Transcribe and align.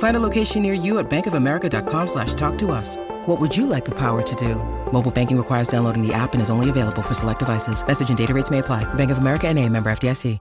Find 0.00 0.16
a 0.16 0.20
location 0.20 0.62
near 0.62 0.72
you 0.72 0.98
at 0.98 1.08
bankofamerica.com 1.10 2.06
slash 2.06 2.32
talk 2.34 2.56
to 2.58 2.70
us. 2.72 2.96
What 3.26 3.38
would 3.38 3.54
you 3.56 3.66
like 3.66 3.84
the 3.84 3.94
power 3.94 4.22
to 4.22 4.34
do? 4.34 4.54
Mobile 4.92 5.10
banking 5.10 5.36
requires 5.36 5.68
downloading 5.68 6.06
the 6.06 6.12
app 6.14 6.32
and 6.32 6.40
is 6.40 6.48
only 6.48 6.70
available 6.70 7.02
for 7.02 7.14
select 7.14 7.38
devices. 7.38 7.86
Message 7.86 8.08
and 8.08 8.18
data 8.18 8.34
rates 8.34 8.50
may 8.50 8.58
apply. 8.58 8.84
Bank 8.94 9.10
of 9.10 9.18
America 9.18 9.46
and 9.46 9.58
a 9.58 9.68
member 9.68 9.90
FDIC. 9.90 10.38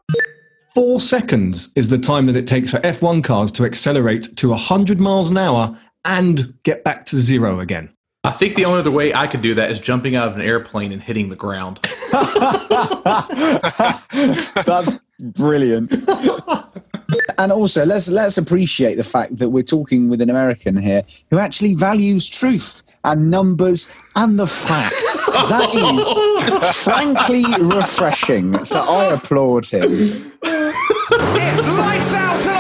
Four 0.74 1.02
seconds 1.02 1.72
is 1.76 1.90
the 1.90 1.98
time 1.98 2.26
that 2.28 2.38
it 2.38 2.48
takes 2.48 2.72
for 2.72 2.78
F1 2.78 3.22
cars 3.24 3.52
to 3.54 3.66
accelerate 3.66 4.34
to 4.38 4.50
100 4.50 5.00
miles 5.00 5.30
an 5.30 5.38
hour 5.38 5.78
and 6.06 6.54
get 6.64 6.86
back 6.86 7.04
to 7.06 7.18
zero 7.18 7.60
again. 7.60 7.90
I 8.24 8.32
think 8.32 8.56
the 8.56 8.64
only 8.66 8.80
other 8.80 8.92
way 8.92 9.14
I 9.14 9.28
could 9.28 9.42
do 9.42 9.56
that 9.56 9.72
is 9.72 9.80
jumping 9.80 10.16
out 10.16 10.30
of 10.30 10.36
an 10.36 10.42
airplane 10.42 10.94
and 10.94 11.02
hitting 11.02 11.30
the 11.30 11.36
ground. 11.36 11.80
That's 14.66 15.02
brilliant. 15.20 15.94
and 17.38 17.52
also, 17.52 17.86
let's 17.86 18.10
let's 18.10 18.38
appreciate 18.38 18.96
the 18.96 19.04
fact 19.04 19.38
that 19.38 19.50
we're 19.50 19.64
talking 19.64 20.10
with 20.10 20.22
an 20.22 20.30
American 20.30 20.76
here 20.76 21.04
who 21.30 21.38
actually 21.38 21.74
values 21.74 22.30
truth 22.30 23.00
and 23.04 23.32
numbers 23.32 23.96
and 24.16 24.38
the 24.38 24.48
facts. 24.48 25.26
That 25.50 25.74
is 25.74 26.84
frankly 26.84 27.44
refreshing. 27.76 28.64
So 28.64 28.82
I 28.82 29.14
applaud 29.14 29.66
him. 29.66 30.34
It's 30.42 31.68
lights 31.68 32.14
out 32.14 32.59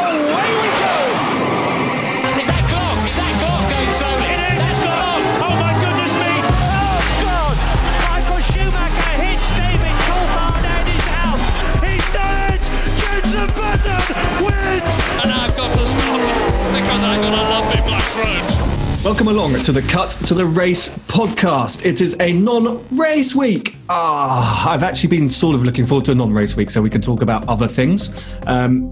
Welcome 19.09 19.29
along 19.29 19.55
to 19.63 19.71
the 19.71 19.81
Cut 19.81 20.11
to 20.27 20.35
the 20.35 20.45
Race 20.45 20.95
podcast. 21.07 21.83
It 21.83 21.99
is 21.99 22.15
a 22.19 22.31
non 22.31 22.87
race 22.95 23.33
week. 23.33 23.75
Ah, 23.89 24.69
I've 24.69 24.83
actually 24.83 25.09
been 25.09 25.31
sort 25.31 25.55
of 25.55 25.63
looking 25.63 25.87
forward 25.87 26.05
to 26.05 26.11
a 26.11 26.15
non 26.15 26.31
race 26.31 26.55
week 26.55 26.69
so 26.69 26.79
we 26.79 26.91
can 26.91 27.01
talk 27.01 27.23
about 27.23 27.49
other 27.49 27.67
things. 27.67 28.39
Um, 28.45 28.91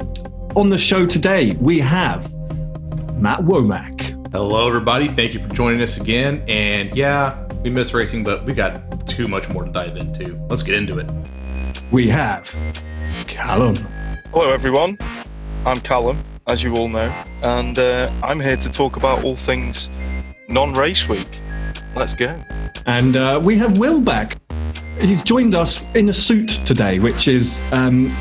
on 0.56 0.70
the 0.70 0.78
show 0.78 1.06
today, 1.06 1.52
we 1.60 1.78
have 1.82 2.34
Matt 3.14 3.42
Womack. 3.42 4.32
Hello, 4.32 4.68
everybody. 4.68 5.08
Thank 5.08 5.36
you 5.36 5.40
for 5.40 5.50
joining 5.50 5.84
us 5.84 5.98
again. 5.98 6.44
And 6.48 6.96
yeah, 6.96 7.48
we 7.62 7.70
miss 7.70 7.94
racing, 7.94 8.24
but 8.24 8.44
we 8.44 8.54
got 8.54 9.08
too 9.08 9.28
much 9.28 9.48
more 9.50 9.66
to 9.66 9.72
dive 9.72 9.98
into. 9.98 10.36
Let's 10.50 10.64
get 10.64 10.74
into 10.74 10.98
it. 10.98 11.12
We 11.92 12.08
have 12.08 12.52
Callum. 13.28 13.76
Hello, 14.34 14.50
everyone. 14.50 14.98
I'm 15.64 15.80
Callum, 15.80 16.18
as 16.48 16.64
you 16.64 16.76
all 16.76 16.90
know, 16.90 17.14
and 17.44 17.78
uh, 17.78 18.12
I'm 18.24 18.40
here 18.40 18.58
to 18.58 18.70
talk 18.70 18.96
about 18.96 19.24
all 19.24 19.36
things 19.36 19.90
non 20.48 20.74
race 20.74 21.08
week. 21.08 21.28
Let's 21.96 22.14
go. 22.14 22.40
And 22.86 23.16
uh, 23.16 23.40
we 23.44 23.58
have 23.58 23.78
Will 23.78 24.02
back. 24.02 24.38
He's 25.00 25.22
joined 25.22 25.54
us 25.56 25.86
in 25.96 26.10
a 26.10 26.14
suit 26.14 26.50
today, 26.66 27.00
which 27.00 27.28
is. 27.28 27.62
Um, 27.72 28.16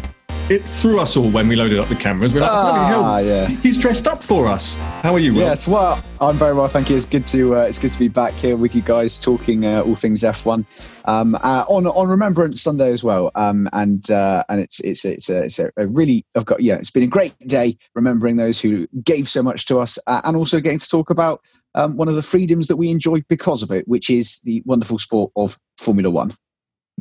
it 0.49 0.63
threw 0.63 1.01
us 1.01 1.17
all 1.17 1.29
when 1.31 1.49
we 1.49 1.57
loaded 1.57 1.77
up 1.81 1.89
the 1.89 1.97
cameras. 1.97 2.33
We're 2.33 2.43
like, 2.43 2.51
Ah, 2.53 2.87
hell, 2.87 3.25
yeah. 3.25 3.49
he's 3.49 3.77
dressed 3.77 4.07
up 4.07 4.23
for 4.23 4.47
us. 4.47 4.77
How 5.03 5.13
are 5.13 5.19
you, 5.19 5.33
Will? 5.35 5.41
Yes, 5.41 5.67
well, 5.67 6.01
I'm 6.21 6.37
very 6.37 6.55
well, 6.55 6.69
thank 6.69 6.89
you. 6.89 6.95
It's 6.95 7.05
good 7.05 7.27
to 7.29 7.57
uh, 7.57 7.61
it's 7.63 7.81
good 7.81 7.91
to 7.91 7.99
be 7.99 8.07
back 8.07 8.33
here 8.35 8.57
with 8.57 8.73
you 8.73 8.83
guys 8.83 9.19
talking 9.19 9.67
uh, 9.67 9.81
all 9.83 9.97
things 9.97 10.23
F1 10.23 10.65
um, 11.07 11.35
uh, 11.43 11.65
on 11.69 11.89
on 11.89 12.07
Remembrance 12.09 12.63
Sunday 12.63 12.93
as 12.93 13.03
well. 13.03 13.33
Um, 13.35 13.69
and 13.73 14.09
uh, 14.09 14.45
and 14.49 14.61
it's 14.61 14.79
it's 14.81 15.05
it's 15.05 15.29
a, 15.29 15.43
it's 15.47 15.59
a, 15.59 15.73
a 15.79 15.89
really 15.89 16.25
I've 16.37 16.47
got 16.47 16.61
yeah, 16.61 16.77
it's 16.77 16.93
been 16.93 17.03
a 17.03 17.09
great 17.09 17.37
day 17.41 17.77
remembering 17.97 18.37
those 18.37 18.61
who 18.61 18.87
gave 19.03 19.29
so 19.29 19.43
much 19.43 19.65
to 19.65 19.81
us, 19.81 19.99
uh, 20.07 20.21
and 20.23 20.37
also 20.37 20.61
getting 20.61 20.79
to 20.79 20.89
talk 20.89 21.11
about 21.11 21.41
um, 21.77 21.97
one 21.97 22.09
of 22.09 22.15
the 22.15 22.23
freedoms 22.23 22.67
that 22.69 22.77
we 22.77 22.91
enjoy 22.91 23.21
because 23.29 23.63
of 23.63 23.71
it, 23.71 23.87
which 23.87 24.11
is 24.11 24.41
the 24.41 24.63
wonderful 24.67 24.99
sport 24.99 25.31
of 25.37 25.57
Formula 25.79 26.11
One. 26.11 26.33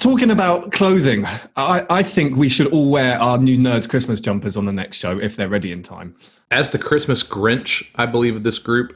Talking 0.02 0.30
about 0.30 0.74
clothing, 0.74 1.25
I, 1.56 1.86
I 1.90 2.03
think 2.03 2.36
we 2.36 2.50
should 2.50 2.68
all 2.68 2.90
wear 2.90 3.18
our 3.19 3.38
new 3.38 3.58
Nerds 3.58 3.88
Christmas 3.90 4.19
jumpers 4.19 4.58
on 4.58 4.66
the 4.66 4.74
next 4.74 4.97
show 4.97 5.18
if 5.18 5.38
they're 5.38 5.47
ready 5.47 5.72
in 5.72 5.84
time. 5.84 6.16
As 6.52 6.69
the 6.69 6.78
Christmas 6.78 7.24
Grinch, 7.24 7.88
I 7.96 8.06
believe, 8.06 8.36
of 8.36 8.44
this 8.44 8.59
group, 8.59 8.96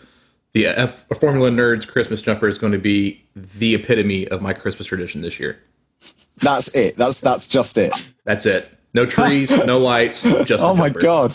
the 0.51 0.67
F- 0.67 1.05
Formula 1.19 1.49
Nerds 1.49 1.87
Christmas 1.87 2.21
jumper 2.21 2.49
is 2.49 2.57
going 2.57 2.73
to 2.73 2.79
be 2.79 3.23
the 3.33 3.75
epitome 3.75 4.27
of 4.27 4.41
my 4.41 4.51
Christmas 4.51 4.87
tradition 4.87 5.21
this 5.21 5.39
year. 5.39 5.59
That's 6.41 6.73
it. 6.75 6.97
That's 6.97 7.21
that's 7.21 7.47
just 7.47 7.77
it. 7.77 7.93
That's 8.25 8.45
it. 8.45 8.69
No 8.93 9.05
trees, 9.05 9.51
no 9.65 9.77
lights, 9.77 10.23
just 10.45 10.51
Oh 10.63 10.73
my 10.73 10.87
jumper. 10.89 10.99
god! 10.99 11.33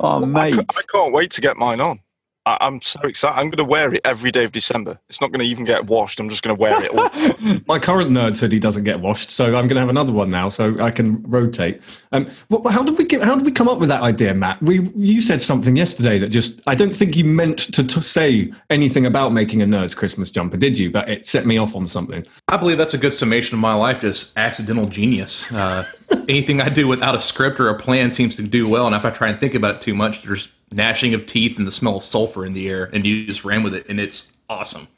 Oh 0.00 0.22
I, 0.22 0.26
mate, 0.26 0.54
ca- 0.54 0.64
I 0.70 0.82
can't 0.90 1.12
wait 1.12 1.30
to 1.32 1.40
get 1.40 1.56
mine 1.56 1.80
on. 1.80 2.00
I, 2.44 2.58
I'm 2.60 2.82
so 2.82 3.00
excited. 3.02 3.38
I'm 3.38 3.46
going 3.46 3.58
to 3.58 3.64
wear 3.64 3.94
it 3.94 4.00
every 4.04 4.32
day 4.32 4.44
of 4.44 4.52
December. 4.52 4.98
It's 5.08 5.20
not 5.20 5.30
going 5.30 5.40
to 5.40 5.46
even 5.46 5.64
get 5.64 5.86
washed. 5.86 6.18
I'm 6.18 6.28
just 6.28 6.42
going 6.42 6.56
to 6.56 6.60
wear 6.60 6.82
it. 6.82 6.90
All. 6.90 7.60
My 7.68 7.78
current 7.78 8.10
Nerds 8.10 8.40
hoodie 8.40 8.58
doesn't 8.58 8.84
get 8.84 9.00
washed, 9.00 9.30
so 9.30 9.46
I'm 9.46 9.68
going 9.68 9.76
to 9.76 9.80
have 9.80 9.88
another 9.88 10.12
one 10.12 10.28
now, 10.28 10.48
so 10.48 10.78
I 10.80 10.90
can 10.90 11.22
rotate. 11.22 11.80
Um, 12.10 12.26
wh- 12.50 12.68
how 12.70 12.82
did 12.82 12.98
we 12.98 13.04
get, 13.04 13.22
how 13.22 13.36
did 13.36 13.44
we 13.44 13.52
come 13.52 13.68
up 13.68 13.78
with 13.78 13.88
that 13.90 14.02
idea, 14.02 14.34
Matt? 14.34 14.60
We 14.62 14.88
you 14.94 15.22
said 15.22 15.40
something 15.40 15.76
yesterday 15.76 16.18
that 16.18 16.28
just 16.28 16.60
I 16.66 16.74
don't 16.74 16.94
think 16.94 17.16
you 17.16 17.24
meant 17.24 17.58
to, 17.74 17.86
to 17.86 18.02
say 18.02 18.52
anything 18.70 19.06
about 19.06 19.32
making 19.32 19.62
a 19.62 19.66
Nerds 19.66 19.96
Christmas 19.96 20.30
jumper, 20.30 20.56
did 20.56 20.76
you? 20.76 20.90
But 20.90 21.08
it 21.08 21.26
set 21.26 21.46
me 21.46 21.58
off 21.58 21.76
on 21.76 21.86
something. 21.86 22.26
I 22.48 22.56
believe 22.56 22.78
that's 22.78 22.94
a 22.94 22.98
good 22.98 23.14
summation 23.14 23.54
of 23.54 23.60
my 23.60 23.74
life, 23.74 24.00
just 24.00 24.36
accidental 24.36 24.86
genius. 24.86 25.52
Uh, 25.52 25.84
anything 26.28 26.60
I 26.60 26.68
do 26.68 26.88
without 26.88 27.14
a 27.14 27.20
script 27.20 27.60
or 27.60 27.68
a 27.68 27.78
plan 27.78 28.10
seems 28.10 28.34
to 28.36 28.42
do 28.42 28.68
well, 28.68 28.86
and 28.86 28.96
if 28.96 29.04
I 29.04 29.10
try 29.10 29.28
and 29.28 29.38
think 29.38 29.54
about 29.54 29.76
it 29.76 29.80
too 29.80 29.94
much, 29.94 30.22
there's 30.22 30.48
gnashing 30.72 31.14
of 31.14 31.26
teeth 31.26 31.58
and 31.58 31.66
the 31.66 31.70
smell 31.70 31.96
of 31.96 32.04
sulfur 32.04 32.44
in 32.44 32.54
the 32.54 32.68
air, 32.68 32.90
and 32.92 33.06
you 33.06 33.26
just 33.26 33.44
ran 33.44 33.62
with 33.62 33.74
it, 33.74 33.88
and 33.88 34.00
it's 34.00 34.32
awesome. 34.48 34.88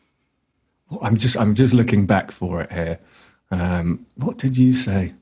I'm 1.03 1.17
just 1.17 1.37
I'm 1.37 1.55
just 1.55 1.75
looking 1.75 2.07
back 2.07 2.31
for 2.31 2.61
it 2.61 2.73
here. 2.73 2.99
Um, 3.51 4.07
what 4.17 4.39
did 4.39 4.57
you 4.57 4.73
say? 4.73 5.15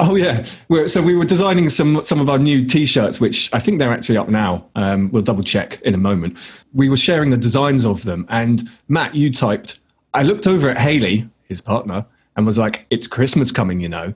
Oh 0.00 0.14
yeah, 0.14 0.44
we're, 0.68 0.86
so 0.86 1.02
we 1.02 1.16
were 1.16 1.24
designing 1.24 1.68
some 1.68 2.04
some 2.04 2.20
of 2.20 2.28
our 2.28 2.38
new 2.38 2.64
T-shirts, 2.64 3.20
which 3.20 3.52
I 3.52 3.58
think 3.58 3.78
they're 3.78 3.92
actually 3.92 4.16
up 4.16 4.28
now. 4.28 4.68
Um, 4.76 5.10
we'll 5.10 5.22
double 5.22 5.42
check 5.42 5.80
in 5.82 5.92
a 5.94 5.98
moment. 5.98 6.38
We 6.72 6.88
were 6.88 6.96
sharing 6.96 7.30
the 7.30 7.36
designs 7.36 7.84
of 7.84 8.04
them, 8.04 8.24
and 8.28 8.62
Matt, 8.86 9.14
you 9.14 9.32
typed. 9.32 9.80
I 10.14 10.22
looked 10.22 10.46
over 10.46 10.68
at 10.68 10.78
Haley, 10.78 11.28
his 11.42 11.60
partner, 11.60 12.06
and 12.36 12.46
was 12.46 12.58
like, 12.58 12.86
"It's 12.90 13.08
Christmas 13.08 13.50
coming, 13.50 13.80
you 13.80 13.88
know," 13.88 14.14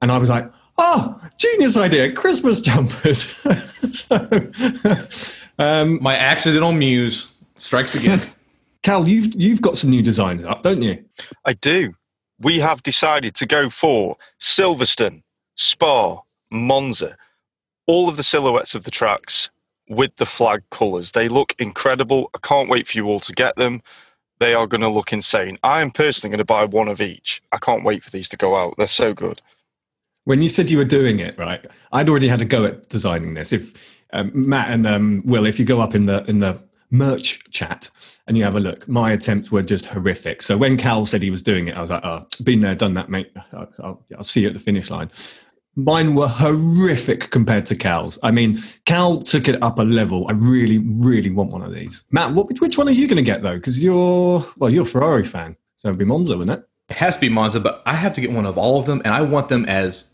and 0.00 0.10
I 0.10 0.16
was 0.16 0.30
like, 0.30 0.50
"Oh, 0.78 1.20
genius 1.38 1.76
idea! 1.76 2.12
Christmas 2.12 2.60
jumpers." 2.60 3.20
so, 3.90 4.28
um, 5.58 6.02
My 6.02 6.16
accidental 6.16 6.72
muse 6.72 7.32
strikes 7.58 7.94
again. 8.00 8.20
Cal, 8.82 9.08
you've 9.08 9.34
you've 9.34 9.60
got 9.62 9.76
some 9.76 9.90
new 9.90 10.02
designs 10.02 10.44
up, 10.44 10.62
don't 10.62 10.82
you? 10.82 11.04
I 11.44 11.54
do. 11.54 11.94
We 12.40 12.60
have 12.60 12.82
decided 12.84 13.34
to 13.36 13.46
go 13.46 13.70
for 13.70 14.16
Silverstone, 14.40 15.22
Spa, 15.56 16.20
Monza. 16.52 17.16
all 17.86 18.08
of 18.08 18.16
the 18.16 18.22
silhouettes 18.22 18.74
of 18.76 18.84
the 18.84 18.90
tracks 18.92 19.50
with 19.88 20.14
the 20.16 20.26
flag 20.26 20.62
colours. 20.70 21.12
They 21.12 21.28
look 21.28 21.54
incredible. 21.58 22.30
I 22.34 22.38
can't 22.42 22.68
wait 22.68 22.86
for 22.88 22.96
you 22.98 23.06
all 23.08 23.20
to 23.20 23.32
get 23.32 23.56
them. 23.56 23.82
They 24.38 24.54
are 24.54 24.66
going 24.68 24.82
to 24.82 24.88
look 24.88 25.12
insane. 25.12 25.58
I 25.64 25.80
am 25.82 25.90
personally 25.90 26.30
going 26.30 26.38
to 26.38 26.44
buy 26.44 26.64
one 26.64 26.88
of 26.88 27.00
each. 27.00 27.42
I 27.52 27.58
can't 27.58 27.84
wait 27.84 28.04
for 28.04 28.10
these 28.10 28.28
to 28.30 28.36
go 28.36 28.56
out. 28.56 28.74
They're 28.78 28.86
so 28.86 29.14
good. 29.14 29.42
When 30.28 30.42
you 30.42 30.50
said 30.50 30.68
you 30.68 30.76
were 30.76 30.84
doing 30.84 31.20
it, 31.20 31.38
right? 31.38 31.64
I'd 31.90 32.10
already 32.10 32.28
had 32.28 32.42
a 32.42 32.44
go 32.44 32.66
at 32.66 32.90
designing 32.90 33.32
this. 33.32 33.50
If 33.50 33.98
um, 34.12 34.30
Matt 34.34 34.68
and 34.70 34.86
um, 34.86 35.22
Will, 35.24 35.46
if 35.46 35.58
you 35.58 35.64
go 35.64 35.80
up 35.80 35.94
in 35.94 36.04
the 36.04 36.22
in 36.26 36.36
the 36.36 36.62
merch 36.90 37.42
chat 37.50 37.88
and 38.26 38.36
you 38.36 38.44
have 38.44 38.54
a 38.54 38.60
look, 38.60 38.86
my 38.86 39.10
attempts 39.10 39.50
were 39.50 39.62
just 39.62 39.86
horrific. 39.86 40.42
So 40.42 40.58
when 40.58 40.76
Cal 40.76 41.06
said 41.06 41.22
he 41.22 41.30
was 41.30 41.42
doing 41.42 41.68
it, 41.68 41.78
I 41.78 41.80
was 41.80 41.88
like, 41.88 42.04
"Oh, 42.04 42.26
been 42.44 42.60
there, 42.60 42.74
done 42.74 42.92
that, 42.92 43.08
mate. 43.08 43.32
I'll, 43.54 44.04
I'll, 44.18 44.22
see 44.22 44.42
you 44.42 44.48
at 44.48 44.52
the 44.52 44.60
finish 44.60 44.90
line." 44.90 45.10
Mine 45.76 46.14
were 46.14 46.28
horrific 46.28 47.30
compared 47.30 47.64
to 47.64 47.74
Cal's. 47.74 48.18
I 48.22 48.30
mean, 48.30 48.58
Cal 48.84 49.22
took 49.22 49.48
it 49.48 49.62
up 49.62 49.78
a 49.78 49.82
level. 49.82 50.28
I 50.28 50.32
really, 50.32 50.76
really 50.76 51.30
want 51.30 51.52
one 51.52 51.62
of 51.62 51.72
these. 51.72 52.04
Matt, 52.10 52.34
what, 52.34 52.60
which 52.60 52.76
one 52.76 52.86
are 52.86 52.92
you 52.92 53.08
going 53.08 53.16
to 53.16 53.22
get 53.22 53.42
though? 53.42 53.56
Because 53.56 53.82
you're 53.82 54.44
well, 54.58 54.68
you're 54.68 54.82
a 54.82 54.84
Ferrari 54.84 55.24
fan, 55.24 55.56
so 55.76 55.88
it'd 55.88 55.98
be 55.98 56.04
Monza, 56.04 56.36
wouldn't 56.36 56.58
it? 56.58 56.68
It 56.90 56.96
has 56.96 57.14
to 57.14 57.20
be 57.22 57.30
Monza, 57.30 57.60
but 57.60 57.82
I 57.86 57.94
have 57.94 58.12
to 58.12 58.20
get 58.20 58.30
one 58.30 58.44
of 58.44 58.58
all 58.58 58.78
of 58.78 58.84
them, 58.84 59.00
and 59.06 59.14
I 59.14 59.22
want 59.22 59.48
them 59.48 59.64
as 59.64 60.04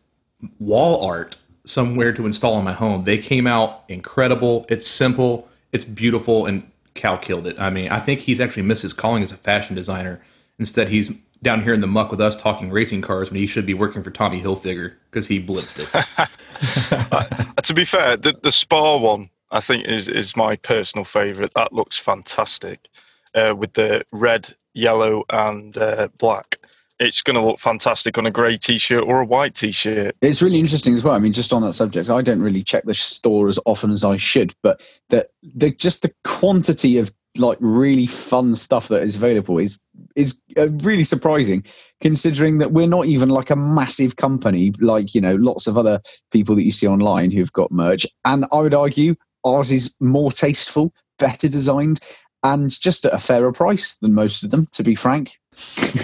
wall 0.59 1.05
art 1.05 1.37
somewhere 1.67 2.13
to 2.13 2.27
install 2.27 2.59
in 2.59 2.65
my 2.65 2.73
home. 2.73 3.05
They 3.05 3.19
came 3.19 3.47
out 3.47 3.85
incredible. 3.89 4.67
It's 4.69 4.87
simple, 4.87 5.49
it's 5.73 5.85
beautiful, 5.85 6.47
and 6.47 6.71
Cal 6.95 7.19
killed 7.19 7.47
it. 7.47 7.59
I 7.59 7.71
mean, 7.71 7.89
I 7.89 8.01
think 8.01 8.21
he's 8.21 8.41
actually 8.41 8.63
missed 8.63 8.83
his 8.83 8.93
calling 8.93 9.23
as 9.23 9.33
a 9.33 9.37
fashion 9.37 9.75
designer. 9.75 10.21
Instead, 10.59 10.89
he's 10.89 11.11
down 11.43 11.63
here 11.63 11.75
in 11.75 11.81
the 11.81 11.87
muck 11.87 12.11
with 12.11 12.21
us 12.21 12.41
talking 12.41 12.71
racing 12.71 13.03
cars 13.03 13.31
when 13.31 13.39
he 13.39 13.47
should 13.47 13.67
be 13.67 13.75
working 13.75 14.03
for 14.03 14.11
Tommy 14.11 14.41
Hilfiger 14.41 14.95
because 15.11 15.27
he 15.27 15.45
blitzed 15.45 15.81
it. 15.81 15.89
uh, 17.13 17.63
to 17.63 17.75
be 17.75 17.85
fair, 17.85 18.17
the, 18.17 18.35
the 18.43 18.53
Spa 18.53 18.97
one 18.97 19.31
I 19.51 19.61
think 19.61 19.87
is 19.87 20.09
is 20.09 20.37
my 20.37 20.57
personal 20.57 21.05
favourite. 21.05 21.53
That 21.55 21.73
looks 21.73 21.99
fantastic 21.99 22.89
uh, 23.35 23.55
with 23.57 23.75
the 23.75 24.05
red, 24.13 24.55
yellow, 24.73 25.25
and 25.31 25.77
uh, 25.77 26.09
black 26.19 26.57
it's 27.01 27.23
going 27.23 27.35
to 27.35 27.45
look 27.45 27.59
fantastic 27.59 28.19
on 28.19 28.27
a 28.27 28.31
grey 28.31 28.57
t-shirt 28.57 29.05
or 29.05 29.21
a 29.21 29.25
white 29.25 29.55
t-shirt. 29.55 30.15
It's 30.23 30.43
really 30.43 30.61
interesting 30.61 30.95
as 30.95 31.05
well. 31.05 31.15
I 31.15 31.19
mean, 31.19 31.33
just 31.33 31.53
on 31.53 31.63
that 31.63 31.73
subject, 31.73 32.09
I 32.09 32.23
don't 32.23 32.41
really 32.41 32.63
check 32.63 32.85
the 32.85 32.95
store 32.95 33.49
as 33.49 33.59
often 33.67 33.91
as 33.91 34.05
I 34.05 34.17
should, 34.17 34.55
but 34.63 34.87
the, 35.09 35.27
the 35.43 35.71
just 35.71 36.03
the 36.03 36.13
quantity 36.25 36.99
of 36.99 37.11
like 37.37 37.59
really 37.61 38.07
fun 38.07 38.55
stuff 38.55 38.89
that 38.89 39.03
is 39.03 39.17
available 39.17 39.59
is 39.59 39.85
is 40.15 40.41
uh, 40.57 40.69
really 40.83 41.03
surprising 41.03 41.65
considering 42.01 42.59
that 42.59 42.73
we're 42.73 42.87
not 42.87 43.07
even 43.07 43.29
like 43.29 43.51
a 43.51 43.57
massive 43.57 44.17
company 44.17 44.73
like 44.81 45.15
you 45.15 45.21
know 45.21 45.35
lots 45.37 45.67
of 45.67 45.77
other 45.77 46.01
people 46.31 46.55
that 46.55 46.63
you 46.63 46.71
see 46.71 46.87
online 46.87 47.33
who've 47.33 47.53
got 47.53 47.73
merch 47.73 48.07
and 48.25 48.45
i 48.53 48.61
would 48.61 48.75
argue 48.75 49.17
ours 49.45 49.73
is 49.73 49.95
more 50.01 50.31
tasteful 50.31 50.95
better 51.19 51.49
designed 51.49 51.99
and 52.45 52.79
just 52.81 53.05
at 53.05 53.15
a 53.15 53.19
fairer 53.19 53.53
price 53.53 53.97
than 53.97 54.15
most 54.15 54.45
of 54.45 54.53
them 54.53 54.67
to 54.71 54.85
be 54.85 54.95
frank 54.95 55.37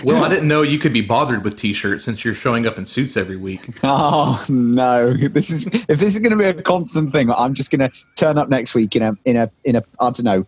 well, 0.05 0.25
I 0.25 0.29
didn't 0.31 0.49
know 0.49 0.62
you 0.62 0.79
could 0.79 0.93
be 0.93 1.00
bothered 1.00 1.44
with 1.44 1.56
t-shirts 1.56 2.05
since 2.05 2.25
you're 2.25 2.35
showing 2.35 2.67
up 2.67 2.79
in 2.79 2.87
suits 2.87 3.17
every 3.17 3.37
week. 3.37 3.61
Oh 3.85 4.44
no! 4.49 5.12
This 5.12 5.50
is 5.50 5.67
if 5.88 5.99
this 5.99 6.17
is 6.17 6.19
going 6.20 6.32
to 6.32 6.38
be 6.38 6.44
a 6.44 6.62
constant 6.62 7.12
thing. 7.12 7.31
I'm 7.31 7.55
just 7.55 7.70
going 7.70 7.88
to 7.88 7.97
turn 8.17 8.38
up 8.38 8.49
next 8.49 8.75
week 8.75 8.97
in 8.97 9.02
a 9.02 9.17
in 9.25 9.37
a 9.37 9.50
in 9.64 9.76
a 9.76 9.82
I 10.00 10.11
don't 10.11 10.25
know 10.25 10.47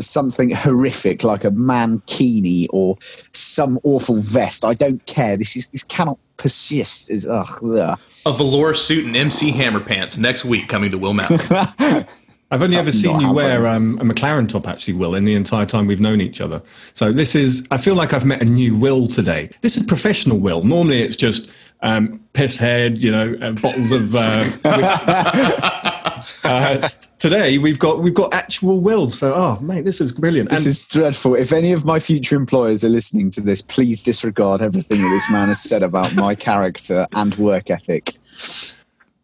something 0.00 0.50
horrific 0.50 1.24
like 1.24 1.44
a 1.44 1.50
mankini 1.50 2.66
or 2.70 2.96
some 3.32 3.78
awful 3.84 4.16
vest. 4.16 4.64
I 4.64 4.74
don't 4.74 5.04
care. 5.06 5.36
This 5.36 5.56
is 5.56 5.68
this 5.70 5.84
cannot 5.84 6.18
persist. 6.36 7.10
Is 7.10 7.26
ugh, 7.26 7.62
ugh. 7.76 7.98
A 8.26 8.32
velour 8.32 8.74
suit 8.74 9.04
and 9.06 9.16
MC 9.16 9.50
Hammer 9.50 9.80
pants 9.80 10.18
next 10.18 10.44
week 10.44 10.68
coming 10.68 10.90
to 10.90 10.98
Will 10.98 11.14
Mountain. 11.14 12.06
I've 12.52 12.62
only 12.62 12.76
That's 12.76 12.88
ever 12.88 12.96
seen 12.96 13.20
you 13.20 13.32
wear 13.32 13.68
um, 13.68 13.96
a 14.00 14.04
McLaren 14.04 14.48
top, 14.48 14.66
actually, 14.66 14.94
Will, 14.94 15.14
in 15.14 15.24
the 15.24 15.34
entire 15.34 15.66
time 15.66 15.86
we've 15.86 16.00
known 16.00 16.20
each 16.20 16.40
other. 16.40 16.60
So 16.94 17.12
this 17.12 17.36
is, 17.36 17.66
I 17.70 17.78
feel 17.78 17.94
like 17.94 18.12
I've 18.12 18.24
met 18.24 18.42
a 18.42 18.44
new 18.44 18.76
Will 18.76 19.06
today. 19.06 19.50
This 19.60 19.76
is 19.76 19.84
professional 19.84 20.38
Will. 20.38 20.62
Normally 20.62 21.00
it's 21.00 21.14
just 21.14 21.52
um, 21.82 22.20
piss 22.32 22.56
head, 22.56 23.02
you 23.02 23.12
know, 23.12 23.36
uh, 23.40 23.52
bottles 23.52 23.92
of. 23.92 24.14
Uh, 24.14 24.42
uh, 26.44 26.88
today 27.18 27.58
we've 27.58 27.78
got 27.78 28.02
we've 28.02 28.14
got 28.14 28.34
actual 28.34 28.80
Will. 28.80 29.08
So, 29.08 29.32
oh 29.34 29.60
mate, 29.60 29.84
this 29.84 30.00
is 30.00 30.12
brilliant. 30.12 30.50
This 30.50 30.66
is 30.66 30.82
dreadful. 30.82 31.34
If 31.36 31.52
any 31.52 31.72
of 31.72 31.84
my 31.84 31.98
future 31.98 32.36
employers 32.36 32.84
are 32.84 32.88
listening 32.88 33.30
to 33.32 33.40
this, 33.40 33.62
please 33.62 34.02
disregard 34.02 34.60
everything 34.60 35.00
that 35.02 35.08
this 35.10 35.30
man 35.30 35.48
has 35.48 35.62
said 35.62 35.82
about 35.82 36.14
my 36.16 36.34
character 36.34 37.06
and 37.14 37.34
work 37.36 37.70
ethic. 37.70 38.10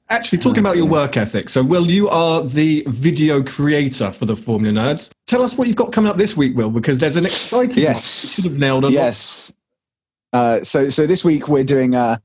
Actually, 0.08 0.38
talking 0.38 0.60
about 0.60 0.76
your 0.76 0.86
work 0.86 1.16
ethic. 1.16 1.48
So, 1.48 1.64
Will, 1.64 1.90
you 1.90 2.08
are 2.08 2.44
the 2.44 2.84
video 2.86 3.42
creator 3.42 4.12
for 4.12 4.24
the 4.24 4.36
Formula 4.36 4.72
Nerds. 4.72 5.10
Tell 5.26 5.42
us 5.42 5.58
what 5.58 5.66
you've 5.66 5.76
got 5.76 5.92
coming 5.92 6.08
up 6.08 6.16
this 6.16 6.36
week, 6.36 6.56
Will, 6.56 6.70
because 6.70 7.00
there's 7.00 7.16
an 7.16 7.24
exciting. 7.24 7.82
Yes, 7.82 8.22
you 8.22 8.42
should 8.42 8.52
have 8.52 8.60
nailed 8.60 8.84
it. 8.84 8.92
Yes. 8.92 9.52
Uh, 10.32 10.62
so, 10.62 10.88
so 10.88 11.08
this 11.08 11.24
week 11.24 11.48
we're 11.48 11.64
doing 11.64 11.94
a. 11.94 12.22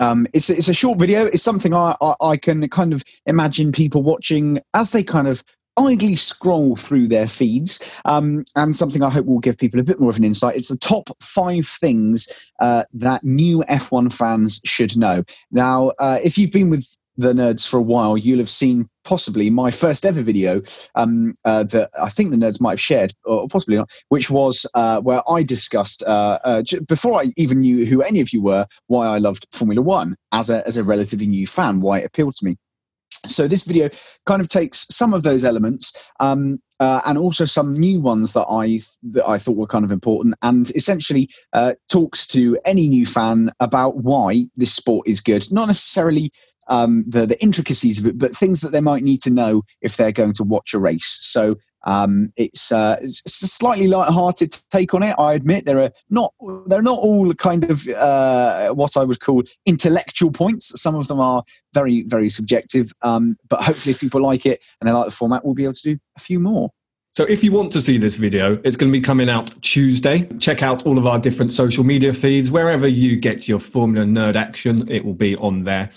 Um, 0.00 0.26
it's 0.34 0.50
it's 0.50 0.68
a 0.68 0.74
short 0.74 0.98
video. 0.98 1.24
It's 1.24 1.42
something 1.42 1.72
I, 1.72 1.96
I, 2.02 2.14
I 2.20 2.36
can 2.36 2.68
kind 2.68 2.92
of 2.92 3.02
imagine 3.24 3.72
people 3.72 4.02
watching 4.02 4.60
as 4.74 4.92
they 4.92 5.02
kind 5.02 5.26
of 5.26 5.42
idly 5.78 6.16
scroll 6.16 6.76
through 6.76 7.08
their 7.08 7.26
feeds, 7.26 8.00
um, 8.04 8.44
and 8.54 8.76
something 8.76 9.02
I 9.02 9.08
hope 9.08 9.24
will 9.24 9.38
give 9.38 9.56
people 9.56 9.80
a 9.80 9.84
bit 9.84 9.98
more 9.98 10.10
of 10.10 10.18
an 10.18 10.24
insight. 10.24 10.56
It's 10.56 10.68
the 10.68 10.76
top 10.76 11.08
five 11.22 11.66
things 11.66 12.50
uh, 12.60 12.84
that 12.92 13.24
new 13.24 13.64
F1 13.70 14.12
fans 14.12 14.60
should 14.66 14.96
know. 14.98 15.24
Now, 15.50 15.92
uh, 15.98 16.18
if 16.22 16.36
you've 16.36 16.52
been 16.52 16.68
with 16.68 16.86
the 17.16 17.32
nerds 17.32 17.68
for 17.68 17.78
a 17.78 17.82
while, 17.82 18.16
you'll 18.16 18.38
have 18.38 18.48
seen 18.48 18.88
possibly 19.04 19.50
my 19.50 19.70
first 19.70 20.04
ever 20.04 20.22
video 20.22 20.62
um, 20.94 21.34
uh, 21.44 21.62
that 21.64 21.90
I 22.00 22.08
think 22.08 22.30
the 22.30 22.36
nerds 22.36 22.60
might 22.60 22.70
have 22.72 22.80
shared, 22.80 23.14
or 23.24 23.46
possibly 23.48 23.76
not, 23.76 23.90
which 24.08 24.30
was 24.30 24.66
uh, 24.74 25.00
where 25.00 25.22
I 25.28 25.42
discussed 25.42 26.02
uh, 26.04 26.38
uh 26.44 26.62
before 26.88 27.20
I 27.20 27.32
even 27.36 27.60
knew 27.60 27.84
who 27.84 28.02
any 28.02 28.20
of 28.20 28.32
you 28.32 28.42
were, 28.42 28.66
why 28.86 29.06
I 29.06 29.18
loved 29.18 29.46
Formula 29.52 29.82
One 29.82 30.16
as 30.32 30.50
a 30.50 30.66
as 30.66 30.76
a 30.76 30.84
relatively 30.84 31.26
new 31.26 31.46
fan, 31.46 31.80
why 31.80 32.00
it 32.00 32.06
appealed 32.06 32.36
to 32.36 32.44
me. 32.44 32.56
So 33.26 33.48
this 33.48 33.64
video 33.64 33.88
kind 34.26 34.40
of 34.40 34.48
takes 34.48 34.86
some 34.94 35.14
of 35.14 35.22
those 35.22 35.44
elements 35.44 36.10
um, 36.20 36.58
uh, 36.80 37.00
and 37.06 37.16
also 37.16 37.44
some 37.44 37.72
new 37.72 38.00
ones 38.00 38.32
that 38.32 38.46
I 38.50 38.80
that 39.12 39.26
I 39.26 39.38
thought 39.38 39.56
were 39.56 39.66
kind 39.66 39.84
of 39.84 39.92
important, 39.92 40.34
and 40.42 40.70
essentially 40.74 41.28
uh, 41.52 41.74
talks 41.88 42.26
to 42.28 42.58
any 42.64 42.88
new 42.88 43.06
fan 43.06 43.50
about 43.60 43.98
why 43.98 44.46
this 44.56 44.74
sport 44.74 45.06
is 45.08 45.20
good. 45.20 45.44
Not 45.52 45.68
necessarily 45.68 46.30
um, 46.68 47.04
the 47.06 47.26
the 47.26 47.40
intricacies 47.42 47.98
of 47.98 48.06
it, 48.06 48.18
but 48.18 48.36
things 48.36 48.60
that 48.60 48.72
they 48.72 48.80
might 48.80 49.02
need 49.02 49.22
to 49.22 49.30
know 49.30 49.62
if 49.80 49.96
they're 49.96 50.12
going 50.12 50.34
to 50.34 50.44
watch 50.44 50.74
a 50.74 50.78
race. 50.78 51.18
So 51.22 51.56
um, 51.84 52.32
it's, 52.36 52.72
uh, 52.72 52.96
it's, 53.02 53.42
a 53.42 53.46
slightly 53.46 53.88
light-hearted 53.88 54.56
take 54.70 54.94
on 54.94 55.02
it. 55.02 55.14
I 55.18 55.34
admit 55.34 55.66
there 55.66 55.80
are 55.80 55.90
not 56.08 56.32
they're 56.66 56.82
not 56.82 56.98
all 56.98 57.32
kind 57.34 57.64
of 57.70 57.86
uh, 57.88 58.72
what 58.72 58.96
I 58.96 59.04
would 59.04 59.20
call 59.20 59.42
intellectual 59.66 60.30
points. 60.30 60.80
Some 60.80 60.94
of 60.94 61.08
them 61.08 61.20
are 61.20 61.44
very 61.74 62.02
very 62.04 62.30
subjective. 62.30 62.92
Um, 63.02 63.36
but 63.48 63.62
hopefully, 63.62 63.92
if 63.92 64.00
people 64.00 64.22
like 64.22 64.46
it 64.46 64.64
and 64.80 64.88
they 64.88 64.92
like 64.92 65.06
the 65.06 65.12
format, 65.12 65.44
we'll 65.44 65.54
be 65.54 65.64
able 65.64 65.74
to 65.74 65.94
do 65.94 65.98
a 66.16 66.20
few 66.20 66.40
more. 66.40 66.70
So 67.12 67.24
if 67.24 67.44
you 67.44 67.52
want 67.52 67.70
to 67.72 67.80
see 67.80 67.96
this 67.96 68.16
video, 68.16 68.60
it's 68.64 68.76
going 68.76 68.92
to 68.92 68.98
be 68.98 69.02
coming 69.02 69.30
out 69.30 69.52
Tuesday. 69.62 70.26
Check 70.40 70.64
out 70.64 70.84
all 70.84 70.98
of 70.98 71.06
our 71.06 71.20
different 71.20 71.52
social 71.52 71.84
media 71.84 72.12
feeds. 72.12 72.50
Wherever 72.50 72.88
you 72.88 73.14
get 73.16 73.46
your 73.46 73.60
Formula 73.60 74.04
Nerd 74.04 74.34
action, 74.34 74.90
it 74.90 75.04
will 75.04 75.14
be 75.14 75.36
on 75.36 75.62
there. 75.62 75.90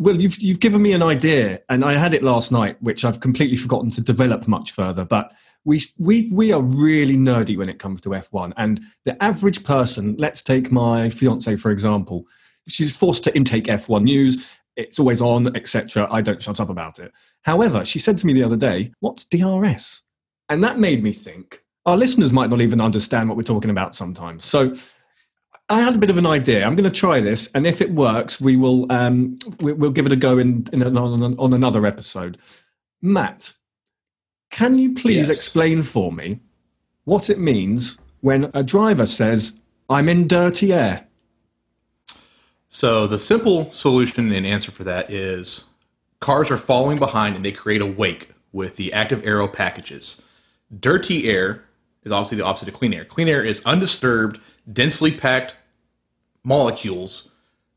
Well, 0.00 0.20
you've 0.20 0.38
you've 0.38 0.60
given 0.60 0.80
me 0.80 0.92
an 0.92 1.02
idea, 1.02 1.60
and 1.68 1.84
I 1.84 1.94
had 1.94 2.14
it 2.14 2.22
last 2.22 2.52
night, 2.52 2.80
which 2.80 3.04
I've 3.04 3.18
completely 3.18 3.56
forgotten 3.56 3.90
to 3.90 4.00
develop 4.00 4.46
much 4.46 4.70
further. 4.70 5.04
But 5.04 5.34
we 5.64 5.82
we 5.98 6.30
we 6.32 6.52
are 6.52 6.62
really 6.62 7.16
nerdy 7.16 7.56
when 7.56 7.68
it 7.68 7.80
comes 7.80 8.00
to 8.02 8.10
F1, 8.10 8.52
and 8.56 8.80
the 9.04 9.20
average 9.22 9.64
person. 9.64 10.14
Let's 10.16 10.42
take 10.42 10.70
my 10.70 11.10
fiance 11.10 11.56
for 11.56 11.72
example. 11.72 12.26
She's 12.68 12.94
forced 12.96 13.24
to 13.24 13.34
intake 13.34 13.64
F1 13.64 14.04
news. 14.04 14.46
It's 14.76 15.00
always 15.00 15.20
on, 15.20 15.56
etc. 15.56 16.06
I 16.12 16.20
don't 16.22 16.40
shut 16.40 16.60
up 16.60 16.70
about 16.70 17.00
it. 17.00 17.12
However, 17.42 17.84
she 17.84 17.98
said 17.98 18.18
to 18.18 18.26
me 18.26 18.32
the 18.32 18.44
other 18.44 18.56
day, 18.56 18.92
"What's 19.00 19.24
DRS?" 19.24 20.02
And 20.48 20.62
that 20.62 20.78
made 20.78 21.02
me 21.02 21.12
think. 21.12 21.64
Our 21.86 21.96
listeners 21.96 22.32
might 22.32 22.50
not 22.50 22.60
even 22.60 22.80
understand 22.80 23.28
what 23.28 23.36
we're 23.36 23.42
talking 23.42 23.70
about 23.70 23.96
sometimes. 23.96 24.44
So 24.44 24.74
I 25.70 25.80
had 25.80 25.94
a 25.94 25.98
bit 25.98 26.10
of 26.10 26.16
an 26.16 26.26
idea. 26.26 26.64
I'm 26.64 26.74
going 26.74 26.90
to 26.90 27.00
try 27.00 27.20
this, 27.20 27.50
and 27.54 27.66
if 27.66 27.80
it 27.80 27.90
works, 27.90 28.40
we 28.40 28.56
will 28.56 28.90
um, 28.90 29.38
we, 29.60 29.72
will 29.72 29.90
give 29.90 30.06
it 30.06 30.12
a 30.12 30.16
go 30.16 30.38
in, 30.38 30.66
in 30.72 30.82
an, 30.82 30.96
on, 30.96 31.38
on, 31.38 31.52
another 31.52 31.84
episode. 31.84 32.38
Matt, 33.02 33.52
can 34.50 34.78
you 34.78 34.94
please 34.94 35.28
yes. 35.28 35.36
explain 35.36 35.82
for 35.82 36.10
me 36.10 36.40
what 37.04 37.28
it 37.28 37.38
means 37.38 37.98
when 38.22 38.50
a 38.54 38.62
driver 38.62 39.04
says, 39.04 39.58
"I'm 39.90 40.08
in 40.08 40.26
dirty 40.26 40.72
air"? 40.72 41.06
So 42.70 43.06
the 43.06 43.18
simple 43.18 43.70
solution 43.70 44.32
and 44.32 44.46
answer 44.46 44.70
for 44.70 44.84
that 44.84 45.10
is 45.10 45.64
cars 46.20 46.50
are 46.50 46.58
falling 46.58 46.98
behind 46.98 47.36
and 47.36 47.44
they 47.44 47.52
create 47.52 47.80
a 47.80 47.86
wake 47.86 48.30
with 48.52 48.76
the 48.76 48.92
active 48.92 49.24
aero 49.24 49.48
packages. 49.48 50.22
Dirty 50.78 51.28
air 51.28 51.64
is 52.04 52.12
obviously 52.12 52.38
the 52.38 52.44
opposite 52.44 52.68
of 52.68 52.74
clean 52.74 52.92
air. 52.92 53.04
Clean 53.04 53.28
air 53.28 53.42
is 53.42 53.64
undisturbed, 53.64 54.40
densely 54.70 55.10
packed 55.10 55.54
molecules 56.44 57.30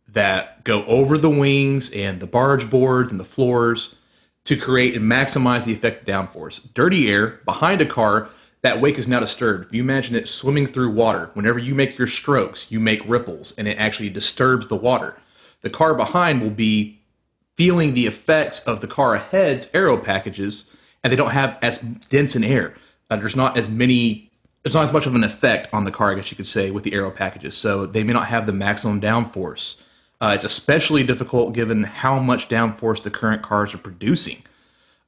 that 0.08 0.64
go 0.64 0.84
over 0.86 1.18
the 1.18 1.30
wings 1.30 1.90
and 1.92 2.20
the 2.20 2.28
barge 2.28 2.70
boards 2.70 3.12
and 3.12 3.20
the 3.20 3.26
floors. 3.26 3.96
to 4.44 4.58
create 4.58 4.96
and 4.96 5.10
maximize 5.10 5.66
the 5.66 5.74
effect 5.74 6.02
of 6.02 6.08
downforce. 6.08 6.62
Dirty 6.74 7.10
air 7.10 7.40
behind 7.46 7.82
a 7.82 7.86
car, 7.86 8.30
that 8.62 8.82
wake 8.82 8.98
is 8.98 9.08
now 9.08 9.20
disturbed. 9.20 9.68
If 9.68 9.74
you 9.74 9.82
imagine 9.82 10.16
it 10.16 10.28
swimming 10.28 10.68
through 10.68 10.92
water, 10.92 11.30
whenever 11.34 11.60
you 11.60 11.74
make 11.74 11.98
your 11.98 12.08
strokes, 12.08 12.72
you 12.72 12.80
make 12.80 13.08
ripples 13.08 13.54
and 13.58 13.68
it 13.68 13.78
actually 13.78 14.10
disturbs 14.10 14.68
the 14.68 14.76
water. 14.76 15.18
The 15.62 15.70
car 15.70 15.94
behind 15.94 16.42
will 16.42 16.50
be 16.52 17.02
feeling 17.56 17.94
the 17.94 18.08
effects 18.08 18.64
of 18.66 18.82
the 18.82 18.88
car 18.88 19.16
ahead's 19.16 19.70
aero 19.74 19.98
packages, 19.98 20.66
and 21.04 21.12
they 21.12 21.18
don't 21.18 21.32
have 21.32 21.58
as 21.62 21.80
dense 21.80 22.36
an 22.36 22.44
air. 22.44 22.76
Uh, 23.10 23.18
there's 23.18 23.36
not 23.36 23.58
as 23.58 23.70
many 23.70 24.31
there's 24.64 24.76
not 24.76 24.84
as 24.84 24.94
much 24.94 25.06
of 25.06 25.16
an 25.16 25.24
effect 25.24 25.74
on 25.74 25.86
the 25.86 25.92
car, 25.92 26.12
I 26.12 26.16
guess 26.16 26.32
you 26.32 26.38
could 26.38 26.48
say, 26.48 26.72
with 26.72 26.84
the 26.84 26.94
aero 26.94 27.12
packages. 27.12 27.58
So 27.58 27.86
they 27.86 28.04
may 28.04 28.14
not 28.14 28.28
have 28.28 28.46
the 28.46 28.54
maximum 28.54 29.02
downforce. 29.02 29.82
Uh, 30.20 30.34
it's 30.36 30.46
especially 30.46 31.04
difficult 31.04 31.54
given 31.54 31.84
how 31.84 32.20
much 32.20 32.48
downforce 32.48 33.02
the 33.02 33.10
current 33.10 33.42
cars 33.42 33.74
are 33.74 33.80
producing. 33.80 34.44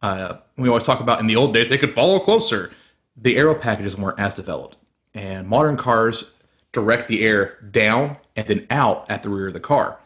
Uh, 0.01 0.38
we 0.57 0.67
always 0.67 0.86
talk 0.86 1.00
about 1.00 1.19
in 1.19 1.27
the 1.27 1.36
old 1.36 1.53
days 1.53 1.69
they 1.69 1.77
could 1.77 1.93
follow 1.93 2.19
closer. 2.19 2.72
The 3.15 3.38
aero 3.38 3.53
packages 3.53 3.95
weren't 3.95 4.19
as 4.19 4.36
developed, 4.36 4.77
and 5.13 5.48
modern 5.48 5.77
cars 5.77 6.31
direct 6.72 7.07
the 7.07 7.24
air 7.24 7.60
down 7.72 8.17
and 8.36 8.48
then 8.48 8.65
out 8.72 9.05
at 9.07 9.22
the 9.22 9.29
rear 9.29 9.48
of 9.48 9.53
the 9.53 9.60
car. 9.60 10.00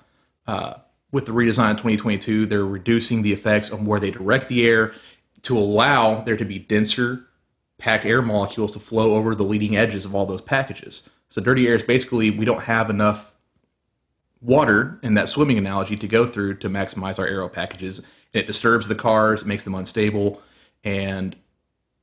Uh, 0.45 0.75
with 1.13 1.25
the 1.25 1.31
redesign 1.31 1.71
in 1.71 1.77
2022, 1.77 2.45
they're 2.45 2.65
reducing 2.65 3.21
the 3.21 3.31
effects 3.31 3.71
on 3.71 3.85
where 3.85 3.99
they 3.99 4.11
direct 4.11 4.49
the 4.49 4.67
air 4.67 4.93
to 5.43 5.57
allow 5.57 6.21
there 6.21 6.35
to 6.35 6.43
be 6.43 6.59
denser 6.59 7.25
packed 7.77 8.05
air 8.05 8.21
molecules 8.21 8.73
to 8.73 8.79
flow 8.79 9.15
over 9.15 9.35
the 9.35 9.43
leading 9.43 9.75
edges 9.75 10.05
of 10.05 10.15
all 10.15 10.25
those 10.25 10.41
packages. 10.41 11.09
So 11.29 11.41
dirty 11.41 11.67
air 11.67 11.75
is 11.75 11.83
basically 11.83 12.31
we 12.31 12.45
don't 12.45 12.63
have 12.63 12.89
enough 12.89 13.33
water 14.41 14.99
in 15.03 15.13
that 15.15 15.29
swimming 15.29 15.57
analogy 15.57 15.95
to 15.97 16.07
go 16.07 16.25
through 16.25 16.55
to 16.57 16.69
maximize 16.69 17.19
our 17.19 17.27
aero 17.27 17.49
packages. 17.49 17.99
And 17.99 18.43
it 18.43 18.47
disturbs 18.47 18.87
the 18.87 18.95
cars, 18.95 19.45
makes 19.45 19.63
them 19.63 19.75
unstable, 19.75 20.41
and 20.83 21.35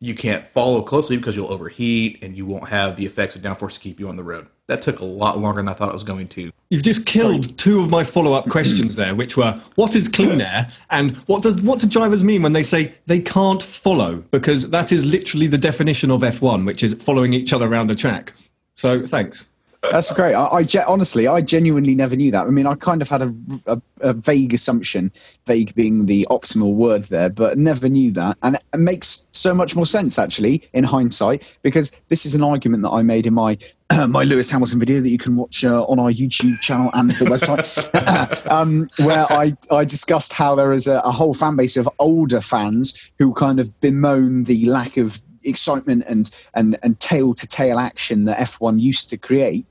you 0.01 0.15
can't 0.15 0.47
follow 0.47 0.83
closely 0.83 1.17
because 1.17 1.37
you'll 1.37 1.53
overheat 1.53 2.23
and 2.23 2.37
you 2.37 2.45
won't 2.45 2.69
have 2.69 2.97
the 2.97 3.07
effects 3.07 3.37
of 3.37 3.43
downforce 3.43 3.75
to 3.75 3.81
keep 3.81 3.99
you 3.99 4.09
on 4.09 4.17
the 4.17 4.25
road. 4.25 4.47
That 4.67 4.83
took 4.83 5.01
a 5.01 5.05
lot 5.05 5.39
longer 5.39 5.61
than 5.61 5.69
I 5.69 5.73
thought 5.75 5.91
it 5.91 5.95
was 5.95 6.05
going 6.05 6.29
to. 6.29 6.51
You've 6.71 6.83
just 6.83 7.07
killed 7.07 7.45
Sorry. 7.45 7.57
two 7.57 7.81
of 7.81 7.91
my 7.91 8.03
follow-up 8.03 8.49
questions 8.49 8.97
there, 8.97 9.15
which 9.15 9.37
were 9.37 9.61
what 9.75 9.95
is 9.95 10.09
clean 10.09 10.41
air 10.41 10.69
and 10.91 11.17
what 11.27 11.43
does 11.43 11.61
what 11.63 11.81
do 11.81 11.87
drivers 11.87 12.25
mean 12.25 12.43
when 12.43 12.53
they 12.53 12.63
say 12.63 12.95
they 13.07 13.21
can't 13.21 13.63
follow? 13.63 14.17
Because 14.31 14.71
that 14.71 14.91
is 14.91 15.05
literally 15.05 15.47
the 15.47 15.59
definition 15.59 16.11
of 16.11 16.23
F1, 16.23 16.65
which 16.67 16.83
is 16.83 16.95
following 16.95 17.33
each 17.33 17.53
other 17.53 17.67
around 17.67 17.91
a 17.91 17.95
track. 17.95 18.33
So 18.77 19.07
thanks. 19.07 19.51
That's 19.91 20.13
great. 20.13 20.35
I, 20.35 20.47
I 20.47 20.67
honestly, 20.87 21.27
I 21.27 21.41
genuinely 21.41 21.95
never 21.95 22.17
knew 22.17 22.31
that. 22.31 22.47
I 22.47 22.51
mean, 22.51 22.67
I 22.67 22.75
kind 22.75 23.03
of 23.03 23.09
had 23.09 23.23
a, 23.23 23.35
a, 23.67 23.83
a, 24.01 24.13
vague 24.13 24.55
assumption, 24.55 25.13
vague 25.47 25.75
being 25.75 26.07
the 26.07 26.27
optimal 26.31 26.75
word 26.75 27.05
there, 27.05 27.31
but 27.31 27.59
never 27.59 27.89
knew 27.89 28.13
that. 28.13 28.37
And 28.43 28.57
it 28.57 28.79
makes 28.79 29.29
so 29.33 29.55
much 29.55 29.77
more 29.77 29.87
sense, 29.87 30.19
actually, 30.19 30.69
in 30.73 30.85
hindsight, 30.85 31.59
because 31.63 32.01
this 32.09 32.27
is 32.27 32.35
an 32.35 32.43
argument 32.43 32.83
that 32.83 32.91
I 32.91 33.03
made 33.03 33.27
in 33.27 33.35
my 33.35 33.57
my 34.09 34.23
Lewis 34.23 34.51
Hamilton 34.51 34.81
video 34.81 35.01
that 35.01 35.11
you 35.11 35.19
can 35.19 35.37
watch 35.37 35.65
uh, 35.65 35.85
on 35.85 35.99
our 35.99 36.11
YouTube 36.11 36.61
channel 36.61 36.91
and 36.95 37.11
the 37.11 37.27
website, 37.27 38.47
um, 38.51 38.87
where 39.05 39.31
I, 39.31 39.53
I 39.71 39.85
discussed 39.85 40.33
how 40.33 40.55
there 40.55 40.73
is 40.73 40.87
a, 40.87 41.01
a 41.01 41.11
whole 41.11 41.35
fan 41.35 41.57
base 41.57 41.77
of 41.77 41.89
older 41.99 42.41
fans 42.41 43.13
who 43.19 43.35
kind 43.35 43.61
of 43.61 43.79
bemoan 43.81 44.45
the 44.45 44.65
lack 44.67 44.97
of 44.97 45.21
excitement 45.45 46.03
and 46.09 46.31
and 46.55 46.79
and 46.83 46.99
tail 46.99 47.35
to 47.35 47.47
tail 47.47 47.79
action 47.79 48.25
that 48.25 48.39
F1 48.39 48.81
used 48.81 49.11
to 49.11 49.19
create 49.19 49.67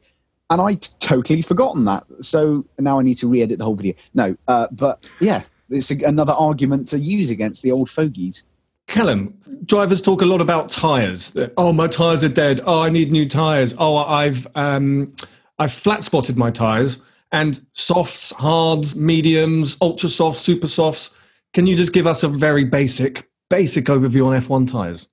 and 0.53 0.61
I'd 0.61 0.81
totally 0.99 1.41
forgotten 1.41 1.83
that. 1.85 2.03
So 2.21 2.63
now 2.77 2.99
I 2.99 3.01
need 3.01 3.15
to 3.15 3.27
re-edit 3.27 3.57
the 3.57 3.65
whole 3.65 3.75
video. 3.75 3.95
No, 4.13 4.37
uh, 4.47 4.67
but 4.71 5.03
yeah, 5.19 5.41
it's 5.69 5.89
a, 5.89 6.03
another 6.05 6.33
argument 6.33 6.87
to 6.89 6.99
use 6.99 7.31
against 7.31 7.63
the 7.63 7.71
old 7.71 7.89
fogies. 7.89 8.47
Callum, 8.87 9.35
drivers 9.65 9.99
talk 9.99 10.21
a 10.21 10.25
lot 10.25 10.41
about 10.41 10.69
tires. 10.69 11.35
Oh, 11.57 11.73
my 11.73 11.87
tires 11.87 12.23
are 12.23 12.29
dead. 12.29 12.61
Oh, 12.65 12.81
I 12.81 12.89
need 12.89 13.11
new 13.11 13.27
tires. 13.27 13.73
Oh, 13.79 13.95
I've 13.97 14.45
um, 14.53 15.15
I've 15.57 15.73
flat 15.73 16.03
spotted 16.03 16.37
my 16.37 16.51
tires. 16.51 16.99
And 17.31 17.59
softs, 17.73 18.31
hards, 18.31 18.95
mediums, 18.95 19.75
ultra 19.81 20.07
softs, 20.07 20.39
super 20.41 20.67
softs. 20.67 21.09
Can 21.53 21.65
you 21.65 21.75
just 21.75 21.91
give 21.91 22.05
us 22.05 22.21
a 22.21 22.27
very 22.27 22.63
basic 22.63 23.27
basic 23.49 23.85
overview 23.85 24.27
on 24.27 24.39
F1 24.39 24.69
tires? 24.69 25.09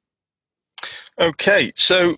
Okay, 1.18 1.73
so 1.76 2.16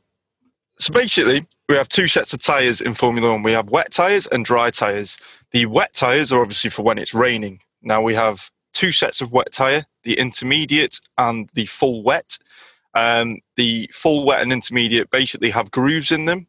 so 0.81 0.93
basically, 0.93 1.47
we 1.73 1.79
have 1.79 1.89
two 1.89 2.07
sets 2.07 2.35
of 2.35 2.41
tyres 2.41 2.83
in 2.83 2.93
Formula 2.93 3.31
One. 3.31 3.43
We 3.43 3.53
have 3.53 3.71
wet 3.71 3.93
tyres 3.93 4.27
and 4.27 4.45
dry 4.45 4.69
tyres. 4.69 5.17
The 5.53 5.65
wet 5.65 5.95
tyres 5.95 6.31
are 6.31 6.43
obviously 6.43 6.69
for 6.69 6.83
when 6.83 6.99
it's 6.99 7.15
raining. 7.15 7.61
Now 7.81 8.03
we 8.03 8.15
have 8.15 8.51
two 8.75 8.93
sets 8.93 9.23
of 9.23 9.33
wet 9.33 9.53
tyre, 9.53 9.87
the 10.05 10.19
intermediate 10.19 11.01
and 11.17 11.49
the 11.55 11.65
full 11.65 12.03
wet. 12.03 12.37
Um, 12.93 13.39
the 13.57 13.89
full 13.91 14.27
wet 14.27 14.43
and 14.43 14.53
intermediate 14.53 15.09
basically 15.09 15.49
have 15.49 15.71
grooves 15.71 16.13
in 16.13 16.27
them, 16.27 16.47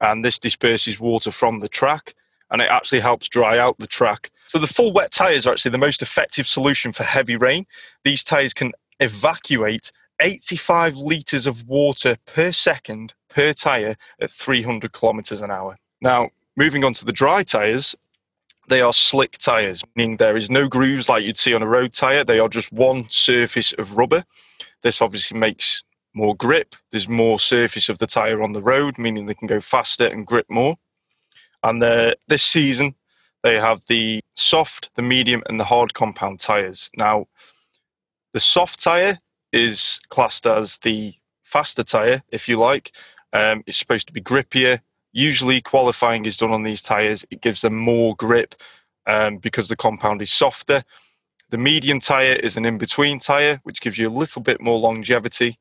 and 0.00 0.24
this 0.24 0.40
disperses 0.40 0.98
water 0.98 1.30
from 1.30 1.60
the 1.60 1.68
track, 1.68 2.16
and 2.50 2.60
it 2.60 2.68
actually 2.68 3.00
helps 3.00 3.28
dry 3.28 3.60
out 3.60 3.78
the 3.78 3.86
track. 3.86 4.32
So 4.48 4.58
the 4.58 4.66
full 4.66 4.92
wet 4.92 5.12
tyres 5.12 5.46
are 5.46 5.52
actually 5.52 5.70
the 5.70 5.78
most 5.78 6.02
effective 6.02 6.48
solution 6.48 6.92
for 6.92 7.04
heavy 7.04 7.36
rain. 7.36 7.66
These 8.02 8.24
tyres 8.24 8.52
can 8.52 8.72
evacuate 8.98 9.92
85 10.20 10.96
litres 10.96 11.46
of 11.46 11.68
water 11.68 12.16
per 12.26 12.50
second 12.50 13.14
per 13.36 13.52
tyre 13.52 13.96
at 14.18 14.30
300 14.30 14.94
kilometres 14.94 15.42
an 15.42 15.50
hour. 15.50 15.78
Now, 16.00 16.30
moving 16.56 16.84
on 16.84 16.94
to 16.94 17.04
the 17.04 17.12
dry 17.12 17.42
tyres, 17.42 17.94
they 18.68 18.80
are 18.80 18.94
slick 18.94 19.36
tyres, 19.38 19.84
meaning 19.94 20.16
there 20.16 20.38
is 20.38 20.50
no 20.50 20.68
grooves 20.68 21.10
like 21.10 21.22
you'd 21.22 21.36
see 21.36 21.52
on 21.52 21.62
a 21.62 21.68
road 21.68 21.92
tyre. 21.92 22.24
They 22.24 22.38
are 22.38 22.48
just 22.48 22.72
one 22.72 23.08
surface 23.10 23.74
of 23.74 23.96
rubber. 23.98 24.24
This 24.82 25.02
obviously 25.02 25.38
makes 25.38 25.84
more 26.14 26.34
grip. 26.34 26.74
There's 26.90 27.08
more 27.08 27.38
surface 27.38 27.90
of 27.90 27.98
the 27.98 28.06
tyre 28.06 28.42
on 28.42 28.52
the 28.52 28.62
road, 28.62 28.96
meaning 28.96 29.26
they 29.26 29.34
can 29.34 29.46
go 29.46 29.60
faster 29.60 30.06
and 30.06 30.26
grip 30.26 30.46
more. 30.48 30.76
And 31.62 31.82
uh, 31.82 32.14
this 32.28 32.42
season, 32.42 32.94
they 33.42 33.56
have 33.56 33.82
the 33.86 34.22
soft, 34.32 34.88
the 34.96 35.02
medium, 35.02 35.42
and 35.46 35.60
the 35.60 35.64
hard 35.64 35.92
compound 35.92 36.40
tyres. 36.40 36.88
Now, 36.96 37.26
the 38.32 38.40
soft 38.40 38.82
tyre 38.82 39.18
is 39.52 40.00
classed 40.08 40.46
as 40.46 40.78
the 40.78 41.14
faster 41.42 41.84
tyre, 41.84 42.22
if 42.30 42.48
you 42.48 42.58
like, 42.58 42.92
um, 43.36 43.62
it's 43.66 43.78
supposed 43.78 44.06
to 44.06 44.12
be 44.12 44.22
grippier. 44.22 44.80
Usually, 45.12 45.60
qualifying 45.60 46.24
is 46.24 46.36
done 46.36 46.52
on 46.52 46.62
these 46.62 46.82
tyres. 46.82 47.24
It 47.30 47.42
gives 47.42 47.60
them 47.60 47.76
more 47.76 48.16
grip 48.16 48.54
um, 49.06 49.38
because 49.38 49.68
the 49.68 49.76
compound 49.76 50.22
is 50.22 50.32
softer. 50.32 50.84
The 51.50 51.58
medium 51.58 52.00
tyre 52.00 52.32
is 52.32 52.56
an 52.56 52.64
in 52.64 52.78
between 52.78 53.18
tyre, 53.18 53.60
which 53.62 53.80
gives 53.80 53.98
you 53.98 54.08
a 54.08 54.18
little 54.18 54.42
bit 54.42 54.60
more 54.60 54.78
longevity. 54.78 55.58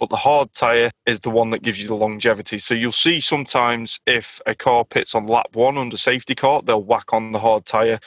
But 0.00 0.10
the 0.10 0.16
hard 0.16 0.54
tyre 0.54 0.90
is 1.06 1.20
the 1.20 1.30
one 1.30 1.50
that 1.50 1.62
gives 1.62 1.80
you 1.80 1.88
the 1.88 1.96
longevity. 1.96 2.58
So 2.58 2.74
you'll 2.74 2.92
see 2.92 3.20
sometimes 3.20 4.00
if 4.06 4.40
a 4.46 4.54
car 4.54 4.84
pits 4.84 5.14
on 5.14 5.26
lap 5.26 5.48
one 5.52 5.76
under 5.76 5.96
safety 5.96 6.34
car, 6.34 6.62
they'll 6.62 6.82
whack 6.82 7.12
on 7.12 7.32
the 7.32 7.40
hard 7.40 7.66
tyre, 7.66 8.00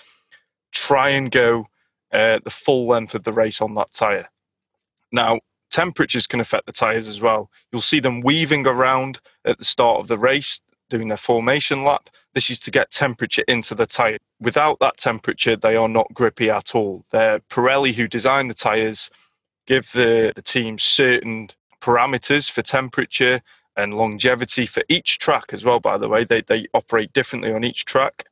try 0.71 1.09
and 1.09 1.29
go 1.29 1.67
uh, 2.11 2.39
the 2.43 2.49
full 2.49 2.87
length 2.87 3.13
of 3.13 3.23
the 3.23 3.33
race 3.33 3.61
on 3.61 3.75
that 3.75 3.91
tyre. 3.91 4.29
Now, 5.11 5.39
temperatures 5.71 6.27
can 6.27 6.39
affect 6.39 6.65
the 6.65 6.71
tyres 6.71 7.07
as 7.07 7.21
well. 7.21 7.49
You'll 7.71 7.81
see 7.81 7.99
them 7.99 8.21
weaving 8.21 8.67
around 8.67 9.19
at 9.45 9.57
the 9.57 9.65
start 9.65 9.99
of 9.99 10.07
the 10.07 10.17
race, 10.17 10.61
doing 10.89 11.07
their 11.07 11.17
formation 11.17 11.83
lap. 11.83 12.09
This 12.33 12.49
is 12.49 12.59
to 12.61 12.71
get 12.71 12.91
temperature 12.91 13.43
into 13.47 13.75
the 13.75 13.85
tyre. 13.85 14.17
Without 14.39 14.79
that 14.79 14.97
temperature, 14.97 15.55
they 15.55 15.75
are 15.75 15.89
not 15.89 16.13
grippy 16.13 16.49
at 16.49 16.75
all. 16.75 17.05
They're 17.11 17.39
Pirelli, 17.39 17.93
who 17.93 18.07
designed 18.07 18.49
the 18.49 18.55
tyres, 18.55 19.09
give 19.65 19.91
the, 19.91 20.31
the 20.35 20.41
team 20.41 20.79
certain 20.79 21.49
parameters 21.81 22.49
for 22.49 22.61
temperature 22.61 23.41
and 23.75 23.93
longevity 23.93 24.65
for 24.65 24.83
each 24.89 25.17
track 25.17 25.53
as 25.53 25.65
well, 25.65 25.79
by 25.79 25.97
the 25.97 26.07
way. 26.07 26.23
They, 26.23 26.41
they 26.41 26.67
operate 26.73 27.13
differently 27.13 27.53
on 27.53 27.63
each 27.63 27.85
track 27.85 28.25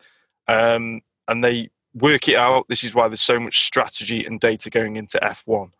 um, 0.48 1.01
and 1.27 1.43
they 1.43 1.69
work 1.93 2.27
it 2.27 2.36
out. 2.36 2.67
This 2.67 2.84
is 2.84 2.93
why 2.93 3.08
there's 3.08 3.22
so 3.22 3.39
much 3.39 3.65
strategy 3.65 4.25
and 4.25 4.39
data 4.39 4.69
going 4.69 4.96
into 4.98 5.17
F1. 5.19 5.72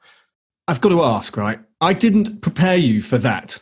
I've 0.70 0.82
got 0.82 0.90
to 0.90 1.02
ask, 1.02 1.36
right? 1.36 1.60
I 1.82 1.94
didn't 1.94 2.42
prepare 2.42 2.78
you 2.78 3.02
for 3.02 3.18
that. 3.18 3.60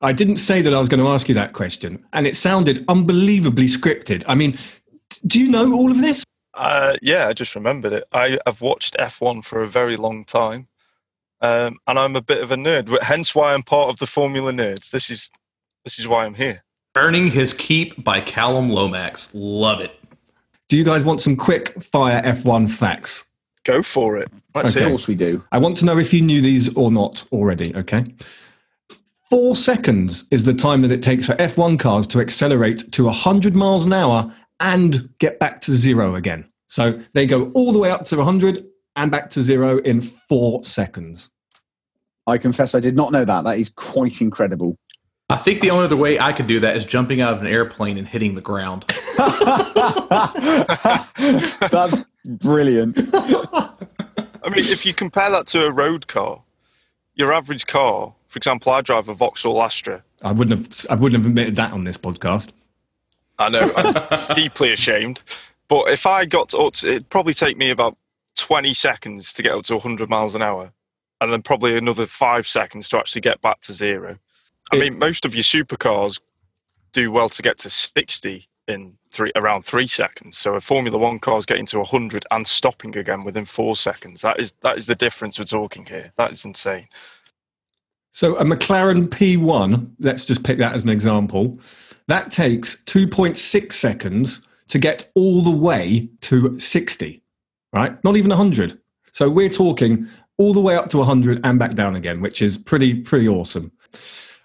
I 0.00 0.14
didn't 0.14 0.38
say 0.38 0.62
that 0.62 0.72
I 0.72 0.78
was 0.78 0.88
going 0.88 1.02
to 1.02 1.08
ask 1.08 1.28
you 1.28 1.34
that 1.34 1.52
question, 1.52 2.02
and 2.14 2.26
it 2.26 2.34
sounded 2.34 2.82
unbelievably 2.88 3.66
scripted. 3.66 4.24
I 4.26 4.36
mean, 4.36 4.56
do 5.26 5.38
you 5.38 5.50
know 5.50 5.74
all 5.74 5.90
of 5.90 6.00
this? 6.00 6.24
Uh, 6.54 6.96
yeah, 7.02 7.28
I 7.28 7.34
just 7.34 7.54
remembered 7.54 7.92
it. 7.92 8.04
I, 8.12 8.38
have 8.46 8.62
watched 8.62 8.96
F1 8.98 9.44
for 9.44 9.62
a 9.62 9.68
very 9.68 9.98
long 9.98 10.24
time, 10.24 10.68
um, 11.42 11.76
and 11.86 11.98
I'm 11.98 12.16
a 12.16 12.22
bit 12.22 12.42
of 12.42 12.50
a 12.52 12.56
nerd. 12.56 13.02
Hence, 13.02 13.34
why 13.34 13.52
I'm 13.52 13.62
part 13.62 13.90
of 13.90 13.98
the 13.98 14.06
Formula 14.06 14.50
Nerds. 14.50 14.90
This 14.90 15.10
is 15.10 15.30
this 15.84 15.98
is 15.98 16.08
why 16.08 16.24
I'm 16.24 16.34
here. 16.34 16.64
Earning 16.96 17.30
his 17.30 17.52
keep 17.52 18.02
by 18.02 18.22
Callum 18.22 18.70
Lomax. 18.70 19.34
Love 19.34 19.82
it. 19.82 20.00
Do 20.68 20.78
you 20.78 20.84
guys 20.84 21.04
want 21.04 21.20
some 21.20 21.36
quick 21.36 21.82
fire 21.82 22.22
F1 22.22 22.70
facts? 22.70 23.30
Go 23.66 23.82
for 23.82 24.16
it. 24.16 24.30
Let's 24.54 24.70
okay. 24.70 24.84
Of 24.84 24.90
course 24.90 25.08
we 25.08 25.16
do. 25.16 25.44
I 25.50 25.58
want 25.58 25.76
to 25.78 25.84
know 25.84 25.98
if 25.98 26.14
you 26.14 26.22
knew 26.22 26.40
these 26.40 26.72
or 26.76 26.92
not 26.92 27.26
already, 27.32 27.74
okay? 27.74 28.04
Four 29.28 29.56
seconds 29.56 30.24
is 30.30 30.44
the 30.44 30.54
time 30.54 30.82
that 30.82 30.92
it 30.92 31.02
takes 31.02 31.26
for 31.26 31.34
F1 31.34 31.80
cars 31.80 32.06
to 32.08 32.20
accelerate 32.20 32.92
to 32.92 33.06
100 33.06 33.56
miles 33.56 33.84
an 33.84 33.92
hour 33.92 34.32
and 34.60 35.08
get 35.18 35.40
back 35.40 35.60
to 35.62 35.72
zero 35.72 36.14
again. 36.14 36.48
So 36.68 37.00
they 37.12 37.26
go 37.26 37.50
all 37.54 37.72
the 37.72 37.80
way 37.80 37.90
up 37.90 38.04
to 38.04 38.16
100 38.16 38.64
and 38.94 39.10
back 39.10 39.30
to 39.30 39.42
zero 39.42 39.78
in 39.78 40.00
four 40.00 40.62
seconds. 40.62 41.30
I 42.28 42.38
confess 42.38 42.76
I 42.76 42.80
did 42.80 42.94
not 42.94 43.10
know 43.10 43.24
that. 43.24 43.42
That 43.42 43.58
is 43.58 43.70
quite 43.70 44.20
incredible. 44.20 44.78
I 45.28 45.36
think 45.36 45.60
the 45.60 45.70
only 45.70 45.86
other 45.86 45.96
way 45.96 46.20
I 46.20 46.32
could 46.32 46.46
do 46.46 46.60
that 46.60 46.76
is 46.76 46.84
jumping 46.84 47.20
out 47.20 47.32
of 47.32 47.40
an 47.40 47.48
airplane 47.48 47.98
and 47.98 48.06
hitting 48.06 48.36
the 48.36 48.40
ground. 48.40 48.84
That's 51.68 52.04
brilliant. 52.26 52.98
I 53.14 54.48
mean, 54.48 54.64
if 54.64 54.86
you 54.86 54.94
compare 54.94 55.30
that 55.30 55.46
to 55.48 55.66
a 55.66 55.70
road 55.70 56.06
car, 56.06 56.42
your 57.14 57.32
average 57.32 57.66
car, 57.66 58.14
for 58.28 58.36
example, 58.36 58.72
I 58.72 58.80
drive 58.80 59.08
a 59.08 59.14
Vauxhall 59.14 59.62
Astra. 59.62 60.02
I 60.22 60.32
wouldn't 60.32 60.60
have. 60.60 60.86
I 60.90 61.00
wouldn't 61.00 61.20
have 61.20 61.26
admitted 61.26 61.56
that 61.56 61.72
on 61.72 61.84
this 61.84 61.96
podcast. 61.96 62.52
I 63.38 63.48
know, 63.48 63.72
I'm 63.76 64.34
deeply 64.34 64.72
ashamed. 64.72 65.20
But 65.68 65.90
if 65.90 66.06
I 66.06 66.24
got 66.24 66.50
to, 66.50 66.58
it'd 66.66 67.10
probably 67.10 67.34
take 67.34 67.56
me 67.56 67.70
about 67.70 67.96
20 68.36 68.72
seconds 68.74 69.32
to 69.34 69.42
get 69.42 69.52
up 69.52 69.64
to 69.64 69.74
100 69.74 70.08
miles 70.08 70.34
an 70.34 70.42
hour, 70.42 70.72
and 71.20 71.32
then 71.32 71.42
probably 71.42 71.76
another 71.76 72.06
five 72.06 72.46
seconds 72.46 72.88
to 72.90 72.98
actually 72.98 73.22
get 73.22 73.40
back 73.42 73.60
to 73.62 73.72
zero. 73.72 74.18
I 74.72 74.76
mean, 74.76 74.98
most 74.98 75.24
of 75.24 75.34
your 75.34 75.44
supercars 75.44 76.20
do 76.92 77.12
well 77.12 77.28
to 77.28 77.42
get 77.42 77.58
to 77.58 77.70
60 77.70 78.48
in 78.68 78.98
three 79.16 79.32
around 79.34 79.64
three 79.64 79.88
seconds. 79.88 80.36
So 80.36 80.54
a 80.54 80.60
Formula 80.60 80.98
One 80.98 81.18
car 81.18 81.38
is 81.38 81.46
getting 81.46 81.66
to 81.66 81.78
100 81.78 82.26
and 82.30 82.46
stopping 82.46 82.96
again 82.96 83.24
within 83.24 83.46
four 83.46 83.74
seconds. 83.76 84.20
That 84.20 84.38
is 84.38 84.52
that 84.60 84.76
is 84.76 84.86
the 84.86 84.94
difference 84.94 85.38
we're 85.38 85.46
talking 85.46 85.86
here. 85.86 86.12
That 86.16 86.32
is 86.32 86.44
insane. 86.44 86.88
So 88.12 88.36
a 88.36 88.44
McLaren 88.44 89.08
P1, 89.08 89.90
let's 90.00 90.24
just 90.24 90.44
pick 90.44 90.58
that 90.58 90.74
as 90.74 90.84
an 90.84 90.90
example. 90.90 91.58
That 92.08 92.30
takes 92.30 92.82
2.6 92.84 93.72
seconds 93.72 94.46
to 94.68 94.78
get 94.78 95.10
all 95.14 95.42
the 95.42 95.50
way 95.50 96.08
to 96.22 96.58
60, 96.58 97.22
right? 97.74 98.02
Not 98.04 98.16
even 98.16 98.30
100. 98.30 98.80
So 99.12 99.28
we're 99.28 99.50
talking 99.50 100.08
all 100.38 100.54
the 100.54 100.60
way 100.60 100.76
up 100.76 100.88
to 100.90 100.98
100 100.98 101.40
and 101.44 101.58
back 101.58 101.74
down 101.74 101.96
again, 101.96 102.20
which 102.20 102.42
is 102.42 102.56
pretty 102.56 102.94
pretty 103.02 103.28
awesome. 103.28 103.72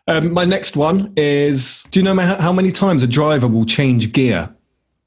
Um, 0.07 0.33
my 0.33 0.45
next 0.45 0.75
one 0.75 1.13
is: 1.15 1.85
Do 1.91 1.99
you 1.99 2.03
know 2.03 2.15
how 2.15 2.51
many 2.51 2.71
times 2.71 3.03
a 3.03 3.07
driver 3.07 3.47
will 3.47 3.65
change 3.65 4.11
gear 4.11 4.53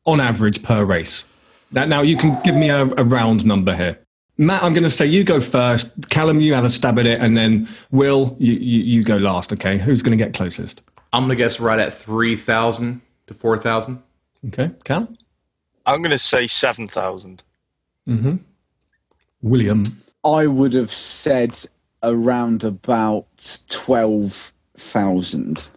on 0.06 0.20
average 0.20 0.62
per 0.62 0.84
race? 0.84 1.26
Now, 1.72 1.84
now 1.84 2.02
you 2.02 2.16
can 2.16 2.40
give 2.44 2.54
me 2.54 2.70
a, 2.70 2.82
a 2.82 3.04
round 3.04 3.44
number 3.44 3.74
here. 3.74 3.98
Matt, 4.36 4.64
I'm 4.64 4.72
going 4.72 4.84
to 4.84 4.90
say 4.90 5.06
you 5.06 5.22
go 5.22 5.40
first. 5.40 6.10
Callum, 6.10 6.40
you 6.40 6.54
have 6.54 6.64
a 6.64 6.70
stab 6.70 6.98
at 6.98 7.06
it, 7.06 7.20
and 7.20 7.36
then 7.36 7.68
Will, 7.92 8.36
you, 8.40 8.54
you, 8.54 8.82
you 8.82 9.04
go 9.04 9.16
last. 9.16 9.52
Okay, 9.52 9.78
who's 9.78 10.02
going 10.02 10.16
to 10.16 10.24
get 10.24 10.34
closest? 10.34 10.82
I'm 11.12 11.26
going 11.26 11.30
to 11.30 11.36
guess 11.36 11.60
right 11.60 11.78
at 11.78 11.94
3,000 11.94 13.00
to 13.28 13.34
4,000. 13.34 14.02
Okay, 14.48 14.72
Callum, 14.82 15.16
I'm 15.86 16.02
going 16.02 16.10
to 16.10 16.18
say 16.18 16.48
7,000. 16.48 17.44
Hmm. 18.06 18.36
William. 19.42 19.84
I 20.24 20.46
would 20.46 20.72
have 20.72 20.90
said 20.90 21.54
around 22.02 22.64
about 22.64 23.26
12,000. 23.68 25.70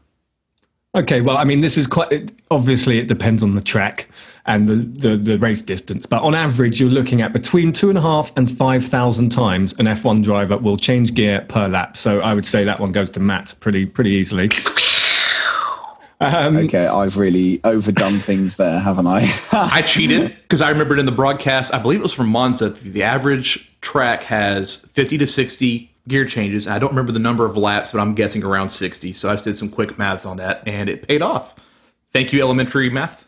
Okay, 0.95 1.21
well, 1.21 1.37
I 1.37 1.43
mean, 1.43 1.61
this 1.61 1.77
is 1.77 1.85
quite 1.85 2.31
obviously 2.49 2.97
it 2.97 3.07
depends 3.07 3.43
on 3.43 3.55
the 3.55 3.61
track 3.61 4.07
and 4.45 4.67
the, 4.67 4.75
the, 4.75 5.17
the 5.17 5.37
race 5.37 5.61
distance, 5.61 6.05
but 6.05 6.23
on 6.23 6.33
average, 6.33 6.79
you're 6.79 6.89
looking 6.89 7.21
at 7.21 7.33
between 7.33 7.71
two 7.71 7.89
and 7.89 7.97
a 7.97 8.01
half 8.01 8.31
and 8.37 8.49
five 8.49 8.85
thousand 8.85 9.29
times 9.29 9.73
an 9.73 9.85
F1 9.85 10.23
driver 10.23 10.57
will 10.57 10.77
change 10.77 11.13
gear 11.13 11.45
per 11.49 11.67
lap. 11.67 11.97
So 11.97 12.21
I 12.21 12.33
would 12.33 12.45
say 12.45 12.63
that 12.63 12.79
one 12.79 12.93
goes 12.93 13.11
to 13.11 13.19
Matt 13.19 13.53
pretty 13.59 13.85
pretty 13.85 14.11
easily. 14.11 14.49
Um, 16.19 16.57
Okay, 16.57 16.87
I've 16.87 17.17
really 17.17 17.59
overdone 17.63 18.13
things 18.13 18.57
there, 18.57 18.79
haven't 18.79 19.05
I? 19.05 19.29
I 19.51 19.81
cheated 19.81 20.35
because 20.35 20.61
I 20.61 20.69
remembered 20.69 20.97
in 20.97 21.05
the 21.05 21.11
broadcast, 21.11 21.73
I 21.75 21.79
believe 21.79 21.99
it 21.99 22.03
was 22.03 22.13
from 22.13 22.29
Monza, 22.29 22.69
the 22.69 23.03
average 23.03 23.71
track 23.81 24.23
has 24.23 24.77
50 24.93 25.19
to 25.19 25.27
60 25.27 25.93
gear 26.07 26.25
changes. 26.25 26.67
I 26.67 26.79
don't 26.79 26.89
remember 26.89 27.11
the 27.11 27.19
number 27.19 27.45
of 27.45 27.57
laps, 27.57 27.91
but 27.91 27.99
I'm 27.99 28.15
guessing 28.15 28.43
around 28.43 28.69
60. 28.69 29.13
So 29.13 29.29
I 29.29 29.33
just 29.33 29.45
did 29.45 29.57
some 29.57 29.69
quick 29.69 29.97
maths 29.97 30.25
on 30.25 30.37
that 30.37 30.63
and 30.67 30.89
it 30.89 31.07
paid 31.07 31.21
off. 31.21 31.55
Thank 32.13 32.31
you, 32.33 32.39
elementary 32.41 32.89
math. 32.89 33.25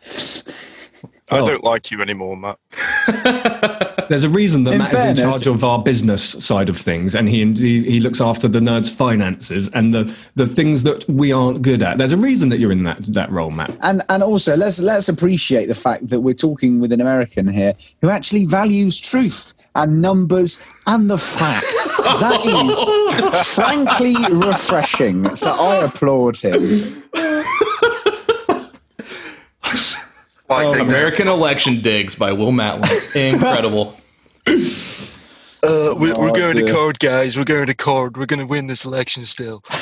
I 1.30 1.38
Oh. 1.38 1.46
don't 1.46 1.64
like 1.64 1.90
you 1.90 2.00
anymore, 2.02 2.36
Matt. 2.36 2.58
There's 4.10 4.24
a 4.24 4.28
reason 4.28 4.64
that 4.64 4.72
In 4.72 4.78
Matt 4.78 4.92
is 4.92 5.04
in 5.04 5.14
charge 5.14 5.46
of 5.46 5.62
our 5.62 5.80
business 5.80 6.20
side 6.44 6.68
of 6.68 6.76
things, 6.76 7.14
and 7.14 7.28
he, 7.28 7.46
he 7.52 7.84
he 7.84 8.00
looks 8.00 8.20
after 8.20 8.48
the 8.48 8.58
nerds' 8.58 8.90
finances 8.90 9.70
and 9.70 9.94
the 9.94 10.12
the 10.34 10.48
things 10.48 10.82
that 10.82 11.08
we 11.08 11.30
aren't 11.30 11.62
good 11.62 11.80
at. 11.80 11.96
There's 11.96 12.12
a 12.12 12.16
reason 12.16 12.48
that 12.48 12.58
you're 12.58 12.72
in 12.72 12.82
that 12.82 12.98
that 13.14 13.30
role, 13.30 13.52
Matt. 13.52 13.70
and 13.82 14.02
and 14.08 14.20
also 14.24 14.56
let's 14.56 14.80
let's 14.80 15.08
appreciate 15.08 15.66
the 15.66 15.74
fact 15.76 16.08
that 16.08 16.22
we're 16.22 16.34
talking 16.34 16.80
with 16.80 16.90
an 16.92 17.00
American 17.00 17.46
here 17.46 17.72
who 18.00 18.10
actually 18.10 18.46
values 18.46 19.00
truth 19.00 19.54
and 19.76 20.02
numbers 20.02 20.66
and 20.88 21.08
the 21.08 21.16
facts. 21.16 21.96
that 22.18 22.44
is 22.44 23.54
frankly 23.54 24.16
refreshing. 24.44 25.32
So 25.36 25.52
I 25.52 25.84
applaud 25.84 26.36
him. 26.36 27.04
Like, 30.48 30.66
Oh, 30.66 30.72
American 30.80 31.28
Election 31.28 31.80
Digs 31.80 32.16
by 32.16 32.32
Will 32.32 32.50
Matlin. 32.50 32.90
Incredible. 33.14 33.96
uh, 35.62 35.94
we're, 35.96 36.14
Oh, 36.16 36.52
dear. 36.52 36.72
court, 36.72 36.98
guys. 36.98 37.36
We're 37.36 37.44
going 37.44 37.66
to 37.66 37.74
court. 37.74 38.16
We're 38.16 38.26
going 38.26 38.40
to 38.40 38.46
win 38.46 38.66
this 38.66 38.84
election 38.84 39.24
still. 39.26 39.62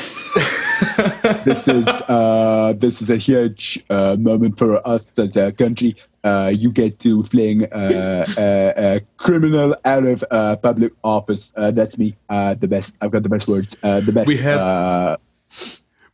This 1.44 1.66
is 1.66 1.87
uh, 1.87 2.74
this 2.78 3.02
is 3.02 3.11
a 3.11 3.16
huge 3.16 3.85
uh, 3.90 4.16
moment 4.18 4.59
for 4.59 4.87
us 4.87 5.16
as 5.18 5.37
a 5.37 5.50
country. 5.52 5.96
Uh, 6.24 6.52
you 6.57 6.70
get 6.72 7.00
to 7.00 7.22
fling 7.24 7.64
uh, 7.72 8.26
a, 8.38 8.72
a 8.96 9.00
criminal 9.16 9.74
out 9.85 10.04
of 10.04 10.22
uh, 10.31 10.57
public 10.57 10.92
office. 11.02 11.52
Uh, 11.57 11.70
that's 11.72 11.98
me. 11.98 12.14
Uh, 12.28 12.54
the 12.54 12.68
best. 12.68 12.96
I've 13.00 13.11
got 13.11 13.22
the 13.24 13.28
best 13.28 13.48
words. 13.48 13.76
Uh, 13.83 14.00
the 14.00 14.12
best. 14.12 14.28
We 14.28 14.37
have- 14.38 14.59
Uh, 14.61 15.16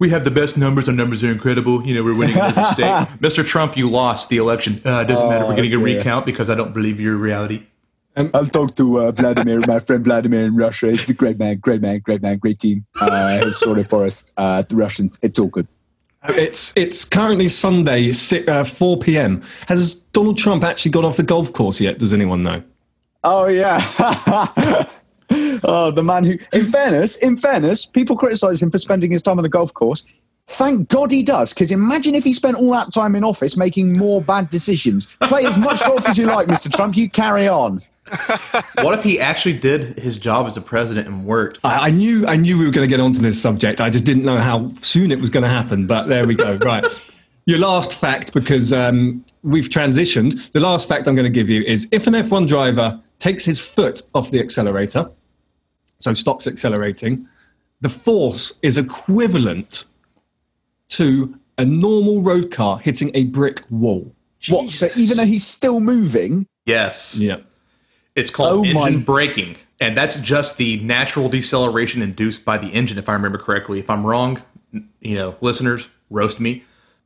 We 0.01 0.11
have 0.11 0.25
the 0.25 0.31
best 0.31 0.57
numbers. 0.59 0.89
Our 0.89 0.95
numbers 0.95 1.23
are 1.23 1.31
incredible. 1.31 1.85
You 1.87 1.95
know, 1.95 2.03
we're 2.03 2.15
winning 2.17 2.37
in 2.37 2.43
every 2.43 2.65
state. 2.73 3.07
Mr. 3.21 3.45
Trump, 3.47 3.77
you 3.77 3.89
lost 3.89 4.29
the 4.29 4.39
election. 4.39 4.81
Uh, 4.85 5.01
it 5.01 5.09
doesn't 5.09 5.29
matter. 5.29 5.47
We're 5.47 5.55
getting 5.57 5.73
a 5.75 5.77
dear. 5.79 5.99
recount 5.99 6.27
because 6.27 6.49
I 6.51 6.55
don't 6.55 6.73
believe 6.75 6.99
your 7.01 7.17
reality. 7.17 7.63
I'll 8.17 8.47
talk 8.47 8.77
to 8.77 9.01
uh, 9.01 9.11
Vladimir, 9.11 9.61
my 9.67 9.81
friend 9.81 10.05
Vladimir 10.05 10.43
in 10.43 10.55
Russia. 10.55 10.91
He's 10.93 11.09
a 11.09 11.15
great 11.15 11.39
man, 11.39 11.59
great 11.59 11.81
man, 11.81 11.99
great 11.99 12.23
man, 12.23 12.39
great 12.39 12.61
team. 12.61 12.87
Uh, 13.01 13.45
he's 13.45 13.59
sorted 13.59 13.91
for 13.91 14.05
us. 14.05 14.31
Uh, 14.37 14.63
the 14.63 14.77
Russians, 14.77 15.19
it's 15.23 15.39
all 15.39 15.49
good. 15.49 15.67
It's 16.29 16.73
it's 16.77 17.05
currently 17.05 17.49
Sunday, 17.49 18.13
si- 18.13 18.47
uh, 18.47 18.65
4 18.65 18.99
p.m. 18.99 19.43
Has 19.69 19.95
Donald 19.95 20.39
Trump 20.39 20.65
actually 20.65 20.93
got 20.93 21.05
off 21.05 21.17
the 21.17 21.23
golf 21.23 21.53
course 21.53 21.81
yet? 21.81 21.99
Does 21.99 22.13
anyone 22.13 22.43
know? 22.43 22.63
Oh 23.25 23.47
yeah. 23.47 23.79
oh, 25.65 25.91
the 25.91 26.03
man 26.03 26.25
who, 26.25 26.39
in 26.53 26.67
fairness, 26.67 27.17
in 27.17 27.37
fairness, 27.37 27.85
people 27.85 28.17
criticise 28.17 28.63
him 28.63 28.71
for 28.71 28.79
spending 28.79 29.11
his 29.11 29.23
time 29.23 29.39
on 29.39 29.43
the 29.43 29.51
golf 29.51 29.75
course. 29.75 30.23
Thank 30.47 30.89
God 30.89 31.11
he 31.11 31.23
does, 31.23 31.53
because 31.55 31.73
imagine 31.73 32.15
if 32.15 32.25
he 32.25 32.35
spent 32.35 32.57
all 32.57 32.71
that 32.73 32.93
time 32.93 33.17
in 33.17 33.25
office 33.25 33.57
making 33.57 33.97
more 33.97 34.21
bad 34.21 34.51
decisions. 34.51 35.17
Play 35.23 35.47
as 35.47 35.59
much 35.59 35.81
golf 35.81 36.07
as 36.09 36.19
you 36.19 36.27
like, 36.27 36.49
Mr. 36.49 36.71
Trump. 36.75 36.97
You 36.97 37.09
carry 37.09 37.49
on. 37.49 37.83
What 38.83 38.99
if 38.99 39.03
he 39.03 39.19
actually 39.19 39.59
did 39.59 39.99
his 39.99 40.19
job 40.19 40.47
as 40.47 40.57
a 40.57 40.61
president 40.61 41.07
and 41.07 41.25
worked? 41.25 41.59
I, 41.65 41.89
I 41.89 41.91
knew 41.91 42.27
I 42.27 42.37
knew 42.37 42.59
we 42.59 42.67
were 42.67 42.71
going 42.71 42.87
to 42.87 42.91
get 42.91 43.01
onto 43.01 43.21
this 43.21 43.41
subject. 43.41 43.81
I 43.81 43.89
just 43.91 44.05
didn't 44.05 44.25
know 44.25 44.39
how 44.39 44.69
soon 44.81 45.11
it 45.11 45.21
was 45.21 45.31
going 45.31 45.43
to 45.43 45.49
happen. 45.49 45.87
But 45.87 46.05
there 46.05 46.27
we 46.27 46.35
go. 46.35 46.57
right. 46.65 46.85
Your 47.47 47.59
last 47.59 47.95
fact, 47.95 48.33
because 48.33 48.73
um, 48.73 49.25
we've 49.43 49.69
transitioned. 49.69 50.53
The 50.53 50.61
last 50.61 50.89
fact 50.89 51.09
I'm 51.09 51.15
going 51.15 51.25
to 51.25 51.31
give 51.31 51.49
you 51.49 51.63
is 51.63 51.89
if 51.93 52.07
an 52.07 52.15
F1 52.15 52.49
driver 52.49 53.01
takes 53.19 53.45
his 53.45 53.61
foot 53.61 54.03
off 54.15 54.31
the 54.31 54.41
accelerator, 54.41 55.11
so 55.99 56.13
stops 56.13 56.47
accelerating, 56.47 57.29
the 57.81 57.89
force 57.89 58.59
is 58.63 58.79
equivalent 58.79 59.85
to 60.89 61.39
a 61.59 61.65
normal 61.65 62.23
road 62.23 62.51
car 62.51 62.79
hitting 62.79 63.11
a 63.15 63.25
brick 63.25 63.63
wall. 63.71 64.11
What? 64.49 64.71
So 64.73 64.89
even 64.97 65.17
though 65.19 65.27
he's 65.27 65.47
still 65.47 65.81
moving, 65.81 66.47
Yes. 66.67 67.19
Yeah. 67.19 67.39
It's 68.15 68.31
called 68.31 68.67
Oh 68.67 68.73
my- 68.73 68.87
engine 68.89 69.03
braking. 69.03 69.57
And 69.81 69.97
that's 69.97 70.21
just 70.21 70.57
the 70.57 70.81
natural 70.81 71.29
deceleration 71.29 72.01
induced 72.01 72.45
by 72.45 72.59
the 72.59 72.69
engine, 72.69 72.97
if 72.97 73.09
I 73.09 73.13
remember 73.13 73.39
correctly. 73.39 73.81
If 73.81 73.91
I'm 73.91 74.07
wrong, 74.07 74.41
you 75.01 75.17
know, 75.17 75.35
listeners, 75.41 75.89
roast 76.11 76.39
me. 76.41 76.63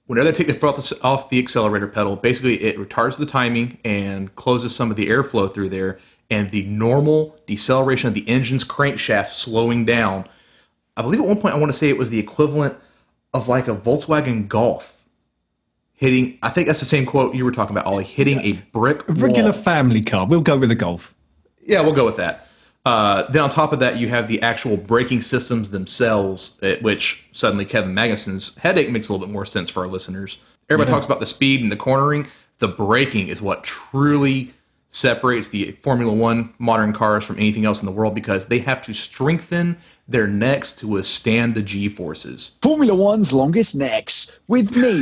Whenever 0.06 0.30
they 0.30 0.32
take 0.32 0.46
their 0.46 0.56
foot 0.56 0.76
the, 0.76 0.98
off 1.02 1.28
the 1.28 1.38
accelerator 1.38 1.86
pedal, 1.88 2.16
basically 2.16 2.62
it 2.62 2.76
retards 2.78 3.18
the 3.18 3.26
timing 3.26 3.78
and 3.84 4.34
closes 4.36 4.74
some 4.74 4.90
of 4.90 4.96
the 4.96 5.08
airflow 5.08 5.52
through 5.52 5.70
there. 5.70 5.98
And 6.30 6.50
the 6.50 6.64
normal 6.64 7.38
deceleration 7.46 8.08
of 8.08 8.14
the 8.14 8.28
engine's 8.28 8.64
crankshaft 8.64 9.28
slowing 9.28 9.86
down. 9.86 10.28
I 10.96 11.02
believe 11.02 11.20
at 11.20 11.26
one 11.26 11.40
point 11.40 11.54
I 11.54 11.58
want 11.58 11.72
to 11.72 11.78
say 11.78 11.88
it 11.88 11.96
was 11.98 12.10
the 12.10 12.18
equivalent 12.18 12.76
of 13.32 13.48
like 13.48 13.66
a 13.66 13.74
Volkswagen 13.74 14.46
Golf 14.46 14.97
hitting. 15.98 16.38
I 16.42 16.48
think 16.48 16.66
that's 16.66 16.80
the 16.80 16.86
same 16.86 17.04
quote 17.04 17.34
you 17.34 17.44
were 17.44 17.52
talking 17.52 17.76
about, 17.76 17.86
Ollie. 17.86 18.04
Hitting 18.04 18.40
a 18.40 18.52
brick 18.72 19.06
A 19.08 19.12
regular 19.12 19.50
wall. 19.50 19.60
family 19.62 20.00
car. 20.02 20.26
We'll 20.26 20.40
go 20.40 20.56
with 20.58 20.70
the 20.70 20.74
Golf. 20.74 21.14
Yeah, 21.64 21.82
we'll 21.82 21.92
go 21.94 22.04
with 22.06 22.16
that. 22.16 22.46
Uh, 22.86 23.24
then 23.30 23.42
on 23.42 23.50
top 23.50 23.72
of 23.74 23.80
that, 23.80 23.98
you 23.98 24.08
have 24.08 24.28
the 24.28 24.40
actual 24.40 24.76
braking 24.78 25.20
systems 25.20 25.70
themselves, 25.70 26.56
which 26.80 27.26
suddenly 27.32 27.66
Kevin 27.66 27.92
Magnussen's 27.94 28.56
headache 28.56 28.90
makes 28.90 29.08
a 29.08 29.12
little 29.12 29.26
bit 29.26 29.32
more 29.32 29.44
sense 29.44 29.68
for 29.68 29.80
our 29.82 29.88
listeners. 29.88 30.38
Everybody 30.70 30.90
talks 30.90 31.04
about 31.04 31.20
the 31.20 31.26
speed 31.26 31.60
and 31.60 31.70
the 31.70 31.76
cornering. 31.76 32.26
The 32.60 32.68
braking 32.68 33.28
is 33.28 33.42
what 33.42 33.62
truly 33.64 34.54
separates 34.90 35.48
the 35.48 35.72
Formula 35.72 36.12
One 36.12 36.54
modern 36.58 36.94
cars 36.94 37.24
from 37.24 37.36
anything 37.36 37.66
else 37.66 37.80
in 37.80 37.86
the 37.86 37.92
world 37.92 38.14
because 38.14 38.46
they 38.46 38.60
have 38.60 38.80
to 38.82 38.94
strengthen 38.94 39.76
their 40.06 40.26
necks 40.26 40.72
to 40.74 40.88
withstand 40.88 41.54
the 41.54 41.62
G 41.62 41.88
forces. 41.90 42.56
Formula 42.62 42.94
One's 42.94 43.34
longest 43.34 43.76
necks 43.76 44.40
with 44.48 44.74
me. 44.74 44.98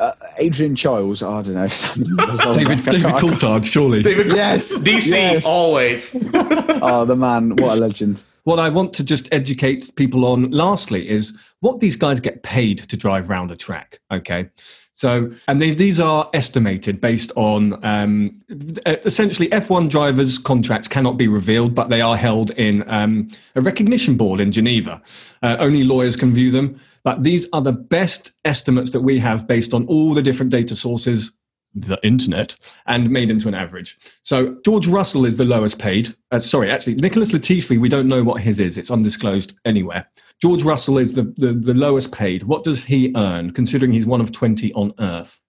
Uh, 0.00 0.12
Adrian 0.38 0.74
Chiles, 0.74 1.22
I 1.22 1.42
don't 1.42 1.54
know. 1.54 1.66
David, 2.54 2.82
David 2.84 3.12
Coulthard, 3.20 3.66
surely. 3.66 4.02
David, 4.02 4.28
Yes, 4.28 4.82
DC 4.82 5.10
yes. 5.10 5.46
always. 5.46 6.16
oh, 6.34 7.04
the 7.04 7.14
man, 7.14 7.50
what 7.56 7.76
a 7.76 7.80
legend. 7.80 8.24
What 8.44 8.58
I 8.58 8.70
want 8.70 8.94
to 8.94 9.04
just 9.04 9.28
educate 9.30 9.92
people 9.96 10.24
on, 10.24 10.50
lastly, 10.50 11.06
is 11.06 11.38
what 11.60 11.80
these 11.80 11.96
guys 11.96 12.18
get 12.18 12.42
paid 12.42 12.78
to 12.78 12.96
drive 12.96 13.28
round 13.28 13.50
a 13.50 13.56
track. 13.56 14.00
Okay. 14.10 14.48
So, 14.94 15.30
and 15.48 15.60
they, 15.60 15.72
these 15.72 16.00
are 16.00 16.28
estimated 16.34 17.00
based 17.00 17.32
on 17.36 17.82
um, 17.84 18.42
essentially 18.86 19.48
F1 19.48 19.88
drivers' 19.90 20.38
contracts 20.38 20.88
cannot 20.88 21.16
be 21.16 21.28
revealed, 21.28 21.74
but 21.74 21.88
they 21.90 22.00
are 22.00 22.16
held 22.16 22.50
in 22.52 22.84
um, 22.86 23.28
a 23.54 23.60
recognition 23.60 24.16
board 24.16 24.40
in 24.40 24.50
Geneva. 24.52 25.00
Uh, 25.42 25.56
only 25.58 25.84
lawyers 25.84 26.16
can 26.16 26.32
view 26.32 26.50
them. 26.50 26.78
But 27.02 27.22
these 27.22 27.48
are 27.52 27.62
the 27.62 27.72
best 27.72 28.32
estimates 28.44 28.90
that 28.92 29.00
we 29.00 29.18
have 29.18 29.46
based 29.46 29.74
on 29.74 29.86
all 29.86 30.14
the 30.14 30.22
different 30.22 30.52
data 30.52 30.74
sources 30.74 31.32
the 31.74 31.98
internet 32.02 32.56
and 32.86 33.10
made 33.10 33.30
into 33.30 33.48
an 33.48 33.54
average. 33.54 33.98
So 34.22 34.56
George 34.64 34.88
Russell 34.88 35.24
is 35.24 35.36
the 35.36 35.44
lowest 35.44 35.78
paid. 35.78 36.14
Uh, 36.30 36.38
sorry, 36.38 36.70
actually, 36.70 36.96
Nicholas 36.96 37.32
Latifi, 37.32 37.78
we 37.78 37.88
don't 37.88 38.08
know 38.08 38.24
what 38.24 38.40
his 38.40 38.58
is. 38.58 38.76
It's 38.76 38.90
undisclosed 38.90 39.56
anywhere. 39.64 40.08
George 40.42 40.62
Russell 40.62 40.98
is 40.98 41.14
the, 41.14 41.32
the, 41.36 41.52
the 41.52 41.74
lowest 41.74 42.12
paid. 42.12 42.44
What 42.44 42.64
does 42.64 42.84
he 42.84 43.12
earn, 43.16 43.52
considering 43.52 43.92
he's 43.92 44.06
one 44.06 44.20
of 44.20 44.32
20 44.32 44.72
on 44.72 44.92
Earth? 44.98 45.40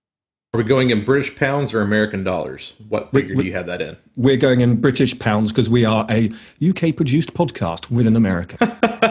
Are 0.53 0.57
we 0.57 0.65
going 0.65 0.89
in 0.89 1.05
British 1.05 1.33
pounds 1.35 1.73
or 1.73 1.81
American 1.81 2.25
dollars? 2.25 2.73
What 2.89 3.09
figure 3.11 3.35
do 3.35 3.43
you 3.43 3.53
have 3.53 3.67
that 3.67 3.81
in? 3.81 3.95
We're 4.17 4.35
going 4.35 4.59
in 4.59 4.81
British 4.81 5.17
pounds 5.17 5.51
because 5.51 5.69
we 5.69 5.85
are 5.85 6.05
a 6.09 6.29
UK 6.61 6.93
produced 6.95 7.33
podcast 7.33 7.89
with 7.89 8.05
an 8.05 8.17
American. 8.17 8.69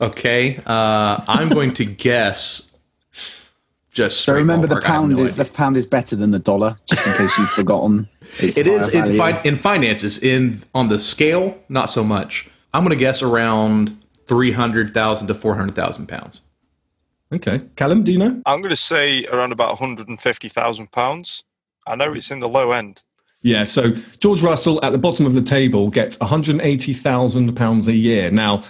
Okay, 0.00 0.60
uh, 0.66 1.24
I'm 1.26 1.48
going 1.48 1.72
to 1.74 1.84
guess. 1.84 2.64
Just 3.90 4.20
So 4.24 4.34
remember, 4.34 4.68
the 4.68 4.76
ballpark, 4.76 4.84
I 4.84 4.86
pound 4.86 5.16
no 5.16 5.22
is 5.24 5.34
the 5.36 5.44
pound 5.44 5.76
is 5.76 5.86
better 5.86 6.14
than 6.14 6.30
the 6.30 6.38
dollar. 6.38 6.76
Just 6.86 7.06
in 7.06 7.12
case 7.14 7.36
you've 7.36 7.50
forgotten, 7.50 8.08
it's 8.38 8.56
It 8.56 8.66
is 8.68 8.94
in, 8.94 9.16
fi- 9.16 9.40
in 9.42 9.56
finances. 9.56 10.22
In 10.22 10.62
on 10.74 10.86
the 10.88 10.98
scale, 11.00 11.58
not 11.68 11.90
so 11.90 12.04
much. 12.04 12.48
I'm 12.74 12.84
going 12.84 12.96
to 12.96 13.00
guess 13.00 13.22
around 13.22 13.96
three 14.28 14.52
hundred 14.52 14.94
thousand 14.94 15.26
to 15.28 15.34
four 15.34 15.56
hundred 15.56 15.74
thousand 15.74 16.06
pounds. 16.06 16.42
okay. 17.34 17.60
Callum, 17.74 18.04
do 18.04 18.12
you 18.12 18.18
know? 18.18 18.40
I'm 18.46 18.58
going 18.60 18.70
to 18.70 18.76
say 18.76 19.24
around 19.26 19.50
about 19.52 19.70
150,000 19.70 20.92
pounds. 20.92 21.42
I 21.86 21.96
know 21.96 22.12
it's 22.12 22.30
in 22.30 22.38
the 22.38 22.48
low 22.48 22.70
end. 22.72 23.02
Yeah, 23.42 23.64
so 23.64 23.90
George 24.20 24.42
Russell 24.42 24.84
at 24.84 24.92
the 24.92 24.98
bottom 24.98 25.24
of 25.26 25.34
the 25.34 25.42
table 25.42 25.90
gets 25.90 26.18
£180,000 26.18 27.86
a 27.88 27.92
year. 27.94 28.30
Now, 28.30 28.62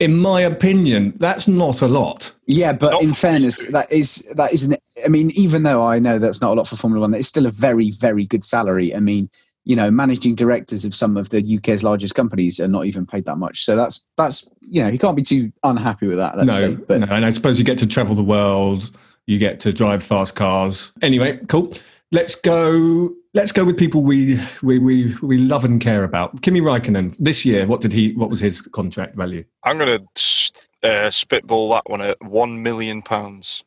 in 0.00 0.16
my 0.16 0.40
opinion, 0.40 1.12
that's 1.18 1.46
not 1.46 1.82
a 1.82 1.88
lot. 1.88 2.32
Yeah, 2.46 2.72
but 2.72 2.92
Not 2.92 3.02
in 3.02 3.12
fairness, 3.12 3.66
you. 3.66 3.72
that 3.72 3.92
is 3.92 4.26
that 4.34 4.52
isn't. 4.52 4.80
I 5.04 5.08
mean, 5.08 5.30
even 5.34 5.62
though 5.62 5.82
I 5.84 5.98
know 5.98 6.18
that's 6.18 6.40
not 6.40 6.52
a 6.52 6.54
lot 6.54 6.66
for 6.66 6.76
Formula 6.76 7.02
One, 7.02 7.14
it's 7.14 7.28
still 7.28 7.46
a 7.46 7.50
very, 7.50 7.90
very 7.90 8.24
good 8.24 8.42
salary. 8.42 8.94
I 8.94 8.98
mean, 8.98 9.28
you 9.64 9.76
know, 9.76 9.90
managing 9.90 10.34
directors 10.34 10.86
of 10.86 10.94
some 10.94 11.18
of 11.18 11.28
the 11.28 11.58
UK's 11.58 11.84
largest 11.84 12.14
companies 12.14 12.58
are 12.58 12.68
not 12.68 12.86
even 12.86 13.06
paid 13.06 13.26
that 13.26 13.36
much. 13.36 13.62
So 13.64 13.76
that's 13.76 14.10
that's 14.16 14.48
you 14.62 14.82
know, 14.82 14.88
you 14.88 14.98
can't 14.98 15.16
be 15.16 15.22
too 15.22 15.52
unhappy 15.64 16.06
with 16.06 16.16
that. 16.16 16.36
Let's 16.36 16.48
no, 16.48 16.54
say. 16.54 16.74
But 16.76 17.00
no, 17.00 17.06
and 17.08 17.26
I 17.26 17.30
suppose 17.30 17.58
you 17.58 17.64
get 17.64 17.78
to 17.78 17.86
travel 17.86 18.14
the 18.14 18.22
world, 18.22 18.90
you 19.26 19.38
get 19.38 19.60
to 19.60 19.72
drive 19.72 20.02
fast 20.02 20.34
cars. 20.34 20.94
Anyway, 21.02 21.40
cool. 21.48 21.74
Let's 22.10 22.34
go. 22.34 23.14
Let's 23.32 23.52
go 23.52 23.64
with 23.64 23.78
people 23.78 24.02
we 24.02 24.40
we 24.62 24.78
we, 24.78 25.14
we 25.22 25.38
love 25.38 25.64
and 25.64 25.80
care 25.80 26.02
about. 26.02 26.42
Kimi 26.42 26.60
Raikkonen 26.60 27.14
this 27.18 27.44
year. 27.44 27.64
What 27.66 27.80
did 27.80 27.92
he? 27.92 28.12
What 28.14 28.28
was 28.28 28.40
his 28.40 28.60
contract 28.60 29.14
value? 29.16 29.44
I'm 29.62 29.78
going 29.78 30.06
to 30.14 30.52
uh, 30.82 31.10
spitball 31.12 31.70
that 31.70 31.88
one 31.88 32.00
at 32.00 32.20
1 32.24 32.62
million 32.62 33.02
pounds. 33.02 33.62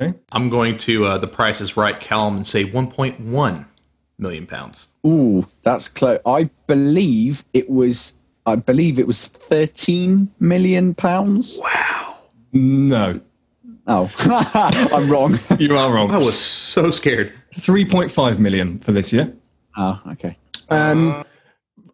Okay. 0.00 0.16
I'm 0.30 0.48
going 0.48 0.76
to 0.78 1.06
uh, 1.06 1.18
the 1.18 1.26
Price 1.26 1.60
is 1.60 1.76
Right, 1.76 1.98
Callum, 1.98 2.36
and 2.36 2.46
say 2.46 2.64
1.1 2.70 3.64
million 4.18 4.46
pounds. 4.46 4.88
ooh, 5.06 5.44
that's 5.62 5.88
close. 5.88 6.20
I 6.24 6.48
believe 6.68 7.44
it 7.54 7.68
was. 7.68 8.20
I 8.46 8.56
believe 8.56 8.98
it 9.00 9.06
was 9.06 9.26
thirteen 9.26 10.30
million 10.38 10.94
pounds. 10.94 11.58
Wow. 11.60 12.16
No, 12.52 13.20
Oh, 13.88 14.10
I'm 14.94 15.10
wrong. 15.10 15.38
you 15.58 15.76
are 15.76 15.92
wrong. 15.92 16.10
I 16.10 16.18
was 16.18 16.38
so 16.38 16.90
scared. 16.90 17.32
Three 17.58 17.84
point 17.84 18.10
five 18.10 18.38
million 18.38 18.78
for 18.80 18.92
this 18.92 19.12
year. 19.12 19.32
oh, 19.76 20.02
okay. 20.12 20.36
Um, 20.70 21.24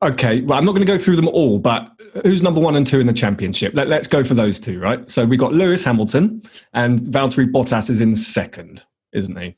okay, 0.03 0.41
well, 0.43 0.59
I'm 0.59 0.65
not 0.65 0.73
going 0.73 0.85
to 0.85 0.93
go 0.93 0.99
through 0.99 1.17
them 1.17 1.29
all, 1.29 1.59
but 1.59 1.91
who's 2.25 2.43
number 2.43 2.61
one 2.61 2.77
and 2.77 2.87
two 2.87 3.01
in 3.01 3.07
the 3.07 3.13
championship? 3.13 3.75
Let, 3.75 3.89
let's 3.89 4.09
go 4.09 4.25
for 4.25 4.35
those 4.35 4.61
two, 4.61 4.81
right? 4.81 5.09
So 5.11 5.25
we 5.25 5.37
got 5.37 5.53
Lewis 5.53 5.85
Hamilton 5.85 6.43
and 6.73 7.01
Valtteri 7.01 7.51
Bottas 7.51 7.91
is 7.91 8.01
in 8.01 8.17
second, 8.17 8.85
isn't 9.13 9.37
he? 9.37 9.57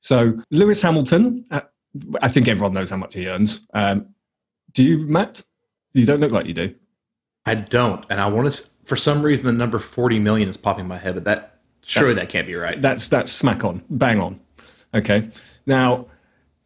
So 0.00 0.38
Lewis 0.50 0.80
Hamilton, 0.82 1.44
uh, 1.50 1.60
I 2.22 2.28
think 2.28 2.48
everyone 2.48 2.72
knows 2.72 2.90
how 2.90 2.96
much 2.96 3.14
he 3.14 3.28
earns. 3.28 3.66
Um, 3.74 4.14
do 4.72 4.84
you, 4.84 4.98
Matt? 4.98 5.42
You 5.92 6.06
don't 6.06 6.20
look 6.20 6.32
like 6.32 6.46
you 6.46 6.54
do. 6.54 6.74
I 7.44 7.54
don't, 7.54 8.04
and 8.08 8.20
I 8.20 8.26
want 8.28 8.50
to. 8.52 8.66
For 8.84 8.96
some 8.96 9.22
reason, 9.22 9.46
the 9.46 9.52
number 9.52 9.78
40 9.78 10.18
million 10.18 10.48
is 10.48 10.56
popping 10.56 10.82
in 10.82 10.88
my 10.88 10.98
head, 10.98 11.14
but 11.14 11.24
that 11.24 11.60
surely 11.84 12.14
that 12.14 12.28
can't 12.28 12.46
be 12.46 12.54
right. 12.54 12.80
That's 12.80 13.08
that's 13.08 13.30
smack 13.30 13.64
on, 13.64 13.84
bang 13.90 14.20
on. 14.20 14.40
Okay, 14.94 15.28
now 15.66 16.06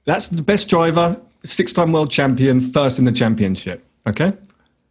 that's 0.05 0.29
the 0.29 0.43
best 0.43 0.69
driver, 0.69 1.21
six-time 1.45 1.93
world 1.93 2.11
champion, 2.11 2.61
first 2.61 2.99
in 2.99 3.05
the 3.05 3.13
championship. 3.13 3.85
Okay, 4.07 4.33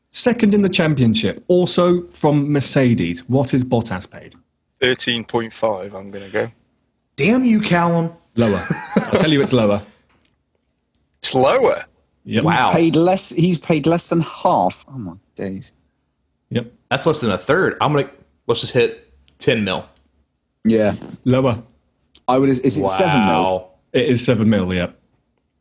second 0.09 0.53
in 0.53 0.61
the 0.61 0.69
championship, 0.69 1.43
also 1.47 2.07
from 2.11 2.51
Mercedes. 2.51 3.27
What 3.29 3.53
is 3.53 3.63
Bottas 3.63 4.09
paid? 4.09 4.35
13.5, 4.81 5.93
I'm 5.93 6.11
going 6.11 6.25
to 6.25 6.31
go. 6.31 6.51
Damn 7.15 7.45
you, 7.45 7.61
Callum! 7.61 8.11
Lower. 8.35 8.65
I'll 8.95 9.19
tell 9.19 9.31
you, 9.31 9.41
it's 9.41 9.53
lower. 9.53 9.81
It's 11.21 11.33
lower. 11.33 11.85
Yep. 12.25 12.43
Wow, 12.43 12.71
Paid 12.73 12.95
less. 12.95 13.29
He's 13.29 13.59
paid 13.59 13.85
less 13.87 14.09
than 14.09 14.19
half. 14.21 14.83
Oh 14.87 14.97
my 14.97 15.13
days. 15.35 15.73
Yep. 16.49 16.71
that's 16.89 17.05
less 17.05 17.21
than 17.21 17.31
a 17.31 17.37
third. 17.37 17.77
I'm 17.81 17.93
gonna 17.93 18.09
let's 18.47 18.61
just 18.61 18.73
hit 18.73 19.13
10 19.39 19.63
mil. 19.63 19.87
Yeah, 20.63 20.93
Lower. 21.23 21.61
I 22.27 22.37
would. 22.37 22.49
Is 22.49 22.59
it 22.59 22.87
seven 22.87 23.27
mil? 23.27 23.71
It 23.93 24.07
is 24.07 24.23
seven 24.25 24.49
mil. 24.49 24.73
Yeah. 24.73 24.91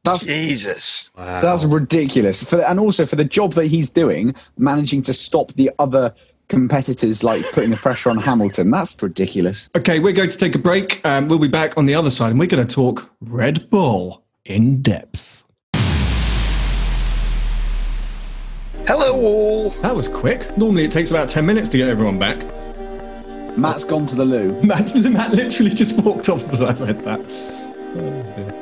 That's 0.04 0.26
Jesus. 0.26 1.10
Wow. 1.16 1.40
That's 1.40 1.64
ridiculous. 1.64 2.48
For 2.48 2.60
and 2.60 2.78
also 2.78 3.06
for 3.06 3.16
the 3.16 3.24
job 3.24 3.52
that 3.54 3.66
he's 3.66 3.90
doing, 3.90 4.34
managing 4.58 5.02
to 5.04 5.14
stop 5.14 5.52
the 5.52 5.70
other 5.78 6.14
competitors 6.48 7.24
like 7.24 7.42
putting 7.52 7.70
the 7.70 7.76
pressure 7.76 8.10
on 8.10 8.18
Hamilton. 8.18 8.70
That's 8.70 9.02
ridiculous. 9.02 9.70
Okay, 9.76 10.00
we're 10.00 10.12
going 10.12 10.28
to 10.28 10.36
take 10.36 10.54
a 10.54 10.58
break. 10.58 11.00
Um, 11.06 11.28
we'll 11.28 11.38
be 11.38 11.48
back 11.48 11.78
on 11.78 11.86
the 11.86 11.94
other 11.94 12.10
side, 12.10 12.30
and 12.30 12.38
we're 12.38 12.46
going 12.46 12.66
to 12.66 12.74
talk 12.74 13.10
Red 13.22 13.70
Bull 13.70 14.22
in 14.44 14.82
depth. 14.82 15.44
Hello, 18.86 19.14
all. 19.14 19.70
That 19.80 19.96
was 19.96 20.08
quick. 20.08 20.58
Normally, 20.58 20.84
it 20.84 20.92
takes 20.92 21.10
about 21.10 21.30
ten 21.30 21.46
minutes 21.46 21.70
to 21.70 21.78
get 21.78 21.88
everyone 21.88 22.18
back. 22.18 22.36
Matt's 23.56 23.84
gone 23.84 24.06
to 24.06 24.16
the 24.16 24.24
loo. 24.24 24.60
Matt, 24.62 24.94
Matt 24.96 25.32
literally 25.32 25.70
just 25.70 26.02
walked 26.02 26.28
off 26.28 26.42
as 26.52 26.62
I 26.62 26.74
said 26.74 27.00
that. 27.04 27.20
Oh. 27.96 28.60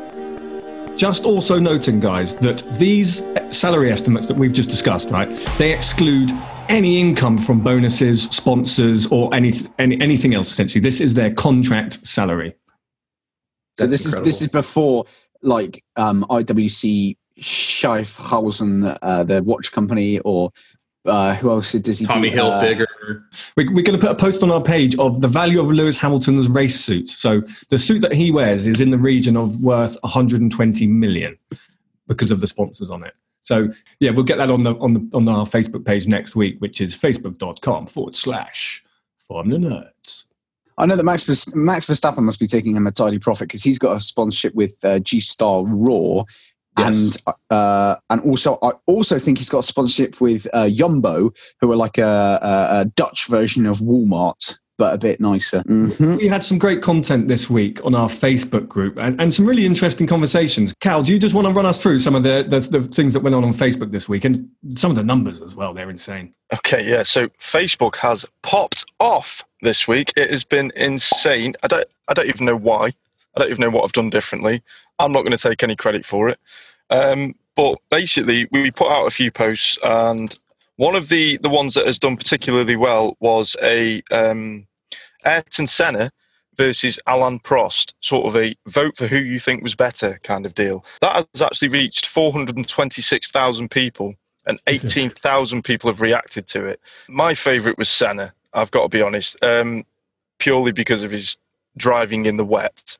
Just 0.96 1.24
also 1.24 1.58
noting, 1.58 2.00
guys, 2.00 2.36
that 2.36 2.62
these 2.78 3.26
salary 3.50 3.90
estimates 3.90 4.28
that 4.28 4.36
we've 4.36 4.52
just 4.52 4.68
discussed, 4.68 5.10
right, 5.10 5.28
they 5.58 5.72
exclude 5.72 6.30
any 6.68 7.00
income 7.00 7.38
from 7.38 7.60
bonuses, 7.60 8.24
sponsors, 8.24 9.06
or 9.10 9.34
any, 9.34 9.52
any 9.78 10.00
anything 10.00 10.34
else. 10.34 10.50
Essentially, 10.50 10.82
this 10.82 11.00
is 11.00 11.14
their 11.14 11.32
contract 11.34 12.06
salary. 12.06 12.54
So 13.78 13.86
That's 13.86 13.90
this 13.90 14.04
incredible. 14.06 14.28
is 14.28 14.38
this 14.38 14.42
is 14.42 14.48
before 14.48 15.06
like 15.42 15.82
um, 15.96 16.24
IWC 16.28 17.16
Schaffhausen, 17.40 18.96
uh, 19.02 19.24
the 19.24 19.42
watch 19.42 19.72
company, 19.72 20.18
or 20.20 20.50
uh, 21.06 21.34
who 21.34 21.50
else 21.50 21.72
does 21.72 21.98
he 21.98 22.06
Tommy 22.06 22.30
do? 22.30 22.40
Uh, 22.40 22.62
Hilfiger. 22.62 23.24
We, 23.56 23.68
we're 23.68 23.82
going 23.82 23.98
to 23.98 24.06
put 24.06 24.10
a 24.10 24.14
post 24.14 24.42
on 24.42 24.50
our 24.50 24.62
page 24.62 24.96
of 24.98 25.20
the 25.20 25.28
value 25.28 25.60
of 25.60 25.66
Lewis 25.66 25.98
Hamilton's 25.98 26.48
race 26.48 26.78
suit. 26.78 27.08
So 27.08 27.42
the 27.68 27.78
suit 27.78 28.00
that 28.02 28.12
he 28.12 28.30
wears 28.30 28.66
is 28.66 28.80
in 28.80 28.90
the 28.90 28.98
region 28.98 29.36
of 29.36 29.62
worth 29.62 29.96
120 30.02 30.86
million 30.86 31.36
because 32.06 32.30
of 32.30 32.40
the 32.40 32.46
sponsors 32.46 32.90
on 32.90 33.04
it. 33.04 33.14
So 33.40 33.68
yeah, 33.98 34.12
we'll 34.12 34.24
get 34.24 34.38
that 34.38 34.50
on 34.50 34.60
the 34.60 34.76
on 34.76 34.92
the 34.92 35.10
on 35.14 35.28
our 35.28 35.44
Facebook 35.44 35.84
page 35.84 36.06
next 36.06 36.36
week, 36.36 36.60
which 36.60 36.80
is 36.80 36.96
facebook.com 36.96 37.86
forward 37.86 38.14
slash 38.14 38.84
Formula 39.18 39.58
Nerds. 39.58 40.26
I 40.78 40.86
know 40.86 40.96
that 40.96 41.04
Max 41.04 41.54
Max 41.54 41.86
Verstappen 41.86 42.22
must 42.22 42.38
be 42.38 42.46
taking 42.46 42.76
him 42.76 42.86
a 42.86 42.92
tidy 42.92 43.18
profit 43.18 43.48
because 43.48 43.64
he's 43.64 43.78
got 43.78 43.96
a 43.96 44.00
sponsorship 44.00 44.54
with 44.54 44.78
uh, 44.84 45.00
G 45.00 45.18
Star 45.18 45.64
Raw, 45.66 46.22
Yes. 46.78 47.22
and 47.26 47.34
uh, 47.50 47.96
and 48.10 48.20
also 48.22 48.58
I 48.62 48.70
also 48.86 49.18
think 49.18 49.38
he's 49.38 49.50
got 49.50 49.58
a 49.58 49.62
sponsorship 49.62 50.20
with 50.20 50.46
uh, 50.52 50.68
Jumbo, 50.70 51.30
who 51.60 51.70
are 51.72 51.76
like 51.76 51.98
a, 51.98 52.38
a, 52.42 52.80
a 52.80 52.84
Dutch 52.96 53.28
version 53.28 53.66
of 53.66 53.78
Walmart. 53.78 54.58
but 54.78 54.94
a 54.94 54.98
bit 54.98 55.20
nicer. 55.20 55.62
Mhm. 55.64 56.16
We 56.16 56.26
had 56.28 56.42
some 56.42 56.58
great 56.58 56.80
content 56.82 57.28
this 57.28 57.48
week 57.50 57.84
on 57.84 57.94
our 57.94 58.08
Facebook 58.08 58.66
group 58.68 58.96
and, 58.98 59.20
and 59.20 59.32
some 59.32 59.44
really 59.46 59.66
interesting 59.66 60.06
conversations. 60.06 60.74
Cal, 60.80 61.02
do 61.02 61.12
you 61.12 61.18
just 61.20 61.34
want 61.34 61.46
to 61.46 61.52
run 61.52 61.66
us 61.66 61.80
through 61.82 61.98
some 62.00 62.14
of 62.16 62.22
the, 62.22 62.44
the, 62.48 62.60
the 62.60 62.82
things 62.88 63.12
that 63.12 63.20
went 63.20 63.34
on 63.36 63.44
on 63.44 63.52
Facebook 63.52 63.90
this 63.92 64.08
week 64.08 64.24
and 64.24 64.48
some 64.74 64.90
of 64.90 64.96
the 64.96 65.04
numbers 65.04 65.40
as 65.42 65.54
well? 65.54 65.74
They're 65.74 65.90
insane. 65.90 66.34
Okay, 66.54 66.82
yeah. 66.88 67.02
So 67.04 67.28
Facebook 67.38 67.96
has 67.96 68.24
popped 68.42 68.84
off 68.98 69.44
this 69.60 69.86
week. 69.86 70.12
It 70.16 70.30
has 70.30 70.42
been 70.42 70.72
insane. 70.74 71.54
I 71.62 71.66
don't, 71.68 71.86
I 72.08 72.14
don't 72.14 72.28
even 72.28 72.46
know 72.46 72.56
why. 72.56 72.92
I 73.34 73.40
don't 73.40 73.50
even 73.50 73.60
know 73.60 73.70
what 73.70 73.84
I've 73.84 73.92
done 73.92 74.10
differently. 74.10 74.62
I'm 74.98 75.12
not 75.12 75.22
going 75.22 75.36
to 75.36 75.48
take 75.48 75.62
any 75.62 75.76
credit 75.76 76.04
for 76.04 76.28
it. 76.28 76.38
Um, 76.90 77.34
but 77.54 77.78
basically, 77.90 78.48
we 78.50 78.70
put 78.70 78.90
out 78.90 79.06
a 79.06 79.10
few 79.10 79.30
posts, 79.30 79.78
and 79.82 80.34
one 80.76 80.94
of 80.94 81.08
the 81.08 81.38
the 81.38 81.50
ones 81.50 81.74
that 81.74 81.86
has 81.86 81.98
done 81.98 82.16
particularly 82.16 82.76
well 82.76 83.16
was 83.20 83.56
a 83.62 84.02
um, 84.10 84.66
Ayrton 85.24 85.66
Senna 85.66 86.12
versus 86.56 86.98
Alain 87.06 87.40
Prost, 87.40 87.94
sort 88.00 88.26
of 88.26 88.36
a 88.36 88.54
vote 88.66 88.96
for 88.96 89.06
who 89.06 89.16
you 89.16 89.38
think 89.38 89.62
was 89.62 89.74
better 89.74 90.20
kind 90.22 90.46
of 90.46 90.54
deal. 90.54 90.84
That 91.00 91.26
has 91.34 91.42
actually 91.42 91.68
reached 91.68 92.06
426,000 92.06 93.70
people, 93.70 94.14
and 94.46 94.60
18,000 94.66 95.62
people 95.62 95.90
have 95.90 96.00
reacted 96.00 96.46
to 96.48 96.66
it. 96.66 96.80
My 97.08 97.34
favourite 97.34 97.78
was 97.78 97.88
Senna. 97.88 98.32
I've 98.52 98.70
got 98.70 98.82
to 98.82 98.88
be 98.88 99.02
honest, 99.02 99.42
um, 99.42 99.84
purely 100.38 100.72
because 100.72 101.02
of 101.02 101.10
his 101.10 101.36
driving 101.76 102.26
in 102.26 102.36
the 102.36 102.44
wet. 102.44 102.98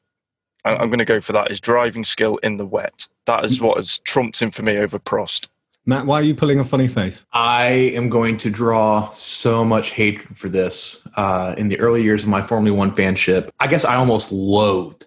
I- 0.65 0.77
I'm 0.77 0.89
going 0.89 0.99
to 0.99 1.05
go 1.05 1.21
for 1.21 1.33
that. 1.33 1.49
His 1.49 1.61
driving 1.61 2.05
skill 2.05 2.37
in 2.39 2.57
the 2.57 2.67
wet. 2.67 3.07
That 3.27 3.45
is 3.45 3.61
what 3.61 3.77
has 3.77 3.99
trumped 4.01 4.41
him 4.41 4.51
for 4.51 4.63
me 4.63 4.77
over 4.79 4.99
Prost. 4.99 5.49
Matt, 5.85 6.07
why 6.07 6.21
are 6.21 6.23
you 6.23 6.35
pulling 6.35 6.61
a 6.61 6.65
funny 6.65 6.87
face? 6.87 7.25
I 7.33 7.65
am 7.67 8.09
going 8.09 8.37
to 8.39 8.51
draw 8.51 9.11
so 9.13 9.65
much 9.65 9.91
hatred 9.91 10.39
for 10.39 10.49
this. 10.49 11.07
Uh, 11.17 11.55
in 11.59 11.69
the 11.69 11.79
early 11.81 12.03
years 12.03 12.23
of 12.23 12.29
my 12.29 12.41
Formula 12.43 12.77
One 12.77 12.95
fanship, 12.95 13.51
I 13.59 13.67
guess 13.67 13.85
I 13.85 13.97
almost 13.97 14.31
loathed 14.31 15.07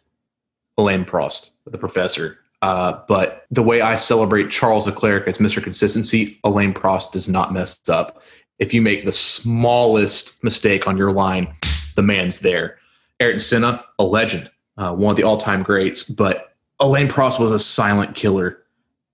Alain 0.78 1.06
Prost, 1.06 1.52
the 1.66 1.78
professor. 1.78 2.40
Uh, 2.62 3.00
but 3.08 3.46
the 3.52 3.64
way 3.64 3.80
I 3.82 3.96
celebrate 3.96 4.50
Charles 4.52 4.86
Leclerc 4.86 5.28
as 5.28 5.38
Mr. 5.38 5.64
Consistency, 5.64 6.40
Alain 6.44 6.74
Prost 6.74 7.12
does 7.14 7.30
not 7.30 7.54
mess 7.54 7.80
up. 7.88 8.22
If 8.60 8.74
you 8.74 8.82
make 8.82 9.06
the 9.06 9.12
smallest 9.12 10.44
mistake 10.44 10.88
on 10.88 10.98
your 10.98 11.12
line, 11.12 11.54
the 11.96 12.02
man's 12.02 12.40
there. 12.40 12.80
Ayrton 13.22 13.40
Senna, 13.40 13.86
a 14.00 14.04
legend, 14.04 14.50
uh, 14.78 14.94
one 14.94 15.12
of 15.12 15.18
the 15.18 15.24
all-time 15.24 15.64
greats, 15.64 16.04
but 16.10 16.56
Alain 16.80 17.08
Prost 17.08 17.40
was 17.40 17.52
a 17.52 17.60
silent 17.60 18.16
killer. 18.16 18.62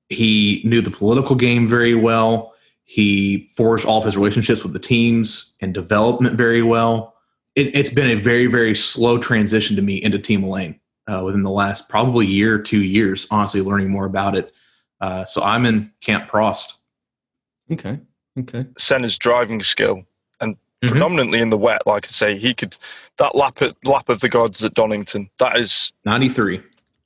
He 0.09 0.61
knew 0.65 0.81
the 0.81 0.91
political 0.91 1.35
game 1.35 1.67
very 1.67 1.95
well. 1.95 2.53
He 2.83 3.47
forged 3.55 3.85
all 3.85 3.99
of 3.99 4.05
his 4.05 4.17
relationships 4.17 4.63
with 4.63 4.73
the 4.73 4.79
teams 4.79 5.53
and 5.61 5.73
development 5.73 6.35
very 6.35 6.61
well. 6.61 7.15
It, 7.55 7.75
it's 7.75 7.93
been 7.93 8.09
a 8.09 8.15
very, 8.15 8.47
very 8.47 8.75
slow 8.75 9.17
transition 9.17 9.75
to 9.75 9.81
me 9.81 10.01
into 10.01 10.19
Team 10.19 10.43
Alain 10.43 10.79
uh, 11.07 11.21
within 11.23 11.43
the 11.43 11.49
last 11.49 11.89
probably 11.89 12.25
year, 12.25 12.57
two 12.57 12.83
years, 12.83 13.27
honestly, 13.31 13.61
learning 13.61 13.89
more 13.89 14.05
about 14.05 14.35
it. 14.35 14.51
Uh, 14.99 15.25
so 15.25 15.41
I'm 15.41 15.65
in 15.65 15.91
Camp 16.01 16.29
Prost. 16.29 16.73
Okay. 17.71 17.99
Okay. 18.39 18.65
Senna's 18.77 19.17
driving 19.17 19.61
skill, 19.61 20.03
and 20.81 20.89
Mhm. 20.89 20.93
predominantly 20.93 21.39
in 21.41 21.49
the 21.49 21.57
wet, 21.57 21.85
like 21.85 22.05
I 22.07 22.11
say, 22.11 22.37
he 22.37 22.53
could 22.53 22.75
that 23.17 23.35
lap 23.35 23.61
at 23.61 23.75
lap 23.85 24.09
of 24.09 24.19
the 24.21 24.29
gods 24.29 24.63
at 24.63 24.73
Donington. 24.73 25.29
That 25.37 25.57
is 25.59 25.93
93. 26.05 26.61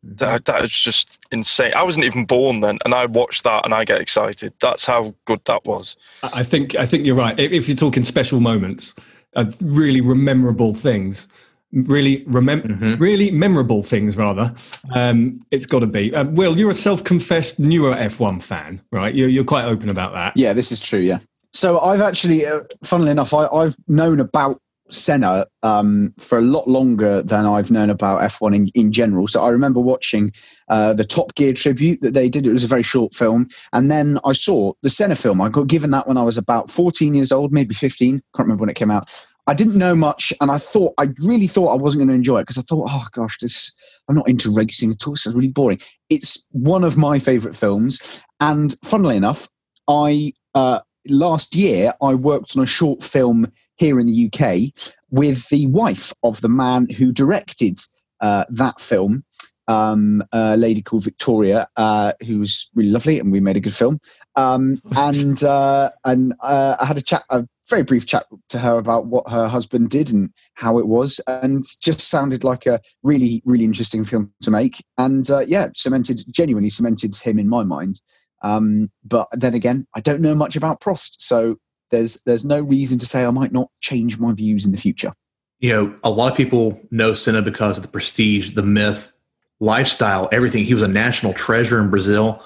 that, 0.07 0.45
that 0.45 0.63
is 0.63 0.71
just 0.71 1.17
insane. 1.31 1.73
I 1.75 1.81
wasn't 1.83 2.05
even 2.05 2.25
born 2.25 2.59
then, 2.61 2.77
and 2.85 2.93
I 2.93 3.07
watched 3.07 3.43
that 3.43 3.65
and 3.65 3.73
I 3.73 3.85
get 3.85 3.99
excited. 3.99 4.53
That's 4.61 4.85
how 4.85 5.15
good 5.25 5.41
that 5.45 5.65
was. 5.65 5.95
I 6.21 6.29
I 6.41 6.43
think 6.43 6.75
I 6.75 6.85
think 6.85 7.05
you're 7.07 7.15
right. 7.15 7.37
If, 7.39 7.51
if 7.51 7.67
you're 7.67 7.75
talking 7.75 8.03
special 8.03 8.39
moments, 8.39 8.93
uh, 9.35 9.45
really 9.63 10.01
memorable 10.01 10.75
things, 10.75 11.27
really 11.73 12.19
remem- 12.25 12.67
Mhm. 12.67 12.99
really 12.99 13.31
memorable 13.31 13.81
things 13.81 14.15
rather. 14.15 14.53
Um, 14.93 15.39
it's 15.49 15.65
got 15.65 15.79
to 15.79 15.87
be. 15.87 16.13
Uh, 16.15 16.25
Will, 16.25 16.55
you're 16.57 16.69
a 16.69 16.73
self-confessed 16.75 17.59
newer 17.59 17.95
F1 17.95 18.41
fan, 18.43 18.81
right? 18.91 19.13
You're, 19.15 19.27
you're 19.29 19.43
quite 19.43 19.65
open 19.65 19.89
about 19.89 20.13
that. 20.13 20.33
Yeah, 20.37 20.53
this 20.53 20.71
is 20.71 20.79
true. 20.79 20.99
Yeah. 20.99 21.17
So 21.55 21.79
I've 21.79 22.01
actually, 22.01 22.45
uh, 22.45 22.63
funnily 22.83 23.11
enough, 23.11 23.33
I, 23.33 23.47
I've 23.47 23.77
known 23.87 24.19
about 24.19 24.59
Senna 24.89 25.47
um, 25.63 26.13
for 26.19 26.37
a 26.37 26.41
lot 26.41 26.67
longer 26.67 27.23
than 27.23 27.45
I've 27.45 27.71
known 27.71 27.89
about 27.89 28.21
F1 28.21 28.53
in, 28.53 28.67
in 28.75 28.91
general. 28.91 29.25
So 29.25 29.41
I 29.41 29.49
remember 29.49 29.79
watching 29.79 30.33
uh, 30.67 30.93
the 30.93 31.05
Top 31.05 31.33
Gear 31.35 31.53
tribute 31.53 32.01
that 32.01 32.13
they 32.13 32.27
did. 32.27 32.45
It 32.45 32.51
was 32.51 32.65
a 32.65 32.67
very 32.67 32.83
short 32.83 33.13
film. 33.13 33.47
And 33.71 33.89
then 33.89 34.19
I 34.25 34.33
saw 34.33 34.73
the 34.81 34.89
Senna 34.89 35.15
film. 35.15 35.39
I 35.39 35.47
got 35.47 35.67
given 35.67 35.91
that 35.91 36.09
when 36.09 36.17
I 36.17 36.23
was 36.23 36.37
about 36.37 36.69
14 36.69 37.15
years 37.15 37.31
old, 37.31 37.53
maybe 37.53 37.73
15. 37.73 38.11
Can't 38.11 38.23
remember 38.37 38.61
when 38.61 38.69
it 38.69 38.75
came 38.75 38.91
out. 38.91 39.09
I 39.47 39.53
didn't 39.53 39.77
know 39.77 39.95
much, 39.95 40.33
and 40.41 40.49
I 40.49 40.57
thought 40.57 40.93
I 40.97 41.07
really 41.19 41.45
thought 41.47 41.69
I 41.69 41.81
wasn't 41.81 41.99
going 41.99 42.09
to 42.09 42.15
enjoy 42.15 42.39
it 42.39 42.41
because 42.41 42.57
I 42.57 42.63
thought, 42.63 42.89
oh 42.91 43.05
gosh, 43.13 43.37
this 43.37 43.71
I'm 44.09 44.15
not 44.15 44.27
into 44.27 44.51
racing 44.51 44.89
at 44.89 45.07
all. 45.07 45.13
Is 45.13 45.31
really 45.35 45.49
boring. 45.49 45.77
It's 46.09 46.47
one 46.51 46.83
of 46.83 46.97
my 46.97 47.19
favourite 47.19 47.55
films, 47.55 48.23
and 48.39 48.75
funnily 48.83 49.15
enough, 49.15 49.47
I 49.87 50.33
uh, 50.55 50.79
last 51.07 51.55
year 51.55 51.93
I 52.01 52.15
worked 52.15 52.55
on 52.57 52.63
a 52.63 52.67
short 52.67 53.03
film 53.03 53.51
here 53.77 53.99
in 53.99 54.05
the 54.05 54.31
UK 54.31 54.73
with 55.11 55.47
the 55.49 55.67
wife 55.67 56.13
of 56.23 56.41
the 56.41 56.49
man 56.49 56.87
who 56.89 57.11
directed 57.11 57.77
uh, 58.21 58.45
that 58.49 58.79
film, 58.79 59.23
um, 59.67 60.23
a 60.31 60.57
lady 60.57 60.81
called 60.81 61.03
Victoria, 61.03 61.67
uh, 61.75 62.13
who 62.25 62.39
was 62.39 62.69
really 62.75 62.91
lovely, 62.91 63.19
and 63.19 63.31
we 63.31 63.39
made 63.39 63.57
a 63.57 63.61
good 63.61 63.73
film. 63.73 63.99
Um, 64.35 64.79
and 64.95 65.43
uh, 65.43 65.91
and 66.03 66.33
uh, 66.41 66.77
I 66.79 66.85
had 66.85 66.97
a 66.97 67.01
chat, 67.01 67.23
a 67.29 67.45
very 67.69 67.83
brief 67.83 68.05
chat 68.05 68.25
to 68.49 68.59
her 68.59 68.77
about 68.77 69.07
what 69.07 69.29
her 69.29 69.47
husband 69.47 69.89
did 69.89 70.11
and 70.11 70.29
how 70.53 70.77
it 70.77 70.87
was, 70.87 71.19
and 71.27 71.63
just 71.81 72.01
sounded 72.01 72.43
like 72.43 72.65
a 72.65 72.79
really 73.03 73.41
really 73.45 73.65
interesting 73.65 74.03
film 74.03 74.31
to 74.43 74.51
make. 74.51 74.83
And 74.97 75.29
uh, 75.29 75.45
yeah, 75.47 75.67
cemented 75.73 76.21
genuinely 76.29 76.69
cemented 76.69 77.15
him 77.15 77.39
in 77.39 77.49
my 77.49 77.63
mind. 77.63 78.01
Um, 78.45 78.89
but 79.03 79.27
then 79.31 79.55
again, 79.55 79.87
I 79.95 80.01
don't 80.01 80.21
know 80.21 80.35
much 80.35 80.55
about 80.55 80.79
Prost, 80.79 81.15
so 81.19 81.57
there's 81.89 82.21
there's 82.25 82.45
no 82.45 82.61
reason 82.61 82.99
to 82.99 83.05
say 83.05 83.25
I 83.25 83.31
might 83.31 83.51
not 83.51 83.69
change 83.81 84.19
my 84.19 84.33
views 84.33 84.65
in 84.65 84.71
the 84.71 84.77
future. 84.77 85.13
you 85.59 85.71
know, 85.71 85.95
a 86.03 86.09
lot 86.09 86.31
of 86.31 86.37
people 86.37 86.79
know 86.91 87.13
Senna 87.13 87.41
because 87.41 87.77
of 87.77 87.81
the 87.81 87.89
prestige, 87.89 88.51
the 88.51 88.61
myth, 88.61 89.11
lifestyle, 89.59 90.29
everything. 90.31 90.63
He 90.63 90.73
was 90.73 90.83
a 90.83 90.87
national 90.87 91.33
treasure 91.33 91.79
in 91.81 91.89
Brazil. 91.89 92.41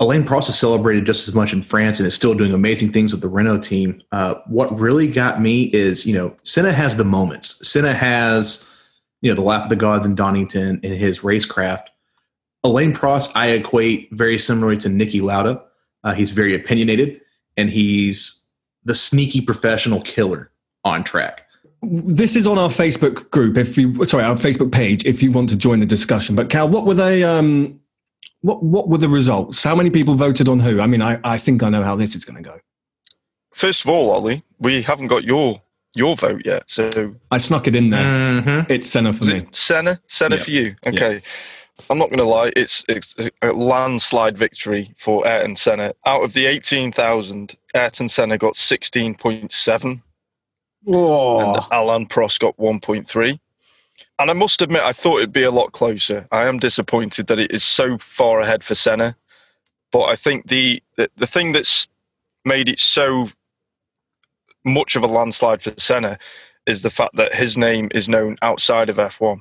Alain 0.00 0.24
Prost 0.24 0.48
is 0.48 0.58
celebrated 0.58 1.06
just 1.06 1.28
as 1.28 1.34
much 1.34 1.52
in 1.52 1.62
France 1.62 2.00
and 2.00 2.06
is 2.06 2.14
still 2.14 2.34
doing 2.34 2.52
amazing 2.52 2.90
things 2.90 3.12
with 3.12 3.20
the 3.20 3.28
Renault 3.28 3.60
team. 3.60 4.02
Uh, 4.10 4.34
what 4.46 4.76
really 4.78 5.06
got 5.06 5.40
me 5.40 5.64
is, 5.64 6.04
you 6.04 6.14
know, 6.14 6.34
Senna 6.42 6.72
has 6.72 6.96
the 6.96 7.04
moments. 7.04 7.68
Senna 7.68 7.94
has, 7.94 8.68
you 9.20 9.30
know, 9.30 9.36
the 9.36 9.42
lap 9.42 9.64
of 9.64 9.68
the 9.68 9.76
gods 9.76 10.04
in 10.04 10.16
Donington 10.16 10.80
in 10.82 10.92
his 10.94 11.20
racecraft. 11.20 11.84
Alain 12.64 12.92
Prost, 12.94 13.30
I 13.34 13.48
equate 13.48 14.08
very 14.12 14.38
similarly 14.38 14.78
to 14.78 14.88
Niki 14.88 15.20
Lauda. 15.22 15.62
Uh, 16.02 16.14
he's 16.14 16.30
very 16.30 16.54
opinionated 16.54 17.20
and 17.56 17.70
he's 17.70 18.44
the 18.84 18.94
sneaky 18.94 19.40
professional 19.40 20.00
killer 20.02 20.50
on 20.84 21.04
track. 21.04 21.46
This 21.82 22.34
is 22.36 22.46
on 22.46 22.58
our 22.58 22.70
Facebook 22.70 23.30
group. 23.30 23.58
If 23.58 23.76
you 23.76 24.04
sorry, 24.06 24.24
our 24.24 24.36
Facebook 24.36 24.72
page. 24.72 25.04
If 25.04 25.22
you 25.22 25.30
want 25.30 25.50
to 25.50 25.56
join 25.56 25.80
the 25.80 25.86
discussion, 25.86 26.34
but 26.34 26.48
Cal, 26.48 26.68
what 26.68 26.86
were 26.86 26.94
they? 26.94 27.22
Um, 27.22 27.78
what 28.40 28.62
what 28.62 28.88
were 28.88 28.96
the 28.98 29.08
results? 29.08 29.62
How 29.62 29.74
many 29.76 29.90
people 29.90 30.14
voted 30.14 30.48
on 30.48 30.60
who? 30.60 30.80
I 30.80 30.86
mean, 30.86 31.02
I, 31.02 31.20
I 31.24 31.36
think 31.36 31.62
I 31.62 31.68
know 31.68 31.82
how 31.82 31.94
this 31.94 32.14
is 32.14 32.24
going 32.24 32.42
to 32.42 32.48
go. 32.48 32.58
First 33.52 33.82
of 33.82 33.90
all, 33.90 34.10
Ollie, 34.10 34.42
we 34.58 34.80
haven't 34.80 35.08
got 35.08 35.24
your 35.24 35.60
your 35.94 36.16
vote 36.16 36.42
yet. 36.46 36.62
So 36.66 37.14
I 37.30 37.36
snuck 37.38 37.66
it 37.66 37.76
in 37.76 37.90
there. 37.90 38.04
Mm-hmm. 38.04 38.72
It's 38.72 38.88
Senna 38.90 39.12
for 39.12 39.24
is 39.24 39.42
me. 39.44 39.48
Senna? 39.52 40.00
Senna 40.08 40.36
Yeah. 40.36 40.42
for 40.42 40.50
you? 40.50 40.76
Okay. 40.86 41.20
I'm 41.90 41.98
not 41.98 42.08
going 42.08 42.18
to 42.18 42.24
lie. 42.24 42.52
It's, 42.56 42.84
it's 42.88 43.14
a 43.42 43.48
landslide 43.48 44.38
victory 44.38 44.94
for 44.98 45.26
Ayrton 45.26 45.56
Senna. 45.56 45.92
Out 46.06 46.22
of 46.22 46.32
the 46.32 46.46
18,000, 46.46 47.56
Ayrton 47.74 48.08
Senna 48.08 48.38
got 48.38 48.54
16.7 48.54 50.02
Oh, 50.86 51.54
and 51.54 51.64
Alain 51.72 52.06
Prost 52.06 52.40
got 52.40 52.56
1.3. 52.56 53.38
And 54.18 54.30
I 54.30 54.34
must 54.34 54.62
admit, 54.62 54.82
I 54.82 54.92
thought 54.92 55.18
it'd 55.18 55.32
be 55.32 55.42
a 55.42 55.50
lot 55.50 55.72
closer. 55.72 56.28
I 56.30 56.46
am 56.46 56.58
disappointed 56.58 57.26
that 57.26 57.38
it 57.38 57.50
is 57.50 57.64
so 57.64 57.98
far 57.98 58.40
ahead 58.40 58.62
for 58.62 58.74
Senna. 58.74 59.16
But 59.92 60.04
I 60.04 60.16
think 60.16 60.48
the, 60.48 60.82
the, 60.96 61.10
the 61.16 61.26
thing 61.26 61.52
that's 61.52 61.88
made 62.44 62.68
it 62.68 62.78
so 62.78 63.30
much 64.64 64.96
of 64.96 65.02
a 65.02 65.06
landslide 65.06 65.62
for 65.62 65.72
Senna 65.78 66.18
is 66.66 66.82
the 66.82 66.90
fact 66.90 67.16
that 67.16 67.34
his 67.34 67.56
name 67.56 67.88
is 67.94 68.08
known 68.08 68.36
outside 68.42 68.88
of 68.88 68.96
F1. 68.96 69.40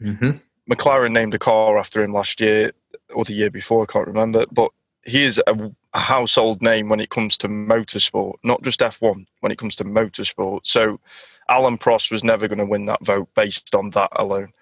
Mm-hmm. 0.00 0.30
McLaren 0.72 1.12
named 1.12 1.34
a 1.34 1.38
car 1.38 1.78
after 1.78 2.02
him 2.02 2.12
last 2.12 2.40
year 2.40 2.72
or 3.14 3.24
the 3.24 3.34
year 3.34 3.50
before, 3.50 3.82
I 3.82 3.92
can't 3.92 4.06
remember. 4.06 4.46
But 4.50 4.70
he 5.04 5.24
is 5.24 5.40
a, 5.46 5.70
a 5.94 5.98
household 5.98 6.62
name 6.62 6.88
when 6.88 7.00
it 7.00 7.10
comes 7.10 7.36
to 7.38 7.48
motorsport, 7.48 8.34
not 8.44 8.62
just 8.62 8.80
F1, 8.80 9.26
when 9.40 9.52
it 9.52 9.58
comes 9.58 9.76
to 9.76 9.84
motorsport. 9.84 10.60
So 10.64 11.00
Alain 11.48 11.78
Prost 11.78 12.10
was 12.10 12.24
never 12.24 12.48
going 12.48 12.58
to 12.58 12.66
win 12.66 12.86
that 12.86 13.04
vote 13.04 13.28
based 13.34 13.74
on 13.74 13.90
that 13.90 14.10
alone. 14.16 14.52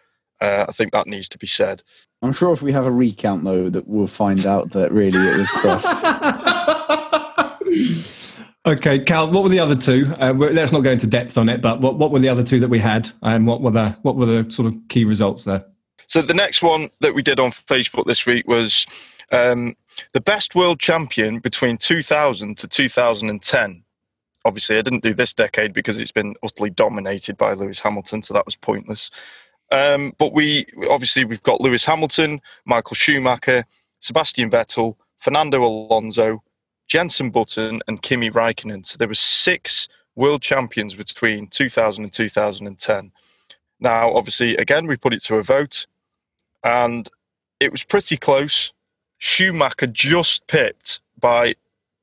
Uh, 0.40 0.64
I 0.68 0.72
think 0.72 0.92
that 0.92 1.06
needs 1.06 1.28
to 1.28 1.38
be 1.38 1.46
said. 1.46 1.82
I'm 2.22 2.32
sure 2.32 2.52
if 2.52 2.62
we 2.62 2.72
have 2.72 2.86
a 2.86 2.90
recount 2.90 3.44
though, 3.44 3.68
that 3.68 3.86
we'll 3.86 4.06
find 4.06 4.46
out 4.46 4.70
that 4.70 4.90
really 4.90 5.18
it 5.18 5.36
was 5.36 5.50
Prost. 5.50 6.00
Okay, 8.66 8.98
Cal, 8.98 9.32
what 9.32 9.42
were 9.42 9.48
the 9.48 9.58
other 9.58 9.74
two? 9.74 10.12
Uh, 10.20 10.34
let's 10.34 10.70
not 10.70 10.82
go 10.82 10.90
into 10.90 11.06
depth 11.06 11.38
on 11.38 11.48
it, 11.48 11.62
but 11.62 11.80
what, 11.80 11.96
what 11.96 12.10
were 12.10 12.18
the 12.18 12.28
other 12.28 12.44
two 12.44 12.60
that 12.60 12.68
we 12.68 12.78
had, 12.78 13.10
and 13.22 13.46
what 13.46 13.62
were 13.62 13.70
the 13.70 13.96
what 14.02 14.16
were 14.16 14.26
the 14.26 14.52
sort 14.52 14.68
of 14.68 14.76
key 14.88 15.04
results 15.04 15.44
there? 15.44 15.64
So 16.10 16.22
the 16.22 16.34
next 16.34 16.60
one 16.60 16.90
that 16.98 17.14
we 17.14 17.22
did 17.22 17.38
on 17.38 17.52
Facebook 17.52 18.04
this 18.04 18.26
week 18.26 18.48
was 18.48 18.84
um, 19.30 19.76
the 20.12 20.20
best 20.20 20.56
world 20.56 20.80
champion 20.80 21.38
between 21.38 21.78
2000 21.78 22.58
to 22.58 22.66
2010. 22.66 23.84
Obviously, 24.44 24.76
I 24.76 24.82
didn't 24.82 25.04
do 25.04 25.14
this 25.14 25.32
decade 25.32 25.72
because 25.72 26.00
it's 26.00 26.10
been 26.10 26.34
utterly 26.42 26.70
dominated 26.70 27.38
by 27.38 27.52
Lewis 27.52 27.78
Hamilton, 27.78 28.22
so 28.22 28.34
that 28.34 28.44
was 28.44 28.56
pointless. 28.56 29.12
Um, 29.70 30.12
but 30.18 30.32
we 30.32 30.66
obviously 30.90 31.24
we've 31.24 31.44
got 31.44 31.60
Lewis 31.60 31.84
Hamilton, 31.84 32.40
Michael 32.64 32.96
Schumacher, 32.96 33.64
Sebastian 34.00 34.50
Vettel, 34.50 34.96
Fernando 35.18 35.62
Alonso, 35.62 36.42
Jenson 36.88 37.30
Button, 37.30 37.82
and 37.86 38.02
Kimi 38.02 38.30
Raikkonen. 38.30 38.84
So 38.84 38.96
there 38.98 39.06
were 39.06 39.14
six 39.14 39.86
world 40.16 40.42
champions 40.42 40.96
between 40.96 41.46
2000 41.46 42.02
and 42.02 42.12
2010. 42.12 43.12
Now, 43.78 44.12
obviously, 44.12 44.56
again, 44.56 44.88
we 44.88 44.96
put 44.96 45.14
it 45.14 45.22
to 45.22 45.36
a 45.36 45.42
vote, 45.44 45.86
and 46.64 47.08
it 47.58 47.72
was 47.72 47.84
pretty 47.84 48.16
close. 48.16 48.72
Schumacher 49.18 49.86
just 49.86 50.46
pipped 50.46 51.00
by, 51.18 51.54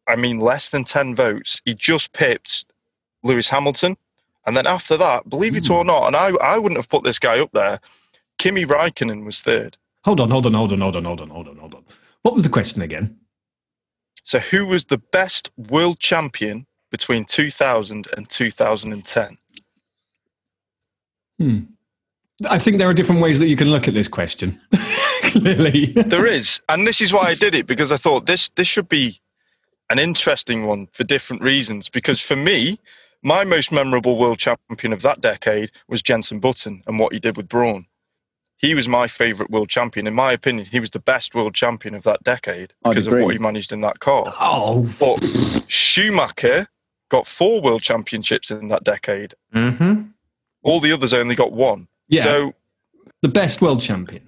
I 0.07 0.15
mean, 0.15 0.39
less 0.39 0.69
than 0.69 0.83
10 0.83 1.15
votes. 1.15 1.61
He 1.65 1.73
just 1.73 2.13
pipped 2.13 2.65
Lewis 3.23 3.49
Hamilton. 3.49 3.97
And 4.45 4.55
then 4.55 4.67
after 4.67 4.95
that, 4.97 5.29
believe 5.29 5.57
it 5.57 5.69
or 5.69 5.83
not, 5.83 6.07
and 6.07 6.15
I, 6.15 6.29
I 6.41 6.57
wouldn't 6.57 6.77
have 6.77 6.87
put 6.87 7.03
this 7.03 7.19
guy 7.19 7.39
up 7.39 7.51
there, 7.51 7.81
Kimi 8.37 8.65
Raikkonen 8.65 9.25
was 9.25 9.41
third. 9.41 9.75
Hold 10.05 10.21
on, 10.21 10.29
hold 10.29 10.45
on, 10.45 10.53
hold 10.53 10.71
on, 10.71 10.79
hold 10.79 10.95
on, 10.95 11.03
hold 11.03 11.21
on, 11.21 11.29
hold 11.29 11.47
on, 11.49 11.57
hold 11.57 11.75
on. 11.75 11.83
What 12.21 12.33
was 12.33 12.43
the 12.43 12.49
question 12.49 12.81
again? 12.81 13.17
So, 14.23 14.39
who 14.39 14.65
was 14.65 14.85
the 14.85 14.97
best 14.97 15.51
world 15.57 15.99
champion 15.99 16.65
between 16.91 17.25
2000 17.25 18.07
and 18.15 18.29
2010? 18.29 19.37
Hmm. 21.39 21.59
I 22.49 22.59
think 22.59 22.77
there 22.77 22.89
are 22.89 22.93
different 22.93 23.21
ways 23.21 23.39
that 23.39 23.47
you 23.47 23.55
can 23.55 23.71
look 23.71 23.87
at 23.87 23.93
this 23.93 24.07
question. 24.07 24.59
Clearly, 25.23 25.85
There 25.87 26.25
is, 26.25 26.61
and 26.69 26.85
this 26.85 27.01
is 27.01 27.11
why 27.11 27.23
I 27.23 27.33
did 27.33 27.55
it 27.55 27.65
because 27.67 27.91
I 27.91 27.97
thought 27.97 28.25
this 28.25 28.49
this 28.49 28.67
should 28.67 28.87
be 28.87 29.19
an 29.89 29.99
interesting 29.99 30.65
one 30.65 30.87
for 30.87 31.03
different 31.03 31.41
reasons. 31.41 31.89
Because 31.89 32.19
for 32.21 32.35
me, 32.35 32.79
my 33.23 33.43
most 33.43 33.71
memorable 33.71 34.17
world 34.17 34.39
champion 34.39 34.93
of 34.93 35.01
that 35.01 35.21
decade 35.21 35.71
was 35.87 36.01
Jenson 36.01 36.39
Button 36.39 36.83
and 36.85 36.99
what 36.99 37.13
he 37.13 37.19
did 37.19 37.37
with 37.37 37.49
Brawn. 37.49 37.87
He 38.59 38.73
was 38.73 38.87
my 38.87 39.07
favourite 39.07 39.51
world 39.51 39.69
champion. 39.69 40.07
In 40.07 40.15
my 40.15 40.31
opinion, 40.31 40.65
he 40.65 40.79
was 40.79 40.89
the 40.89 40.99
best 40.99 41.35
world 41.35 41.53
champion 41.53 41.93
of 41.93 42.03
that 42.03 42.23
decade 42.23 42.73
I'd 42.83 42.91
because 42.91 43.07
of 43.07 43.13
what 43.13 43.33
he 43.33 43.37
managed 43.37 43.71
in 43.71 43.81
that 43.81 43.99
car. 43.99 44.23
oh, 44.39 44.89
But 44.99 45.23
Schumacher 45.67 46.67
got 47.09 47.27
four 47.27 47.61
world 47.61 47.83
championships 47.83 48.49
in 48.49 48.67
that 48.69 48.83
decade. 48.83 49.35
Mm-hmm. 49.53 50.03
All 50.63 50.79
the 50.79 50.91
others 50.91 51.13
only 51.13 51.35
got 51.35 51.51
one. 51.51 51.87
Yeah, 52.09 52.23
So 52.23 52.53
the 53.21 53.27
best 53.27 53.61
world 53.61 53.81
champion. 53.81 54.27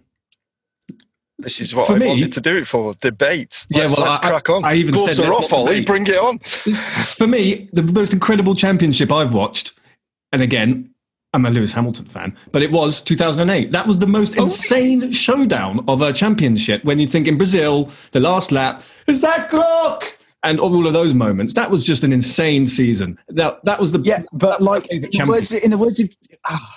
this 1.38 1.62
is 1.62 1.74
what 1.74 1.88
For 1.88 1.94
I 1.94 2.00
me- 2.00 2.08
wanted 2.08 2.34
to 2.34 2.42
do 2.42 2.58
it 2.58 2.68
for. 2.68 2.94
Debate. 3.02 3.66
Yeah, 3.70 3.84
Let's, 3.84 3.98
well, 3.98 4.08
let's 4.12 4.26
I- 4.26 4.30
crack 4.30 4.50
on. 4.50 4.66
I 4.66 4.74
even 4.76 4.94
Gloves 4.94 5.16
said 5.16 5.26
are 5.26 5.32
let's 5.32 5.46
off, 5.46 5.52
not 5.52 5.60
Ollie. 5.60 5.82
Bring 5.86 6.06
it 6.08 6.18
on. 6.18 6.40
For 6.40 7.28
me, 7.28 7.70
the 7.74 7.84
most 7.84 8.12
incredible 8.14 8.56
championship 8.56 9.12
I've 9.12 9.34
watched, 9.34 9.80
and 10.34 10.42
again, 10.42 10.90
I'm 11.34 11.46
a 11.46 11.52
Lewis 11.52 11.72
Hamilton 11.72 12.06
fan, 12.06 12.36
but 12.52 12.64
it 12.64 12.72
was 12.72 13.02
2008. 13.02 13.72
That 13.72 13.86
was 13.86 14.00
the 14.00 14.08
most 14.08 14.36
insane 14.36 15.12
showdown 15.12 15.86
of 15.88 16.02
a 16.02 16.12
championship 16.12 16.84
when 16.86 16.98
you 17.00 17.06
think 17.08 17.28
in 17.28 17.38
Brazil, 17.38 17.90
the 18.12 18.20
last 18.20 18.52
lap, 18.52 18.84
is 19.08 19.22
that 19.22 19.50
Glock? 19.52 20.04
And 20.42 20.58
all 20.60 20.88
of 20.88 20.94
those 20.94 21.14
moments. 21.14 21.54
That 21.54 21.70
was 21.70 21.84
just 21.86 22.06
an 22.06 22.14
insane 22.14 22.66
season. 22.66 23.20
That, 23.28 23.64
that 23.66 23.78
was 23.78 23.92
the. 23.92 24.00
Yeah, 24.00 24.22
but 24.32 24.62
like 24.62 24.88
in 24.88 25.02
the 25.02 25.26
words, 25.28 25.52
in 25.52 25.70
the 25.70 25.78
words 25.78 26.00
of 26.00 26.10
ah, 26.46 26.76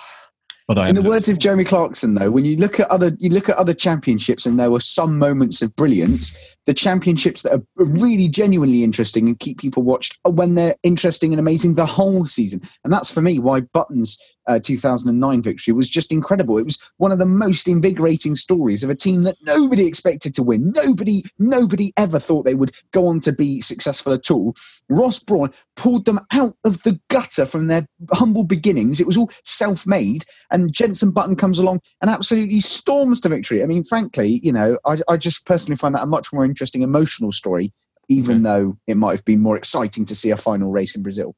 But 0.67 0.77
I 0.77 0.87
in 0.87 0.95
the 0.95 1.01
words 1.01 1.27
of 1.27 1.39
Jeremy 1.39 1.65
Clarkson, 1.65 2.13
though, 2.13 2.31
when 2.31 2.45
you 2.45 2.55
look 2.55 2.79
at 2.79 2.89
other 2.89 3.11
you 3.19 3.29
look 3.29 3.49
at 3.49 3.57
other 3.57 3.73
championships, 3.73 4.45
and 4.45 4.59
there 4.59 4.71
were 4.71 4.79
some 4.79 5.19
moments 5.19 5.61
of 5.61 5.75
brilliance. 5.75 6.55
The 6.65 6.73
championships 6.73 7.41
that 7.41 7.53
are 7.53 7.63
really 7.77 8.29
genuinely 8.29 8.83
interesting 8.83 9.27
and 9.27 9.37
keep 9.37 9.59
people 9.59 9.83
watched 9.83 10.19
are 10.23 10.31
when 10.31 10.55
they're 10.55 10.75
interesting 10.83 11.33
and 11.33 11.39
amazing 11.39 11.75
the 11.75 11.85
whole 11.85 12.25
season. 12.25 12.61
And 12.83 12.93
that's 12.93 13.11
for 13.11 13.21
me 13.21 13.39
why 13.39 13.61
Button's 13.61 14.17
uh, 14.47 14.59
2009 14.61 15.41
victory 15.41 15.73
was 15.73 15.89
just 15.89 16.11
incredible. 16.11 16.57
It 16.57 16.65
was 16.65 16.83
one 16.97 17.11
of 17.11 17.17
the 17.17 17.25
most 17.25 17.67
invigorating 17.67 18.35
stories 18.35 18.83
of 18.83 18.89
a 18.89 18.95
team 18.95 19.23
that 19.23 19.37
nobody 19.43 19.87
expected 19.87 20.35
to 20.35 20.43
win. 20.43 20.71
Nobody, 20.75 21.23
nobody 21.39 21.93
ever 21.97 22.19
thought 22.19 22.43
they 22.43 22.55
would 22.55 22.75
go 22.91 23.07
on 23.07 23.19
to 23.21 23.31
be 23.31 23.61
successful 23.61 24.13
at 24.13 24.31
all. 24.31 24.55
Ross 24.89 25.19
Brawn 25.19 25.53
pulled 25.75 26.05
them 26.05 26.19
out 26.33 26.55
of 26.65 26.81
the 26.83 26.99
gutter 27.09 27.45
from 27.45 27.67
their 27.67 27.87
humble 28.11 28.43
beginnings. 28.43 28.99
It 28.99 29.07
was 29.07 29.17
all 29.17 29.31
self-made, 29.45 30.25
and 30.51 30.73
Jenson 30.73 31.11
Button 31.11 31.35
comes 31.35 31.59
along 31.59 31.79
and 32.01 32.09
absolutely 32.09 32.59
storms 32.59 33.21
to 33.21 33.29
victory. 33.29 33.63
I 33.63 33.65
mean, 33.65 33.83
frankly, 33.83 34.39
you 34.43 34.51
know, 34.51 34.77
I, 34.85 34.97
I 35.07 35.17
just 35.17 35.45
personally 35.45 35.77
find 35.77 35.95
that 35.95 36.03
a 36.03 36.07
much 36.07 36.33
more 36.33 36.45
interesting 36.45 36.81
emotional 36.81 37.31
story, 37.31 37.71
even 38.09 38.43
though 38.43 38.75
it 38.87 38.97
might 38.97 39.11
have 39.11 39.25
been 39.25 39.41
more 39.41 39.57
exciting 39.57 40.05
to 40.05 40.15
see 40.15 40.29
a 40.29 40.37
final 40.37 40.71
race 40.71 40.95
in 40.95 41.03
Brazil. 41.03 41.35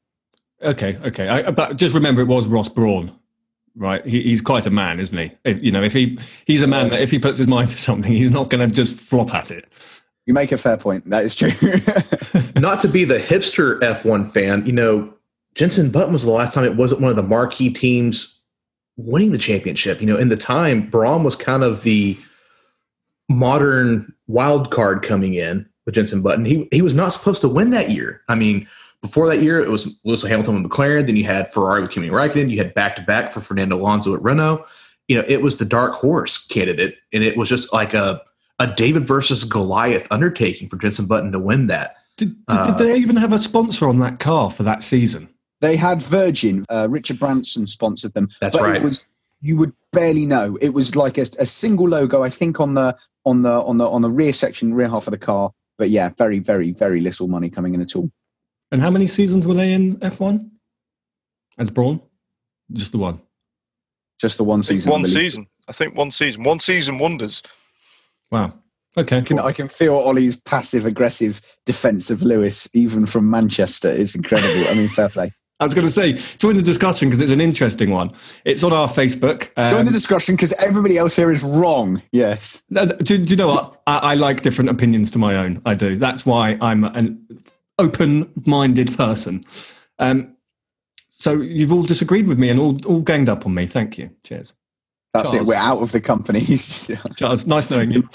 Okay, 0.62 0.98
okay. 1.04 1.28
I, 1.28 1.50
but 1.50 1.76
just 1.76 1.94
remember, 1.94 2.22
it 2.22 2.26
was 2.26 2.46
Ross 2.46 2.68
Brawn, 2.68 3.12
right? 3.74 4.04
He, 4.04 4.22
he's 4.22 4.40
quite 4.40 4.66
a 4.66 4.70
man, 4.70 4.98
isn't 5.00 5.16
he? 5.16 5.30
If, 5.44 5.62
you 5.62 5.70
know, 5.70 5.82
if 5.82 5.92
he 5.92 6.18
he's 6.46 6.62
a 6.62 6.66
man 6.66 6.88
that 6.90 7.00
if 7.00 7.10
he 7.10 7.18
puts 7.18 7.38
his 7.38 7.46
mind 7.46 7.70
to 7.70 7.78
something, 7.78 8.12
he's 8.12 8.30
not 8.30 8.50
going 8.50 8.66
to 8.66 8.74
just 8.74 8.98
flop 8.98 9.34
at 9.34 9.50
it. 9.50 9.66
You 10.26 10.34
make 10.34 10.50
a 10.50 10.56
fair 10.56 10.76
point. 10.76 11.08
That 11.08 11.24
is 11.24 11.36
true. 11.36 11.50
Not 12.60 12.80
to 12.80 12.88
be 12.88 13.04
the 13.04 13.18
hipster 13.18 13.78
F1 13.80 14.32
fan, 14.32 14.66
you 14.66 14.72
know, 14.72 15.14
Jenson 15.54 15.90
Button 15.90 16.12
was 16.12 16.24
the 16.24 16.32
last 16.32 16.52
time 16.52 16.64
it 16.64 16.76
wasn't 16.76 17.00
one 17.00 17.10
of 17.10 17.16
the 17.16 17.22
marquee 17.22 17.70
teams 17.70 18.40
winning 18.96 19.30
the 19.30 19.38
championship. 19.38 20.00
You 20.00 20.06
know, 20.06 20.16
in 20.16 20.28
the 20.28 20.36
time, 20.36 20.90
Brawn 20.90 21.22
was 21.22 21.36
kind 21.36 21.62
of 21.62 21.82
the 21.82 22.18
modern 23.28 24.12
wild 24.26 24.70
card 24.70 25.02
coming 25.02 25.34
in 25.34 25.66
with 25.84 25.94
Jenson 25.94 26.22
Button. 26.22 26.44
He 26.44 26.68
he 26.72 26.82
was 26.82 26.94
not 26.94 27.12
supposed 27.12 27.40
to 27.42 27.48
win 27.48 27.70
that 27.70 27.90
year. 27.90 28.20
I 28.28 28.34
mean, 28.34 28.66
before 29.06 29.28
that 29.28 29.42
year, 29.42 29.62
it 29.62 29.70
was 29.70 29.98
Lewis 30.04 30.22
Hamilton 30.22 30.62
with 30.62 30.70
McLaren. 30.70 31.06
Then 31.06 31.16
you 31.16 31.24
had 31.24 31.52
Ferrari 31.52 31.82
with 31.82 31.90
Kimi 31.90 32.08
Raikkonen. 32.08 32.50
You 32.50 32.58
had 32.58 32.74
back 32.74 32.96
to 32.96 33.02
back 33.02 33.30
for 33.30 33.40
Fernando 33.40 33.76
Alonso 33.76 34.14
at 34.14 34.22
Renault. 34.22 34.64
You 35.08 35.16
know, 35.16 35.24
it 35.28 35.42
was 35.42 35.58
the 35.58 35.64
dark 35.64 35.94
horse 35.94 36.44
candidate, 36.46 36.96
and 37.12 37.22
it 37.22 37.36
was 37.36 37.48
just 37.48 37.72
like 37.72 37.94
a 37.94 38.22
a 38.58 38.66
David 38.66 39.06
versus 39.06 39.44
Goliath 39.44 40.06
undertaking 40.10 40.68
for 40.68 40.76
Jenson 40.76 41.06
Button 41.06 41.30
to 41.32 41.38
win 41.38 41.66
that. 41.66 41.96
Did, 42.16 42.34
did, 42.46 42.64
did 42.64 42.78
they 42.78 42.96
even 42.96 43.16
have 43.16 43.32
a 43.32 43.38
sponsor 43.38 43.86
on 43.88 43.98
that 43.98 44.18
car 44.18 44.50
for 44.50 44.62
that 44.62 44.82
season? 44.82 45.28
They 45.60 45.76
had 45.76 46.00
Virgin. 46.02 46.64
Uh, 46.70 46.88
Richard 46.90 47.18
Branson 47.18 47.66
sponsored 47.66 48.14
them. 48.14 48.28
That's 48.40 48.56
but 48.56 48.62
right. 48.62 48.76
It 48.76 48.82
was 48.82 49.06
you 49.42 49.56
would 49.58 49.72
barely 49.92 50.26
know. 50.26 50.58
It 50.60 50.70
was 50.70 50.96
like 50.96 51.18
a, 51.18 51.26
a 51.38 51.46
single 51.46 51.88
logo, 51.88 52.22
I 52.22 52.30
think, 52.30 52.58
on 52.58 52.74
the 52.74 52.96
on 53.24 53.42
the 53.42 53.62
on 53.62 53.78
the 53.78 53.88
on 53.88 54.02
the 54.02 54.10
rear 54.10 54.32
section, 54.32 54.74
rear 54.74 54.88
half 54.88 55.06
of 55.06 55.12
the 55.12 55.18
car. 55.18 55.52
But 55.78 55.90
yeah, 55.90 56.10
very, 56.16 56.38
very, 56.38 56.72
very 56.72 57.00
little 57.00 57.28
money 57.28 57.50
coming 57.50 57.74
in 57.74 57.80
at 57.80 57.94
all. 57.94 58.08
And 58.72 58.80
how 58.80 58.90
many 58.90 59.06
seasons 59.06 59.46
were 59.46 59.54
they 59.54 59.72
in 59.72 59.96
F1 59.98 60.50
as 61.58 61.70
Brawn? 61.70 62.00
Just 62.72 62.92
the 62.92 62.98
one. 62.98 63.20
Just 64.20 64.38
the 64.38 64.44
one 64.44 64.62
season. 64.62 64.90
One 64.90 65.04
season. 65.04 65.46
I 65.68 65.72
think 65.72 65.94
one 65.94 66.10
season. 66.10 66.42
One 66.42 66.58
season 66.60 66.98
wonders. 66.98 67.42
Wow. 68.30 68.54
Okay. 68.98 69.18
I 69.18 69.20
can, 69.20 69.38
I 69.38 69.52
can 69.52 69.68
feel 69.68 69.94
Ollie's 69.94 70.36
passive 70.36 70.86
aggressive 70.86 71.40
defence 71.66 72.10
of 72.10 72.22
Lewis, 72.22 72.68
even 72.74 73.04
from 73.06 73.30
Manchester. 73.30 73.90
It's 73.90 74.14
incredible. 74.14 74.68
I 74.68 74.74
mean, 74.74 74.88
fair 74.88 75.08
play. 75.08 75.30
I 75.60 75.64
was 75.64 75.72
going 75.72 75.86
to 75.86 75.92
say, 75.92 76.14
join 76.36 76.54
the 76.54 76.62
discussion 76.62 77.08
because 77.08 77.20
it's 77.22 77.32
an 77.32 77.40
interesting 77.40 77.90
one. 77.90 78.12
It's 78.44 78.62
on 78.62 78.74
our 78.74 78.88
Facebook. 78.88 79.48
Join 79.70 79.80
Um, 79.80 79.86
the 79.86 79.92
discussion 79.92 80.34
because 80.34 80.52
everybody 80.54 80.98
else 80.98 81.16
here 81.16 81.30
is 81.30 81.42
wrong. 81.44 82.02
Yes. 82.12 82.62
Do, 82.70 82.86
do 82.98 83.16
you 83.22 83.36
know 83.36 83.48
what? 83.48 83.80
I, 83.86 83.98
I 83.98 84.14
like 84.14 84.42
different 84.42 84.68
opinions 84.68 85.10
to 85.12 85.18
my 85.18 85.36
own. 85.36 85.62
I 85.64 85.74
do. 85.74 85.96
That's 85.98 86.26
why 86.26 86.58
I'm 86.60 86.84
an 86.84 87.26
open-minded 87.78 88.96
person. 88.96 89.44
Um, 89.98 90.36
so 91.08 91.40
you've 91.40 91.72
all 91.72 91.82
disagreed 91.82 92.26
with 92.26 92.38
me 92.38 92.50
and 92.50 92.60
all, 92.60 92.78
all 92.86 93.02
ganged 93.02 93.28
up 93.28 93.46
on 93.46 93.54
me. 93.54 93.66
Thank 93.66 93.98
you. 93.98 94.10
Cheers. 94.24 94.54
That's 95.12 95.32
Charles. 95.32 95.48
it. 95.48 95.50
We're 95.50 95.56
out 95.56 95.80
of 95.80 95.92
the 95.92 96.00
company. 96.00 96.40
Charles, 97.16 97.46
nice 97.46 97.70
knowing 97.70 97.90
you. 97.90 98.08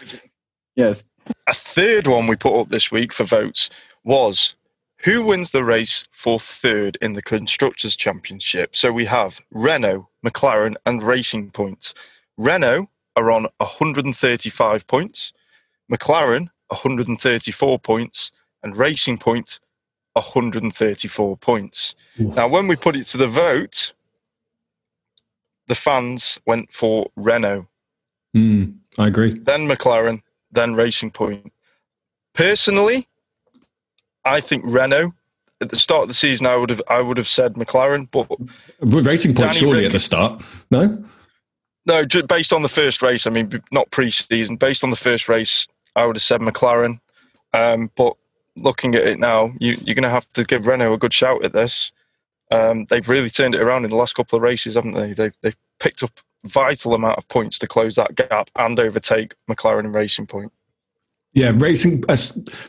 yes. 0.76 1.12
A 1.48 1.54
third 1.54 2.08
one 2.08 2.28
we 2.28 2.36
put 2.36 2.60
up 2.60 2.70
this 2.70 2.92
week 2.92 3.12
for 3.12 3.24
votes 3.24 3.70
was 4.04 4.56
who 5.04 5.24
wins 5.24 5.50
the 5.50 5.64
race 5.64 6.06
for 6.12 6.40
third 6.40 6.98
in 7.02 7.14
the 7.14 7.24
Constructors' 7.24 7.96
Championship? 7.96 8.76
So 8.76 8.92
we 8.92 9.06
have 9.06 9.42
Renault, 9.50 10.10
McLaren, 10.24 10.76
and 10.86 11.02
Racing 11.02 11.52
Point. 11.52 11.94
Renault 12.38 12.88
are 13.16 13.32
on 13.32 13.48
135 13.58 14.86
points, 14.88 15.34
McLaren 15.92 16.50
134 16.68 17.80
points, 17.80 18.32
and 18.64 18.76
Racing 18.78 19.18
Point 19.18 19.60
134 20.14 21.38
points. 21.38 21.96
Now, 22.18 22.48
when 22.48 22.68
we 22.68 22.76
put 22.76 22.96
it 22.96 23.06
to 23.08 23.18
the 23.18 23.28
vote, 23.28 23.94
the 25.68 25.76
fans 25.76 26.38
went 26.46 26.74
for 26.74 27.10
Renault 27.16 27.68
Mm, 28.36 28.76
I 28.98 29.08
agree. 29.08 29.38
then 29.40 29.68
McLaren, 29.68 30.22
then 30.52 30.74
Racing 30.74 31.12
Point. 31.12 31.52
Personally, 32.34 33.08
I 34.24 34.40
think 34.40 34.64
Renault 34.66 35.14
at 35.60 35.70
the 35.70 35.76
start 35.78 36.04
of 36.04 36.08
the 36.08 36.14
season, 36.14 36.46
I 36.48 36.56
would 36.56 36.70
have 36.70 36.82
I 36.88 37.02
would 37.02 37.18
have 37.18 37.28
said 37.28 37.56
McLaren, 37.56 38.10
but 38.10 38.28
Racing 38.80 39.32
Point 39.36 39.52
Danny 39.52 39.58
surely 39.60 39.78
Rick- 39.80 39.86
at 39.88 39.92
the 39.92 40.00
start. 40.00 40.42
No, 40.72 41.04
no, 41.86 42.06
ju- 42.06 42.24
based 42.24 42.54
on 42.54 42.62
the 42.62 42.70
first 42.70 43.02
race. 43.02 43.28
I 43.28 43.32
mean, 43.32 43.62
not 43.72 43.92
pre-season. 43.92 44.56
Based 44.56 44.84
on 44.84 44.92
the 44.92 44.96
first 44.96 45.28
race, 45.28 45.68
I 45.96 46.06
would 46.06 46.16
have 46.16 46.24
said 46.24 46.40
McLaren. 46.42 47.00
Um, 47.54 47.92
but 47.98 48.14
looking 48.64 48.96
at 48.96 49.06
it 49.06 49.20
now, 49.20 49.54
you, 49.60 49.78
you're 49.84 49.96
going 49.96 50.04
to 50.04 50.10
have 50.10 50.32
to 50.34 50.44
give 50.44 50.68
Renault 50.68 50.94
a 50.94 50.98
good 50.98 51.14
shout 51.14 51.44
at 51.44 51.54
this. 51.54 51.92
Um, 52.52 52.86
they've 52.90 53.08
really 53.08 53.30
turned 53.30 53.56
it 53.56 53.62
around 53.62 53.86
in 53.86 53.92
the 53.92 53.98
last 53.98 54.16
couple 54.16 54.36
of 54.38 54.44
races, 54.44 54.76
haven't 54.76 54.94
they? 54.94 55.14
They've, 55.14 55.34
they've 55.42 55.58
picked 55.80 56.04
up 56.04 56.12
vital 56.44 56.94
amount 56.94 57.18
of 57.18 57.28
points 57.28 57.60
to 57.60 57.68
close 57.68 57.96
that 57.96 58.16
gap 58.16 58.50
and 58.56 58.80
overtake 58.80 59.36
McLaren 59.50 59.86
and 59.86 59.94
Racing 59.94 60.28
Point. 60.28 60.52
Yeah, 61.34 61.54
Racing 61.56 62.04
uh, 62.10 62.18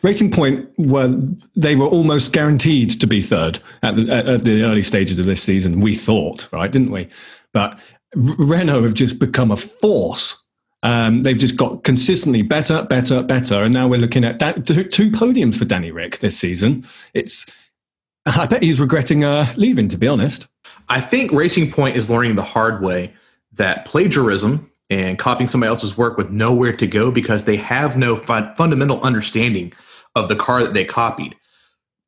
Racing 0.02 0.30
Point 0.30 0.68
were 0.78 1.20
they 1.56 1.74
were 1.74 1.86
almost 1.86 2.32
guaranteed 2.32 2.90
to 3.00 3.08
be 3.08 3.20
third 3.20 3.58
at 3.82 3.96
the, 3.96 4.08
at, 4.08 4.44
the 4.44 4.62
early 4.62 4.84
stages 4.84 5.18
of 5.18 5.26
this 5.26 5.42
season. 5.42 5.80
We 5.80 5.96
thought, 5.96 6.48
right, 6.52 6.70
didn't 6.70 6.92
we? 6.92 7.08
But 7.52 7.80
Renault 8.14 8.84
have 8.84 8.94
just 8.94 9.18
become 9.18 9.50
a 9.50 9.56
force. 9.56 10.41
Um, 10.82 11.22
they've 11.22 11.38
just 11.38 11.56
got 11.56 11.84
consistently 11.84 12.42
better, 12.42 12.84
better, 12.84 13.22
better, 13.22 13.62
and 13.62 13.72
now 13.72 13.86
we're 13.86 14.00
looking 14.00 14.24
at 14.24 14.40
two, 14.40 15.10
podiums 15.10 15.56
for 15.56 15.64
Danny 15.64 15.92
Rick 15.92 16.18
this 16.18 16.36
season. 16.36 16.84
It's 17.14 17.46
I 18.26 18.46
bet 18.46 18.62
he's 18.62 18.80
regretting 18.80 19.24
uh, 19.24 19.52
leaving, 19.56 19.88
to 19.88 19.96
be 19.96 20.08
honest. 20.08 20.48
I 20.88 21.00
think 21.00 21.32
Racing 21.32 21.70
Point 21.72 21.96
is 21.96 22.10
learning 22.10 22.36
the 22.36 22.42
hard 22.42 22.82
way 22.82 23.14
that 23.52 23.84
plagiarism 23.84 24.70
and 24.90 25.18
copying 25.18 25.48
somebody 25.48 25.68
else's 25.68 25.96
work 25.96 26.16
with 26.16 26.30
nowhere 26.30 26.72
to 26.76 26.86
go 26.86 27.10
because 27.10 27.44
they 27.44 27.56
have 27.56 27.96
no 27.96 28.16
fun- 28.16 28.54
fundamental 28.56 29.00
understanding 29.02 29.72
of 30.14 30.28
the 30.28 30.36
car 30.36 30.62
that 30.62 30.74
they 30.74 30.84
copied. 30.84 31.34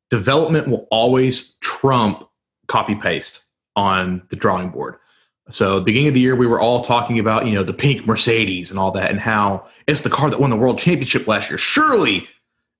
Development 0.09 0.67
will 0.67 0.87
always 0.91 1.55
trump 1.61 2.27
copy 2.67 2.95
paste 2.95 3.43
on 3.75 4.21
the 4.29 4.35
drawing 4.35 4.69
board. 4.69 4.97
So, 5.49 5.79
beginning 5.79 6.07
of 6.07 6.13
the 6.15 6.19
year, 6.19 6.35
we 6.35 6.47
were 6.47 6.59
all 6.59 6.83
talking 6.83 7.19
about 7.19 7.47
you 7.47 7.53
know 7.53 7.63
the 7.63 7.73
pink 7.73 8.07
Mercedes 8.07 8.71
and 8.71 8.79
all 8.79 8.91
that, 8.91 9.11
and 9.11 9.19
how 9.19 9.67
it's 9.87 10.01
the 10.01 10.09
car 10.09 10.29
that 10.29 10.39
won 10.39 10.49
the 10.49 10.55
world 10.55 10.79
championship 10.79 11.27
last 11.27 11.49
year. 11.49 11.57
Surely, 11.57 12.27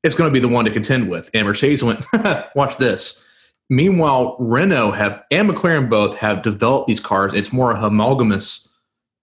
it's 0.06 0.16
going 0.16 0.30
to 0.30 0.34
be 0.34 0.40
the 0.40 0.48
one 0.48 0.66
to 0.66 0.72
contend 0.72 1.10
with. 1.10 1.30
And 1.34 1.48
Mercedes 1.48 1.84
went, 1.84 2.06
watch 2.56 2.78
this. 2.78 3.24
Meanwhile, 3.70 4.38
Renault 4.40 4.92
have 4.92 5.24
and 5.32 5.50
McLaren 5.50 5.90
both 5.90 6.16
have 6.18 6.44
developed 6.44 6.88
these 6.88 7.00
cars. 7.00 7.34
It's 7.34 7.52
more 7.52 7.72
a 7.72 7.78
homogamous 7.78 8.72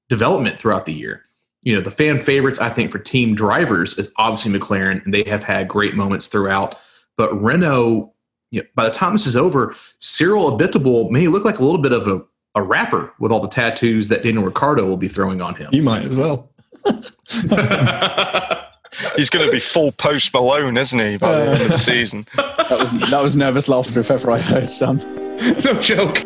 development 0.09 0.57
throughout 0.57 0.87
the 0.87 0.93
year. 0.93 1.25
You 1.63 1.77
know, 1.77 1.81
the 1.81 1.93
fan 1.93 2.19
favorites, 2.19 2.59
I 2.59 2.69
think, 2.69 2.91
for 2.91 2.99
team 2.99 3.37
drivers 3.37 3.97
is 3.97 4.13
obviously 4.17 4.59
McLaren, 4.59 5.05
and 5.05 5.15
they 5.15 5.23
have 5.25 5.45
had 5.45 5.69
great 5.69 5.95
moments 5.95 6.27
throughout. 6.27 6.77
But 7.17 7.41
Renault, 7.41 8.13
you 8.51 8.63
know, 8.63 8.69
by 8.75 8.85
the 8.85 8.91
time 8.91 9.13
this 9.13 9.27
is 9.27 9.37
over, 9.37 9.77
Cyril 10.01 10.59
Abiteboul 10.59 11.11
may 11.11 11.29
look 11.29 11.45
like 11.45 11.61
a 11.61 11.65
little 11.65 11.81
bit 11.81 11.93
of 11.93 12.09
a, 12.09 12.23
a 12.55 12.63
rapper 12.63 13.13
with 13.19 13.33
all 13.33 13.41
the 13.41 13.49
tattoos 13.49 14.09
that 14.09 14.23
Daniel 14.23 14.45
Ricciardo 14.45 14.87
will 14.87 14.97
be 14.97 15.09
throwing 15.09 15.41
on 15.41 15.55
him. 15.55 15.71
You 15.73 15.83
might 15.83 16.05
as 16.05 16.15
well. 16.15 16.51
He's 19.17 19.31
going 19.31 19.47
to 19.47 19.53
be 19.53 19.61
full 19.61 19.93
Post 19.93 20.35
Malone, 20.35 20.77
isn't 20.77 20.99
he, 20.99 21.17
by 21.17 21.33
the 21.33 21.45
end 21.45 21.63
of 21.63 21.69
the 21.69 21.75
uh. 21.75 21.79
season? 21.79 22.27
That 22.73 22.79
was 22.79 22.93
that 23.11 23.23
was 23.23 23.37
nervous 23.37 23.69
laughter 23.69 24.01
if 24.01 24.11
ever 24.11 24.31
I 24.31 24.39
heard 24.39 24.67
some. 24.67 24.97
no 25.63 25.79
joke. 25.79 26.23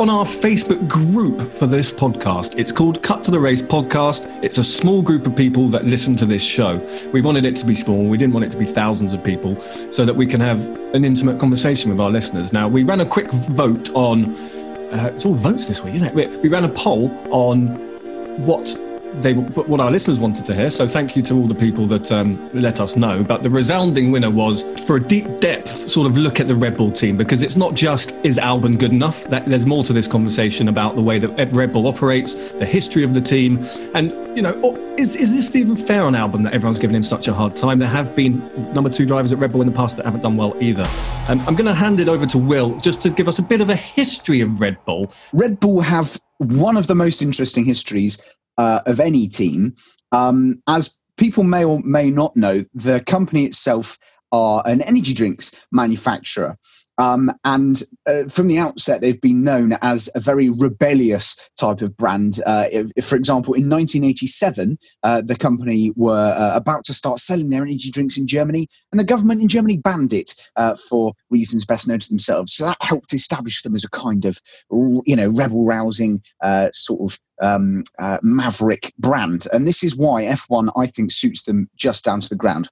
On 0.00 0.08
our 0.08 0.24
Facebook 0.24 0.88
group 0.88 1.46
for 1.46 1.66
this 1.66 1.92
podcast. 1.92 2.58
It's 2.58 2.72
called 2.72 3.02
Cut 3.02 3.22
to 3.24 3.30
the 3.30 3.38
Race 3.38 3.60
Podcast. 3.60 4.24
It's 4.42 4.56
a 4.56 4.64
small 4.64 5.02
group 5.02 5.26
of 5.26 5.36
people 5.36 5.68
that 5.68 5.84
listen 5.84 6.16
to 6.16 6.24
this 6.24 6.42
show. 6.42 6.78
We 7.12 7.20
wanted 7.20 7.44
it 7.44 7.54
to 7.56 7.66
be 7.66 7.74
small. 7.74 8.04
We 8.04 8.16
didn't 8.16 8.32
want 8.32 8.46
it 8.46 8.52
to 8.52 8.56
be 8.56 8.64
thousands 8.64 9.12
of 9.12 9.22
people 9.22 9.60
so 9.92 10.06
that 10.06 10.16
we 10.16 10.26
can 10.26 10.40
have 10.40 10.58
an 10.94 11.04
intimate 11.04 11.38
conversation 11.38 11.90
with 11.90 12.00
our 12.00 12.08
listeners. 12.08 12.50
Now, 12.50 12.66
we 12.66 12.82
ran 12.82 13.02
a 13.02 13.04
quick 13.04 13.30
vote 13.30 13.90
on, 13.90 14.34
uh, 14.90 15.12
it's 15.14 15.26
all 15.26 15.34
votes 15.34 15.68
this 15.68 15.84
week, 15.84 15.96
isn't 15.96 16.08
it? 16.08 16.14
We, 16.14 16.34
we 16.38 16.48
ran 16.48 16.64
a 16.64 16.70
poll 16.70 17.10
on 17.30 17.66
what 18.46 18.74
they 19.16 19.34
what 19.34 19.80
our 19.80 19.90
listeners 19.90 20.18
wanted 20.18 20.44
to 20.46 20.54
hear. 20.54 20.70
So 20.70 20.86
thank 20.86 21.16
you 21.16 21.22
to 21.24 21.34
all 21.34 21.46
the 21.46 21.54
people 21.54 21.86
that 21.86 22.10
um, 22.12 22.50
let 22.52 22.80
us 22.80 22.96
know. 22.96 23.22
But 23.22 23.42
the 23.42 23.50
resounding 23.50 24.10
winner 24.10 24.30
was 24.30 24.62
for 24.86 24.96
a 24.96 25.00
deep 25.00 25.38
depth 25.38 25.68
sort 25.68 26.06
of 26.06 26.16
look 26.16 26.40
at 26.40 26.48
the 26.48 26.54
Red 26.54 26.76
Bull 26.76 26.90
team 26.90 27.16
because 27.16 27.42
it's 27.42 27.56
not 27.56 27.74
just 27.74 28.14
is 28.24 28.38
Albon 28.38 28.78
good 28.78 28.92
enough. 28.92 29.24
That 29.24 29.46
there's 29.46 29.66
more 29.66 29.84
to 29.84 29.92
this 29.92 30.08
conversation 30.08 30.68
about 30.68 30.94
the 30.94 31.02
way 31.02 31.18
that 31.18 31.52
Red 31.52 31.72
Bull 31.72 31.86
operates, 31.86 32.34
the 32.52 32.66
history 32.66 33.04
of 33.04 33.14
the 33.14 33.20
team, 33.20 33.64
and 33.94 34.10
you 34.36 34.42
know 34.42 34.76
is 34.96 35.16
is 35.16 35.34
this 35.34 35.54
even 35.56 35.76
fair 35.76 36.02
on 36.02 36.12
Albon 36.12 36.42
that 36.44 36.52
everyone's 36.52 36.78
giving 36.78 36.96
him 36.96 37.02
such 37.02 37.28
a 37.28 37.34
hard 37.34 37.56
time? 37.56 37.78
There 37.78 37.88
have 37.88 38.14
been 38.14 38.38
number 38.74 38.90
two 38.90 39.06
drivers 39.06 39.32
at 39.32 39.38
Red 39.38 39.52
Bull 39.52 39.62
in 39.62 39.66
the 39.66 39.74
past 39.74 39.96
that 39.96 40.04
haven't 40.04 40.20
done 40.20 40.36
well 40.36 40.56
either. 40.60 40.86
Um, 41.28 41.40
I'm 41.40 41.56
going 41.56 41.66
to 41.66 41.74
hand 41.74 42.00
it 42.00 42.08
over 42.08 42.26
to 42.26 42.38
Will 42.38 42.76
just 42.78 43.00
to 43.02 43.10
give 43.10 43.28
us 43.28 43.38
a 43.38 43.42
bit 43.42 43.60
of 43.60 43.70
a 43.70 43.76
history 43.76 44.40
of 44.40 44.60
Red 44.60 44.82
Bull. 44.84 45.12
Red 45.32 45.58
Bull 45.60 45.80
have 45.80 46.18
one 46.38 46.76
of 46.76 46.86
the 46.86 46.94
most 46.94 47.22
interesting 47.22 47.64
histories 47.64 48.22
uh, 48.60 48.80
of 48.84 49.00
any 49.00 49.26
team. 49.26 49.74
Um, 50.12 50.62
as 50.68 50.98
people 51.16 51.44
may 51.44 51.64
or 51.64 51.80
may 51.82 52.10
not 52.10 52.36
know, 52.36 52.62
the 52.74 53.00
company 53.06 53.46
itself 53.46 53.98
are 54.32 54.62
an 54.66 54.82
energy 54.82 55.14
drinks 55.14 55.54
manufacturer. 55.72 56.56
Um, 57.00 57.30
and 57.44 57.82
uh, 58.06 58.24
from 58.28 58.48
the 58.48 58.58
outset, 58.58 59.00
they've 59.00 59.20
been 59.20 59.42
known 59.42 59.72
as 59.80 60.10
a 60.14 60.20
very 60.20 60.50
rebellious 60.50 61.48
type 61.58 61.80
of 61.80 61.96
brand. 61.96 62.40
Uh, 62.44 62.66
if, 62.70 62.90
if, 62.94 63.06
for 63.06 63.16
example, 63.16 63.54
in 63.54 63.70
1987, 63.70 64.76
uh, 65.02 65.22
the 65.22 65.34
company 65.34 65.92
were 65.96 66.34
uh, 66.36 66.54
about 66.54 66.84
to 66.84 66.94
start 66.94 67.18
selling 67.18 67.48
their 67.48 67.62
energy 67.62 67.90
drinks 67.90 68.18
in 68.18 68.26
Germany, 68.26 68.68
and 68.92 69.00
the 69.00 69.04
government 69.04 69.40
in 69.40 69.48
Germany 69.48 69.78
banned 69.78 70.12
it 70.12 70.34
uh, 70.56 70.76
for 70.76 71.14
reasons 71.30 71.64
best 71.64 71.88
known 71.88 72.00
to 72.00 72.08
themselves. 72.10 72.52
So 72.52 72.66
that 72.66 72.76
helped 72.82 73.14
establish 73.14 73.62
them 73.62 73.74
as 73.74 73.84
a 73.84 73.90
kind 73.90 74.26
of, 74.26 74.38
you 74.70 75.16
know, 75.16 75.32
rebel-rousing 75.34 76.20
uh, 76.42 76.68
sort 76.72 77.12
of 77.12 77.18
um, 77.40 77.84
maverick 78.22 78.92
brand. 78.98 79.46
And 79.54 79.66
this 79.66 79.82
is 79.82 79.96
why 79.96 80.24
F1, 80.24 80.70
I 80.76 80.86
think, 80.86 81.12
suits 81.12 81.44
them 81.44 81.70
just 81.76 82.04
down 82.04 82.20
to 82.20 82.28
the 82.28 82.36
ground. 82.36 82.68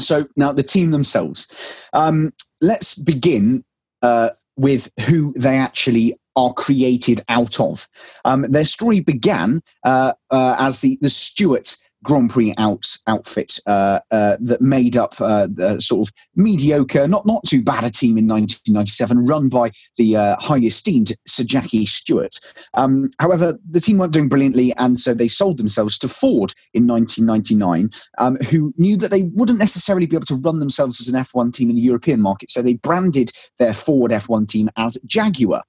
So 0.00 0.26
now 0.36 0.52
the 0.52 0.62
team 0.62 0.90
themselves. 0.90 1.88
Um, 1.92 2.32
let's 2.60 2.94
begin 2.94 3.64
uh, 4.02 4.30
with 4.56 4.90
who 5.06 5.32
they 5.34 5.56
actually 5.56 6.14
are 6.36 6.52
created 6.54 7.20
out 7.28 7.58
of. 7.60 7.86
Um, 8.24 8.42
their 8.42 8.64
story 8.64 9.00
began 9.00 9.62
uh, 9.84 10.12
uh, 10.30 10.56
as 10.58 10.80
the 10.80 10.98
the 11.00 11.08
Stewart 11.08 11.76
Grand 12.04 12.30
Prix 12.30 12.54
out 12.58 12.86
outfit 13.06 13.58
uh, 13.66 14.00
uh, 14.10 14.36
that 14.40 14.60
made 14.60 14.96
up 14.96 15.14
uh, 15.20 15.48
the 15.52 15.80
sort 15.80 16.06
of 16.06 16.12
mediocre, 16.36 17.06
not 17.06 17.26
not 17.26 17.44
too 17.46 17.62
bad 17.62 17.84
a 17.84 17.90
team 17.90 18.16
in 18.16 18.26
1997, 18.26 19.26
run 19.26 19.48
by 19.48 19.70
the 19.96 20.16
uh, 20.16 20.36
highly 20.36 20.66
esteemed 20.66 21.12
Sir 21.26 21.44
Jackie 21.44 21.86
Stewart. 21.86 22.38
Um, 22.74 23.10
however, 23.20 23.58
the 23.68 23.80
team 23.80 23.98
weren't 23.98 24.12
doing 24.12 24.28
brilliantly, 24.28 24.72
and 24.78 24.98
so 24.98 25.14
they 25.14 25.28
sold 25.28 25.58
themselves 25.58 25.98
to 25.98 26.08
Ford 26.08 26.54
in 26.74 26.86
1999, 26.86 27.90
um, 28.18 28.36
who 28.50 28.72
knew 28.76 28.96
that 28.96 29.10
they 29.10 29.24
wouldn't 29.34 29.58
necessarily 29.58 30.06
be 30.06 30.16
able 30.16 30.26
to 30.26 30.36
run 30.36 30.58
themselves 30.58 31.00
as 31.00 31.08
an 31.12 31.20
F1 31.20 31.52
team 31.52 31.68
in 31.70 31.76
the 31.76 31.82
European 31.82 32.20
market, 32.20 32.50
so 32.50 32.62
they 32.62 32.74
branded 32.74 33.30
their 33.58 33.74
Ford 33.74 34.10
F1 34.10 34.48
team 34.48 34.68
as 34.76 34.96
Jaguar. 35.06 35.62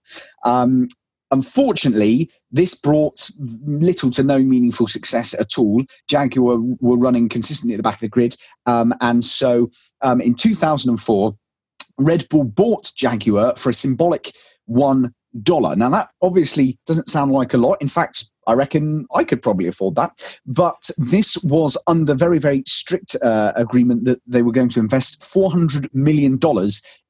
Um, 0.46 0.88
Unfortunately, 1.32 2.30
this 2.52 2.76
brought 2.76 3.30
little 3.66 4.10
to 4.12 4.24
no 4.24 4.40
meaningful 4.40 4.88
success 4.88 5.34
at 5.40 5.58
all. 5.58 5.84
Jaguar 6.10 6.58
were 6.80 6.98
running 6.98 7.30
consistently 7.30 7.74
at 7.74 7.78
the 7.78 7.84
back 7.84 7.96
of 7.96 8.02
the 8.02 8.10
grid. 8.10 8.36
Um, 8.66 8.94
and 9.02 9.24
so 9.24 9.70
um, 10.02 10.20
in 10.20 10.36
2004, 10.36 11.34
Red 11.98 12.28
Bull 12.30 12.44
bought 12.44 12.92
Jaguar 12.96 13.56
for 13.56 13.70
a 13.70 13.74
symbolic 13.74 14.34
$1. 15.38 15.78
Now, 15.78 15.90
that 15.90 16.10
obviously 16.22 16.78
doesn't 16.86 17.10
sound 17.10 17.32
like 17.32 17.54
a 17.54 17.58
lot. 17.58 17.82
In 17.82 17.88
fact, 17.88 18.32
I 18.48 18.54
reckon 18.54 19.06
I 19.14 19.24
could 19.24 19.42
probably 19.42 19.68
afford 19.68 19.96
that. 19.96 20.40
But 20.46 20.90
this 20.98 21.38
was 21.44 21.78
under 21.88 22.14
very, 22.14 22.40
very 22.40 22.64
strict 22.68 23.16
uh, 23.24 23.54
agreement 23.56 24.06
that 24.06 24.20
they 24.26 24.42
were 24.42 24.52
going 24.52 24.70
to 24.70 24.80
invest 24.80 25.22
$400 25.22 25.88
million 25.94 26.40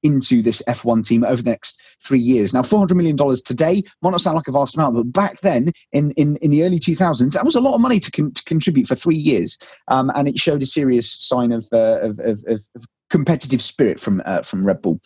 into 0.04 0.42
this 0.42 0.62
F1 0.68 1.06
team 1.06 1.24
over 1.24 1.42
the 1.42 1.50
next 1.50 1.82
three 2.06 2.20
years. 2.20 2.54
Now, 2.54 2.62
$400 2.62 2.96
million 2.96 3.18
today 3.46 3.82
might 4.02 4.12
not 4.12 4.22
sound 4.22 4.36
like 4.36 4.48
a 4.48 4.52
vast 4.52 4.76
amount, 4.76 4.96
but 4.96 5.14
back 5.14 5.40
then 5.40 5.72
in, 5.94 6.12
in, 6.12 6.38
in 6.38 6.52
the 6.52 6.64
early 6.64 6.80
2000s, 6.80 7.34
that 7.34 7.46
was 7.46 7.56
a 7.56 7.62
lot 7.62 7.76
of 7.76 7.82
money 7.82 8.00
to, 8.00 8.12
con- 8.12 8.34
to 8.34 8.44
contribute 8.44 8.88
for 8.88 8.96
three 8.96 9.16
years. 9.16 9.58
Um, 9.88 10.12
and 10.16 10.28
it 10.28 10.38
showed 10.38 10.62
a 10.62 10.66
serious 10.66 11.12
sign 11.12 11.52
of, 11.52 11.66
uh, 11.72 12.00
of, 12.02 12.20
of, 12.20 12.44
of, 12.48 12.62
competitive 13.10 13.62
spirit 13.62 14.00
from, 14.00 14.22
uh, 14.26 14.42
from 14.42 14.66
Red 14.66 14.82
Bull. 14.82 14.98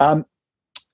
Um, 0.00 0.24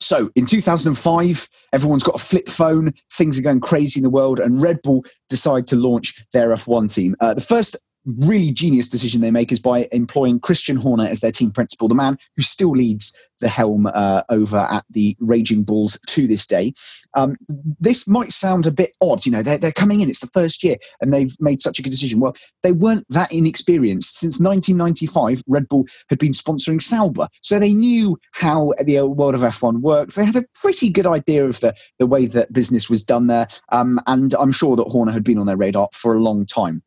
so 0.01 0.31
in 0.35 0.47
2005, 0.47 1.49
everyone's 1.73 2.03
got 2.03 2.15
a 2.15 2.25
flip 2.25 2.49
phone. 2.49 2.93
Things 3.13 3.39
are 3.39 3.43
going 3.43 3.61
crazy 3.61 4.01
in 4.01 4.05
the 4.05 4.11
world, 4.11 4.41
and 4.41 4.63
Red 4.63 4.81
Bull 4.83 5.05
decide 5.29 5.67
to 5.69 5.77
launch 5.77 6.25
their 6.33 6.49
F1 6.49 6.93
team. 6.93 7.15
Uh, 7.21 7.35
the 7.35 7.41
first 7.41 7.77
really 8.05 8.53
genius 8.53 8.89
decision 8.89 9.21
they 9.21 9.31
make 9.31 9.53
is 9.53 9.61
by 9.61 9.89
employing 9.93 10.41
Christian 10.41 10.77
Horner 10.77 11.05
as 11.05 11.21
their 11.21 11.33
team 11.33 11.51
principal, 11.51 11.89
the 11.89 11.95
man 11.95 12.17
who 12.37 12.43
still 12.43 12.71
leads 12.71 13.17
the 13.41 13.49
helm 13.49 13.87
uh, 13.87 14.23
over 14.29 14.59
at 14.59 14.85
the 14.91 15.17
Raging 15.21 15.65
Bulls 15.65 15.99
to 16.09 16.27
this 16.27 16.47
day. 16.47 16.73
Um, 17.15 17.37
this 17.81 18.07
might 18.07 18.33
sound 18.33 18.67
a 18.67 18.71
bit 18.71 18.97
odd, 19.01 19.25
you 19.27 19.33
know, 19.33 19.43
they're, 19.43 19.59
they're 19.59 19.73
coming 19.73 20.01
in, 20.01 20.09
it's 20.09 20.21
the 20.21 20.29
first 20.29 20.63
year, 20.63 20.77
and 21.01 21.13
they've 21.13 21.35
made 21.41 21.61
such 21.61 21.79
a 21.79 21.83
good 21.83 21.91
decision. 21.91 22.21
Well, 22.21 22.35
they 22.63 22.73
weren't 22.73 23.07
that 23.11 23.33
inexperienced. 23.33 24.19
Since 24.19 24.41
1995, 24.41 25.43
Red 25.47 25.69
Bull 25.69 25.87
had 26.09 26.19
been 26.19 26.33
sponsoring 26.33 26.83
Sauber, 26.83 27.29
so 27.43 27.59
they 27.59 27.75
knew 27.75 28.19
how 28.33 28.73
the 28.85 29.07
world 29.07 29.35
of 29.35 29.41
F1 29.41 29.81
worked. 29.81 30.17
They 30.17 30.25
had 30.25 30.37
a 30.37 30.45
pretty 30.55 30.91
good 30.91 31.07
idea 31.07 31.47
of 31.47 31.61
the, 31.61 31.75
the 31.99 32.07
way 32.07 32.27
that 32.27 32.53
business 32.53 32.91
was 32.91 33.03
done 33.03 33.27
there, 33.27 33.49
um, 33.73 33.99
and 34.07 34.35
I'm 34.35 34.53
sure 34.53 34.77
that 34.77 34.89
Horner 34.89 35.13
had 35.13 35.25
been 35.25 35.39
on 35.39 35.47
their 35.47 35.57
radar 35.57 35.89
for 35.95 36.15
a 36.15 36.21
long 36.21 36.45
time. 36.47 36.83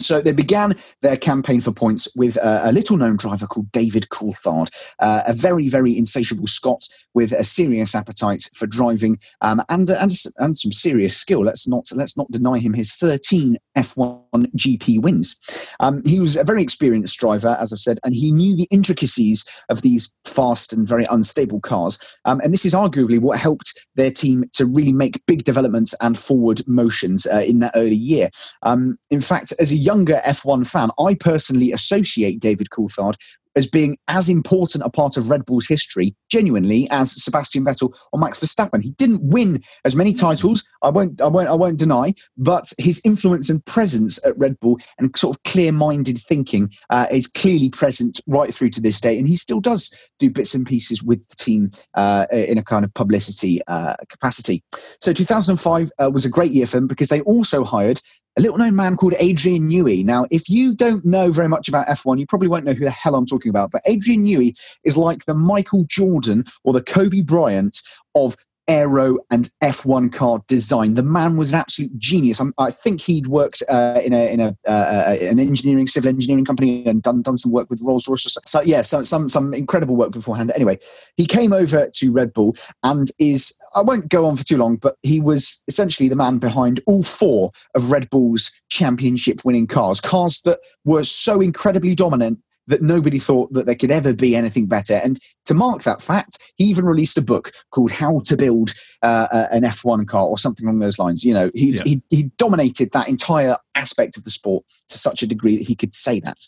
So 0.00 0.20
they 0.20 0.32
began 0.32 0.74
their 1.02 1.16
campaign 1.16 1.60
for 1.60 1.72
points 1.72 2.08
with 2.16 2.36
uh, 2.38 2.60
a 2.64 2.72
little 2.72 2.96
known 2.96 3.16
driver 3.16 3.46
called 3.46 3.70
David 3.72 4.08
Coulthard, 4.10 4.68
uh, 5.00 5.22
a 5.26 5.32
very, 5.32 5.68
very 5.68 5.96
insatiable 5.96 6.46
Scot 6.46 6.86
with 7.14 7.32
a 7.32 7.44
serious 7.44 7.94
appetite 7.94 8.48
for 8.54 8.66
driving 8.66 9.18
um, 9.40 9.62
and, 9.68 9.88
and, 9.90 10.12
and 10.38 10.56
some 10.56 10.72
serious 10.72 11.16
skill. 11.16 11.42
Let's 11.42 11.66
not, 11.66 11.86
let's 11.94 12.16
not 12.16 12.30
deny 12.30 12.58
him 12.58 12.74
his 12.74 12.94
13 12.94 13.56
F1 13.76 14.22
GP 14.56 15.02
wins. 15.02 15.74
Um, 15.80 16.02
he 16.04 16.20
was 16.20 16.36
a 16.36 16.44
very 16.44 16.62
experienced 16.62 17.18
driver, 17.18 17.56
as 17.58 17.72
I've 17.72 17.78
said, 17.78 17.98
and 18.04 18.14
he 18.14 18.30
knew 18.32 18.56
the 18.56 18.68
intricacies 18.70 19.44
of 19.70 19.82
these 19.82 20.12
fast 20.24 20.72
and 20.72 20.86
very 20.86 21.06
unstable 21.10 21.60
cars. 21.60 21.98
Um, 22.24 22.40
and 22.40 22.52
this 22.52 22.64
is 22.64 22.74
arguably 22.74 23.18
what 23.18 23.38
helped 23.38 23.86
their 23.94 24.10
team 24.10 24.44
to 24.52 24.66
really 24.66 24.92
make 24.92 25.24
big 25.26 25.44
developments 25.44 25.94
and 26.00 26.18
forward 26.18 26.60
motions 26.66 27.26
uh, 27.26 27.44
in 27.46 27.60
that 27.60 27.72
early 27.74 27.96
year. 27.96 28.30
Um, 28.62 28.98
in 29.10 29.20
fact, 29.20 29.52
as 29.58 29.72
a 29.76 29.78
younger 29.78 30.20
F1 30.24 30.66
fan, 30.66 30.88
I 30.98 31.14
personally 31.14 31.70
associate 31.70 32.40
David 32.40 32.70
Coulthard 32.70 33.16
as 33.56 33.66
being 33.66 33.96
as 34.08 34.28
important 34.28 34.84
a 34.84 34.90
part 34.90 35.16
of 35.16 35.30
Red 35.30 35.44
Bull's 35.46 35.66
history, 35.66 36.14
genuinely, 36.28 36.86
as 36.90 37.22
Sebastian 37.22 37.64
Vettel 37.64 37.96
or 38.12 38.20
Max 38.20 38.38
Verstappen. 38.38 38.82
He 38.82 38.92
didn't 38.92 39.22
win 39.22 39.62
as 39.84 39.96
many 39.96 40.12
titles. 40.12 40.68
I 40.82 40.90
won't, 40.90 41.20
I 41.20 41.26
won't, 41.26 41.48
I 41.48 41.54
won't 41.54 41.78
deny, 41.78 42.12
but 42.36 42.70
his 42.78 43.00
influence 43.04 43.48
and 43.48 43.64
presence 43.64 44.24
at 44.26 44.34
Red 44.36 44.60
Bull 44.60 44.78
and 44.98 45.16
sort 45.16 45.36
of 45.36 45.42
clear-minded 45.44 46.18
thinking 46.18 46.68
uh, 46.90 47.06
is 47.10 47.26
clearly 47.26 47.70
present 47.70 48.20
right 48.26 48.54
through 48.54 48.70
to 48.70 48.80
this 48.80 49.00
day, 49.00 49.18
and 49.18 49.26
he 49.26 49.36
still 49.36 49.60
does 49.60 49.90
do 50.18 50.30
bits 50.30 50.54
and 50.54 50.66
pieces 50.66 51.02
with 51.02 51.26
the 51.28 51.36
team 51.36 51.70
uh, 51.94 52.26
in 52.30 52.58
a 52.58 52.64
kind 52.64 52.84
of 52.84 52.92
publicity 52.92 53.60
uh, 53.68 53.96
capacity. 54.10 54.62
So 55.00 55.14
2005 55.14 55.90
uh, 55.98 56.10
was 56.12 56.26
a 56.26 56.30
great 56.30 56.52
year 56.52 56.66
for 56.66 56.76
them 56.76 56.86
because 56.86 57.08
they 57.08 57.22
also 57.22 57.64
hired 57.64 58.00
a 58.36 58.42
little 58.42 58.58
known 58.58 58.76
man 58.76 58.96
called 58.96 59.14
Adrian 59.18 59.68
Newey. 59.68 60.04
Now, 60.04 60.26
if 60.30 60.48
you 60.50 60.74
don't 60.74 61.04
know 61.04 61.30
very 61.30 61.48
much 61.48 61.68
about 61.68 61.86
F1, 61.86 62.18
you 62.18 62.26
probably 62.26 62.48
won't 62.48 62.64
know 62.64 62.74
who 62.74 62.84
the 62.84 62.90
hell 62.90 63.14
I'm 63.14 63.26
talking 63.26 63.50
about, 63.50 63.70
but 63.70 63.82
Adrian 63.86 64.24
Newey 64.24 64.54
is 64.84 64.96
like 64.96 65.24
the 65.24 65.34
Michael 65.34 65.84
Jordan 65.88 66.44
or 66.62 66.72
the 66.72 66.82
Kobe 66.82 67.22
Bryant 67.22 67.80
of 68.14 68.36
aero 68.68 69.18
and 69.30 69.50
F1 69.62 70.12
car 70.12 70.42
design. 70.48 70.94
The 70.94 71.02
man 71.02 71.36
was 71.36 71.52
an 71.52 71.60
absolute 71.60 71.96
genius. 71.98 72.40
I'm, 72.40 72.52
i 72.58 72.70
think 72.70 73.00
he'd 73.00 73.28
worked 73.28 73.62
uh, 73.68 74.00
in 74.04 74.12
a 74.12 74.32
in 74.32 74.40
a 74.40 74.56
uh, 74.66 74.70
uh, 74.70 75.16
an 75.20 75.38
engineering 75.38 75.86
civil 75.86 76.08
engineering 76.08 76.44
company 76.44 76.84
and 76.86 77.02
done 77.02 77.22
done 77.22 77.36
some 77.36 77.52
work 77.52 77.70
with 77.70 77.80
Rolls 77.82 78.08
Royce. 78.08 78.22
So, 78.22 78.40
so 78.44 78.60
yeah, 78.62 78.82
so, 78.82 79.02
some 79.02 79.28
some 79.28 79.54
incredible 79.54 79.96
work 79.96 80.12
beforehand. 80.12 80.52
Anyway, 80.54 80.78
he 81.16 81.26
came 81.26 81.52
over 81.52 81.88
to 81.92 82.12
Red 82.12 82.32
Bull 82.32 82.56
and 82.82 83.10
is 83.18 83.56
I 83.74 83.82
won't 83.82 84.08
go 84.08 84.26
on 84.26 84.36
for 84.36 84.44
too 84.44 84.56
long, 84.56 84.76
but 84.76 84.96
he 85.02 85.20
was 85.20 85.62
essentially 85.68 86.08
the 86.08 86.16
man 86.16 86.38
behind 86.38 86.80
all 86.86 87.02
four 87.02 87.50
of 87.74 87.90
Red 87.90 88.10
Bull's 88.10 88.50
championship 88.68 89.44
winning 89.44 89.66
cars, 89.66 90.00
cars 90.00 90.40
that 90.42 90.60
were 90.84 91.04
so 91.04 91.40
incredibly 91.40 91.94
dominant 91.94 92.38
that 92.66 92.82
nobody 92.82 93.18
thought 93.18 93.52
that 93.52 93.66
there 93.66 93.74
could 93.74 93.90
ever 93.90 94.14
be 94.14 94.34
anything 94.34 94.66
better. 94.66 94.94
And 94.94 95.18
to 95.44 95.54
mark 95.54 95.82
that 95.82 96.02
fact, 96.02 96.52
he 96.56 96.64
even 96.64 96.84
released 96.84 97.18
a 97.18 97.22
book 97.22 97.52
called 97.70 97.92
How 97.92 98.20
to 98.20 98.36
Build 98.36 98.74
uh, 99.02 99.46
an 99.50 99.62
F1 99.62 100.06
Car 100.08 100.24
or 100.24 100.38
something 100.38 100.66
along 100.66 100.80
those 100.80 100.98
lines. 100.98 101.24
You 101.24 101.34
know, 101.34 101.50
he, 101.54 101.70
yeah. 101.70 101.82
he, 101.84 102.02
he, 102.10 102.22
dominated 102.38 102.90
that 102.92 103.08
entire 103.08 103.56
aspect 103.74 104.16
of 104.16 104.24
the 104.24 104.30
sport 104.30 104.64
to 104.88 104.98
such 104.98 105.22
a 105.22 105.26
degree 105.26 105.56
that 105.56 105.66
he 105.66 105.74
could 105.74 105.94
say 105.94 106.20
that. 106.20 106.38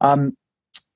Um, 0.00 0.36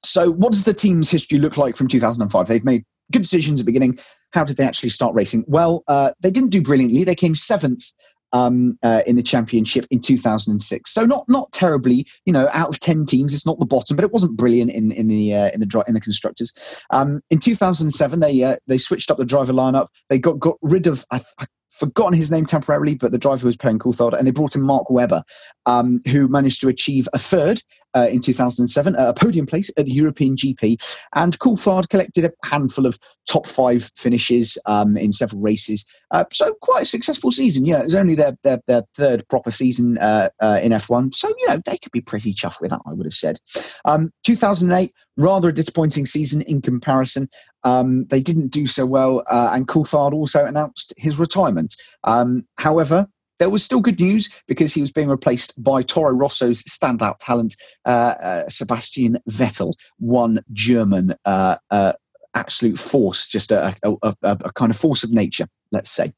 so, 0.02 0.30
what 0.30 0.52
does 0.52 0.64
the 0.64 0.74
team's 0.74 1.10
history 1.10 1.38
look 1.38 1.56
like 1.56 1.76
from 1.76 1.88
2005? 1.88 2.46
They've 2.46 2.64
made 2.64 2.84
good 3.12 3.22
decisions 3.22 3.60
at 3.60 3.66
the 3.66 3.70
beginning. 3.70 3.98
How 4.32 4.44
did 4.44 4.56
they 4.56 4.64
actually 4.64 4.90
start 4.90 5.14
racing? 5.14 5.44
Well, 5.46 5.84
uh, 5.88 6.12
they 6.20 6.30
didn't 6.30 6.50
do 6.50 6.60
brilliantly. 6.60 7.04
They 7.04 7.14
came 7.14 7.34
seventh 7.34 7.84
um, 8.32 8.76
uh, 8.82 9.02
in 9.06 9.16
the 9.16 9.22
championship 9.22 9.86
in 9.90 10.00
2006. 10.00 10.92
So 10.92 11.04
not 11.04 11.24
not 11.28 11.52
terribly, 11.52 12.06
you 12.24 12.32
know, 12.32 12.48
out 12.52 12.68
of 12.68 12.80
10 12.80 13.06
teams, 13.06 13.34
it's 13.34 13.46
not 13.46 13.58
the 13.58 13.66
bottom, 13.66 13.96
but 13.96 14.04
it 14.04 14.12
wasn't 14.12 14.36
brilliant 14.36 14.70
in 14.70 14.92
in 14.92 15.08
the 15.08 15.34
uh, 15.34 15.50
in 15.52 15.60
the 15.60 15.84
in 15.86 15.94
the 15.94 16.00
constructors. 16.00 16.84
Um, 16.90 17.20
in 17.30 17.38
2007, 17.38 18.20
they 18.20 18.42
uh, 18.42 18.56
they 18.66 18.78
switched 18.78 19.10
up 19.10 19.18
the 19.18 19.24
driver 19.24 19.52
lineup. 19.52 19.88
They 20.08 20.18
got 20.18 20.38
got 20.38 20.56
rid 20.62 20.86
of. 20.86 21.04
I, 21.10 21.20
I 21.38 21.46
forgotten 21.70 22.14
his 22.14 22.30
name 22.30 22.46
temporarily, 22.46 22.94
but 22.94 23.10
the 23.10 23.18
driver 23.18 23.46
was 23.46 23.56
playing 23.56 23.80
Coulthard, 23.80 24.16
and 24.16 24.26
they 24.26 24.30
brought 24.30 24.54
in 24.54 24.62
Mark 24.62 24.88
Webber, 24.90 25.24
um, 25.66 26.00
who 26.08 26.28
managed 26.28 26.60
to 26.60 26.68
achieve 26.68 27.08
a 27.12 27.18
third 27.18 27.60
uh, 27.94 28.08
in 28.10 28.20
2007, 28.20 28.94
a 28.96 29.14
podium 29.14 29.46
place 29.46 29.70
at 29.76 29.86
the 29.86 29.92
European 29.92 30.36
GP. 30.36 30.76
And 31.14 31.38
Coulthard 31.38 31.88
collected 31.88 32.24
a 32.24 32.32
handful 32.46 32.86
of 32.86 32.98
top 33.26 33.46
five 33.46 33.90
finishes 33.96 34.58
um, 34.66 34.96
in 34.96 35.12
several 35.12 35.40
races. 35.40 35.86
Uh, 36.10 36.24
so 36.30 36.54
quite 36.60 36.82
a 36.82 36.86
successful 36.86 37.30
season. 37.30 37.64
You 37.64 37.74
know, 37.74 37.80
it 37.80 37.84
was 37.84 37.94
only 37.94 38.14
their 38.14 38.36
their, 38.42 38.60
their 38.66 38.82
third 38.94 39.26
proper 39.28 39.50
season 39.50 39.98
uh, 39.98 40.28
uh 40.40 40.60
in 40.62 40.72
F1. 40.72 41.14
So 41.14 41.28
you 41.28 41.48
know 41.48 41.60
they 41.64 41.78
could 41.78 41.92
be 41.92 42.00
pretty 42.00 42.32
chuffed 42.32 42.60
with 42.60 42.70
that. 42.70 42.82
I 42.86 42.92
would 42.92 43.06
have 43.06 43.14
said. 43.14 43.38
Um, 43.84 44.10
2008, 44.24 44.92
rather 45.16 45.48
a 45.48 45.54
disappointing 45.54 46.06
season 46.06 46.42
in 46.42 46.60
comparison. 46.60 47.28
Um, 47.64 48.04
they 48.06 48.20
didn't 48.20 48.52
do 48.52 48.66
so 48.66 48.84
well, 48.84 49.24
uh, 49.28 49.52
and 49.54 49.66
Coulthard 49.66 50.12
also 50.12 50.44
announced 50.44 50.92
his 50.98 51.18
retirement. 51.18 51.74
Um, 52.04 52.46
however, 52.58 53.06
there 53.38 53.50
was 53.50 53.64
still 53.64 53.80
good 53.80 54.00
news 54.00 54.42
because 54.46 54.74
he 54.74 54.80
was 54.80 54.92
being 54.92 55.08
replaced 55.08 55.62
by 55.62 55.82
Toro 55.82 56.14
Rosso's 56.14 56.62
standout 56.64 57.16
talent, 57.20 57.56
uh, 57.84 58.14
uh, 58.22 58.48
Sebastian 58.48 59.18
Vettel, 59.28 59.72
one 59.98 60.40
German 60.52 61.14
uh, 61.24 61.56
uh 61.70 61.92
absolute 62.34 62.78
force, 62.78 63.28
just 63.28 63.52
a, 63.52 63.74
a, 63.84 63.92
a, 64.02 64.16
a, 64.22 64.52
kind 64.54 64.70
of 64.70 64.76
force 64.76 65.04
of 65.04 65.12
nature, 65.12 65.46
let's 65.70 65.90
say. 65.90 66.12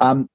Um, 0.00 0.28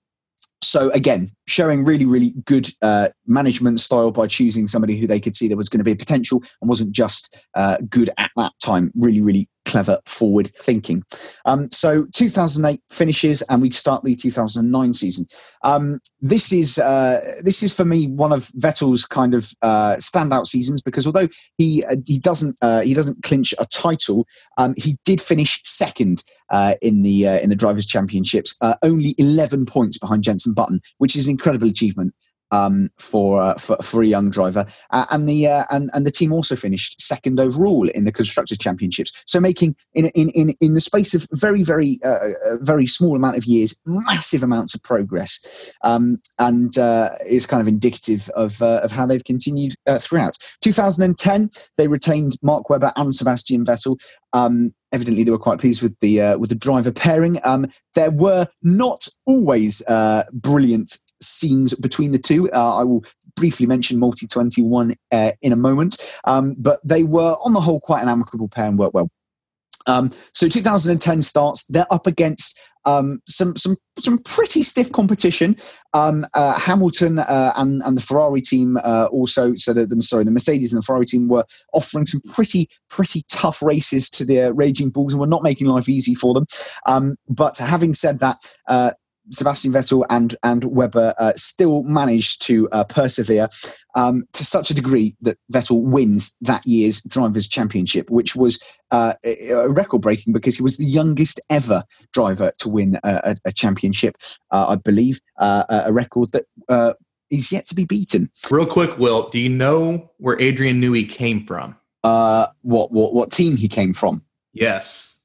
so 0.63 0.89
again, 0.91 1.29
showing 1.47 1.83
really, 1.83 2.05
really 2.05 2.33
good 2.45 2.69
uh, 2.81 3.09
management 3.27 3.79
style 3.79 4.11
by 4.11 4.27
choosing 4.27 4.67
somebody 4.67 4.97
who 4.97 5.07
they 5.07 5.19
could 5.19 5.35
see 5.35 5.47
there 5.47 5.57
was 5.57 5.69
going 5.69 5.79
to 5.79 5.83
be 5.83 5.91
a 5.91 5.95
potential 5.95 6.41
and 6.61 6.69
wasn't 6.69 6.91
just 6.91 7.37
uh, 7.55 7.77
good 7.89 8.09
at 8.17 8.31
that 8.37 8.53
time. 8.63 8.91
Really, 8.95 9.21
really 9.21 9.49
clever 9.65 9.99
forward 10.05 10.49
thinking. 10.55 11.03
Um, 11.45 11.69
so 11.71 12.05
2008 12.13 12.81
finishes 12.89 13.41
and 13.43 13.61
we 13.61 13.71
start 13.71 14.03
the 14.03 14.15
2009 14.15 14.93
season. 14.93 15.25
Um, 15.63 15.99
this 16.21 16.53
is 16.53 16.77
uh, 16.77 17.21
this 17.41 17.63
is 17.63 17.75
for 17.75 17.85
me 17.85 18.07
one 18.07 18.31
of 18.31 18.47
Vettel's 18.59 19.05
kind 19.05 19.33
of 19.33 19.51
uh, 19.61 19.95
standout 19.95 20.45
seasons 20.45 20.81
because 20.81 21.05
although 21.05 21.27
he 21.57 21.83
uh, 21.89 21.97
he 22.05 22.19
doesn't 22.19 22.57
uh, 22.61 22.81
he 22.81 22.93
doesn't 22.93 23.23
clinch 23.23 23.53
a 23.59 23.65
title, 23.65 24.25
um, 24.57 24.73
he 24.77 24.97
did 25.05 25.21
finish 25.21 25.59
second 25.63 26.23
uh, 26.51 26.75
in 26.81 27.01
the 27.01 27.27
uh, 27.27 27.39
in 27.39 27.49
the 27.49 27.55
drivers' 27.55 27.85
championships, 27.85 28.55
only 28.83 29.15
11 29.17 29.65
points 29.65 29.97
behind 29.97 30.23
Jenson 30.23 30.53
Button, 30.53 30.79
which 30.99 31.15
is 31.15 31.27
an 31.27 31.31
incredible 31.31 31.67
achievement 31.67 32.13
um, 32.51 32.89
for, 32.97 33.41
uh, 33.41 33.55
for, 33.55 33.77
for 33.77 34.01
a 34.01 34.05
young 34.05 34.29
driver, 34.29 34.65
uh, 34.91 35.05
and 35.11 35.27
the 35.27 35.47
uh, 35.47 35.63
and 35.71 35.89
and 35.93 36.05
the 36.05 36.11
team 36.11 36.31
also 36.31 36.55
finished 36.55 37.01
second 37.01 37.39
overall 37.39 37.87
in 37.89 38.05
the 38.05 38.11
constructors 38.11 38.57
championships. 38.57 39.11
So 39.25 39.39
making 39.39 39.75
in 39.93 40.07
in 40.07 40.29
in, 40.29 40.53
in 40.61 40.73
the 40.73 40.81
space 40.81 41.13
of 41.13 41.27
very 41.31 41.63
very 41.63 41.99
uh, 42.03 42.17
uh, 42.17 42.57
very 42.61 42.87
small 42.87 43.15
amount 43.15 43.37
of 43.37 43.45
years, 43.45 43.79
massive 43.85 44.43
amounts 44.43 44.75
of 44.75 44.83
progress, 44.83 45.73
um, 45.83 46.17
and 46.39 46.77
uh, 46.77 47.09
is 47.27 47.47
kind 47.47 47.61
of 47.61 47.67
indicative 47.67 48.29
of 48.35 48.61
of 48.61 48.91
how 48.91 49.05
they've 49.05 49.23
continued 49.23 49.73
throughout. 49.99 50.37
2010, 50.61 51.49
they 51.77 51.87
retained 51.87 52.37
Mark 52.41 52.69
Webber 52.69 52.91
and 52.95 53.13
Sebastian 53.13 53.65
Vettel. 53.65 53.97
Um, 54.33 54.73
evidently 54.95 55.23
they 55.23 55.31
were 55.31 55.37
quite 55.37 55.59
pleased 55.59 55.83
with 55.83 55.97
the 55.99 56.21
uh, 56.21 56.37
with 56.37 56.49
the 56.49 56.55
driver 56.55 56.91
pairing. 56.91 57.39
Um, 57.43 57.67
there 57.95 58.11
were 58.11 58.47
not 58.63 59.07
always 59.25 59.85
uh, 59.87 60.23
brilliant 60.33 60.97
scenes 61.25 61.73
between 61.75 62.11
the 62.11 62.19
two. 62.19 62.51
Uh, 62.51 62.77
I 62.77 62.83
will 62.83 63.03
briefly 63.35 63.65
mention 63.65 63.99
Multi 63.99 64.27
21 64.27 64.95
uh, 65.11 65.31
in 65.41 65.51
a 65.51 65.57
moment, 65.57 66.19
um, 66.25 66.55
but 66.57 66.79
they 66.83 67.03
were 67.03 67.35
on 67.43 67.53
the 67.53 67.61
whole 67.61 67.79
quite 67.79 68.01
an 68.01 68.09
amicable 68.09 68.47
pair 68.47 68.65
and 68.65 68.79
worked 68.79 68.93
well. 68.93 69.09
Um, 69.87 70.11
so 70.33 70.47
2010 70.47 71.21
starts. 71.21 71.63
They're 71.65 71.91
up 71.91 72.07
against 72.07 72.59
um, 72.85 73.19
some 73.27 73.55
some 73.55 73.77
some 73.99 74.19
pretty 74.19 74.63
stiff 74.63 74.91
competition. 74.91 75.55
Um, 75.93 76.25
uh, 76.33 76.57
Hamilton 76.59 77.19
uh, 77.19 77.53
and 77.55 77.81
and 77.83 77.97
the 77.97 78.01
Ferrari 78.01 78.41
team 78.41 78.77
uh, 78.83 79.07
also. 79.11 79.55
So 79.55 79.73
the, 79.73 79.85
the, 79.85 80.01
sorry, 80.01 80.23
the 80.23 80.31
Mercedes 80.31 80.73
and 80.73 80.81
the 80.81 80.85
Ferrari 80.85 81.05
team 81.05 81.27
were 81.27 81.45
offering 81.73 82.05
some 82.05 82.21
pretty 82.33 82.69
pretty 82.89 83.23
tough 83.29 83.61
races 83.61 84.09
to 84.11 84.25
the 84.25 84.53
Raging 84.53 84.89
Bulls 84.89 85.13
and 85.13 85.19
were 85.19 85.27
not 85.27 85.43
making 85.43 85.67
life 85.67 85.89
easy 85.89 86.15
for 86.15 86.33
them. 86.33 86.45
Um, 86.85 87.15
but 87.27 87.57
having 87.57 87.93
said 87.93 88.19
that, 88.19 88.37
uh, 88.67 88.91
Sebastian 89.31 89.71
Vettel 89.71 90.05
and 90.09 90.35
and 90.43 90.65
Webber 90.65 91.13
uh, 91.17 91.33
still 91.35 91.83
managed 91.83 92.41
to 92.43 92.69
uh, 92.69 92.83
persevere 92.83 93.49
um, 93.95 94.23
to 94.33 94.45
such 94.45 94.69
a 94.69 94.73
degree 94.73 95.15
that 95.21 95.37
Vettel 95.51 95.89
wins 95.89 96.35
that 96.41 96.65
year's 96.65 97.01
drivers' 97.03 97.47
championship, 97.47 98.09
which 98.09 98.35
was 98.35 98.61
uh, 98.91 99.13
record 99.69 100.01
breaking 100.01 100.33
because 100.33 100.55
he 100.55 100.63
was 100.63 100.77
the 100.77 100.85
youngest 100.85 101.39
ever 101.49 101.83
driver 102.13 102.51
to 102.59 102.69
win 102.69 102.99
a, 103.03 103.35
a 103.45 103.51
championship. 103.51 104.17
Uh, 104.51 104.67
I 104.69 104.75
believe 104.75 105.19
uh, 105.37 105.83
a 105.85 105.93
record 105.93 106.31
that 106.31 106.45
uh, 106.69 106.93
is 107.29 107.51
yet 107.51 107.67
to 107.67 107.75
be 107.75 107.85
beaten. 107.85 108.29
Real 108.51 108.65
quick, 108.65 108.97
Will, 108.97 109.29
do 109.29 109.39
you 109.39 109.49
know 109.49 110.11
where 110.17 110.39
Adrian 110.39 110.81
Newey 110.81 111.09
came 111.09 111.45
from? 111.45 111.75
Uh, 112.03 112.47
what 112.61 112.91
what 112.91 113.13
what 113.13 113.31
team 113.31 113.57
he 113.57 113.67
came 113.67 113.93
from? 113.93 114.23
Yes. 114.53 115.19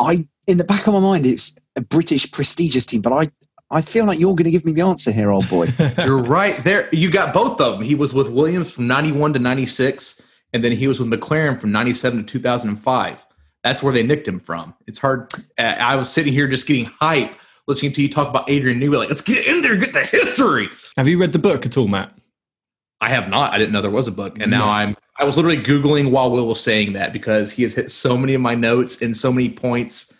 I 0.00 0.28
in 0.46 0.58
the 0.58 0.64
back 0.64 0.86
of 0.86 0.94
my 0.94 1.00
mind, 1.00 1.26
it's 1.26 1.56
a 1.76 1.80
British 1.80 2.30
prestigious 2.30 2.86
team, 2.86 3.02
but 3.02 3.12
I 3.12 3.30
I 3.70 3.80
feel 3.80 4.04
like 4.04 4.20
you're 4.20 4.34
going 4.34 4.44
to 4.44 4.50
give 4.52 4.64
me 4.64 4.72
the 4.72 4.82
answer 4.82 5.10
here, 5.10 5.30
old 5.30 5.48
boy. 5.48 5.66
you're 5.98 6.22
right 6.22 6.62
there. 6.62 6.88
You 6.92 7.10
got 7.10 7.34
both 7.34 7.60
of 7.60 7.78
them. 7.78 7.82
He 7.82 7.96
was 7.96 8.14
with 8.14 8.28
Williams 8.28 8.70
from 8.70 8.86
91 8.86 9.32
to 9.32 9.38
96, 9.40 10.22
and 10.52 10.62
then 10.62 10.70
he 10.70 10.86
was 10.86 11.00
with 11.00 11.08
McLaren 11.08 11.60
from 11.60 11.72
97 11.72 12.20
to 12.20 12.24
2005. 12.24 13.26
That's 13.64 13.82
where 13.82 13.92
they 13.92 14.04
nicked 14.04 14.28
him 14.28 14.38
from. 14.38 14.72
It's 14.86 15.00
hard. 15.00 15.32
I 15.58 15.96
was 15.96 16.12
sitting 16.12 16.32
here 16.32 16.46
just 16.46 16.68
getting 16.68 16.84
hype 16.84 17.34
listening 17.66 17.92
to 17.92 18.02
you 18.02 18.08
talk 18.08 18.28
about 18.28 18.48
Adrian 18.48 18.80
Newey. 18.80 18.96
Like, 18.98 19.08
let's 19.08 19.22
get 19.22 19.44
in 19.46 19.62
there, 19.62 19.74
get 19.74 19.92
the 19.92 20.04
history. 20.04 20.68
Have 20.96 21.08
you 21.08 21.18
read 21.18 21.32
the 21.32 21.40
book 21.40 21.66
at 21.66 21.76
all, 21.76 21.88
Matt? 21.88 22.16
I 23.00 23.08
have 23.08 23.28
not. 23.28 23.52
I 23.52 23.58
didn't 23.58 23.72
know 23.72 23.82
there 23.82 23.90
was 23.90 24.06
a 24.08 24.12
book, 24.12 24.38
and 24.40 24.50
now 24.50 24.68
yes. 24.68 24.72
I'm. 24.72 24.96
I 25.18 25.24
was 25.24 25.36
literally 25.36 25.62
googling 25.62 26.10
while 26.10 26.30
Will 26.30 26.46
was 26.46 26.60
saying 26.60 26.92
that 26.92 27.12
because 27.12 27.50
he 27.50 27.62
has 27.62 27.74
hit 27.74 27.90
so 27.90 28.16
many 28.16 28.34
of 28.34 28.40
my 28.40 28.54
notes 28.54 29.02
and 29.02 29.16
so 29.16 29.32
many 29.32 29.48
points 29.48 30.14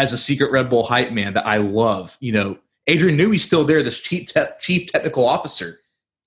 as 0.00 0.14
a 0.14 0.18
secret 0.18 0.50
Red 0.50 0.70
Bull 0.70 0.82
hype 0.82 1.12
man 1.12 1.34
that 1.34 1.46
I 1.46 1.58
love. 1.58 2.16
You 2.20 2.32
know, 2.32 2.58
Adrian 2.86 3.18
Newey's 3.18 3.44
still 3.44 3.64
there, 3.64 3.82
this 3.82 4.00
chief 4.00 4.32
te- 4.32 4.40
chief 4.58 4.90
technical 4.90 5.26
officer. 5.26 5.78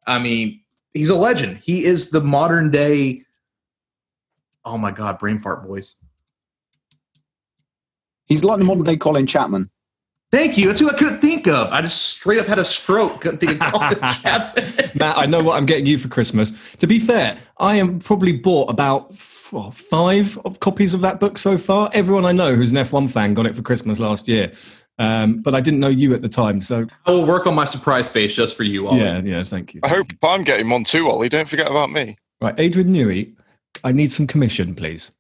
I 0.06 0.20
mean, 0.20 0.62
he's 0.94 1.10
a 1.10 1.16
legend. 1.16 1.58
He 1.58 1.84
is 1.84 2.12
the 2.12 2.22
modern 2.22 2.70
day. 2.70 3.24
Oh 4.64 4.78
my 4.78 4.92
God, 4.92 5.18
brain 5.18 5.40
fart, 5.40 5.66
boys. 5.66 5.96
He's 8.28 8.44
like 8.44 8.60
the 8.60 8.66
modern 8.66 8.84
day 8.84 8.96
Colin 8.96 9.26
Chapman. 9.26 9.70
Thank 10.32 10.58
you. 10.58 10.68
That's 10.68 10.80
who 10.80 10.90
I 10.90 10.94
couldn't 10.94 11.20
think 11.20 11.48
of. 11.48 11.72
I 11.72 11.82
just 11.82 12.02
straight 12.18 12.40
up 12.40 12.48
had 12.48 12.58
a 12.60 12.66
stroke. 12.66 13.22
Couldn't 13.22 13.40
think 13.40 13.54
of 13.54 13.60
Colin 13.74 14.00
Chapman. 14.00 14.92
Matt, 14.96 15.18
I 15.18 15.26
know 15.26 15.44
what 15.44 15.58
I'm 15.58 15.66
getting 15.66 15.86
you 15.86 15.98
for 15.98 16.08
Christmas. 16.08 16.76
To 16.78 16.88
be 16.88 17.00
fair, 17.00 17.38
I 17.58 17.76
am 17.76 18.00
probably 18.00 18.34
bought 18.34 18.70
about 18.70 19.16
four, 19.54 19.72
five 19.72 20.38
of 20.46 20.60
copies 20.60 20.96
of 20.96 21.02
that 21.02 21.20
book 21.20 21.38
so 21.38 21.60
far. 21.60 21.88
Everyone 21.94 22.26
I 22.26 22.32
know 22.32 22.56
who's 22.56 22.72
an 22.72 22.84
F1 22.84 23.10
fan 23.12 23.36
got 23.36 23.46
it 23.46 23.56
for 23.56 23.62
Christmas 23.62 24.00
last 24.00 24.28
year. 24.28 24.52
Um, 24.98 25.38
but 25.38 25.54
I 25.54 25.62
didn't 25.62 25.80
know 25.80 25.90
you 25.90 26.14
at 26.16 26.22
the 26.22 26.30
time, 26.30 26.60
so 26.60 26.88
I 27.06 27.12
will 27.12 27.26
work 27.28 27.46
on 27.46 27.54
my 27.54 27.66
surprise 27.66 28.10
face 28.10 28.36
just 28.36 28.58
for 28.58 28.64
you. 28.64 28.88
Ollie. 28.88 29.02
Yeah, 29.02 29.22
yeah, 29.24 29.44
thank 29.44 29.74
you. 29.74 29.82
I 29.84 29.90
hope 29.90 30.08
I'm 30.24 30.44
getting 30.44 30.70
one 30.70 30.84
too, 30.84 31.10
Ollie. 31.10 31.30
Don't 31.30 31.48
forget 31.48 31.70
about 31.70 31.92
me. 31.92 32.18
Right, 32.42 32.56
Adrian 32.60 32.90
Newey, 32.90 33.36
I 33.84 33.92
need 33.92 34.12
some 34.12 34.28
commission, 34.28 34.76
please. 34.76 35.12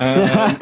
Um, 0.00 0.56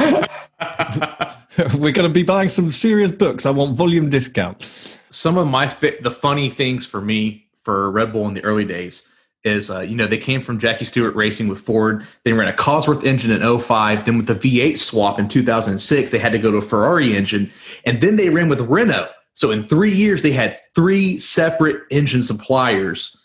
we're 1.78 1.92
going 1.92 2.09
to 2.09 2.12
be 2.12 2.22
buying 2.22 2.48
some 2.48 2.70
serious 2.70 3.12
books. 3.12 3.46
I 3.46 3.50
want 3.50 3.74
volume 3.74 4.11
discount. 4.11 4.62
Some 5.11 5.38
of 5.38 5.46
my 5.46 5.66
fit, 5.66 6.02
the 6.02 6.11
funny 6.11 6.50
things 6.50 6.86
for 6.86 7.00
me 7.00 7.48
for 7.64 7.90
Red 7.90 8.12
Bull 8.12 8.28
in 8.28 8.34
the 8.34 8.44
early 8.44 8.64
days 8.64 9.09
is 9.49 9.70
uh, 9.70 9.80
you 9.80 9.96
know 9.96 10.07
they 10.07 10.18
came 10.18 10.40
from 10.40 10.59
Jackie 10.59 10.84
Stewart 10.84 11.14
Racing 11.16 11.49
with 11.49 11.59
Ford. 11.59 12.07
They 12.24 12.32
ran 12.32 12.49
a 12.49 12.53
Cosworth 12.53 13.05
engine 13.05 13.30
in 13.30 13.61
05. 13.61 14.05
Then 14.05 14.18
with 14.18 14.26
the 14.26 14.34
V8 14.34 14.76
swap 14.76 15.18
in 15.18 15.28
2006, 15.28 16.11
they 16.11 16.18
had 16.18 16.32
to 16.32 16.38
go 16.38 16.51
to 16.51 16.59
a 16.59 16.62
Ferrari 16.62 17.16
engine, 17.16 17.51
and 17.84 18.01
then 18.01 18.16
they 18.16 18.28
ran 18.28 18.49
with 18.49 18.61
Renault. 18.61 19.09
So 19.34 19.51
in 19.51 19.62
three 19.62 19.92
years, 19.92 20.22
they 20.22 20.32
had 20.32 20.55
three 20.74 21.18
separate 21.18 21.82
engine 21.90 22.22
suppliers, 22.22 23.16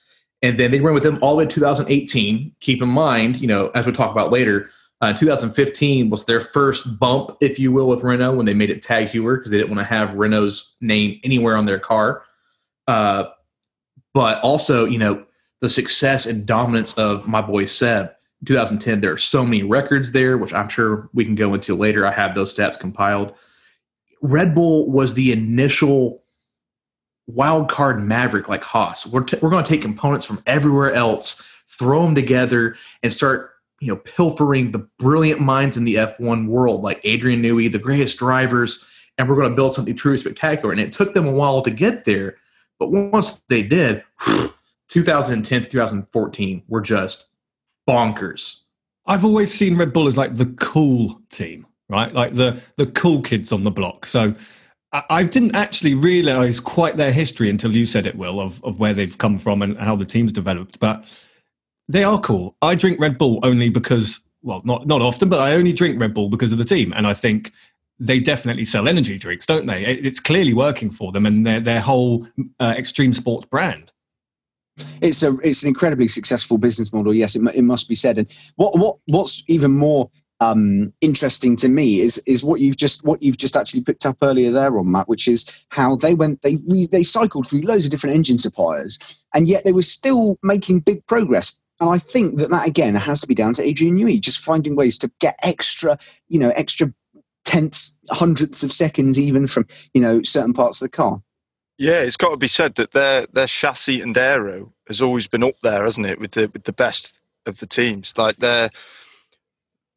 and 0.42 0.60
then 0.60 0.72
they 0.72 0.80
ran 0.80 0.94
with 0.94 1.04
them 1.04 1.20
all 1.22 1.32
the 1.32 1.40
way 1.40 1.46
to 1.46 1.54
2018. 1.54 2.56
Keep 2.60 2.82
in 2.82 2.90
mind, 2.90 3.38
you 3.38 3.48
know, 3.48 3.70
as 3.70 3.86
we 3.86 3.92
talk 3.92 4.12
about 4.12 4.32
later, 4.32 4.70
uh, 5.02 5.12
2015 5.12 6.10
was 6.10 6.26
their 6.26 6.40
first 6.40 6.98
bump, 6.98 7.36
if 7.42 7.60
you 7.60 7.72
will, 7.74 7.88
with 7.88 8.04
Renault 8.04 8.36
when 8.36 8.46
they 8.46 8.54
made 8.54 8.70
it 8.70 8.82
Tag 8.82 9.08
Heuer 9.08 9.38
because 9.38 9.52
they 9.52 9.58
didn't 9.58 9.70
want 9.70 9.80
to 9.80 9.86
have 9.86 10.16
Renault's 10.16 10.76
name 10.80 11.20
anywhere 11.26 11.58
on 11.58 11.66
their 11.66 11.80
car. 11.80 12.24
Uh, 12.88 13.26
but 14.14 14.42
also, 14.44 14.86
you 14.86 14.98
know, 14.98 15.26
the 15.64 15.70
success 15.70 16.26
and 16.26 16.46
dominance 16.46 16.98
of 16.98 17.26
my 17.26 17.42
boy 17.42 17.64
Seb. 17.64 18.14
2010, 18.46 19.00
there 19.00 19.14
are 19.14 19.18
so 19.18 19.46
many 19.46 19.64
records 19.64 20.12
there, 20.12 20.38
which 20.38 20.54
I'm 20.54 20.68
sure 20.68 21.10
we 21.14 21.24
can 21.24 21.36
go 21.36 21.54
into 21.54 21.74
later. 21.74 22.06
I 22.06 22.12
have 22.12 22.36
those 22.36 22.54
stats 22.54 22.78
compiled. 22.78 23.34
Red 24.22 24.54
Bull 24.54 24.92
was 24.92 25.14
the 25.14 25.32
initial 25.32 26.22
wild 27.28 27.70
card 27.70 28.04
maverick 28.04 28.50
like 28.50 28.62
Haas. 28.62 29.08
We're, 29.08 29.24
t- 29.24 29.38
we're 29.42 29.52
going 29.52 29.64
to 29.64 29.70
take 29.70 29.82
components 29.82 30.26
from 30.26 30.44
everywhere 30.46 30.92
else, 30.92 31.42
throw 31.70 32.04
them 32.04 32.14
together, 32.14 32.76
and 33.02 33.14
start 33.14 33.52
you 33.80 33.88
know 33.88 34.02
pilfering 34.04 34.72
the 34.72 34.80
brilliant 35.00 35.40
minds 35.40 35.78
in 35.78 35.86
the 35.86 35.96
F1 35.96 36.48
world 36.48 36.82
like 36.82 37.00
Adrian 37.06 37.42
Newey, 37.42 37.72
the 37.72 37.80
greatest 37.80 38.20
drivers, 38.20 38.84
and 39.18 39.30
we're 39.30 39.36
going 39.36 39.50
to 39.50 39.56
build 39.56 39.76
something 39.76 39.96
truly 39.96 40.18
spectacular. 40.18 40.74
And 40.74 40.82
it 40.82 40.92
took 40.92 41.14
them 41.14 41.26
a 41.26 41.32
while 41.32 41.62
to 41.62 41.72
get 41.72 42.04
there, 42.04 42.36
but 42.80 42.92
once 42.92 43.42
they 43.48 43.64
did, 43.64 44.04
2010 44.94 45.64
to 45.64 45.70
2014 45.70 46.64
were 46.68 46.80
just 46.80 47.26
bonkers. 47.90 48.60
I've 49.08 49.26
always 49.26 49.52
seen 49.52 49.76
Red 49.76 49.92
Bull 49.92 50.06
as 50.06 50.18
like 50.18 50.38
the 50.38 50.46
cool 50.60 51.20
team, 51.32 51.66
right? 51.90 52.14
Like 52.14 52.36
the 52.36 52.62
the 52.78 52.86
cool 52.86 53.24
kids 53.24 53.52
on 53.52 53.64
the 53.64 53.72
block. 53.72 54.06
So 54.06 54.36
I, 54.92 55.04
I 55.10 55.24
didn't 55.24 55.56
actually 55.56 55.96
realize 55.96 56.60
quite 56.60 56.96
their 56.96 57.12
history 57.12 57.50
until 57.50 57.76
you 57.76 57.88
said 57.88 58.06
it, 58.06 58.16
Will, 58.16 58.40
of, 58.40 58.64
of 58.64 58.80
where 58.80 58.94
they've 58.94 59.18
come 59.18 59.40
from 59.40 59.64
and 59.64 59.80
how 59.80 59.96
the 59.96 60.06
team's 60.06 60.32
developed. 60.32 60.80
But 60.80 61.04
they 61.90 62.04
are 62.04 62.20
cool. 62.20 62.56
I 62.62 62.76
drink 62.76 63.00
Red 63.00 63.18
Bull 63.18 63.40
only 63.42 63.70
because, 63.70 64.20
well, 64.44 64.62
not 64.64 64.86
not 64.86 65.02
often, 65.02 65.28
but 65.28 65.40
I 65.40 65.54
only 65.54 65.74
drink 65.74 66.00
Red 66.00 66.14
Bull 66.14 66.30
because 66.30 66.52
of 66.52 66.60
the 66.60 66.66
team, 66.66 66.94
and 66.96 67.08
I 67.08 67.16
think 67.16 67.52
they 68.00 68.20
definitely 68.20 68.64
sell 68.64 68.88
energy 68.88 69.18
drinks, 69.18 69.48
don't 69.48 69.66
they? 69.66 69.84
It's 69.84 70.20
clearly 70.20 70.54
working 70.54 70.92
for 70.92 71.12
them 71.12 71.26
and 71.26 71.48
their 71.48 71.60
their 71.60 71.82
whole 71.82 72.28
uh, 72.60 72.76
extreme 72.78 73.12
sports 73.12 73.46
brand 73.46 73.92
it's 75.02 75.24
a 75.24 75.36
it's 75.44 75.64
an 75.64 75.70
incredibly 75.70 76.08
successful 76.08 76.58
business 76.58 76.94
model. 76.94 77.14
Yes, 77.14 77.36
it, 77.36 77.42
it 77.56 77.64
must 77.64 77.88
be 77.88 77.96
said. 77.96 78.18
And 78.18 78.54
what 78.56 78.78
what 78.78 78.98
what's 79.08 79.44
even 79.48 79.72
more 79.72 80.10
um, 80.40 80.92
interesting 81.02 81.56
to 81.58 81.70
me 81.70 82.02
is 82.02 82.18
is 82.20 82.44
what 82.44 82.60
you've 82.60 82.78
just 82.78 83.06
what 83.06 83.22
you've 83.22 83.38
just 83.38 83.56
actually 83.56 83.82
picked 83.82 84.06
up 84.06 84.18
earlier 84.22 84.52
there 84.52 84.78
on 84.78 84.92
Matt, 84.92 85.08
which 85.08 85.28
is 85.28 85.66
how 85.70 85.96
they 85.96 86.16
went 86.16 86.42
they 86.42 86.58
they 86.92 87.04
cycled 87.04 87.48
through 87.48 87.62
loads 87.62 87.86
of 87.86 87.92
different 87.92 88.16
engine 88.16 88.38
suppliers, 88.38 89.26
and 89.34 89.48
yet 89.48 89.64
they 89.64 89.74
were 89.74 89.82
still 89.82 90.38
making 90.44 90.80
big 90.80 91.06
progress. 91.08 91.62
And 91.80 91.90
I 91.90 91.98
think 91.98 92.38
that 92.38 92.50
that 92.50 92.68
again 92.68 92.96
has 92.96 93.20
to 93.22 93.28
be 93.28 93.36
down 93.36 93.54
to 93.56 93.64
Adrian 93.64 93.98
Newey, 93.98 94.20
just 94.20 94.44
finding 94.44 94.76
ways 94.76 94.98
to 95.00 95.12
get 95.20 95.36
extra, 95.44 95.98
you 96.28 96.40
know, 96.40 96.50
extra 96.56 96.94
tenths, 97.46 98.00
hundredths 98.10 98.64
of 98.64 98.72
seconds 98.72 99.20
even 99.20 99.48
from 99.48 99.66
you 99.94 100.02
know 100.02 100.22
certain 100.24 100.54
parts 100.54 100.82
of 100.82 100.86
the 100.88 100.96
car. 100.96 101.22
Yeah, 101.78 102.02
it's 102.02 102.18
got 102.18 102.32
to 102.32 102.38
be 102.38 102.48
said 102.48 102.76
that 102.76 102.92
their 102.94 103.28
their 103.28 103.48
chassis 103.48 104.02
and 104.02 104.18
aero 104.18 104.74
has 104.88 105.02
always 105.02 105.28
been 105.28 105.44
up 105.44 105.56
there, 105.64 105.84
hasn't 105.84 106.08
it, 106.08 106.20
with 106.20 106.32
the 106.34 106.50
with 106.54 106.66
the 106.66 106.74
best 106.74 107.16
of 107.46 107.60
the 107.60 107.68
teams. 107.68 108.18
Like 108.18 108.38
they're 108.38 108.72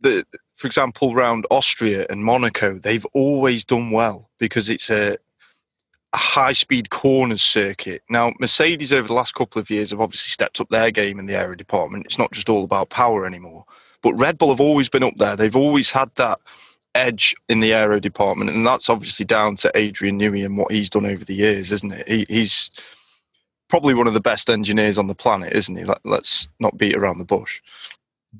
the 0.00 0.26
for 0.56 0.66
example, 0.68 1.14
round 1.14 1.46
Austria 1.50 2.06
and 2.10 2.24
Monaco, 2.24 2.78
they've 2.78 3.06
always 3.14 3.64
done 3.64 3.90
well 3.92 4.30
because 4.38 4.68
it's 4.70 4.90
a 4.90 5.18
a 6.14 6.18
high 6.18 6.52
speed 6.52 6.90
corners 6.90 7.42
circuit. 7.42 8.02
Now, 8.10 8.32
Mercedes 8.40 8.92
over 8.92 9.08
the 9.08 9.14
last 9.14 9.34
couple 9.34 9.60
of 9.60 9.70
years 9.70 9.90
have 9.90 10.00
obviously 10.00 10.30
stepped 10.30 10.60
up 10.60 10.68
their 10.70 10.90
game 10.90 11.18
in 11.20 11.26
the 11.26 11.36
aero 11.36 11.54
department. 11.56 12.06
It's 12.06 12.18
not 12.18 12.32
just 12.32 12.48
all 12.48 12.64
about 12.64 12.90
power 12.90 13.26
anymore. 13.26 13.66
But 14.02 14.14
Red 14.14 14.38
Bull 14.38 14.50
have 14.50 14.60
always 14.60 14.88
been 14.88 15.02
up 15.04 15.14
there. 15.18 15.36
They've 15.36 15.56
always 15.56 15.90
had 15.90 16.10
that 16.16 16.40
edge 16.96 17.34
in 17.48 17.60
the 17.60 17.72
aero 17.72 18.00
department, 18.00 18.50
and 18.50 18.66
that's 18.66 18.88
obviously 18.88 19.24
down 19.24 19.56
to 19.56 19.70
Adrian 19.74 20.18
Newey 20.18 20.44
and 20.44 20.56
what 20.56 20.72
he's 20.72 20.90
done 20.90 21.06
over 21.06 21.24
the 21.24 21.34
years, 21.34 21.70
isn't 21.70 21.92
it? 21.92 22.08
He, 22.08 22.26
he's 22.28 22.70
probably 23.68 23.94
one 23.94 24.06
of 24.06 24.14
the 24.14 24.20
best 24.20 24.48
engineers 24.48 24.98
on 24.98 25.06
the 25.06 25.14
planet, 25.14 25.52
isn't 25.52 25.76
he? 25.76 25.84
Let, 25.84 26.00
us 26.06 26.48
not 26.58 26.78
beat 26.78 26.96
around 26.96 27.18
the 27.18 27.24
bush. 27.24 27.60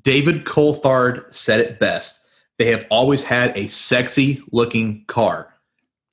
David 0.01 0.45
Coulthard 0.45 1.33
said 1.33 1.59
it 1.59 1.79
best. 1.79 2.25
They 2.57 2.65
have 2.71 2.85
always 2.89 3.23
had 3.23 3.55
a 3.57 3.67
sexy 3.67 4.41
looking 4.51 5.05
car. 5.07 5.53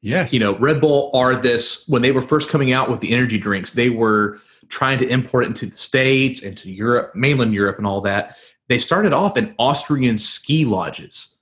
Yes. 0.02 0.34
You 0.34 0.40
know, 0.40 0.54
Red 0.56 0.80
Bull 0.80 1.10
are 1.14 1.34
this, 1.34 1.88
when 1.88 2.02
they 2.02 2.12
were 2.12 2.20
first 2.20 2.50
coming 2.50 2.72
out 2.72 2.90
with 2.90 3.00
the 3.00 3.12
energy 3.12 3.38
drinks, 3.38 3.72
they 3.72 3.88
were 3.88 4.40
trying 4.68 4.98
to 4.98 5.08
import 5.08 5.44
it 5.44 5.48
into 5.48 5.66
the 5.66 5.76
States 5.76 6.42
and 6.42 6.58
to 6.58 6.70
Europe, 6.70 7.14
mainland 7.14 7.54
Europe, 7.54 7.78
and 7.78 7.86
all 7.86 8.02
that. 8.02 8.36
They 8.68 8.78
started 8.78 9.12
off 9.12 9.36
in 9.36 9.54
Austrian 9.58 10.18
ski 10.18 10.64
lodges 10.64 11.33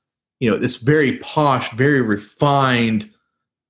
you 0.43 0.51
know 0.51 0.57
this 0.57 0.79
very 0.79 1.19
posh, 1.19 1.71
very 1.71 2.03
refined, 2.03 3.09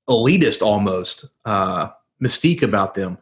elitist 0.08 0.62
almost 0.62 1.26
uh, 1.44 1.90
mystique 2.24 2.62
about 2.62 2.94
them, 2.94 3.18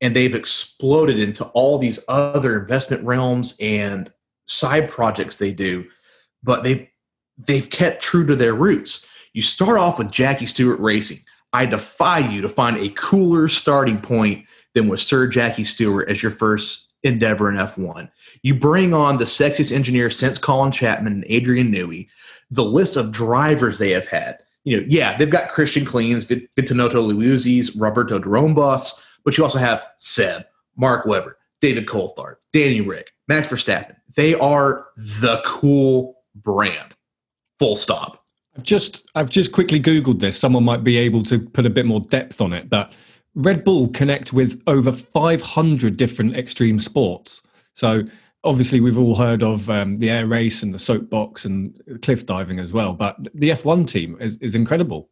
and 0.00 0.16
they've 0.16 0.34
exploded 0.34 1.18
into 1.18 1.44
all 1.48 1.76
these 1.76 2.02
other 2.08 2.58
investment 2.58 3.04
realms 3.04 3.58
and 3.60 4.10
side 4.46 4.88
projects 4.88 5.36
they 5.36 5.52
do, 5.52 5.84
but 6.42 6.64
they've 6.64 6.88
they've 7.36 7.68
kept 7.68 8.02
true 8.02 8.26
to 8.26 8.34
their 8.34 8.54
roots. 8.54 9.06
You 9.34 9.42
start 9.42 9.78
off 9.78 9.98
with 9.98 10.10
Jackie 10.10 10.46
Stewart 10.46 10.80
Racing, 10.80 11.18
I 11.52 11.66
defy 11.66 12.20
you 12.20 12.40
to 12.40 12.48
find 12.48 12.78
a 12.78 12.88
cooler 12.88 13.48
starting 13.48 14.00
point 14.00 14.46
than 14.74 14.88
with 14.88 15.02
Sir 15.02 15.28
Jackie 15.28 15.64
Stewart 15.64 16.08
as 16.08 16.22
your 16.22 16.32
first 16.32 16.93
endeavor 17.04 17.48
in 17.48 17.56
F1. 17.56 18.10
You 18.42 18.54
bring 18.54 18.92
on 18.92 19.18
the 19.18 19.24
sexiest 19.24 19.72
engineer 19.72 20.10
since 20.10 20.38
Colin 20.38 20.72
Chapman 20.72 21.12
and 21.12 21.24
Adrian 21.28 21.72
Newey. 21.72 22.08
The 22.50 22.64
list 22.64 22.96
of 22.96 23.12
drivers 23.12 23.78
they 23.78 23.90
have 23.90 24.06
had. 24.06 24.38
You 24.64 24.80
know, 24.80 24.86
yeah, 24.88 25.16
they've 25.16 25.30
got 25.30 25.50
Christian 25.50 25.84
Kleins, 25.84 26.24
Benvenuto 26.56 27.12
Liuzzi's, 27.12 27.76
Roberto 27.76 28.18
Drombos, 28.18 29.02
but 29.24 29.36
you 29.36 29.44
also 29.44 29.58
have 29.58 29.84
Seb, 29.98 30.44
Mark 30.76 31.04
Webber, 31.06 31.36
David 31.60 31.86
Coulthard, 31.86 32.36
Danny 32.52 32.80
Rick, 32.80 33.10
Max 33.28 33.46
Verstappen. 33.46 33.96
They 34.16 34.34
are 34.34 34.86
the 34.96 35.42
cool 35.44 36.16
brand. 36.34 36.94
Full 37.58 37.76
stop. 37.76 38.24
I've 38.56 38.62
just 38.62 39.10
I've 39.14 39.30
just 39.30 39.52
quickly 39.52 39.80
googled 39.80 40.20
this. 40.20 40.38
Someone 40.38 40.64
might 40.64 40.84
be 40.84 40.96
able 40.96 41.22
to 41.24 41.38
put 41.38 41.66
a 41.66 41.70
bit 41.70 41.86
more 41.86 42.00
depth 42.00 42.40
on 42.40 42.52
it, 42.52 42.70
but 42.70 42.94
Red 43.34 43.64
Bull 43.64 43.88
connect 43.88 44.32
with 44.32 44.62
over 44.66 44.92
500 44.92 45.96
different 45.96 46.36
extreme 46.36 46.78
sports. 46.78 47.42
So 47.72 48.04
obviously 48.44 48.80
we've 48.80 48.98
all 48.98 49.16
heard 49.16 49.42
of 49.42 49.68
um, 49.70 49.96
the 49.96 50.10
air 50.10 50.26
race 50.26 50.62
and 50.62 50.72
the 50.72 50.78
soapbox 50.78 51.44
and 51.44 52.00
cliff 52.02 52.26
diving 52.26 52.60
as 52.60 52.72
well, 52.72 52.92
but 52.92 53.16
the 53.34 53.50
F1 53.50 53.88
team 53.88 54.16
is, 54.20 54.36
is 54.36 54.54
incredible. 54.54 55.10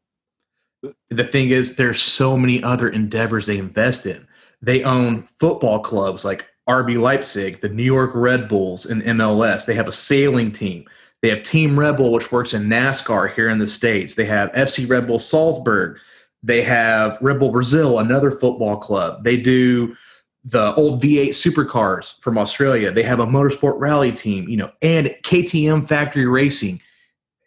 The 1.11 1.25
thing 1.25 1.51
is, 1.51 1.77
there's 1.77 2.03
so 2.03 2.37
many 2.37 2.63
other 2.63 2.89
endeavors 2.89 3.47
they 3.47 3.59
invest 3.59 4.05
in. 4.07 4.27
They 4.61 4.83
own 4.83 5.29
football 5.39 5.81
clubs 5.81 6.25
like 6.25 6.47
RB 6.69 7.01
Leipzig, 7.01 7.61
the 7.61 7.69
New 7.69 7.85
York 7.85 8.11
Red 8.15 8.49
Bulls, 8.49 8.87
and 8.87 9.03
MLS. 9.03 9.65
They 9.65 9.75
have 9.75 9.89
a 9.89 9.93
sailing 9.93 10.53
team. 10.53 10.85
They 11.21 11.29
have 11.29 11.45
Team 11.45 11.79
Red 11.79 11.97
Bull, 11.97 12.13
which 12.13 12.33
works 12.33 12.53
in 12.53 12.65
NASCAR 12.65 13.33
here 13.33 13.49
in 13.49 13.59
the 13.59 13.67
States. 13.67 14.17
They 14.17 14.25
have 14.25 14.53
FC 14.53 14.89
Red 14.89 15.07
Bull 15.07 15.21
Salzburg. 15.21 15.99
They 16.43 16.63
have 16.63 17.19
Red 17.21 17.39
Bull 17.39 17.51
Brazil, 17.51 17.99
another 17.99 18.31
football 18.31 18.77
club. 18.77 19.25
They 19.25 19.37
do 19.37 19.97
the 20.45 20.75
old 20.75 21.01
V8 21.01 21.29
supercars 21.29 22.21
from 22.21 22.37
Australia. 22.37 22.91
They 22.91 23.05
have 23.05 23.21
a 23.21 23.27
motorsport 23.27 23.79
rally 23.79 24.11
team, 24.11 24.49
you 24.49 24.57
know, 24.57 24.73
and 24.83 25.15
KTM 25.23 25.87
Factory 25.89 26.27
Racing. 26.27 26.81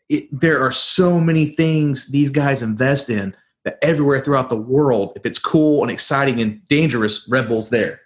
It, 0.07 0.27
there 0.31 0.61
are 0.61 0.71
so 0.71 1.19
many 1.19 1.47
things 1.47 2.07
these 2.07 2.29
guys 2.29 2.61
invest 2.61 3.09
in 3.09 3.35
that 3.65 3.79
everywhere 3.81 4.21
throughout 4.21 4.49
the 4.49 4.57
world, 4.57 5.13
if 5.15 5.25
it's 5.25 5.39
cool 5.39 5.81
and 5.81 5.91
exciting 5.91 6.39
and 6.39 6.65
dangerous, 6.69 7.27
Red 7.27 7.49
Bull's 7.49 7.69
there. 7.69 7.99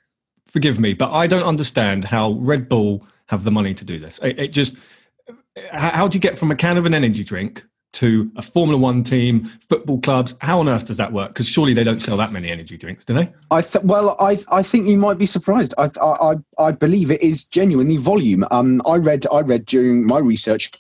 Forgive 0.48 0.80
me, 0.80 0.94
but 0.94 1.12
I 1.12 1.28
don't 1.28 1.44
understand 1.44 2.06
how 2.06 2.32
Red 2.32 2.68
Bull 2.68 3.06
have 3.28 3.44
the 3.44 3.52
money 3.52 3.76
to 3.76 3.86
do 3.86 4.00
this. 4.00 4.18
It, 4.20 4.40
it 4.40 4.48
just 4.48 4.78
how 5.72 6.08
do 6.08 6.16
you 6.16 6.22
get 6.22 6.38
from 6.38 6.50
a 6.52 6.56
can 6.56 6.78
of 6.78 6.86
an 6.86 6.94
energy 6.94 7.24
drink 7.24 7.66
to 7.94 8.32
a 8.36 8.42
Formula 8.42 8.80
One 8.80 9.04
team, 9.04 9.46
football 9.70 10.00
clubs? 10.00 10.36
How 10.42 10.60
on 10.60 10.70
earth 10.70 10.86
does 10.86 10.98
that 10.98 11.12
work? 11.12 11.30
Because 11.30 11.48
surely 11.48 11.74
they 11.74 11.84
don't 11.84 12.00
sell 12.00 12.18
that 12.18 12.32
many 12.32 12.50
energy 12.50 12.78
drinks, 12.78 13.06
do 13.06 13.14
they? 13.14 13.32
I 13.52 13.62
th- 13.62 13.84
well, 13.84 14.16
I 14.20 14.38
I 14.52 14.64
think 14.64 14.88
you 14.88 14.98
might 14.98 15.18
be 15.18 15.26
surprised. 15.26 15.74
I 15.78 15.90
I 16.02 16.36
I 16.58 16.72
believe 16.72 17.12
it 17.12 17.22
is 17.22 17.44
genuinely 17.44 17.98
volume. 17.98 18.46
Um, 18.52 18.82
I 18.86 18.98
read 18.98 19.26
I 19.32 19.42
read 19.42 19.66
during 19.66 20.06
my 20.06 20.20
research. 20.20 20.72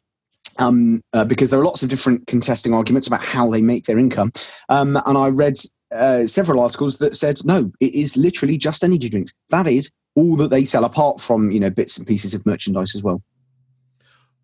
Um, 0.58 1.02
uh, 1.14 1.24
because 1.24 1.52
there 1.52 1.60
are 1.60 1.64
lots 1.64 1.84
of 1.84 1.90
different 1.90 2.28
contesting 2.28 2.74
arguments 2.74 3.08
about 3.08 3.24
how 3.24 3.50
they 3.50 3.62
make 3.62 3.86
their 3.86 3.98
income, 3.98 4.34
um, 4.68 4.98
and 5.06 5.18
I 5.18 5.30
read 5.30 5.56
uh, 5.94 6.28
several 6.28 6.60
articles 6.60 6.98
that 6.98 7.16
said 7.16 7.38
no, 7.46 7.72
it 7.80 7.96
is 7.96 8.18
literally 8.18 8.58
just 8.58 8.84
energy 8.84 9.08
drinks. 9.10 9.34
That 9.52 9.68
is 9.68 9.90
all 10.16 10.36
that 10.36 10.50
they 10.50 10.66
sell, 10.66 10.84
apart 10.84 11.22
from 11.22 11.52
you 11.52 11.60
know 11.60 11.70
bits 11.70 11.98
and 11.98 12.06
pieces 12.06 12.34
of 12.34 12.46
merchandise 12.46 12.96
as 12.96 13.04
well. 13.04 13.22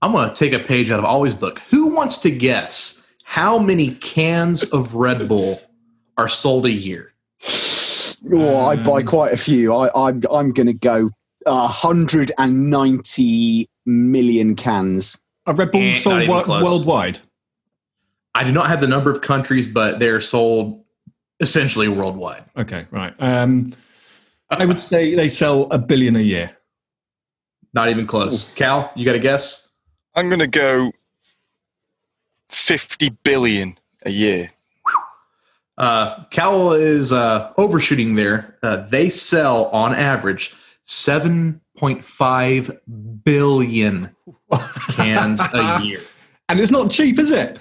I'm 0.06 0.12
going 0.12 0.30
to 0.30 0.36
take 0.36 0.53
a 0.53 0.60
page 0.60 0.91
out 0.91 0.99
of 0.99 1.06
Ollie's 1.06 1.34
book. 1.34 1.58
Who 1.72 1.95
wants 1.95 2.20
to 2.20 2.30
guess 2.30 3.03
how 3.24 3.58
many 3.58 3.89
cans 3.89 4.62
of 4.62 4.93
Red 4.93 5.28
Bull 5.28 5.60
are 6.16 6.28
sold 6.28 6.68
a 6.68 6.72
year? 6.72 7.12
Oh, 8.32 8.68
I 8.68 8.76
buy 8.76 8.99
um, 8.99 9.08
quite 9.08 9.34
a 9.34 9.38
few. 9.38 9.74
I, 9.74 9.88
I, 9.88 10.10
I'm 10.32 10.49
going 10.49 10.68
to 10.68 10.74
go 10.74 11.10
190 11.45 13.70
million 13.88 14.56
cans. 14.56 15.20
Are 15.47 15.56
Red 15.56 15.72
Bull 15.72 15.82
eh, 15.82 15.95
sold 15.95 16.30
worldwide? 16.30 17.18
I 18.36 18.43
do 18.43 18.51
not 18.51 18.68
have 18.68 18.82
the 18.82 18.88
number 18.88 19.10
of 19.10 19.22
countries, 19.22 19.68
but 19.68 19.97
they're 19.97 20.22
sold 20.22 20.86
essentially 21.39 21.88
worldwide. 21.88 22.45
Okay, 22.56 22.86
right. 22.91 23.16
Um, 23.18 23.74
I 24.51 24.68
would 24.68 24.78
say 24.78 25.16
they 25.16 25.30
sell 25.30 25.64
a 25.72 25.80
billion 25.80 26.16
a 26.16 26.20
year. 26.20 26.56
Not 27.74 27.89
even 27.89 28.06
close. 28.06 28.51
Ooh. 28.51 28.56
Cal, 28.56 28.91
you 28.95 29.03
got 29.03 29.16
a 29.16 29.20
guess? 29.20 29.64
I'm 30.16 30.30
going 30.30 30.39
to 30.39 30.47
go 30.47 30.93
50 32.49 33.09
billion 33.24 33.78
a 34.03 34.11
year. 34.11 34.51
Uh, 35.78 36.24
Cal 36.26 36.72
is 36.72 37.11
uh, 37.11 37.51
overshooting 37.57 38.16
there. 38.16 38.57
Uh, 38.63 38.78
they 38.88 39.09
sell 39.09 39.66
on 39.68 39.93
average 39.93 40.55
7.5 40.86 42.80
billion 43.24 44.16
cans 44.93 45.41
a 45.53 45.82
year. 45.84 45.99
And 46.47 46.59
it's 46.61 46.72
not 46.72 46.91
cheap, 46.91 47.20
is 47.20 47.32
it? 47.32 47.59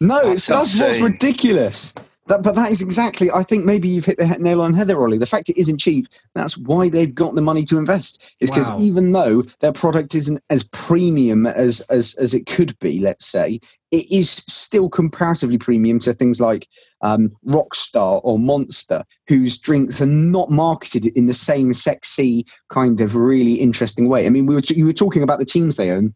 No, 0.00 0.30
that's, 0.30 0.46
that's 0.46 0.80
what's 0.80 1.00
ridiculous. 1.00 1.94
That, 2.30 2.44
but 2.44 2.54
that 2.54 2.70
is 2.70 2.80
exactly, 2.80 3.28
I 3.32 3.42
think 3.42 3.64
maybe 3.64 3.88
you've 3.88 4.04
hit 4.04 4.16
the 4.16 4.26
nail 4.38 4.62
on 4.62 4.70
the 4.70 4.78
head 4.78 4.86
there, 4.86 5.02
Ollie. 5.02 5.18
The 5.18 5.26
fact 5.26 5.48
it 5.48 5.58
isn't 5.58 5.80
cheap, 5.80 6.06
that's 6.36 6.56
why 6.56 6.88
they've 6.88 7.12
got 7.12 7.34
the 7.34 7.42
money 7.42 7.64
to 7.64 7.76
invest. 7.76 8.32
Is 8.38 8.52
because 8.52 8.70
wow. 8.70 8.78
even 8.78 9.10
though 9.10 9.42
their 9.58 9.72
product 9.72 10.14
isn't 10.14 10.40
as 10.48 10.62
premium 10.62 11.44
as, 11.44 11.80
as, 11.90 12.14
as 12.20 12.32
it 12.32 12.46
could 12.46 12.78
be, 12.78 13.00
let's 13.00 13.26
say, 13.26 13.58
it 13.90 14.08
is 14.12 14.30
still 14.30 14.88
comparatively 14.88 15.58
premium 15.58 15.98
to 15.98 16.12
things 16.12 16.40
like 16.40 16.68
um, 17.00 17.30
Rockstar 17.48 18.20
or 18.22 18.38
Monster, 18.38 19.02
whose 19.26 19.58
drinks 19.58 20.00
are 20.00 20.06
not 20.06 20.50
marketed 20.50 21.06
in 21.16 21.26
the 21.26 21.34
same 21.34 21.74
sexy 21.74 22.46
kind 22.68 23.00
of 23.00 23.16
really 23.16 23.54
interesting 23.54 24.08
way. 24.08 24.26
I 24.26 24.30
mean, 24.30 24.46
we 24.46 24.54
were 24.54 24.60
t- 24.60 24.76
you 24.76 24.86
were 24.86 24.92
talking 24.92 25.24
about 25.24 25.40
the 25.40 25.44
teams 25.44 25.76
they 25.76 25.90
own. 25.90 26.14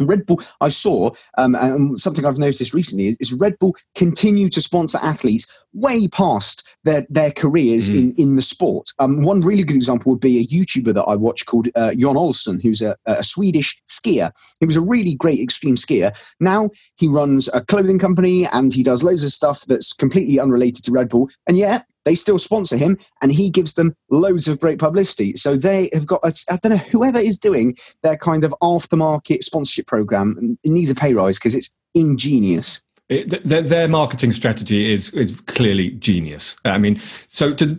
Red 0.00 0.26
Bull, 0.26 0.40
I 0.60 0.68
saw, 0.68 1.10
um, 1.38 1.54
and 1.56 1.98
something 1.98 2.24
I've 2.24 2.38
noticed 2.38 2.74
recently 2.74 3.16
is 3.20 3.32
Red 3.32 3.58
Bull 3.58 3.76
continue 3.94 4.48
to 4.50 4.60
sponsor 4.60 4.98
athletes 5.02 5.66
way 5.72 6.08
past 6.08 6.76
their, 6.84 7.06
their 7.10 7.30
careers 7.30 7.90
mm. 7.90 7.96
in, 7.96 8.14
in 8.16 8.36
the 8.36 8.42
sport. 8.42 8.90
Um, 8.98 9.22
one 9.22 9.40
really 9.40 9.64
good 9.64 9.76
example 9.76 10.12
would 10.12 10.20
be 10.20 10.38
a 10.38 10.46
YouTuber 10.46 10.94
that 10.94 11.04
I 11.04 11.16
watch 11.16 11.46
called 11.46 11.68
uh, 11.74 11.94
Jon 11.94 12.14
Olsson, 12.14 12.62
who's 12.62 12.82
a, 12.82 12.96
a 13.06 13.24
Swedish 13.24 13.80
skier. 13.88 14.30
He 14.60 14.66
was 14.66 14.76
a 14.76 14.80
really 14.80 15.14
great 15.14 15.40
extreme 15.40 15.76
skier. 15.76 16.12
Now 16.40 16.70
he 16.96 17.08
runs 17.08 17.48
a 17.52 17.64
clothing 17.64 17.98
company 17.98 18.46
and 18.52 18.72
he 18.72 18.82
does 18.82 19.02
loads 19.02 19.24
of 19.24 19.32
stuff 19.32 19.64
that's 19.66 19.92
completely 19.92 20.38
unrelated 20.38 20.84
to 20.84 20.92
Red 20.92 21.08
Bull. 21.08 21.28
And 21.46 21.56
yeah, 21.56 21.82
they 22.04 22.14
still 22.14 22.38
sponsor 22.38 22.76
him 22.76 22.96
and 23.22 23.32
he 23.32 23.50
gives 23.50 23.74
them 23.74 23.94
loads 24.10 24.48
of 24.48 24.60
great 24.60 24.78
publicity. 24.78 25.34
So 25.36 25.56
they 25.56 25.90
have 25.92 26.06
got, 26.06 26.20
I 26.24 26.56
don't 26.62 26.70
know, 26.70 26.76
whoever 26.76 27.18
is 27.18 27.38
doing 27.38 27.76
their 28.02 28.16
kind 28.16 28.44
of 28.44 28.54
aftermarket 28.62 29.42
sponsorship 29.42 29.86
program, 29.86 30.58
needs 30.64 30.90
a 30.90 30.94
pay 30.94 31.14
rise 31.14 31.38
because 31.38 31.54
it's 31.54 31.74
ingenious. 31.94 32.80
It, 33.08 33.30
their, 33.48 33.62
their, 33.62 33.88
marketing 33.88 34.32
strategy 34.32 34.92
is, 34.92 35.10
is 35.14 35.40
clearly 35.42 35.92
genius. 35.92 36.56
I 36.64 36.76
mean, 36.76 37.00
so 37.28 37.54
do, 37.54 37.78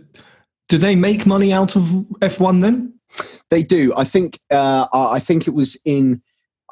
do 0.68 0.76
they 0.76 0.96
make 0.96 1.24
money 1.24 1.52
out 1.52 1.76
of 1.76 1.82
F1 2.20 2.62
then? 2.62 2.94
They 3.48 3.62
do. 3.62 3.92
I 3.96 4.04
think. 4.04 4.38
Uh, 4.50 4.86
I 4.92 5.18
think 5.18 5.48
it 5.48 5.54
was 5.54 5.80
in 5.84 6.22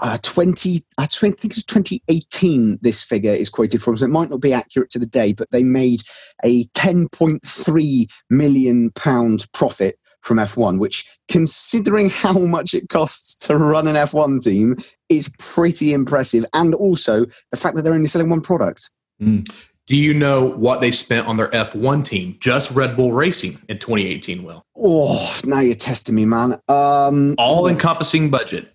uh, 0.00 0.18
20, 0.22 0.82
I 0.98 1.06
think 1.06 1.44
it's 1.44 1.64
2018 1.64 2.78
this 2.82 3.02
figure 3.02 3.32
is 3.32 3.50
quoted 3.50 3.82
from, 3.82 3.96
so 3.96 4.04
it 4.04 4.10
might 4.10 4.30
not 4.30 4.40
be 4.40 4.52
accurate 4.52 4.90
to 4.90 4.98
the 4.98 5.06
day, 5.06 5.32
but 5.32 5.50
they 5.50 5.62
made 5.62 6.00
a 6.44 6.64
10.3 6.66 8.06
million 8.30 8.90
pound 8.92 9.46
profit 9.52 9.98
from 10.22 10.38
F1, 10.38 10.78
which, 10.78 11.06
considering 11.28 12.10
how 12.10 12.38
much 12.38 12.74
it 12.74 12.88
costs 12.88 13.34
to 13.46 13.56
run 13.56 13.88
an 13.88 13.96
F1 13.96 14.42
team, 14.42 14.76
is 15.08 15.32
pretty 15.38 15.92
impressive. 15.92 16.44
And 16.54 16.74
also 16.74 17.24
the 17.50 17.56
fact 17.56 17.76
that 17.76 17.82
they're 17.82 17.94
only 17.94 18.06
selling 18.06 18.28
one 18.28 18.40
product. 18.40 18.90
Mm. 19.20 19.48
Do 19.86 19.96
you 19.96 20.12
know 20.12 20.44
what 20.44 20.82
they 20.82 20.90
spent 20.90 21.26
on 21.26 21.38
their 21.38 21.48
F1 21.48 22.04
team, 22.04 22.36
just 22.40 22.70
Red 22.72 22.94
Bull 22.94 23.12
Racing 23.12 23.58
in 23.70 23.78
2018, 23.78 24.42
Will? 24.44 24.62
Oh, 24.76 25.40
now 25.44 25.60
you're 25.60 25.74
testing 25.74 26.14
me, 26.14 26.26
man. 26.26 26.52
Um, 26.68 27.34
All 27.38 27.66
encompassing 27.66 28.28
budget 28.28 28.74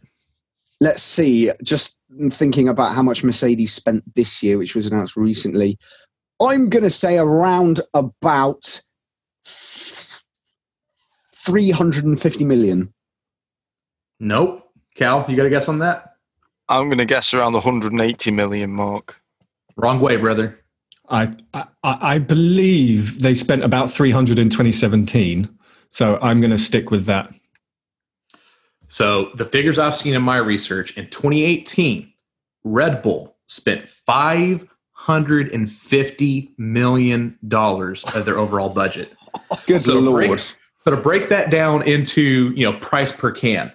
let's 0.84 1.02
see, 1.02 1.50
just 1.64 1.98
thinking 2.32 2.68
about 2.68 2.94
how 2.94 3.02
much 3.02 3.24
Mercedes 3.24 3.74
spent 3.74 4.04
this 4.16 4.44
year, 4.44 4.58
which 4.58 4.76
was 4.76 4.88
announced 4.88 5.16
recently, 5.16 5.78
I'm 6.42 6.70
going 6.70 6.84
to 6.84 6.90
say 6.90 7.18
around 7.18 7.80
about 7.94 8.82
350 9.46 12.46
million. 12.46 12.94
Nope. 14.20 14.70
Cal, 14.96 15.26
you 15.28 15.38
got 15.38 15.46
a 15.46 15.50
guess 15.50 15.70
on 15.70 15.80
that? 15.80 16.16
I'm 16.68 16.86
going 16.86 16.98
to 16.98 17.06
guess 17.06 17.34
around 17.34 17.54
the 17.54 17.60
180 17.60 18.32
million 18.32 18.72
mark. 18.72 19.16
Wrong 19.76 20.00
way, 20.00 20.18
brother. 20.18 20.60
I, 21.10 21.34
I, 21.54 21.66
I 21.84 22.20
believe 22.20 23.22
they 23.22 23.34
spent 23.34 23.64
about 23.64 23.90
300 23.90 24.38
in 24.38 24.50
2017. 24.50 25.50
So 25.90 26.20
I'm 26.22 26.42
going 26.42 26.52
to 26.52 26.58
stick 26.58 26.92
with 26.92 27.06
that. 27.06 27.34
So 28.94 29.32
the 29.34 29.46
figures 29.46 29.80
I've 29.80 29.96
seen 29.96 30.14
in 30.14 30.22
my 30.22 30.38
research 30.38 30.96
in 31.00 31.08
2018, 31.08 32.14
Red 32.64 33.02
Bull 33.02 33.36
spent 33.48 33.90
five 33.90 34.68
hundred 34.92 35.52
and 35.52 35.70
fifty 35.72 36.54
million 36.60 37.36
dollars 37.48 38.04
of 38.16 38.24
their 38.26 38.38
overall 38.38 38.70
budget. 38.72 39.12
Good 39.66 39.82
So 39.82 39.98
lord. 39.98 40.28
break- 40.28 40.40
So 40.40 40.58
to 40.86 40.96
break 40.96 41.30
that 41.30 41.50
down 41.50 41.82
into 41.88 42.54
you 42.56 42.72
know 42.72 42.78
price 42.82 43.12
per 43.12 43.32
can, 43.32 43.72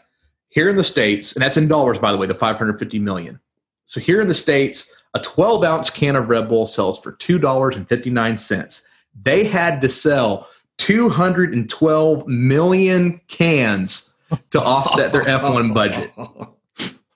here 0.51 0.69
in 0.69 0.77
the 0.77 0.85
states, 0.85 1.33
and 1.35 1.43
that's 1.43 1.57
in 1.57 1.66
dollars 1.66 1.99
by 1.99 2.12
the 2.12 2.16
way, 2.19 2.29
the 2.29 2.35
550 2.35 3.01
million. 3.01 3.41
So 3.87 3.99
here 3.99 4.21
in 4.21 4.29
the 4.29 4.35
states, 4.35 4.95
a 5.14 5.19
12 5.19 5.64
ounce 5.64 5.91
can 5.91 6.14
of 6.14 6.29
Red 6.29 6.49
Bull 6.49 6.64
sells 6.64 6.97
for 7.03 7.11
two 7.11 7.41
dollars 7.41 7.75
and 7.75 7.89
59 7.89 8.37
cents. 8.37 8.89
They 9.21 9.43
had 9.43 9.81
to 9.81 9.89
sell 9.89 10.47
212 10.77 12.29
million 12.29 13.21
cans 13.27 14.14
to 14.51 14.61
offset 14.61 15.12
their 15.12 15.22
F1 15.22 15.72
budget. 15.74 16.12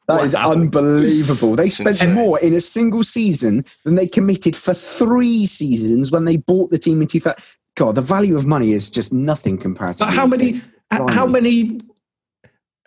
That 0.09 0.25
is 0.25 0.35
Wow. 0.35 0.53
unbelievable. 0.53 1.55
They 1.55 1.71
spent 1.71 2.13
more 2.13 2.39
in 2.41 2.55
a 2.55 2.61
single 2.61 3.03
season 3.03 3.65
than 3.85 3.95
they 3.95 4.07
committed 4.07 4.57
for 4.57 4.75
three 4.75 5.47
seasons 5.47 6.11
when 6.11 6.25
they 6.25 6.37
bought 6.37 6.71
the 6.71 6.79
team 6.79 7.01
in 7.01 7.07
2000. 7.07 7.37
God, 7.77 7.95
the 7.95 8.03
value 8.03 8.37
of 8.37 8.45
money 8.45 8.73
is 8.73 8.91
just 8.91 9.13
nothing 9.13 9.57
compared 9.57 9.97
to 9.97 10.05
But 10.05 10.13
how 10.13 10.27
many? 10.27 10.57
h- 10.57 10.63
uh, 10.91 11.07
How 11.09 11.25
many? 11.27 11.81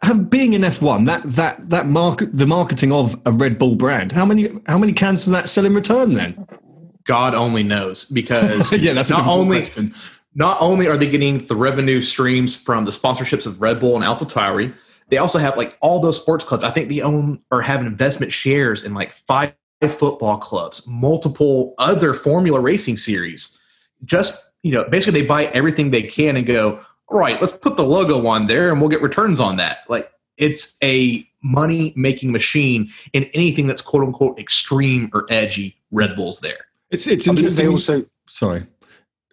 Have, 0.04 0.30
being 0.30 0.54
in 0.54 0.62
F1, 0.62 1.06
that 1.06 1.24
that 1.26 1.70
that 1.70 1.88
market, 1.88 2.38
the 2.38 2.46
marketing 2.46 2.92
of 2.92 3.20
a 3.26 3.32
Red 3.32 3.58
Bull 3.58 3.76
brand. 3.76 4.12
How 4.12 4.26
many? 4.26 4.50
How 4.68 4.78
many 4.78 4.92
cans 4.94 5.24
does 5.26 5.32
that 5.32 5.50
sell 5.50 5.66
in 5.66 5.74
return? 5.74 6.14
Then, 6.14 6.46
God 7.06 7.34
only 7.34 7.64
knows 7.64 8.06
because 8.06 8.72
yeah, 8.74 8.94
that's 8.94 9.10
a 9.10 9.14
not 9.14 9.20
difficult 9.20 9.40
only 9.40 9.58
question. 9.58 9.94
Not 10.36 10.58
only 10.62 10.88
are 10.88 10.98
they 10.98 11.10
getting 11.10 11.46
the 11.48 11.56
revenue 11.56 12.02
streams 12.02 12.56
from 12.56 12.86
the 12.86 12.92
sponsorships 12.92 13.46
of 13.46 13.62
Red 13.62 13.80
Bull 13.80 13.96
and 13.96 14.04
Alpha 14.04 14.26
Tauri, 14.26 14.74
they 15.10 15.18
also 15.18 15.40
have 15.40 15.58
like 15.58 15.78
all 15.82 16.00
those 16.00 16.20
sports 16.20 16.44
clubs. 16.44 16.64
I 16.64 16.72
think 16.72 16.90
they 16.90 17.02
own 17.02 17.40
or 17.52 17.62
have 17.62 17.82
investment 17.82 18.32
shares 18.32 18.84
in 18.84 18.94
like 18.94 19.12
five 19.12 19.54
football 19.82 20.38
clubs, 20.38 20.86
multiple 20.88 21.74
other 21.78 22.14
Formula 22.14 22.60
racing 22.60 22.98
series. 22.98 23.58
Just 24.04 24.52
you 24.64 24.72
know, 24.72 24.84
basically 24.90 25.22
they 25.22 25.28
buy 25.28 25.46
everything 25.48 25.92
they 25.92 26.02
can 26.02 26.36
and 26.36 26.46
go, 26.46 26.80
all 27.08 27.20
right, 27.20 27.40
let's 27.40 27.54
put 27.54 27.78
the 27.78 27.84
logo 27.84 28.26
on 28.26 28.48
there 28.48 28.72
and 28.72 28.82
we'll 28.82 28.90
get 28.90 29.02
returns 29.02 29.40
on 29.40 29.58
that. 29.58 29.80
Like 29.88 30.12
it's 30.38 30.76
a 30.84 31.24
money 31.44 31.94
making 31.96 32.32
machine 32.32 32.90
in 33.14 33.26
anything 33.36 33.68
that's 33.68 33.82
quote 33.82 34.04
unquote 34.04 34.40
extreme 34.40 35.12
or 35.14 35.28
edgy. 35.30 35.78
Red 35.92 36.16
Bull's 36.16 36.42
there. 36.42 36.66
It's 36.90 37.08
it's 37.08 37.28
interesting. 37.28 37.66
they 37.66 37.72
also 37.72 38.06
sorry, 38.28 38.66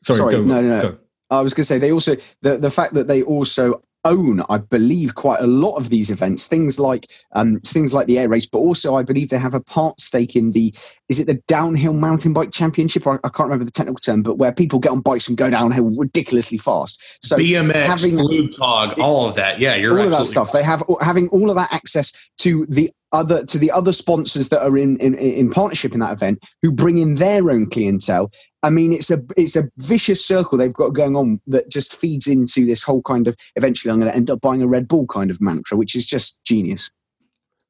sorry. 0.03 0.19
Sorry, 0.19 0.33
go, 0.35 0.43
no, 0.43 0.63
no, 0.63 0.69
no. 0.69 0.91
go. 0.91 0.99
I 1.31 1.41
was 1.41 1.55
going 1.55 1.63
to 1.63 1.67
say 1.67 1.79
they 1.79 1.93
also 1.93 2.17
the 2.43 2.59
the 2.59 2.71
fact 2.71 2.95
that 2.95 3.09
they 3.09 3.23
also 3.23 3.81
own, 4.05 4.41
I 4.49 4.59
believe, 4.59 5.15
quite 5.15 5.41
a 5.41 5.47
lot 5.47 5.77
of 5.77 5.89
these 5.89 6.11
events. 6.11 6.49
Things 6.49 6.81
like 6.81 7.07
um, 7.35 7.57
things 7.61 7.95
like 7.95 8.07
the 8.07 8.19
air 8.19 8.29
race, 8.29 8.47
but 8.47 8.59
also 8.59 8.95
I 8.95 9.03
believe 9.03 9.29
they 9.29 9.39
have 9.39 9.55
a 9.55 9.61
part 9.61 10.01
stake 10.01 10.35
in 10.37 10.53
the 10.53 10.75
is 11.09 11.21
it 11.21 11.27
the 11.27 11.41
downhill 11.49 11.95
mountain 11.95 12.33
bike 12.33 12.53
championship? 12.53 13.07
I, 13.07 13.15
I 13.25 13.29
can't 13.29 13.41
remember 13.47 13.65
the 13.65 13.71
technical 13.71 14.01
term, 14.01 14.23
but 14.23 14.39
where 14.39 14.53
people 14.53 14.79
get 14.79 14.93
on 14.93 15.01
bikes 15.01 15.29
and 15.29 15.39
go 15.39 15.51
downhill 15.51 15.95
ridiculously 15.97 16.59
fast. 16.59 17.25
So 17.25 17.37
BMX, 17.37 17.83
having- 17.83 18.17
Flugtag, 18.17 18.99
all 18.99 19.29
of 19.29 19.35
that. 19.37 19.61
Yeah, 19.61 19.75
you're 19.77 19.99
all 19.99 20.05
of 20.05 20.11
that 20.11 20.21
absolutely 20.21 20.47
stuff. 20.47 20.53
They 20.53 20.65
have 20.65 20.83
having 21.01 21.29
all 21.29 21.51
of 21.51 21.57
that 21.57 21.73
access 21.73 22.13
to 22.39 22.67
the 22.67 22.91
other 23.13 23.45
to 23.45 23.59
the 23.59 23.71
other 23.71 23.93
sponsors 23.93 24.49
that 24.49 24.63
are 24.63 24.77
in, 24.77 24.97
in 24.99 25.15
in 25.15 25.51
partnership 25.51 25.93
in 25.93 26.01
that 26.01 26.13
event 26.13 26.39
who 26.63 26.73
bring 26.73 26.99
in 26.99 27.17
their 27.17 27.51
own 27.51 27.67
clientele. 27.67 28.31
I 28.63 28.71
mean, 28.71 28.93
it's 28.93 29.11
a 29.11 29.19
it's 29.37 29.57
a 29.57 29.69
vicious 29.79 30.25
circle 30.25 30.57
they've 30.57 30.73
got 30.73 30.91
going 30.91 31.17
on 31.17 31.41
that 31.49 31.71
just 31.71 31.97
feeds 31.97 32.27
into 32.27 32.65
this 32.65 32.83
whole 32.83 33.03
kind 33.03 33.27
of 33.27 33.37
eventually 33.57 33.93
I'm 33.93 33.99
going 33.99 34.11
to 34.11 34.17
end 34.17 34.31
up 34.31 34.41
buying 34.41 34.63
a 34.63 34.69
Red 34.69 34.89
Bull 34.89 35.07
kind 35.07 35.31
of 35.31 35.41
mantra, 35.41 35.77
which 35.77 35.97
is 35.97 36.07
just 36.07 36.43
genius. 36.45 36.91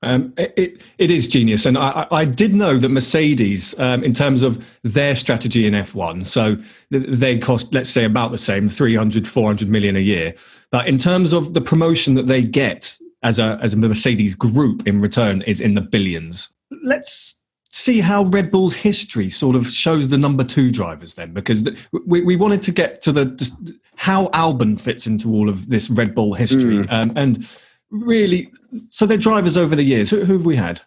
Um, 0.05 0.35
it, 0.37 0.53
it, 0.57 0.83
it 0.99 1.11
is 1.13 1.29
genius. 1.29 1.65
And 1.65 1.79
I, 1.79 2.07
I 2.11 2.17
I 2.23 2.25
did 2.25 2.55
know 2.55 2.77
that 2.77 2.89
Mercedes, 2.89 3.79
um, 3.79 4.03
in 4.03 4.13
terms 4.13 4.43
of 4.43 4.79
their 4.83 5.15
strategy 5.15 5.67
in 5.67 5.75
F1, 5.75 6.27
so 6.27 6.57
they 6.91 7.39
cost, 7.39 7.73
let's 7.73 7.91
say, 7.91 8.05
about 8.05 8.33
the 8.33 8.39
same 8.39 8.69
300, 8.69 9.27
400 9.29 9.69
million 9.69 9.97
a 9.97 10.01
year. 10.01 10.35
But 10.71 10.89
in 10.89 10.99
terms 10.99 11.33
of 11.33 11.55
the 11.55 11.61
promotion 11.61 12.15
that 12.15 12.27
they 12.27 12.43
get 12.43 12.99
as 13.23 13.39
a, 13.39 13.59
as 13.63 13.75
a 13.75 13.77
Mercedes 13.77 14.35
group 14.35 14.87
in 14.87 15.01
return 15.01 15.43
is 15.43 15.61
in 15.61 15.75
the 15.75 15.81
billions. 15.81 16.49
Let's 16.83 17.42
see 17.73 18.01
how 18.01 18.25
Red 18.25 18.51
Bull's 18.51 18.75
history 18.75 19.29
sort 19.31 19.57
of 19.57 19.67
shows 19.67 20.09
the 20.09 20.19
number 20.19 20.45
two 20.45 20.71
drivers 20.71 21.15
then, 21.15 21.33
because 21.33 21.65
th- 21.65 21.79
we, 22.07 22.21
we 22.21 22.37
wanted 22.37 22.63
to 22.63 22.71
get 22.71 23.03
to 23.03 23.13
the, 23.13 23.81
how 23.97 24.27
Albon 24.29 24.79
fits 24.79 25.07
into 25.07 25.33
all 25.33 25.49
of 25.49 25.69
this 25.69 25.91
Red 25.91 26.15
Bull 26.15 26.35
history. 26.35 26.87
Um, 26.89 27.13
and 27.17 27.49
really, 27.91 28.51
so 28.91 29.07
they're 29.07 29.17
drivers 29.17 29.57
over 29.57 29.75
the 29.75 29.83
years. 29.83 30.11
Who, 30.11 30.25
who 30.25 30.35
have 30.35 30.47
we 30.47 30.57
had? 30.57 30.83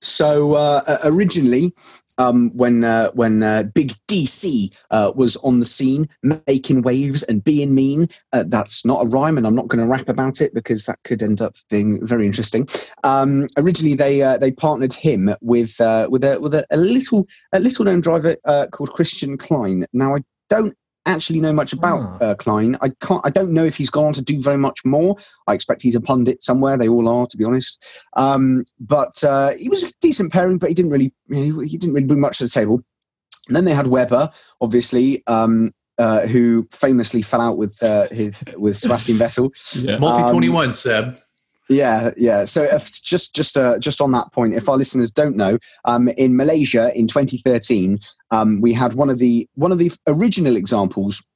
So 0.00 0.54
uh, 0.54 0.98
originally, 1.04 1.72
um, 2.18 2.50
when 2.54 2.84
uh, 2.84 3.10
when 3.12 3.42
uh, 3.42 3.64
Big 3.74 3.92
DC 4.08 4.76
uh, 4.90 5.12
was 5.14 5.36
on 5.38 5.58
the 5.58 5.64
scene, 5.64 6.08
making 6.46 6.82
waves 6.82 7.22
and 7.24 7.44
being 7.44 7.74
mean, 7.74 8.06
uh, 8.32 8.44
that's 8.46 8.84
not 8.84 9.04
a 9.04 9.08
rhyme, 9.08 9.36
and 9.36 9.46
I'm 9.46 9.54
not 9.54 9.68
going 9.68 9.84
to 9.84 9.90
rap 9.90 10.08
about 10.08 10.40
it 10.40 10.54
because 10.54 10.84
that 10.84 11.02
could 11.04 11.22
end 11.22 11.40
up 11.40 11.54
being 11.70 12.04
very 12.06 12.26
interesting. 12.26 12.66
Um, 13.04 13.46
originally, 13.58 13.94
they 13.94 14.22
uh, 14.22 14.38
they 14.38 14.50
partnered 14.50 14.92
him 14.92 15.34
with 15.40 15.76
with 16.08 16.24
a 16.24 16.38
with 16.40 16.54
a, 16.54 16.66
a 16.70 16.76
little 16.76 17.26
a 17.52 17.60
little 17.60 17.84
known 17.84 18.00
driver 18.00 18.36
called 18.72 18.92
Christian 18.92 19.36
Klein. 19.36 19.86
Now 19.92 20.16
I 20.16 20.20
don't 20.48 20.74
actually 21.06 21.40
know 21.40 21.52
much 21.52 21.72
about 21.72 22.00
Ah. 22.02 22.24
uh, 22.24 22.34
Klein. 22.34 22.76
I 22.80 22.90
can't. 23.00 23.24
I 23.24 23.30
don't 23.30 23.52
know 23.52 23.64
if 23.64 23.76
he's 23.76 23.90
gone 23.90 24.06
on 24.06 24.12
to 24.14 24.22
do 24.22 24.40
very 24.40 24.56
much 24.56 24.84
more. 24.84 25.16
I 25.46 25.54
expect 25.54 25.82
he's 25.82 25.94
a 25.96 26.00
pundit 26.00 26.42
somewhere. 26.42 26.76
They 26.76 26.88
all 26.88 27.08
are, 27.08 27.26
to 27.26 27.36
be 27.36 27.44
honest. 27.44 27.84
Um, 28.14 28.64
but 28.80 29.22
uh, 29.24 29.50
he 29.52 29.68
was 29.68 29.84
a 29.84 29.92
decent 30.00 30.32
pairing, 30.32 30.58
but 30.58 30.68
he 30.68 30.74
didn't 30.74 30.90
really 30.90 31.12
you 31.28 31.52
know, 31.52 31.60
he 31.60 31.78
didn't 31.78 31.94
really 31.94 32.06
bring 32.06 32.20
much 32.20 32.38
to 32.38 32.44
the 32.44 32.50
table. 32.50 32.82
And 33.48 33.54
then 33.54 33.64
they 33.64 33.74
had 33.74 33.86
Webber, 33.86 34.28
obviously, 34.60 35.22
um, 35.28 35.70
uh, 35.98 36.26
who 36.26 36.66
famously 36.72 37.22
fell 37.22 37.40
out 37.40 37.58
with 37.58 37.80
uh, 37.82 38.08
his 38.10 38.42
with 38.56 38.76
Sebastian 38.76 39.16
Vettel. 39.18 39.50
Yeah. 39.84 39.98
Multi 39.98 40.30
21, 40.32 40.74
Seb. 40.74 41.18
Yeah, 41.68 42.10
yeah. 42.16 42.44
So 42.44 42.62
if, 42.62 43.02
just 43.02 43.34
just 43.34 43.56
uh, 43.56 43.78
just 43.78 44.00
on 44.00 44.12
that 44.12 44.32
point, 44.32 44.54
if 44.54 44.68
our 44.68 44.76
listeners 44.76 45.10
don't 45.10 45.36
know, 45.36 45.58
um, 45.84 46.08
in 46.16 46.36
Malaysia 46.36 46.92
in 46.96 47.08
2013, 47.08 47.98
um, 48.30 48.60
we 48.60 48.72
had 48.72 48.94
one 48.94 49.10
of 49.10 49.18
the 49.18 49.48
one 49.54 49.72
of 49.72 49.78
the 49.78 49.90
original 50.06 50.56
examples 50.56 51.26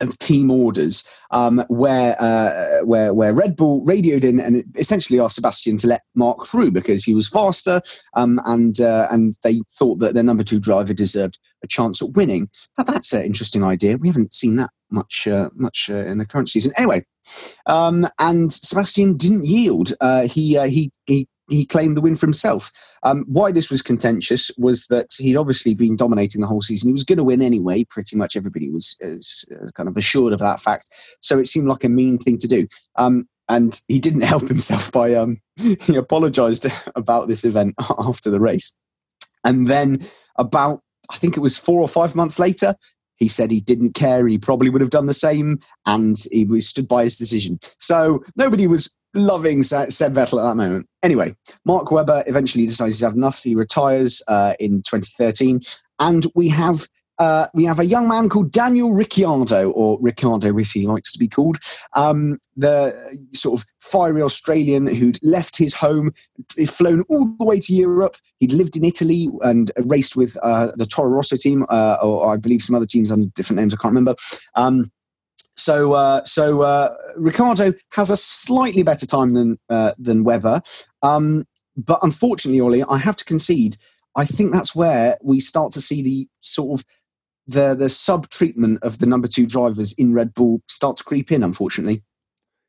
of 0.00 0.18
team 0.18 0.50
orders 0.50 1.08
um, 1.30 1.64
where 1.68 2.16
uh, 2.20 2.84
where 2.84 3.14
where 3.14 3.34
Red 3.34 3.56
Bull 3.56 3.84
radioed 3.84 4.24
in 4.24 4.40
and 4.40 4.64
essentially 4.76 5.20
asked 5.20 5.36
Sebastian 5.36 5.76
to 5.78 5.86
let 5.86 6.02
Mark 6.14 6.46
through 6.46 6.70
because 6.70 7.04
he 7.04 7.14
was 7.14 7.28
faster 7.28 7.80
um, 8.14 8.40
and 8.44 8.80
uh, 8.80 9.08
and 9.10 9.36
they 9.42 9.60
thought 9.76 9.98
that 10.00 10.14
their 10.14 10.22
number 10.22 10.44
two 10.44 10.60
driver 10.60 10.94
deserved 10.94 11.38
a 11.64 11.68
chance 11.68 12.02
at 12.02 12.14
winning. 12.14 12.48
Now, 12.78 12.84
that's 12.84 13.12
an 13.12 13.24
interesting 13.24 13.64
idea. 13.64 13.96
We 14.00 14.08
haven't 14.08 14.34
seen 14.34 14.56
that 14.56 14.70
much 14.90 15.26
uh, 15.26 15.50
much 15.54 15.90
uh, 15.90 16.04
in 16.04 16.18
the 16.18 16.26
current 16.26 16.48
season. 16.48 16.72
Anyway, 16.76 17.04
um, 17.66 18.06
and 18.18 18.52
Sebastian 18.52 19.16
didn't 19.16 19.44
yield. 19.44 19.92
Uh, 20.00 20.26
he, 20.26 20.56
uh, 20.56 20.66
he 20.66 20.90
he 21.06 21.26
he 21.48 21.66
claimed 21.66 21.96
the 21.96 22.00
win 22.00 22.16
for 22.16 22.26
himself. 22.26 22.70
Um, 23.02 23.24
why 23.28 23.52
this 23.52 23.70
was 23.70 23.82
contentious 23.82 24.50
was 24.56 24.86
that 24.86 25.08
he'd 25.18 25.36
obviously 25.36 25.74
been 25.74 25.96
dominating 25.96 26.40
the 26.40 26.46
whole 26.46 26.62
season. 26.62 26.88
He 26.88 26.94
was 26.94 27.04
going 27.04 27.18
to 27.18 27.24
win 27.24 27.42
anyway. 27.42 27.84
Pretty 27.84 28.16
much 28.16 28.36
everybody 28.36 28.70
was 28.70 28.96
uh, 29.04 29.70
kind 29.74 29.88
of 29.88 29.96
assured 29.96 30.32
of 30.32 30.38
that 30.38 30.60
fact. 30.60 30.88
So 31.20 31.38
it 31.38 31.46
seemed 31.46 31.66
like 31.66 31.84
a 31.84 31.88
mean 31.88 32.18
thing 32.18 32.38
to 32.38 32.48
do. 32.48 32.66
Um, 32.96 33.28
and 33.48 33.80
he 33.88 33.98
didn't 33.98 34.22
help 34.32 34.48
himself 34.48 34.90
by 34.92 35.14
um, 35.14 35.38
he 35.56 35.96
apologized 35.96 36.66
about 36.96 37.28
this 37.28 37.44
event 37.44 37.74
after 37.98 38.30
the 38.30 38.40
race. 38.40 38.72
And 39.44 39.66
then 39.66 39.98
about 40.38 40.80
I 41.10 41.16
think 41.16 41.36
it 41.36 41.40
was 41.40 41.58
four 41.58 41.80
or 41.80 41.88
five 41.88 42.14
months 42.14 42.38
later, 42.38 42.74
he 43.16 43.28
said 43.28 43.50
he 43.50 43.60
didn't 43.60 43.94
care. 43.94 44.26
He 44.26 44.38
probably 44.38 44.70
would 44.70 44.80
have 44.80 44.90
done 44.90 45.06
the 45.06 45.14
same, 45.14 45.58
and 45.86 46.16
he 46.32 46.44
was 46.44 46.68
stood 46.68 46.88
by 46.88 47.04
his 47.04 47.16
decision. 47.16 47.58
So 47.78 48.24
nobody 48.36 48.66
was 48.66 48.96
loving 49.14 49.62
Seb 49.62 49.88
Vettel 49.90 50.38
at 50.38 50.48
that 50.48 50.56
moment. 50.56 50.86
Anyway, 51.02 51.34
Mark 51.64 51.90
Webber 51.90 52.24
eventually 52.26 52.66
decides 52.66 52.96
he's 52.96 53.06
had 53.06 53.14
enough. 53.14 53.42
He 53.42 53.54
retires 53.54 54.22
uh, 54.28 54.54
in 54.58 54.82
2013, 54.82 55.60
and 56.00 56.26
we 56.34 56.48
have. 56.48 56.88
Uh, 57.18 57.46
we 57.54 57.64
have 57.64 57.78
a 57.78 57.86
young 57.86 58.08
man 58.08 58.28
called 58.28 58.50
Daniel 58.50 58.92
Ricciardo, 58.92 59.70
or 59.70 59.98
Ricciardo 60.00 60.56
as 60.58 60.70
he 60.70 60.86
likes 60.86 61.12
to 61.12 61.18
be 61.18 61.28
called, 61.28 61.58
um, 61.94 62.38
the 62.56 62.92
sort 63.32 63.60
of 63.60 63.66
fiery 63.80 64.22
Australian 64.22 64.86
who'd 64.86 65.18
left 65.22 65.56
his 65.56 65.74
home, 65.74 66.12
flown 66.66 67.02
all 67.08 67.26
the 67.38 67.44
way 67.44 67.58
to 67.60 67.74
Europe. 67.74 68.16
He'd 68.40 68.52
lived 68.52 68.76
in 68.76 68.84
Italy 68.84 69.28
and 69.42 69.70
raced 69.86 70.16
with 70.16 70.36
uh, 70.42 70.72
the 70.76 70.86
Toro 70.86 71.10
Rosso 71.10 71.36
team, 71.36 71.64
uh, 71.68 71.98
or 72.02 72.26
I 72.32 72.36
believe 72.36 72.62
some 72.62 72.74
other 72.74 72.86
teams 72.86 73.12
under 73.12 73.26
different 73.26 73.60
names. 73.60 73.74
I 73.74 73.78
can't 73.80 73.94
remember. 73.94 74.16
Um, 74.56 74.90
so, 75.56 75.92
uh, 75.92 76.24
so 76.24 76.62
uh, 76.62 76.96
Ricardo 77.16 77.72
has 77.92 78.10
a 78.10 78.16
slightly 78.16 78.82
better 78.82 79.06
time 79.06 79.34
than 79.34 79.56
uh, 79.68 79.92
than 79.98 80.24
Webber, 80.24 80.60
um, 81.02 81.44
but 81.76 82.00
unfortunately, 82.02 82.60
Ollie, 82.60 82.82
I 82.84 82.98
have 82.98 83.16
to 83.16 83.24
concede. 83.24 83.76
I 84.16 84.24
think 84.24 84.52
that's 84.52 84.74
where 84.74 85.16
we 85.22 85.40
start 85.40 85.72
to 85.72 85.80
see 85.80 86.02
the 86.02 86.28
sort 86.40 86.80
of 86.80 86.86
the 87.46 87.74
the 87.74 87.88
sub 87.88 88.28
treatment 88.30 88.82
of 88.82 88.98
the 88.98 89.06
number 89.06 89.28
two 89.28 89.46
drivers 89.46 89.92
in 89.94 90.14
Red 90.14 90.34
Bull 90.34 90.60
start 90.68 90.96
to 90.98 91.04
creep 91.04 91.30
in. 91.32 91.42
Unfortunately, 91.42 92.02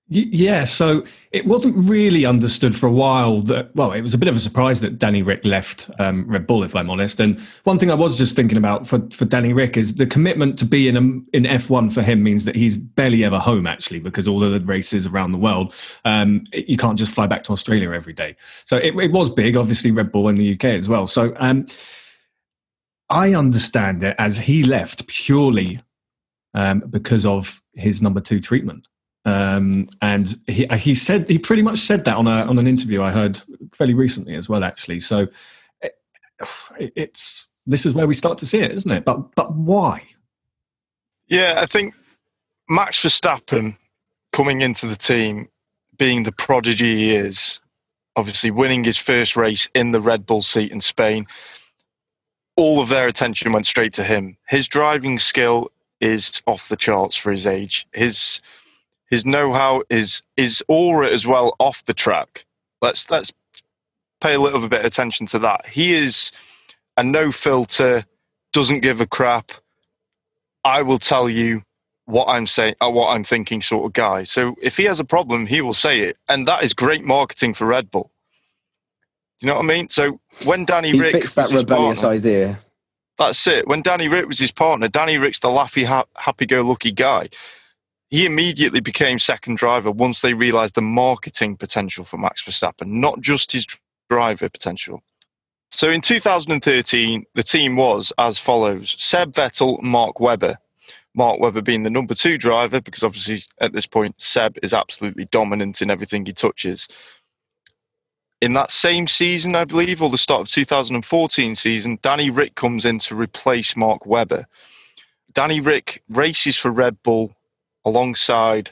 Yeah, 0.07 0.65
so 0.65 1.03
it 1.31 1.47
wasn't 1.47 1.75
really 1.77 2.25
understood 2.25 2.75
for 2.75 2.85
a 2.85 2.91
while 2.91 3.41
that, 3.41 3.75
well, 3.75 3.91
it 3.91 4.03
was 4.03 4.13
a 4.13 4.19
bit 4.19 4.27
of 4.27 4.35
a 4.35 4.39
surprise 4.39 4.79
that 4.81 4.99
Danny 4.99 5.23
Rick 5.23 5.43
left 5.43 5.89
um, 5.97 6.27
Red 6.27 6.45
Bull, 6.45 6.63
if 6.63 6.75
I'm 6.75 6.91
honest. 6.91 7.19
And 7.19 7.39
one 7.63 7.79
thing 7.79 7.89
I 7.89 7.95
was 7.95 8.15
just 8.15 8.35
thinking 8.35 8.59
about 8.59 8.87
for, 8.87 8.99
for 9.11 9.25
Danny 9.25 9.51
Rick 9.51 9.77
is 9.77 9.95
the 9.95 10.05
commitment 10.05 10.59
to 10.59 10.65
be 10.65 10.87
in, 10.87 10.95
a, 10.95 10.99
in 11.35 11.45
F1 11.45 11.91
for 11.91 12.03
him 12.03 12.21
means 12.21 12.45
that 12.45 12.55
he's 12.55 12.77
barely 12.77 13.23
ever 13.23 13.39
home, 13.39 13.65
actually, 13.65 13.99
because 13.99 14.27
all 14.27 14.39
the 14.39 14.59
races 14.59 15.07
around 15.07 15.31
the 15.31 15.39
world, 15.39 15.73
um, 16.05 16.43
you 16.53 16.77
can't 16.77 16.99
just 16.99 17.11
fly 17.11 17.25
back 17.25 17.43
to 17.45 17.51
Australia 17.51 17.91
every 17.91 18.13
day. 18.13 18.35
So 18.65 18.77
it, 18.77 18.95
it, 18.95 19.11
was 19.11 19.31
big, 19.31 19.57
obviously, 19.57 19.89
Red 19.89 20.11
Bull 20.11 20.27
in 20.27 20.35
the 20.35 20.53
UK 20.53 20.65
as 20.65 20.87
well. 20.87 21.07
So 21.07 21.33
um, 21.37 21.65
I 23.09 23.33
understand 23.33 24.03
it 24.03 24.15
as 24.17 24.37
he 24.37 24.63
left 24.63 25.07
purely 25.07 25.79
um, 26.53 26.83
because 26.89 27.25
of 27.25 27.61
his 27.73 28.01
number 28.01 28.19
two 28.19 28.39
treatment. 28.39 28.87
Um, 29.25 29.89
and 30.01 30.35
he, 30.47 30.67
he 30.77 30.93
said 30.93 31.27
he 31.27 31.39
pretty 31.39 31.63
much 31.63 31.79
said 31.79 32.05
that 32.05 32.15
on 32.15 32.27
a 32.27 32.45
on 32.45 32.59
an 32.59 32.67
interview 32.67 33.01
I 33.01 33.09
heard 33.09 33.41
fairly 33.73 33.95
recently 33.95 34.35
as 34.35 34.47
well, 34.47 34.63
actually. 34.63 34.99
So 34.99 35.27
it, 35.81 35.93
it's 36.95 37.47
this 37.65 37.85
is 37.85 37.93
where 37.93 38.07
we 38.07 38.13
start 38.13 38.37
to 38.39 38.45
see 38.45 38.59
it, 38.59 38.71
isn't 38.71 38.91
it? 38.91 39.03
But 39.03 39.33
but 39.35 39.53
why? 39.55 40.07
Yeah, 41.27 41.55
I 41.57 41.65
think 41.65 41.95
Max 42.69 43.01
Verstappen 43.01 43.77
coming 44.31 44.61
into 44.61 44.85
the 44.85 44.95
team, 44.95 45.49
being 45.97 46.23
the 46.23 46.31
prodigy 46.31 46.95
he 46.95 47.15
is, 47.15 47.61
obviously 48.15 48.51
winning 48.51 48.83
his 48.83 48.97
first 48.97 49.35
race 49.35 49.67
in 49.73 49.91
the 49.91 50.01
Red 50.01 50.25
Bull 50.25 50.43
seat 50.43 50.71
in 50.71 50.81
Spain, 50.81 51.25
all 52.55 52.81
of 52.81 52.89
their 52.89 53.07
attention 53.07 53.51
went 53.51 53.65
straight 53.65 53.93
to 53.93 54.03
him. 54.03 54.37
His 54.47 54.67
driving 54.67 55.19
skill 55.19 55.71
is 55.99 56.41
off 56.45 56.69
the 56.69 56.77
charts 56.77 57.15
for 57.15 57.31
his 57.31 57.45
age. 57.45 57.87
His 57.93 58.41
his 59.09 59.25
know-how 59.25 59.83
is 59.89 60.23
his 60.35 60.63
aura 60.67 61.09
as 61.09 61.27
well 61.27 61.55
off 61.59 61.85
the 61.85 61.93
track. 61.93 62.45
Let's 62.81 63.09
let's 63.09 63.31
pay 64.21 64.33
a 64.33 64.39
little 64.39 64.67
bit 64.67 64.79
of 64.79 64.85
attention 64.85 65.25
to 65.27 65.39
that. 65.39 65.67
He 65.67 65.93
is 65.93 66.31
a 66.97 67.03
no 67.03 67.31
filter, 67.31 68.05
doesn't 68.53 68.79
give 68.79 69.01
a 69.01 69.07
crap. 69.07 69.51
I 70.63 70.81
will 70.81 70.99
tell 70.99 71.29
you 71.29 71.63
what 72.05 72.27
I'm 72.27 72.47
saying, 72.47 72.75
uh, 72.81 72.89
what 72.89 73.09
I'm 73.09 73.23
thinking, 73.23 73.61
sort 73.61 73.85
of 73.85 73.93
guy. 73.93 74.23
So 74.23 74.55
if 74.61 74.77
he 74.77 74.83
has 74.85 74.99
a 74.99 75.03
problem, 75.03 75.45
he 75.47 75.61
will 75.61 75.73
say 75.73 75.99
it, 76.01 76.17
and 76.27 76.47
that 76.47 76.63
is 76.63 76.73
great 76.73 77.03
marketing 77.03 77.53
for 77.53 77.65
Red 77.65 77.91
Bull. 77.91 78.11
Do 79.39 79.47
you 79.47 79.47
know 79.47 79.55
what 79.55 79.65
I 79.65 79.67
mean? 79.67 79.89
So 79.89 80.19
when 80.45 80.65
Danny 80.65 80.91
he 80.91 80.99
Rick 80.99 81.11
fixed 81.11 81.35
that 81.35 81.51
rebellious 81.51 82.01
partner, 82.01 82.17
idea. 82.17 82.59
That's 83.17 83.47
it. 83.47 83.67
When 83.67 83.81
Danny 83.81 84.07
Rick 84.07 84.27
was 84.27 84.39
his 84.39 84.51
partner, 84.51 84.87
Danny 84.87 85.17
Rick's 85.17 85.39
the 85.39 85.47
laughy, 85.47 86.05
happy-go-lucky 86.15 86.91
guy 86.91 87.29
he 88.09 88.25
immediately 88.25 88.79
became 88.79 89.19
second 89.19 89.57
driver 89.57 89.91
once 89.91 90.21
they 90.21 90.33
realized 90.33 90.75
the 90.75 90.81
marketing 90.81 91.57
potential 91.57 92.05
for 92.05 92.17
Max 92.17 92.43
Verstappen, 92.43 92.87
not 92.87 93.19
just 93.21 93.51
his 93.51 93.65
driver 94.09 94.47
potential. 94.47 95.01
So 95.71 95.89
in 95.89 96.01
2013, 96.01 97.25
the 97.33 97.43
team 97.43 97.75
was 97.75 98.13
as 98.17 98.37
follows 98.37 98.95
Seb 98.99 99.33
Vettel, 99.33 99.81
Mark 99.81 100.19
Webber. 100.19 100.57
Mark 101.15 101.39
Webber 101.39 101.61
being 101.61 101.83
the 101.83 101.89
number 101.89 102.13
two 102.13 102.37
driver, 102.37 102.79
because 102.79 103.03
obviously 103.03 103.43
at 103.59 103.73
this 103.73 103.85
point, 103.85 104.19
Seb 104.21 104.57
is 104.61 104.73
absolutely 104.73 105.25
dominant 105.25 105.81
in 105.81 105.89
everything 105.89 106.25
he 106.25 106.33
touches. 106.33 106.87
In 108.45 108.53
that 108.53 108.69
same 108.69 109.07
season, 109.07 109.55
I 109.55 109.65
believe, 109.65 110.03
or 110.03 110.11
the 110.11 110.19
start 110.19 110.41
of 110.41 110.47
2014 110.49 111.55
season, 111.55 111.97
Danny 112.03 112.29
Rick 112.29 112.53
comes 112.53 112.85
in 112.85 112.99
to 112.99 113.15
replace 113.15 113.75
Mark 113.75 114.05
Webber. 114.05 114.45
Danny 115.33 115.59
Rick 115.59 116.03
races 116.09 116.55
for 116.55 116.69
Red 116.69 117.01
Bull 117.01 117.33
alongside 117.83 118.69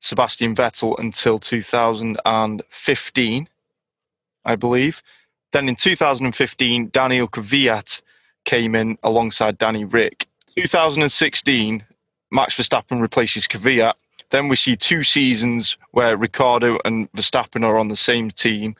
Sebastian 0.00 0.56
Vettel 0.56 0.98
until 0.98 1.38
2015, 1.38 3.48
I 4.46 4.56
believe. 4.56 5.02
Then 5.52 5.68
in 5.68 5.76
2015, 5.76 6.88
Daniel 6.88 7.28
Kvyat 7.28 8.00
came 8.46 8.74
in 8.74 8.96
alongside 9.02 9.58
Danny 9.58 9.84
Rick. 9.84 10.26
2016, 10.56 11.84
Max 12.30 12.56
Verstappen 12.56 13.02
replaces 13.02 13.46
Kvyat. 13.46 13.92
Then 14.30 14.48
we 14.48 14.56
see 14.56 14.74
two 14.74 15.04
seasons 15.04 15.76
where 15.90 16.16
Ricciardo 16.16 16.78
and 16.86 17.12
Verstappen 17.12 17.62
are 17.62 17.76
on 17.76 17.88
the 17.88 17.96
same 17.96 18.30
team. 18.30 18.74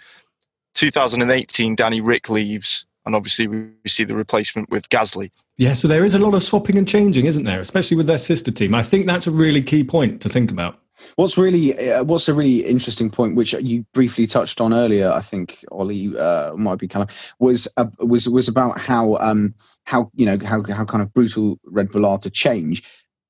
2018, 0.74 1.76
Danny 1.76 2.00
Rick 2.00 2.28
leaves 2.28 2.86
and 3.04 3.14
obviously 3.14 3.46
we 3.46 3.70
see 3.86 4.04
the 4.04 4.14
replacement 4.14 4.70
with 4.70 4.88
Gasly. 4.88 5.30
Yeah, 5.56 5.72
so 5.72 5.88
there 5.88 6.04
is 6.04 6.14
a 6.14 6.18
lot 6.18 6.34
of 6.34 6.42
swapping 6.42 6.78
and 6.78 6.86
changing, 6.86 7.26
isn't 7.26 7.44
there? 7.44 7.60
Especially 7.60 7.96
with 7.96 8.06
their 8.06 8.18
sister 8.18 8.50
team. 8.50 8.74
I 8.74 8.82
think 8.82 9.06
that's 9.06 9.26
a 9.26 9.30
really 9.30 9.62
key 9.62 9.84
point 9.84 10.20
to 10.22 10.28
think 10.28 10.50
about. 10.50 10.78
What's 11.16 11.38
really 11.38 11.90
uh, 11.90 12.04
what's 12.04 12.28
a 12.28 12.34
really 12.34 12.58
interesting 12.66 13.10
point, 13.10 13.34
which 13.34 13.54
you 13.54 13.84
briefly 13.94 14.26
touched 14.26 14.60
on 14.60 14.74
earlier, 14.74 15.10
I 15.10 15.20
think 15.20 15.64
Ollie 15.72 16.16
uh, 16.16 16.54
might 16.54 16.78
be 16.78 16.86
kind 16.86 17.02
of 17.08 17.34
was 17.38 17.66
uh, 17.78 17.86
was 18.00 18.28
was 18.28 18.46
about 18.46 18.78
how 18.78 19.16
um, 19.16 19.54
how 19.84 20.10
you 20.14 20.26
know 20.26 20.36
how 20.44 20.62
how 20.70 20.84
kind 20.84 21.02
of 21.02 21.12
brutal 21.14 21.58
Red 21.64 21.88
Bull 21.88 22.04
are 22.04 22.18
to 22.18 22.30
change, 22.30 22.82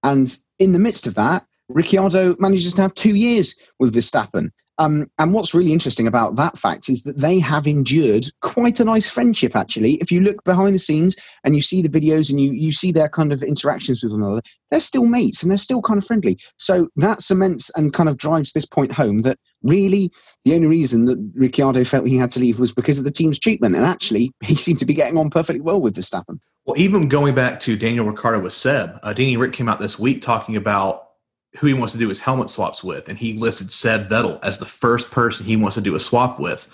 and 0.02 0.36
in 0.58 0.72
the 0.72 0.80
midst 0.80 1.06
of 1.06 1.14
that, 1.14 1.46
Ricciardo 1.68 2.34
manages 2.40 2.74
to 2.74 2.82
have 2.82 2.94
two 2.94 3.14
years 3.14 3.54
with 3.78 3.94
Verstappen. 3.94 4.50
Um, 4.82 5.06
and 5.20 5.32
what's 5.32 5.54
really 5.54 5.72
interesting 5.72 6.08
about 6.08 6.34
that 6.36 6.58
fact 6.58 6.88
is 6.88 7.04
that 7.04 7.18
they 7.18 7.38
have 7.38 7.68
endured 7.68 8.24
quite 8.40 8.80
a 8.80 8.84
nice 8.84 9.08
friendship, 9.08 9.54
actually. 9.54 9.92
If 9.94 10.10
you 10.10 10.20
look 10.20 10.42
behind 10.42 10.74
the 10.74 10.80
scenes 10.80 11.16
and 11.44 11.54
you 11.54 11.62
see 11.62 11.82
the 11.82 11.88
videos 11.88 12.30
and 12.30 12.40
you, 12.40 12.52
you 12.52 12.72
see 12.72 12.90
their 12.90 13.08
kind 13.08 13.32
of 13.32 13.44
interactions 13.44 14.02
with 14.02 14.10
one 14.10 14.22
another, 14.22 14.40
they're 14.70 14.80
still 14.80 15.06
mates 15.06 15.40
and 15.42 15.50
they're 15.50 15.58
still 15.58 15.82
kind 15.82 15.98
of 15.98 16.04
friendly. 16.04 16.36
So 16.56 16.88
that 16.96 17.22
cements 17.22 17.70
and 17.76 17.92
kind 17.92 18.08
of 18.08 18.16
drives 18.16 18.52
this 18.52 18.66
point 18.66 18.90
home 18.90 19.18
that 19.20 19.38
really 19.62 20.10
the 20.44 20.54
only 20.56 20.66
reason 20.66 21.04
that 21.04 21.32
Ricciardo 21.34 21.84
felt 21.84 22.08
he 22.08 22.16
had 22.16 22.32
to 22.32 22.40
leave 22.40 22.58
was 22.58 22.72
because 22.72 22.98
of 22.98 23.04
the 23.04 23.12
team's 23.12 23.38
treatment. 23.38 23.76
And 23.76 23.84
actually, 23.84 24.32
he 24.42 24.56
seemed 24.56 24.80
to 24.80 24.86
be 24.86 24.94
getting 24.94 25.16
on 25.16 25.30
perfectly 25.30 25.60
well 25.60 25.80
with 25.80 25.94
Verstappen. 25.94 26.38
Well, 26.64 26.76
even 26.76 27.06
going 27.06 27.36
back 27.36 27.60
to 27.60 27.76
Daniel 27.76 28.04
Ricciardo 28.04 28.40
with 28.40 28.52
Seb, 28.52 28.98
uh, 29.04 29.12
Danny 29.12 29.36
Rick 29.36 29.52
came 29.52 29.68
out 29.68 29.80
this 29.80 29.98
week 29.98 30.22
talking 30.22 30.56
about 30.56 31.11
who 31.56 31.66
he 31.66 31.74
wants 31.74 31.92
to 31.92 31.98
do 31.98 32.08
his 32.08 32.20
helmet 32.20 32.48
swaps 32.48 32.82
with, 32.82 33.08
and 33.08 33.18
he 33.18 33.34
listed 33.34 33.72
Seb 33.72 34.08
Vettel 34.08 34.42
as 34.42 34.58
the 34.58 34.66
first 34.66 35.10
person 35.10 35.44
he 35.44 35.56
wants 35.56 35.74
to 35.74 35.82
do 35.82 35.94
a 35.94 36.00
swap 36.00 36.40
with. 36.40 36.68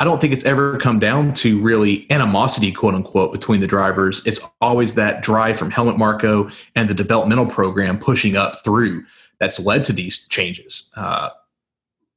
I 0.00 0.04
don't 0.04 0.20
think 0.20 0.32
it's 0.32 0.46
ever 0.46 0.78
come 0.78 0.98
down 0.98 1.34
to 1.34 1.60
really 1.60 2.10
animosity, 2.10 2.72
quote 2.72 2.94
unquote, 2.94 3.30
between 3.30 3.60
the 3.60 3.66
drivers. 3.66 4.26
It's 4.26 4.46
always 4.60 4.94
that 4.94 5.22
drive 5.22 5.58
from 5.58 5.70
Helmut 5.70 5.98
Marko 5.98 6.50
and 6.74 6.88
the 6.88 6.94
developmental 6.94 7.46
program 7.46 7.98
pushing 7.98 8.36
up 8.36 8.64
through 8.64 9.04
that's 9.38 9.60
led 9.60 9.84
to 9.84 9.92
these 9.92 10.26
changes. 10.28 10.92
Uh, 10.96 11.30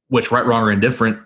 which, 0.08 0.30
right, 0.30 0.46
wrong, 0.46 0.62
or 0.62 0.72
indifferent, 0.72 1.18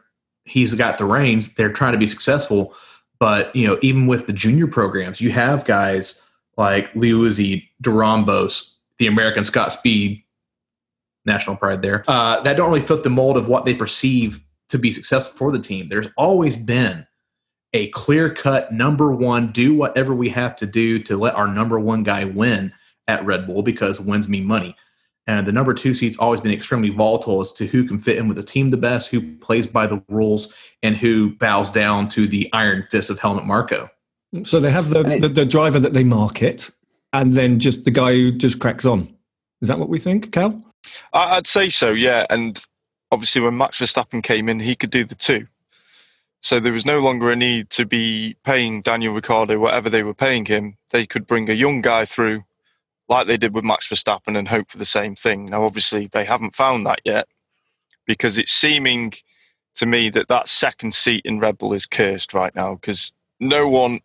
he's 0.44 0.74
got 0.74 0.98
the 0.98 1.04
reins. 1.04 1.54
They're 1.54 1.72
trying 1.72 1.92
to 1.92 1.98
be 1.98 2.06
successful, 2.06 2.74
but 3.18 3.54
you 3.54 3.66
know, 3.66 3.78
even 3.82 4.06
with 4.06 4.26
the 4.26 4.32
junior 4.32 4.66
programs, 4.66 5.20
you 5.20 5.30
have 5.30 5.64
guys 5.64 6.22
like 6.56 6.92
Liuzzi, 6.94 7.68
Doornbos, 7.82 8.74
the 8.98 9.06
American 9.06 9.44
Scott 9.44 9.72
Speed, 9.72 10.24
national 11.24 11.56
pride 11.56 11.82
there, 11.82 12.04
uh, 12.08 12.40
that 12.42 12.56
don't 12.56 12.70
really 12.70 12.80
fit 12.80 13.02
the 13.02 13.10
mold 13.10 13.36
of 13.36 13.48
what 13.48 13.64
they 13.64 13.74
perceive 13.74 14.40
to 14.68 14.78
be 14.78 14.92
successful 14.92 15.36
for 15.36 15.52
the 15.52 15.58
team. 15.58 15.88
There's 15.88 16.08
always 16.16 16.56
been 16.56 17.06
a 17.72 17.88
clear 17.88 18.32
cut 18.32 18.72
number 18.72 19.12
one, 19.12 19.52
do 19.52 19.74
whatever 19.74 20.14
we 20.14 20.28
have 20.30 20.56
to 20.56 20.66
do 20.66 20.98
to 21.00 21.16
let 21.16 21.34
our 21.34 21.46
number 21.46 21.78
one 21.78 22.02
guy 22.02 22.24
win 22.24 22.72
at 23.06 23.24
Red 23.24 23.46
Bull 23.46 23.62
because 23.62 24.00
wins 24.00 24.28
mean 24.28 24.44
money. 24.44 24.74
And 25.26 25.46
the 25.46 25.52
number 25.52 25.74
two 25.74 25.94
seat's 25.94 26.18
always 26.18 26.40
been 26.40 26.50
extremely 26.50 26.90
volatile 26.90 27.40
as 27.40 27.52
to 27.52 27.66
who 27.66 27.86
can 27.86 27.98
fit 27.98 28.16
in 28.16 28.26
with 28.26 28.36
the 28.36 28.42
team 28.42 28.70
the 28.70 28.76
best, 28.76 29.10
who 29.10 29.36
plays 29.36 29.66
by 29.66 29.86
the 29.86 30.02
rules, 30.08 30.54
and 30.82 30.96
who 30.96 31.36
bows 31.36 31.70
down 31.70 32.08
to 32.08 32.26
the 32.26 32.50
iron 32.52 32.86
fist 32.90 33.10
of 33.10 33.20
Helmut 33.20 33.44
Marko. 33.44 33.88
So 34.42 34.58
they 34.58 34.70
have 34.70 34.90
the, 34.90 35.02
the, 35.02 35.28
the 35.28 35.46
driver 35.46 35.78
that 35.78 35.92
they 35.92 36.04
market, 36.04 36.70
and 37.12 37.34
then 37.34 37.60
just 37.60 37.84
the 37.84 37.90
guy 37.90 38.12
who 38.12 38.32
just 38.32 38.60
cracks 38.60 38.84
on. 38.84 39.14
Is 39.60 39.68
that 39.68 39.78
what 39.78 39.88
we 39.88 39.98
think, 39.98 40.32
Cal? 40.32 40.60
I'd 41.12 41.46
say 41.46 41.68
so, 41.68 41.90
yeah. 41.90 42.26
And 42.30 42.62
obviously, 43.10 43.40
when 43.40 43.56
Max 43.56 43.78
Verstappen 43.78 44.22
came 44.22 44.48
in, 44.48 44.60
he 44.60 44.76
could 44.76 44.90
do 44.90 45.04
the 45.04 45.14
two. 45.14 45.46
So 46.40 46.58
there 46.58 46.72
was 46.72 46.86
no 46.86 47.00
longer 47.00 47.30
a 47.30 47.36
need 47.36 47.68
to 47.70 47.84
be 47.84 48.34
paying 48.44 48.80
Daniel 48.80 49.12
Ricciardo 49.12 49.58
whatever 49.58 49.90
they 49.90 50.02
were 50.02 50.14
paying 50.14 50.46
him. 50.46 50.76
They 50.90 51.06
could 51.06 51.26
bring 51.26 51.50
a 51.50 51.54
young 51.54 51.82
guy 51.82 52.06
through, 52.06 52.44
like 53.08 53.26
they 53.26 53.36
did 53.36 53.54
with 53.54 53.64
Max 53.64 53.86
Verstappen, 53.88 54.38
and 54.38 54.48
hope 54.48 54.70
for 54.70 54.78
the 54.78 54.86
same 54.86 55.14
thing. 55.14 55.46
Now, 55.46 55.64
obviously, 55.64 56.08
they 56.10 56.24
haven't 56.24 56.56
found 56.56 56.86
that 56.86 57.00
yet 57.04 57.28
because 58.06 58.38
it's 58.38 58.52
seeming 58.52 59.12
to 59.76 59.86
me 59.86 60.08
that 60.10 60.28
that 60.28 60.48
second 60.48 60.94
seat 60.94 61.22
in 61.24 61.40
Red 61.40 61.58
Bull 61.58 61.74
is 61.74 61.86
cursed 61.86 62.32
right 62.32 62.54
now 62.54 62.74
because 62.74 63.12
no 63.38 63.68
one 63.68 64.00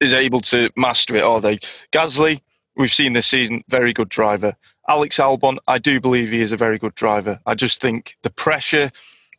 is 0.00 0.12
able 0.14 0.40
to 0.40 0.70
master 0.76 1.16
it, 1.16 1.22
are 1.22 1.40
they? 1.40 1.58
Gasly, 1.92 2.40
we've 2.76 2.92
seen 2.92 3.12
this 3.12 3.26
season, 3.26 3.62
very 3.68 3.92
good 3.92 4.08
driver. 4.08 4.56
Alex 4.88 5.18
Albon, 5.18 5.58
I 5.68 5.78
do 5.78 6.00
believe 6.00 6.30
he 6.30 6.40
is 6.40 6.50
a 6.50 6.56
very 6.56 6.78
good 6.78 6.94
driver. 6.94 7.40
I 7.44 7.54
just 7.54 7.80
think 7.80 8.16
the 8.22 8.30
pressure 8.30 8.90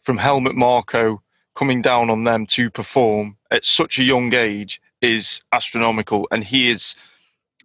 from 0.03 0.17
Helmut 0.17 0.55
Marko 0.55 1.21
coming 1.55 1.81
down 1.81 2.09
on 2.09 2.23
them 2.23 2.45
to 2.45 2.69
perform 2.69 3.35
at 3.51 3.65
such 3.65 3.97
a 3.97 4.03
young 4.03 4.33
age 4.33 4.79
is 5.01 5.41
astronomical, 5.51 6.27
and 6.31 6.43
he 6.43 6.69
is 6.69 6.95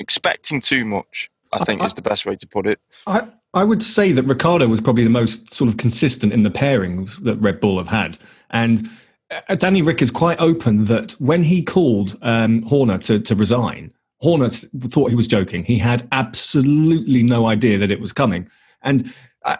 expecting 0.01 0.61
too 0.61 0.85
much. 0.85 1.30
I 1.53 1.64
think 1.64 1.82
I, 1.82 1.87
is 1.87 1.95
the 1.95 2.03
best 2.03 2.26
way 2.26 2.37
to 2.37 2.47
put 2.47 2.66
it. 2.66 2.80
I, 3.07 3.28
I 3.53 3.64
would 3.64 3.82
say 3.82 4.12
that 4.12 4.24
Ricciardo 4.24 4.66
was 4.66 4.80
probably 4.80 5.05
the 5.05 5.11
most 5.11 5.53
sort 5.53 5.70
of 5.70 5.76
consistent 5.76 6.32
in 6.32 6.43
the 6.43 6.51
pairings 6.51 7.22
that 7.22 7.37
Red 7.37 7.61
Bull 7.61 7.78
have 7.78 7.89
had. 7.89 8.18
And 8.51 8.89
uh, 9.30 9.55
Danny 9.55 9.82
Rick 9.82 10.03
is 10.03 10.11
quite 10.11 10.41
open 10.41 10.87
that 10.87 11.12
when 11.12 11.43
he 11.45 11.62
called 11.62 12.18
um, 12.22 12.62
Horner 12.62 12.99
to, 12.99 13.20
to 13.20 13.35
resign, 13.35 13.93
Horner 14.25 14.49
thought 14.49 15.11
he 15.11 15.16
was 15.16 15.29
joking. 15.29 15.64
He 15.64 15.77
had 15.77 16.09
absolutely 16.11 17.22
no 17.22 17.47
idea 17.47 17.77
that 17.77 17.91
it 17.91 18.01
was 18.01 18.11
coming. 18.11 18.49
And 18.83 19.12
I, 19.45 19.59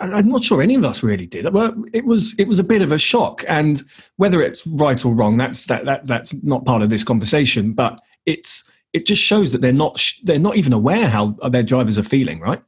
I'm 0.00 0.28
not 0.28 0.42
sure 0.42 0.60
any 0.60 0.74
of 0.74 0.84
us 0.84 1.04
really 1.04 1.26
did. 1.26 1.52
Well, 1.54 1.84
it 1.92 2.04
was 2.04 2.34
it 2.36 2.48
was 2.48 2.58
a 2.58 2.64
bit 2.64 2.82
of 2.82 2.90
a 2.90 2.98
shock, 2.98 3.44
and 3.46 3.82
whether 4.16 4.42
it's 4.42 4.66
right 4.66 5.04
or 5.04 5.14
wrong, 5.14 5.36
that's 5.36 5.66
that, 5.66 5.84
that 5.84 6.06
that's 6.06 6.34
not 6.42 6.64
part 6.64 6.82
of 6.82 6.90
this 6.90 7.04
conversation. 7.04 7.72
But 7.72 8.00
it's 8.26 8.68
it 8.92 9.06
just 9.06 9.22
shows 9.22 9.52
that 9.52 9.60
they're 9.60 9.72
not 9.72 10.04
they're 10.24 10.40
not 10.40 10.56
even 10.56 10.72
aware 10.72 11.06
how 11.06 11.36
their 11.48 11.62
drivers 11.62 11.96
are 11.96 12.02
feeling, 12.02 12.40
right? 12.40 12.60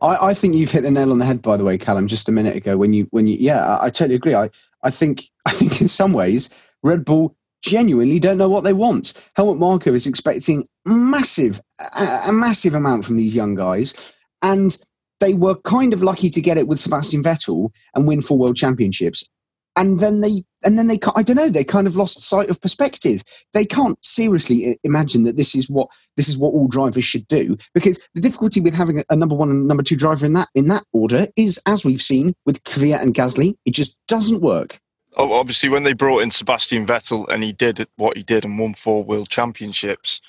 I, 0.00 0.28
I 0.28 0.34
think 0.34 0.54
you've 0.54 0.70
hit 0.70 0.84
the 0.84 0.90
nail 0.90 1.12
on 1.12 1.18
the 1.18 1.26
head, 1.26 1.42
by 1.42 1.58
the 1.58 1.64
way, 1.64 1.76
Callum. 1.76 2.08
Just 2.08 2.30
a 2.30 2.32
minute 2.32 2.56
ago, 2.56 2.78
when 2.78 2.94
you 2.94 3.08
when 3.10 3.26
you 3.26 3.36
yeah, 3.38 3.62
I, 3.62 3.86
I 3.86 3.90
totally 3.90 4.16
agree. 4.16 4.34
I 4.34 4.48
I 4.82 4.90
think 4.90 5.24
I 5.46 5.50
think 5.50 5.82
in 5.82 5.88
some 5.88 6.12
ways 6.14 6.50
Red 6.82 7.04
Bull 7.04 7.36
genuinely 7.62 8.18
don't 8.18 8.38
know 8.38 8.48
what 8.48 8.64
they 8.64 8.72
want. 8.72 9.24
Helmut 9.36 9.58
Marko 9.58 9.92
is 9.92 10.06
expecting 10.06 10.66
massive 10.86 11.60
a, 11.98 12.20
a 12.28 12.32
massive 12.32 12.74
amount 12.74 13.04
from 13.04 13.16
these 13.16 13.34
young 13.34 13.54
guys, 13.54 14.14
and 14.42 14.76
they 15.20 15.34
were 15.34 15.54
kind 15.62 15.92
of 15.92 16.02
lucky 16.02 16.28
to 16.28 16.40
get 16.40 16.58
it 16.58 16.66
with 16.66 16.80
Sebastian 16.80 17.22
Vettel 17.22 17.70
and 17.94 18.06
win 18.06 18.20
four 18.22 18.36
world 18.36 18.56
championships. 18.56 19.28
And 19.76 20.00
then 20.00 20.20
they 20.20 20.44
and 20.64 20.78
then 20.78 20.86
they 20.86 20.98
i 21.16 21.22
don't 21.22 21.36
know 21.36 21.48
they 21.48 21.64
kind 21.64 21.86
of 21.86 21.96
lost 21.96 22.20
sight 22.20 22.50
of 22.50 22.60
perspective. 22.60 23.22
They 23.54 23.64
can't 23.64 23.96
seriously 24.04 24.78
imagine 24.84 25.24
that 25.24 25.36
this 25.36 25.54
is 25.54 25.70
what 25.70 25.88
this 26.16 26.28
is 26.28 26.36
what 26.36 26.50
all 26.50 26.68
drivers 26.68 27.04
should 27.04 27.26
do 27.28 27.56
because 27.72 28.06
the 28.14 28.20
difficulty 28.20 28.60
with 28.60 28.74
having 28.74 29.02
a, 29.08 29.16
number 29.16 29.34
one 29.34 29.48
and 29.48 29.66
number 29.66 29.82
two 29.82 29.96
driver 29.96 30.26
in 30.26 30.34
that 30.34 30.48
in 30.54 30.68
that 30.68 30.84
order 30.92 31.26
is 31.36 31.58
as 31.66 31.86
we've 31.86 32.02
seen 32.02 32.34
with 32.44 32.62
Kvyat 32.64 33.02
and 33.02 33.14
Gasly 33.14 33.54
it 33.64 33.72
just 33.72 33.98
doesn't 34.08 34.42
work 34.42 34.78
obviously 35.16 35.68
when 35.68 35.82
they 35.82 35.92
brought 35.92 36.22
in 36.22 36.30
Sebastian 36.30 36.86
Vettel 36.86 37.28
and 37.28 37.42
he 37.42 37.52
did 37.52 37.86
what 37.96 38.16
he 38.16 38.22
did 38.22 38.44
and 38.44 38.58
won 38.58 38.74
four 38.74 39.04
world 39.04 39.28
championships 39.28 40.20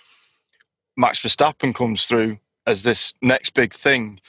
Max 0.95 1.21
Verstappen 1.21 1.73
comes 1.73 2.05
through 2.05 2.39
as 2.65 2.83
this 2.83 3.13
next 3.21 3.53
big 3.53 3.73
thing 3.73 4.19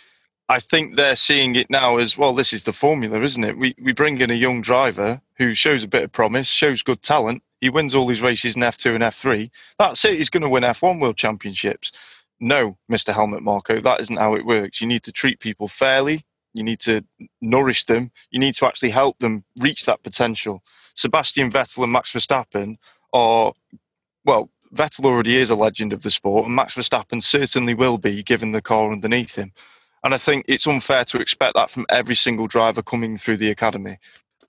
I 0.48 0.60
think 0.60 0.96
they're 0.96 1.16
seeing 1.16 1.56
it 1.56 1.70
now 1.70 1.96
as 1.96 2.18
well. 2.18 2.34
This 2.34 2.52
is 2.52 2.64
the 2.64 2.72
formula, 2.72 3.22
isn't 3.22 3.44
it? 3.44 3.56
We 3.56 3.74
we 3.80 3.92
bring 3.92 4.20
in 4.20 4.30
a 4.30 4.34
young 4.34 4.60
driver 4.60 5.22
who 5.36 5.54
shows 5.54 5.82
a 5.82 5.88
bit 5.88 6.02
of 6.02 6.12
promise, 6.12 6.46
shows 6.48 6.82
good 6.82 7.02
talent. 7.02 7.42
He 7.60 7.70
wins 7.70 7.94
all 7.94 8.08
his 8.08 8.20
races 8.20 8.54
in 8.54 8.62
F2 8.62 8.94
and 8.94 9.04
F3. 9.04 9.50
That's 9.78 10.04
it. 10.04 10.18
He's 10.18 10.28
going 10.28 10.42
to 10.42 10.50
win 10.50 10.62
F1 10.62 11.00
World 11.00 11.16
Championships. 11.16 11.92
No, 12.40 12.76
Mr. 12.90 13.14
Helmut 13.14 13.42
Marko, 13.42 13.80
that 13.80 14.00
isn't 14.00 14.18
how 14.18 14.34
it 14.34 14.44
works. 14.44 14.82
You 14.82 14.86
need 14.86 15.02
to 15.04 15.12
treat 15.12 15.40
people 15.40 15.66
fairly. 15.66 16.26
You 16.54 16.62
need 16.62 16.80
to 16.80 17.04
nourish 17.42 17.84
them. 17.84 18.10
You 18.30 18.38
need 18.38 18.54
to 18.54 18.66
actually 18.66 18.90
help 18.90 19.18
them 19.18 19.44
reach 19.58 19.84
that 19.84 20.02
potential. 20.02 20.62
Sebastian 20.94 21.50
Vettel 21.50 21.82
and 21.82 21.92
Max 21.92 22.12
Verstappen 22.12 22.76
are, 23.12 23.52
well, 24.24 24.50
Vettel 24.74 25.04
already 25.04 25.36
is 25.36 25.50
a 25.50 25.54
legend 25.54 25.92
of 25.92 26.02
the 26.02 26.10
sport, 26.10 26.46
and 26.46 26.54
Max 26.54 26.74
Verstappen 26.74 27.22
certainly 27.22 27.74
will 27.74 27.98
be, 27.98 28.22
given 28.22 28.52
the 28.52 28.62
car 28.62 28.90
underneath 28.90 29.34
him. 29.36 29.52
And 30.02 30.14
I 30.14 30.18
think 30.18 30.44
it's 30.48 30.66
unfair 30.66 31.04
to 31.06 31.18
expect 31.18 31.54
that 31.54 31.70
from 31.70 31.86
every 31.88 32.14
single 32.14 32.46
driver 32.46 32.82
coming 32.82 33.16
through 33.16 33.38
the 33.38 33.50
academy. 33.50 33.98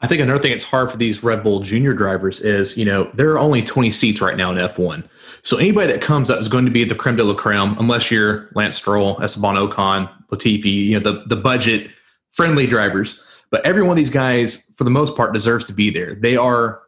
I 0.01 0.07
think 0.07 0.21
another 0.21 0.41
thing 0.41 0.51
that's 0.51 0.63
hard 0.63 0.91
for 0.91 0.97
these 0.97 1.23
Red 1.23 1.43
Bull 1.43 1.61
junior 1.61 1.93
drivers 1.93 2.41
is, 2.41 2.77
you 2.77 2.85
know, 2.85 3.09
there 3.13 3.29
are 3.31 3.39
only 3.39 3.63
20 3.63 3.91
seats 3.91 4.21
right 4.21 4.35
now 4.35 4.51
in 4.51 4.57
F1. 4.57 5.03
So 5.41 5.57
anybody 5.57 5.91
that 5.93 6.01
comes 6.01 6.29
up 6.29 6.39
is 6.39 6.47
going 6.47 6.65
to 6.65 6.71
be 6.71 6.83
the 6.83 6.95
creme 6.95 7.15
de 7.15 7.23
la 7.23 7.33
creme, 7.33 7.77
unless 7.79 8.11
you're 8.11 8.49
Lance 8.55 8.75
Stroll, 8.75 9.21
Esteban 9.21 9.55
Ocon, 9.55 10.09
Latifi, 10.29 10.65
you 10.65 10.99
know, 10.99 11.11
the, 11.11 11.25
the 11.25 11.35
budget 11.35 11.89
friendly 12.31 12.67
drivers. 12.67 13.23
But 13.51 13.65
every 13.65 13.83
one 13.83 13.91
of 13.91 13.97
these 13.97 14.09
guys, 14.09 14.69
for 14.75 14.83
the 14.83 14.89
most 14.89 15.15
part, 15.15 15.33
deserves 15.33 15.65
to 15.65 15.73
be 15.73 15.89
there. 15.89 16.15
They 16.15 16.35
are 16.35 16.81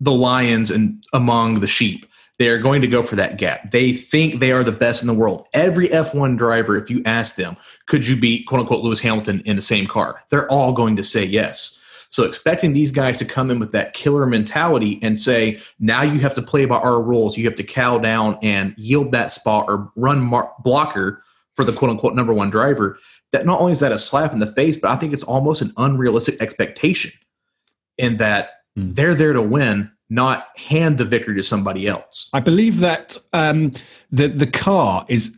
the 0.00 0.12
lions 0.12 0.70
and 0.70 1.02
among 1.12 1.60
the 1.60 1.66
sheep. 1.66 2.06
They 2.38 2.48
are 2.48 2.58
going 2.58 2.82
to 2.82 2.88
go 2.88 3.02
for 3.04 3.14
that 3.16 3.38
gap. 3.38 3.70
They 3.70 3.92
think 3.92 4.40
they 4.40 4.50
are 4.50 4.64
the 4.64 4.72
best 4.72 5.02
in 5.02 5.06
the 5.06 5.14
world. 5.14 5.46
Every 5.54 5.88
F1 5.88 6.36
driver, 6.36 6.76
if 6.76 6.90
you 6.90 7.00
ask 7.06 7.36
them, 7.36 7.56
could 7.86 8.06
you 8.06 8.16
beat 8.16 8.46
quote 8.46 8.60
unquote 8.60 8.82
Lewis 8.82 9.00
Hamilton 9.00 9.40
in 9.44 9.56
the 9.56 9.62
same 9.62 9.86
car? 9.86 10.20
They're 10.30 10.50
all 10.50 10.72
going 10.72 10.96
to 10.96 11.04
say 11.04 11.24
yes. 11.24 11.80
So 12.14 12.22
expecting 12.22 12.74
these 12.74 12.92
guys 12.92 13.18
to 13.18 13.24
come 13.24 13.50
in 13.50 13.58
with 13.58 13.72
that 13.72 13.92
killer 13.92 14.24
mentality 14.24 15.00
and 15.02 15.18
say, 15.18 15.60
now 15.80 16.02
you 16.02 16.20
have 16.20 16.36
to 16.36 16.42
play 16.42 16.64
by 16.64 16.76
our 16.76 17.02
rules. 17.02 17.36
You 17.36 17.44
have 17.46 17.56
to 17.56 17.64
cow 17.64 17.98
down 17.98 18.38
and 18.40 18.72
yield 18.78 19.10
that 19.10 19.32
spot 19.32 19.64
or 19.66 19.90
run 19.96 20.20
mar- 20.20 20.52
blocker 20.62 21.24
for 21.56 21.64
the 21.64 21.72
quote 21.72 21.90
unquote 21.90 22.14
number 22.14 22.32
one 22.32 22.50
driver. 22.50 23.00
That 23.32 23.46
not 23.46 23.58
only 23.58 23.72
is 23.72 23.80
that 23.80 23.90
a 23.90 23.98
slap 23.98 24.32
in 24.32 24.38
the 24.38 24.46
face, 24.46 24.76
but 24.76 24.92
I 24.92 24.96
think 24.96 25.12
it's 25.12 25.24
almost 25.24 25.60
an 25.60 25.72
unrealistic 25.76 26.40
expectation 26.40 27.10
in 27.98 28.18
that 28.18 28.60
mm. 28.78 28.94
they're 28.94 29.16
there 29.16 29.32
to 29.32 29.42
win 29.42 29.90
not 30.08 30.56
hand 30.56 30.98
the 30.98 31.04
victory 31.04 31.34
to 31.34 31.42
somebody 31.42 31.88
else. 31.88 32.30
I 32.32 32.38
believe 32.38 32.78
that 32.78 33.18
um, 33.32 33.72
the 34.12 34.28
the 34.28 34.46
car 34.46 35.04
is 35.08 35.36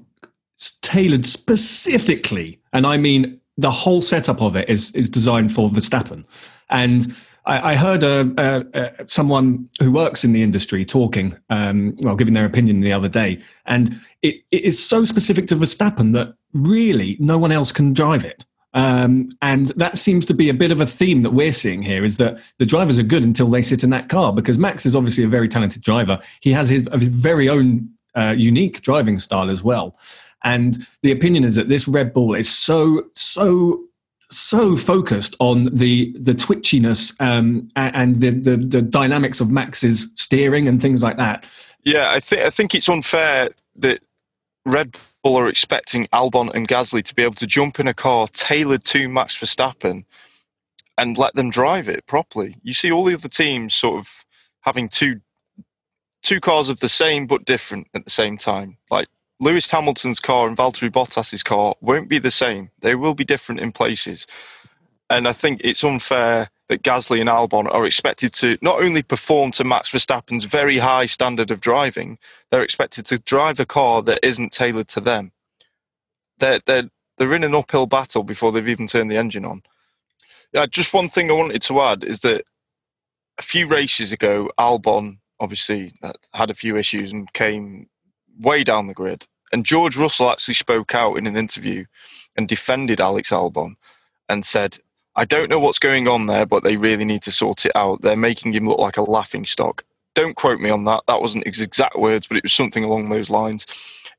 tailored 0.82 1.24
specifically, 1.24 2.60
and 2.74 2.86
I 2.86 2.98
mean 2.98 3.40
the 3.56 3.70
whole 3.70 4.02
setup 4.02 4.42
of 4.42 4.56
it 4.56 4.68
is 4.68 4.94
is 4.94 5.08
designed 5.10 5.52
for 5.52 5.70
Verstappen. 5.70 6.24
And 6.70 7.14
I, 7.46 7.72
I 7.72 7.76
heard 7.76 8.02
a, 8.02 8.32
a, 8.38 8.80
a, 8.80 9.08
someone 9.08 9.68
who 9.80 9.92
works 9.92 10.24
in 10.24 10.32
the 10.32 10.42
industry 10.42 10.84
talking, 10.84 11.36
um, 11.48 11.94
well, 12.00 12.16
giving 12.16 12.34
their 12.34 12.44
opinion 12.44 12.80
the 12.80 12.92
other 12.92 13.08
day, 13.08 13.40
and 13.66 13.98
it, 14.22 14.36
it 14.50 14.62
is 14.62 14.84
so 14.84 15.04
specific 15.04 15.46
to 15.46 15.56
Verstappen 15.56 16.12
that 16.12 16.34
really 16.52 17.16
no 17.20 17.38
one 17.38 17.52
else 17.52 17.72
can 17.72 17.92
drive 17.92 18.24
it. 18.24 18.44
Um, 18.74 19.30
and 19.40 19.68
that 19.76 19.96
seems 19.96 20.26
to 20.26 20.34
be 20.34 20.50
a 20.50 20.54
bit 20.54 20.70
of 20.70 20.82
a 20.82 20.86
theme 20.86 21.22
that 21.22 21.30
we're 21.30 21.52
seeing 21.52 21.80
here 21.80 22.04
is 22.04 22.18
that 22.18 22.38
the 22.58 22.66
drivers 22.66 22.98
are 22.98 23.04
good 23.04 23.24
until 23.24 23.48
they 23.48 23.62
sit 23.62 23.82
in 23.82 23.88
that 23.88 24.10
car 24.10 24.34
because 24.34 24.58
Max 24.58 24.84
is 24.84 24.94
obviously 24.94 25.24
a 25.24 25.28
very 25.28 25.48
talented 25.48 25.80
driver. 25.80 26.18
He 26.40 26.52
has 26.52 26.68
his, 26.68 26.86
his 26.92 27.04
very 27.04 27.48
own 27.48 27.88
uh, 28.14 28.34
unique 28.36 28.82
driving 28.82 29.18
style 29.18 29.48
as 29.48 29.62
well. 29.64 29.96
And 30.46 30.78
the 31.02 31.10
opinion 31.10 31.44
is 31.44 31.56
that 31.56 31.68
this 31.68 31.86
Red 31.88 32.14
Bull 32.14 32.34
is 32.34 32.48
so, 32.48 33.02
so 33.14 33.82
so 34.30 34.76
focused 34.76 35.36
on 35.38 35.64
the 35.64 36.14
the 36.18 36.32
twitchiness 36.32 37.14
um, 37.20 37.68
and 37.76 38.16
the, 38.16 38.30
the, 38.30 38.56
the 38.56 38.82
dynamics 38.82 39.40
of 39.40 39.50
Max's 39.50 40.10
steering 40.14 40.66
and 40.66 40.80
things 40.80 41.02
like 41.02 41.16
that. 41.16 41.48
Yeah, 41.84 42.10
I 42.10 42.20
think 42.20 42.42
I 42.42 42.50
think 42.50 42.74
it's 42.74 42.88
unfair 42.88 43.50
that 43.76 44.00
Red 44.64 44.96
Bull 45.22 45.36
are 45.36 45.48
expecting 45.48 46.06
Albon 46.12 46.54
and 46.54 46.68
Gasly 46.68 47.02
to 47.02 47.14
be 47.14 47.22
able 47.22 47.34
to 47.34 47.46
jump 47.46 47.80
in 47.80 47.88
a 47.88 47.94
car 47.94 48.28
tailored 48.28 48.84
to 48.84 49.08
Max 49.08 49.36
Verstappen 49.36 50.04
and 50.98 51.18
let 51.18 51.34
them 51.34 51.50
drive 51.50 51.88
it 51.88 52.06
properly. 52.06 52.56
You 52.62 52.72
see 52.72 52.90
all 52.90 53.04
the 53.04 53.14
other 53.14 53.28
teams 53.28 53.74
sort 53.74 53.98
of 53.98 54.08
having 54.60 54.88
two 54.88 55.20
two 56.22 56.40
cars 56.40 56.68
of 56.68 56.80
the 56.80 56.88
same 56.88 57.26
but 57.26 57.44
different 57.44 57.88
at 57.94 58.04
the 58.04 58.10
same 58.10 58.36
time. 58.36 58.78
Like 58.90 59.08
Lewis 59.38 59.68
Hamilton's 59.68 60.20
car 60.20 60.48
and 60.48 60.56
Valtteri 60.56 60.90
Bottas's 60.90 61.42
car 61.42 61.74
won't 61.80 62.08
be 62.08 62.18
the 62.18 62.30
same. 62.30 62.70
They 62.80 62.94
will 62.94 63.14
be 63.14 63.24
different 63.24 63.60
in 63.60 63.72
places. 63.72 64.26
And 65.10 65.28
I 65.28 65.32
think 65.32 65.60
it's 65.62 65.84
unfair 65.84 66.50
that 66.68 66.82
Gasly 66.82 67.20
and 67.20 67.28
Albon 67.28 67.72
are 67.72 67.86
expected 67.86 68.32
to 68.34 68.58
not 68.60 68.82
only 68.82 69.02
perform 69.02 69.52
to 69.52 69.64
Max 69.64 69.90
Verstappen's 69.90 70.44
very 70.44 70.78
high 70.78 71.06
standard 71.06 71.50
of 71.50 71.60
driving, 71.60 72.18
they're 72.50 72.62
expected 72.62 73.06
to 73.06 73.18
drive 73.18 73.60
a 73.60 73.66
car 73.66 74.02
that 74.02 74.18
isn't 74.22 74.52
tailored 74.52 74.88
to 74.88 75.00
them. 75.00 75.32
They're, 76.38 76.60
they're, 76.66 76.90
they're 77.18 77.34
in 77.34 77.44
an 77.44 77.54
uphill 77.54 77.86
battle 77.86 78.24
before 78.24 78.50
they've 78.50 78.68
even 78.68 78.88
turned 78.88 79.10
the 79.10 79.16
engine 79.16 79.44
on. 79.44 79.62
Yeah, 80.52 80.66
just 80.66 80.92
one 80.92 81.08
thing 81.08 81.30
I 81.30 81.34
wanted 81.34 81.62
to 81.62 81.80
add 81.80 82.02
is 82.02 82.20
that 82.22 82.44
a 83.38 83.42
few 83.42 83.68
races 83.68 84.12
ago, 84.12 84.50
Albon 84.58 85.18
obviously 85.38 85.92
had 86.32 86.50
a 86.50 86.54
few 86.54 86.76
issues 86.76 87.12
and 87.12 87.32
came 87.32 87.88
way 88.40 88.64
down 88.64 88.86
the 88.86 88.94
grid. 88.94 89.26
And 89.52 89.64
George 89.64 89.96
Russell 89.96 90.30
actually 90.30 90.54
spoke 90.54 90.94
out 90.94 91.14
in 91.16 91.26
an 91.26 91.36
interview 91.36 91.84
and 92.36 92.48
defended 92.48 93.00
Alex 93.00 93.30
Albon 93.30 93.76
and 94.28 94.44
said 94.44 94.78
I 95.18 95.24
don't 95.24 95.48
know 95.48 95.58
what's 95.58 95.78
going 95.78 96.06
on 96.08 96.26
there, 96.26 96.44
but 96.44 96.62
they 96.62 96.76
really 96.76 97.06
need 97.06 97.22
to 97.22 97.32
sort 97.32 97.64
it 97.64 97.72
out. 97.74 98.02
They're 98.02 98.16
making 98.16 98.52
him 98.52 98.68
look 98.68 98.78
like 98.78 98.98
a 98.98 99.02
laughing 99.02 99.46
stock. 99.46 99.82
Don't 100.14 100.36
quote 100.36 100.60
me 100.60 100.68
on 100.68 100.84
that. 100.84 101.04
That 101.08 101.22
wasn't 101.22 101.46
his 101.46 101.60
exact 101.60 101.98
words, 101.98 102.26
but 102.26 102.36
it 102.36 102.42
was 102.42 102.52
something 102.52 102.84
along 102.84 103.08
those 103.08 103.30
lines. 103.30 103.66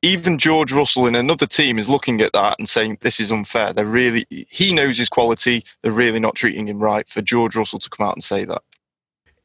Even 0.02 0.40
George 0.40 0.72
Russell 0.72 1.06
in 1.06 1.16
another 1.16 1.46
team 1.46 1.78
is 1.78 1.88
looking 1.88 2.22
at 2.22 2.34
that 2.34 2.56
and 2.58 2.68
saying 2.68 2.98
this 3.02 3.20
is 3.20 3.32
unfair. 3.32 3.74
They're 3.74 3.86
really 3.86 4.26
he 4.30 4.74
knows 4.74 4.98
his 4.98 5.10
quality. 5.10 5.64
They're 5.82 5.92
really 5.92 6.20
not 6.20 6.36
treating 6.36 6.68
him 6.68 6.80
right. 6.80 7.08
For 7.08 7.22
George 7.22 7.56
Russell 7.56 7.80
to 7.80 7.90
come 7.90 8.08
out 8.08 8.16
and 8.16 8.24
say 8.24 8.46
that. 8.46 8.64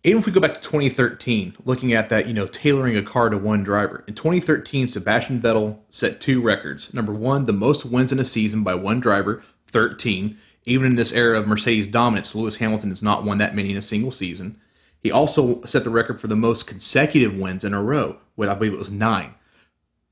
Even 0.04 0.18
if 0.18 0.26
we 0.26 0.32
go 0.32 0.40
back 0.40 0.54
to 0.54 0.60
2013, 0.60 1.56
looking 1.64 1.92
at 1.92 2.08
that, 2.08 2.26
you 2.26 2.34
know, 2.34 2.46
tailoring 2.46 2.96
a 2.96 3.02
car 3.02 3.28
to 3.28 3.38
one 3.38 3.62
driver. 3.62 4.02
In 4.08 4.14
2013, 4.14 4.88
Sebastian 4.88 5.40
Vettel 5.40 5.78
set 5.90 6.20
two 6.20 6.42
records. 6.42 6.92
Number 6.92 7.12
one, 7.12 7.46
the 7.46 7.52
most 7.52 7.84
wins 7.84 8.10
in 8.10 8.18
a 8.18 8.24
season 8.24 8.64
by 8.64 8.74
one 8.74 8.98
driver, 8.98 9.44
13 9.68 10.36
even 10.64 10.86
in 10.86 10.96
this 10.96 11.12
era 11.12 11.38
of 11.38 11.46
Mercedes 11.46 11.86
dominance, 11.86 12.34
Lewis 12.34 12.56
Hamilton 12.56 12.90
has 12.90 13.02
not 13.02 13.24
won 13.24 13.38
that 13.38 13.54
many 13.54 13.70
in 13.70 13.76
a 13.76 13.82
single 13.82 14.10
season. 14.10 14.60
He 15.00 15.10
also 15.10 15.62
set 15.64 15.82
the 15.82 15.90
record 15.90 16.20
for 16.20 16.28
the 16.28 16.36
most 16.36 16.66
consecutive 16.66 17.36
wins 17.36 17.64
in 17.64 17.74
a 17.74 17.82
row, 17.82 18.18
with 18.36 18.48
I 18.48 18.54
believe 18.54 18.72
it 18.72 18.78
was 18.78 18.90
nine. 18.90 19.34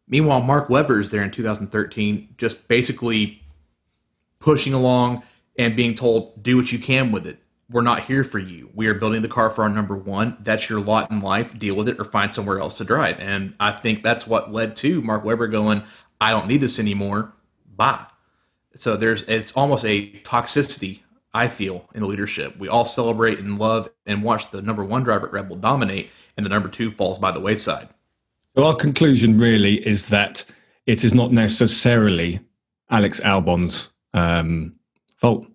Meanwhile, 0.09 0.41
Mark 0.41 0.69
Webber 0.69 0.99
is 0.99 1.11
there 1.11 1.23
in 1.23 1.31
2013, 1.31 2.35
just 2.37 2.67
basically 2.67 3.43
pushing 4.41 4.75
along 4.75 5.23
and 5.57 5.77
being 5.77 5.95
told, 5.95 6.43
do 6.43 6.57
what 6.57 6.73
you 6.73 6.81
can 6.81 7.13
with 7.13 7.27
it. 7.27 7.39
We're 7.71 7.83
not 7.83 8.05
here 8.05 8.25
for 8.25 8.39
you. 8.39 8.71
We 8.75 8.89
are 8.89 8.95
building 8.95 9.23
the 9.23 9.29
car 9.29 9.49
for 9.49 9.63
our 9.63 9.69
number 9.69 9.97
one. 9.97 10.37
That's 10.41 10.69
your 10.69 10.81
lot 10.81 11.11
in 11.11 11.21
life. 11.21 11.57
Deal 11.57 11.77
with 11.77 11.89
it 11.89 12.01
or 12.01 12.05
find 12.05 12.33
somewhere 12.33 12.59
else 12.59 12.77
to 12.79 12.85
drive. 12.85 13.21
And 13.21 13.55
I 13.61 13.71
think 13.73 14.03
that's 14.03 14.27
what 14.27 14.53
led 14.53 14.75
to 14.77 15.01
Mark 15.03 15.25
Webber 15.25 15.47
going, 15.47 15.85
I 16.21 16.31
don't 16.33 16.49
need 16.49 16.61
this 16.61 16.79
anymore. 16.79 17.33
Bye. 17.77 18.07
So 18.75 18.97
there's 18.97 19.23
it's 19.25 19.53
almost 19.57 19.85
a 19.85 20.11
toxicity 20.21 21.01
I 21.33 21.49
feel 21.49 21.89
in 21.95 22.01
the 22.01 22.07
leadership. 22.07 22.57
We 22.59 22.69
all 22.69 22.85
celebrate 22.85 23.39
and 23.39 23.59
love 23.59 23.89
and 24.05 24.23
watch 24.23 24.51
the 24.51 24.63
number 24.63 24.85
one 24.85 25.05
driver 25.05 25.37
at 25.37 25.61
dominate, 25.61 26.11
and 26.37 26.45
the 26.45 26.51
number 26.51 26.69
two 26.69 26.91
falls 26.91 27.19
by 27.19 27.31
the 27.31 27.41
wayside. 27.41 27.89
So 28.57 28.65
our 28.65 28.75
conclusion 28.75 29.39
really 29.39 29.87
is 29.87 30.09
that 30.09 30.45
it 30.87 31.05
is 31.05 31.15
not 31.15 31.33
necessarily 31.33 32.41
Alex 32.91 33.21
Albon's 33.21 33.89
um, 34.13 34.75
fault. 35.17 35.47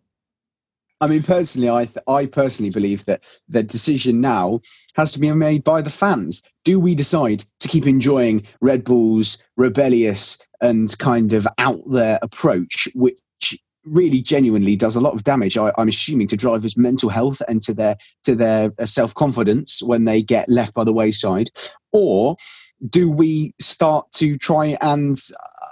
I 1.02 1.08
mean, 1.08 1.24
personally, 1.24 1.70
I 1.70 1.86
th- 1.86 2.04
I 2.08 2.26
personally 2.26 2.70
believe 2.72 3.06
that 3.06 3.22
the 3.50 3.64
decision 3.64 4.22
now 4.22 4.62
has 4.96 5.12
to 5.14 5.20
be 5.20 5.32
made 5.32 5.64
by 5.64 5.82
the 5.82 5.90
fans. 5.90 6.42
Do 6.64 6.80
we 6.80 6.96
decide 6.96 7.44
to 7.60 7.68
keep 7.68 7.86
enjoying 7.86 8.44
Red 8.62 8.84
Bull's 8.86 9.44
rebellious 9.58 10.38
and 10.62 10.98
kind 10.98 11.34
of 11.34 11.48
out 11.58 11.82
there 11.92 12.18
approach, 12.22 12.88
which 12.96 13.20
really 13.86 14.22
genuinely 14.22 14.76
does 14.76 14.96
a 14.96 15.02
lot 15.02 15.14
of 15.14 15.24
damage 15.24 15.58
I, 15.58 15.72
am 15.78 15.88
assuming 15.88 16.28
to 16.28 16.38
drivers 16.38 16.78
mental 16.78 17.10
health 17.10 17.42
and 17.48 17.62
to 17.64 17.74
their 17.74 17.96
to 18.24 18.36
their 18.36 18.72
uh, 18.80 18.86
self-confidence 18.86 19.84
when 19.84 20.06
they 20.06 20.22
get 20.22 20.50
left 20.50 20.74
by 20.74 20.84
the 20.84 20.94
wayside 20.94 21.50
or 21.92 22.36
do 22.90 23.10
we 23.10 23.54
start 23.60 24.12
to 24.14 24.38
try 24.38 24.78
and 24.82 25.18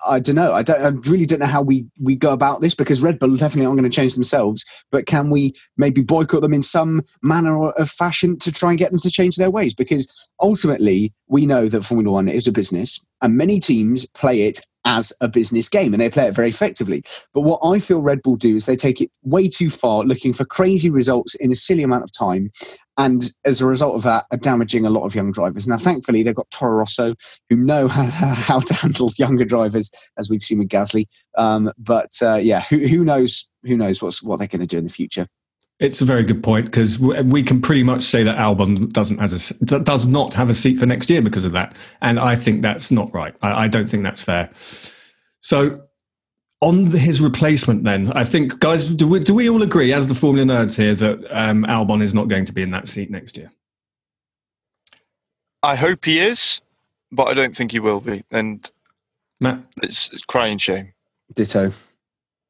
I 0.06 0.20
don't 0.20 0.36
know. 0.36 0.54
I 0.54 0.64
don't. 0.64 0.82
I 0.82 0.90
really 1.10 1.26
don't 1.26 1.40
know 1.40 1.46
how 1.46 1.62
we 1.62 1.86
we 2.02 2.16
go 2.16 2.34
about 2.34 2.62
this 2.62 2.76
because 2.76 3.02
Red 3.02 3.20
Bull 3.20 3.36
definitely 3.36 3.66
aren't 3.66 3.80
going 3.80 3.90
to 3.90 3.96
change 3.96 4.16
themselves. 4.16 4.66
But 4.92 5.06
can 5.06 5.30
we 5.30 5.54
maybe 5.78 6.02
boycott 6.02 6.42
them 6.42 6.54
in 6.54 6.64
some 6.64 7.02
manner 7.22 7.70
of 7.70 7.90
fashion 7.90 8.38
to 8.40 8.52
try 8.52 8.72
and 8.72 8.78
get 8.78 8.92
them 8.92 9.00
to 9.00 9.12
change 9.12 9.38
their 9.38 9.52
ways? 9.52 9.74
Because 9.74 10.12
ultimately, 10.42 11.14
we 11.28 11.46
know 11.46 11.68
that 11.68 11.84
Formula 11.84 12.12
One 12.12 12.28
is 12.28 12.48
a 12.48 12.52
business, 12.52 13.06
and 13.22 13.38
many 13.38 13.60
teams 13.60 14.06
play 14.08 14.42
it 14.42 14.60
as 14.86 15.14
a 15.22 15.28
business 15.28 15.70
game 15.70 15.94
and 15.94 16.02
they 16.02 16.10
play 16.10 16.28
it 16.28 16.36
very 16.36 16.50
effectively. 16.50 17.04
But 17.34 17.42
what 17.42 17.60
I 17.64 17.80
feel 17.80 18.02
Red 18.02 18.22
Bull 18.22 18.36
do 18.36 18.56
is 18.56 18.66
they 18.66 18.76
take 18.76 19.02
it 19.02 19.12
way 19.24 19.48
too 19.48 19.70
far, 19.70 20.04
looking 20.04 20.34
for 20.34 20.46
crazy 20.46 20.90
results 20.90 21.36
in 21.36 21.52
a 21.52 21.56
silly 21.56 21.84
amount 21.84 22.04
of 22.04 22.12
time. 22.12 22.52
And 22.98 23.32
as 23.44 23.60
a 23.60 23.66
result 23.66 23.96
of 23.96 24.04
that, 24.04 24.26
are 24.32 24.38
damaging 24.38 24.86
a 24.86 24.90
lot 24.90 25.04
of 25.04 25.16
young 25.16 25.32
drivers. 25.32 25.68
Now, 25.68 25.78
thankfully, 25.78 26.22
they've 26.22 26.36
got 26.36 26.52
Toro 26.52 26.76
Rosso, 26.76 27.16
who 27.50 27.56
know 27.56 27.88
how, 27.90 28.60
to 28.60 28.74
handle 28.74 29.12
younger 29.18 29.46
drivers, 29.46 29.90
as 30.18 30.30
we've 30.30 30.44
seen 30.44 30.60
with 30.60 30.70
Gasly. 30.70 31.06
Um, 31.36 31.72
but 31.78 32.12
uh, 32.22 32.36
yeah, 32.36 32.62
who, 32.62 32.78
who 32.78 33.04
knows? 33.04 33.50
Who 33.64 33.78
knows 33.78 34.04
what's 34.04 34.22
what 34.22 34.38
they're 34.38 34.48
going 34.48 34.60
to 34.60 34.68
do 34.68 34.78
in 34.78 34.84
the 34.84 34.92
future? 34.92 35.28
It's 35.80 36.02
a 36.02 36.06
very 36.06 36.24
good 36.24 36.44
point 36.44 36.66
because 36.66 37.00
we 37.00 37.44
can 37.44 37.62
pretty 37.62 37.84
much 37.84 38.04
say 38.04 38.24
that 38.24 38.38
Albon 38.38 38.90
doesn't 38.94 39.18
has 39.20 39.52
a, 39.52 39.66
does 39.66 40.08
not 40.08 40.34
have 40.34 40.50
a 40.50 40.54
seat 40.54 40.80
for 40.80 40.86
next 40.86 41.10
year 41.10 41.22
because 41.22 41.46
of 41.46 41.52
that, 41.54 41.78
and 42.02 42.20
I 42.20 42.36
think 42.36 42.62
that's 42.62 42.92
not 42.92 43.14
right. 43.14 43.36
I, 43.42 43.66
I 43.66 43.68
don't 43.68 43.90
think 43.90 44.04
that's 44.04 44.22
fair. 44.22 44.50
So, 45.42 45.82
on 46.62 46.86
his 46.86 47.20
replacement, 47.20 47.84
then 47.84 48.14
I 48.14 48.24
think, 48.24 48.60
guys, 48.60 48.86
do 48.86 49.08
we 49.08 49.20
do 49.20 49.34
we 49.34 49.50
all 49.50 49.64
agree 49.64 49.92
as 49.92 50.08
the 50.08 50.16
Formula 50.16 50.46
nerds 50.46 50.78
here 50.78 50.94
that 50.94 51.20
um, 51.32 51.66
Albon 51.66 52.02
is 52.02 52.14
not 52.14 52.30
going 52.30 52.46
to 52.46 52.54
be 52.54 52.62
in 52.62 52.72
that 52.72 52.88
seat 52.88 53.10
next 53.10 53.36
year? 53.36 53.52
I 55.64 55.76
hope 55.76 56.06
he 56.06 56.20
is, 56.20 56.62
but 57.12 57.26
I 57.26 57.34
don't 57.34 57.58
think 57.58 57.72
he 57.72 57.80
will 57.80 58.00
be, 58.00 58.24
and 58.32 58.70
Matt, 59.40 59.60
it's, 59.82 60.10
it's 60.14 60.24
crying 60.24 60.58
shame. 60.58 60.94
Ditto. 61.36 61.72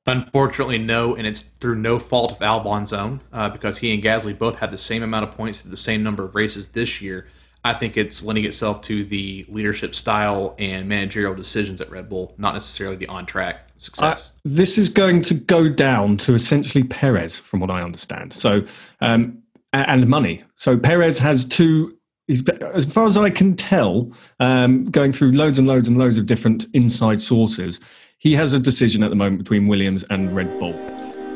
Unfortunately, 0.06 0.78
no, 0.78 1.16
and 1.16 1.26
it's 1.26 1.42
through 1.42 1.76
no 1.76 1.98
fault 1.98 2.34
of 2.34 2.42
Albon's 2.42 2.92
own 2.92 3.22
uh, 3.32 3.48
because 3.50 3.78
he 3.78 3.94
and 3.94 4.04
Gasly 4.04 4.38
both 4.38 4.58
had 4.58 4.70
the 4.70 4.78
same 4.78 5.02
amount 5.02 5.24
of 5.24 5.32
points 5.32 5.62
through 5.62 5.72
the 5.72 5.78
same 5.78 6.04
number 6.04 6.26
of 6.26 6.36
races 6.36 6.70
this 6.70 7.02
year. 7.02 7.28
I 7.66 7.74
think 7.74 7.96
it's 7.96 8.22
lending 8.24 8.44
itself 8.44 8.82
to 8.84 9.06
the 9.06 9.46
leadership 9.48 9.96
style 9.96 10.56
and 10.60 10.90
managerial 10.90 11.34
decisions 11.34 11.80
at 11.80 11.90
Red 11.90 12.10
Bull, 12.10 12.34
not 12.38 12.54
necessarily 12.54 12.98
the 12.98 13.08
on 13.08 13.26
track 13.26 13.70
success. 13.78 14.34
Uh, 14.36 14.40
this 14.44 14.78
is 14.78 14.90
going 14.90 15.22
to 15.22 15.34
go 15.34 15.70
down 15.70 16.18
to 16.18 16.34
essentially 16.34 16.84
Perez, 16.84 17.40
from 17.40 17.62
what 17.62 17.70
I 17.72 17.82
understand. 17.82 18.34
So, 18.34 18.66
um, 19.00 19.42
and 19.72 20.08
money. 20.08 20.44
So 20.58 20.78
Perez 20.78 21.20
has 21.20 21.46
two. 21.46 21.98
As 22.30 22.86
far 22.86 23.06
as 23.06 23.18
I 23.18 23.30
can 23.30 23.56
tell, 23.56 24.12
um, 24.40 24.86
going 24.86 25.12
through 25.12 25.34
loads 25.34 25.60
and 25.60 25.68
loads 25.68 25.90
and 25.90 25.98
loads 25.98 26.18
of 26.18 26.26
different 26.26 26.66
inside 26.74 27.22
sources, 27.22 27.82
he 28.24 28.34
has 28.34 28.54
a 28.54 28.60
decision 28.60 29.04
at 29.04 29.10
the 29.10 29.16
moment 29.18 29.38
between 29.38 29.68
Williams 29.68 30.06
and 30.10 30.34
Red 30.34 30.48
Bull. 30.58 30.74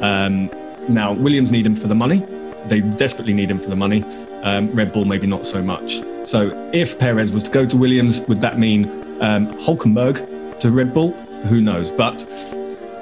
Um, 0.02 0.50
now, 0.88 1.12
Williams 1.14 1.52
need 1.52 1.66
him 1.66 1.76
for 1.76 1.88
the 1.88 1.96
money. 1.96 2.24
They 2.68 2.80
desperately 2.80 3.34
need 3.34 3.52
him 3.52 3.60
for 3.60 3.70
the 3.70 3.76
money. 3.76 4.04
Um, 4.44 4.72
Red 4.72 4.94
Bull, 4.94 5.04
maybe 5.04 5.28
not 5.28 5.46
so 5.46 5.62
much. 5.62 6.02
So, 6.24 6.70
if 6.74 6.98
Perez 6.98 7.34
was 7.34 7.44
to 7.44 7.52
go 7.52 7.66
to 7.66 7.76
Williams, 7.76 8.22
would 8.22 8.40
that 8.40 8.58
mean 8.58 8.86
um, 9.22 9.48
Hulkenberg 9.60 10.60
to 10.60 10.72
Red 10.72 10.94
Bull? 10.94 11.12
Who 11.50 11.60
knows? 11.60 11.92
But 11.92 12.24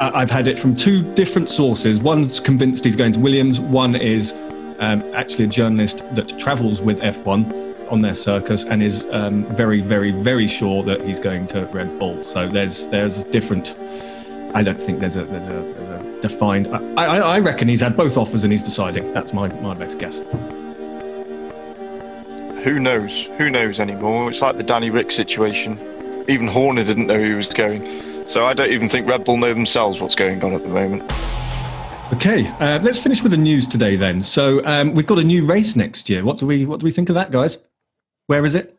I've 0.01 0.31
had 0.31 0.47
it 0.47 0.57
from 0.57 0.75
two 0.75 1.03
different 1.13 1.49
sources. 1.49 2.01
One's 2.01 2.39
convinced 2.39 2.83
he's 2.83 2.95
going 2.95 3.13
to 3.13 3.19
Williams. 3.19 3.59
One 3.59 3.95
is 3.95 4.33
um, 4.79 5.03
actually 5.13 5.45
a 5.45 5.49
journalist 5.49 6.03
that 6.15 6.39
travels 6.39 6.81
with 6.81 7.01
F1 7.01 7.64
on 7.89 8.01
their 8.01 8.15
circus 8.15 8.63
and 8.65 8.81
is 8.81 9.07
um, 9.11 9.43
very, 9.55 9.81
very, 9.81 10.11
very 10.11 10.47
sure 10.47 10.83
that 10.83 11.01
he's 11.01 11.19
going 11.19 11.47
to 11.47 11.65
Red 11.67 11.99
Bull. 11.99 12.23
So 12.23 12.47
there's 12.47 12.87
there's 12.89 13.25
different. 13.25 13.75
I 14.53 14.63
don't 14.63 14.81
think 14.81 14.99
there's 14.99 15.15
a 15.15 15.25
there's 15.25 15.45
a, 15.45 15.47
there's 15.47 15.89
a 15.89 16.21
defined. 16.21 16.67
I, 16.67 17.05
I, 17.05 17.17
I 17.17 17.39
reckon 17.39 17.67
he's 17.67 17.81
had 17.81 17.95
both 17.97 18.17
offers 18.17 18.43
and 18.43 18.53
he's 18.53 18.63
deciding. 18.63 19.13
That's 19.13 19.33
my 19.33 19.47
my 19.61 19.73
best 19.73 19.99
guess. 19.99 20.19
Who 22.63 22.79
knows? 22.79 23.25
Who 23.37 23.49
knows 23.49 23.79
anymore? 23.79 24.29
It's 24.31 24.41
like 24.41 24.57
the 24.57 24.63
Danny 24.63 24.89
Ric 24.89 25.11
situation. 25.11 25.79
Even 26.27 26.47
Horner 26.47 26.83
didn't 26.83 27.05
know 27.05 27.19
he 27.23 27.33
was 27.33 27.47
going. 27.47 27.83
So 28.27 28.45
I 28.45 28.53
don't 28.53 28.71
even 28.71 28.89
think 28.89 29.07
Red 29.07 29.23
Bull 29.23 29.37
know 29.37 29.53
themselves 29.53 30.01
what's 30.01 30.15
going 30.15 30.43
on 30.43 30.53
at 30.53 30.63
the 30.63 30.69
moment. 30.69 31.03
Okay, 32.13 32.47
uh, 32.59 32.79
let's 32.81 32.97
finish 32.97 33.21
with 33.21 33.31
the 33.31 33.37
news 33.37 33.67
today 33.67 33.95
then. 33.95 34.21
So 34.21 34.63
um, 34.65 34.93
we've 34.93 35.05
got 35.05 35.19
a 35.19 35.23
new 35.23 35.45
race 35.45 35.75
next 35.75 36.09
year. 36.09 36.23
What 36.23 36.37
do 36.37 36.47
we 36.47 36.65
what 36.65 36.79
do 36.79 36.85
we 36.85 36.91
think 36.91 37.09
of 37.09 37.15
that, 37.15 37.31
guys? 37.31 37.57
Where 38.27 38.45
is 38.45 38.55
it? 38.55 38.77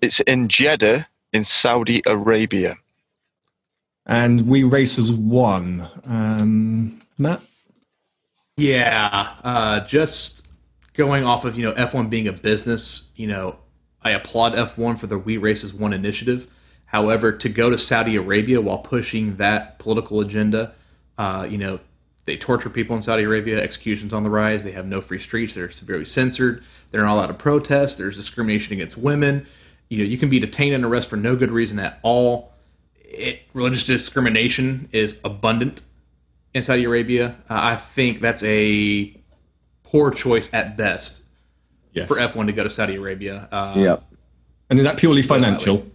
It's 0.00 0.20
in 0.20 0.48
Jeddah 0.48 1.08
in 1.32 1.44
Saudi 1.44 2.02
Arabia. 2.06 2.76
And 4.06 4.46
we 4.48 4.62
race 4.62 4.98
as 4.98 5.12
one. 5.12 5.88
Um, 6.04 7.02
Matt? 7.18 7.42
Yeah, 8.56 9.34
uh, 9.44 9.80
just 9.80 10.48
going 10.94 11.24
off 11.24 11.44
of, 11.44 11.56
you 11.56 11.64
know, 11.64 11.72
F1 11.74 12.08
being 12.08 12.26
a 12.26 12.32
business, 12.32 13.10
you 13.14 13.26
know, 13.26 13.56
I 14.02 14.12
applaud 14.12 14.54
F1 14.54 14.98
for 14.98 15.06
the 15.06 15.18
We 15.18 15.36
Race 15.36 15.62
as 15.62 15.74
One 15.74 15.92
initiative. 15.92 16.46
However, 16.86 17.32
to 17.32 17.48
go 17.48 17.68
to 17.68 17.76
Saudi 17.76 18.16
Arabia 18.16 18.60
while 18.60 18.78
pushing 18.78 19.36
that 19.36 19.78
political 19.78 20.20
agenda, 20.20 20.74
uh, 21.18 21.46
you 21.48 21.58
know, 21.58 21.78
they 22.28 22.36
torture 22.36 22.68
people 22.68 22.94
in 22.94 23.02
Saudi 23.02 23.24
Arabia. 23.24 23.60
Executions 23.60 24.12
on 24.12 24.22
the 24.22 24.30
rise. 24.30 24.62
They 24.62 24.72
have 24.72 24.86
no 24.86 25.00
free 25.00 25.18
streets. 25.18 25.54
They're 25.54 25.70
severely 25.70 26.04
censored. 26.04 26.62
They're 26.90 27.02
not 27.02 27.14
allowed 27.14 27.28
to 27.28 27.34
protest. 27.34 27.96
There's 27.96 28.16
discrimination 28.16 28.74
against 28.74 28.98
women. 28.98 29.46
You 29.88 29.98
know, 29.98 30.04
you 30.04 30.18
can 30.18 30.28
be 30.28 30.38
detained 30.38 30.74
and 30.74 30.84
arrested 30.84 31.10
for 31.10 31.16
no 31.16 31.34
good 31.34 31.50
reason 31.50 31.78
at 31.78 31.98
all. 32.02 32.52
It, 33.00 33.42
religious 33.54 33.86
discrimination 33.86 34.90
is 34.92 35.18
abundant 35.24 35.80
in 36.52 36.62
Saudi 36.62 36.84
Arabia. 36.84 37.36
Uh, 37.48 37.58
I 37.62 37.76
think 37.76 38.20
that's 38.20 38.42
a 38.42 39.18
poor 39.82 40.10
choice 40.10 40.52
at 40.52 40.76
best 40.76 41.22
yes. 41.94 42.06
for 42.06 42.16
F1 42.16 42.46
to 42.46 42.52
go 42.52 42.62
to 42.62 42.70
Saudi 42.70 42.96
Arabia. 42.96 43.48
Uh, 43.50 43.72
yeah. 43.74 43.96
And 44.68 44.78
is 44.78 44.84
that 44.84 44.98
purely 44.98 45.22
financial? 45.22 45.86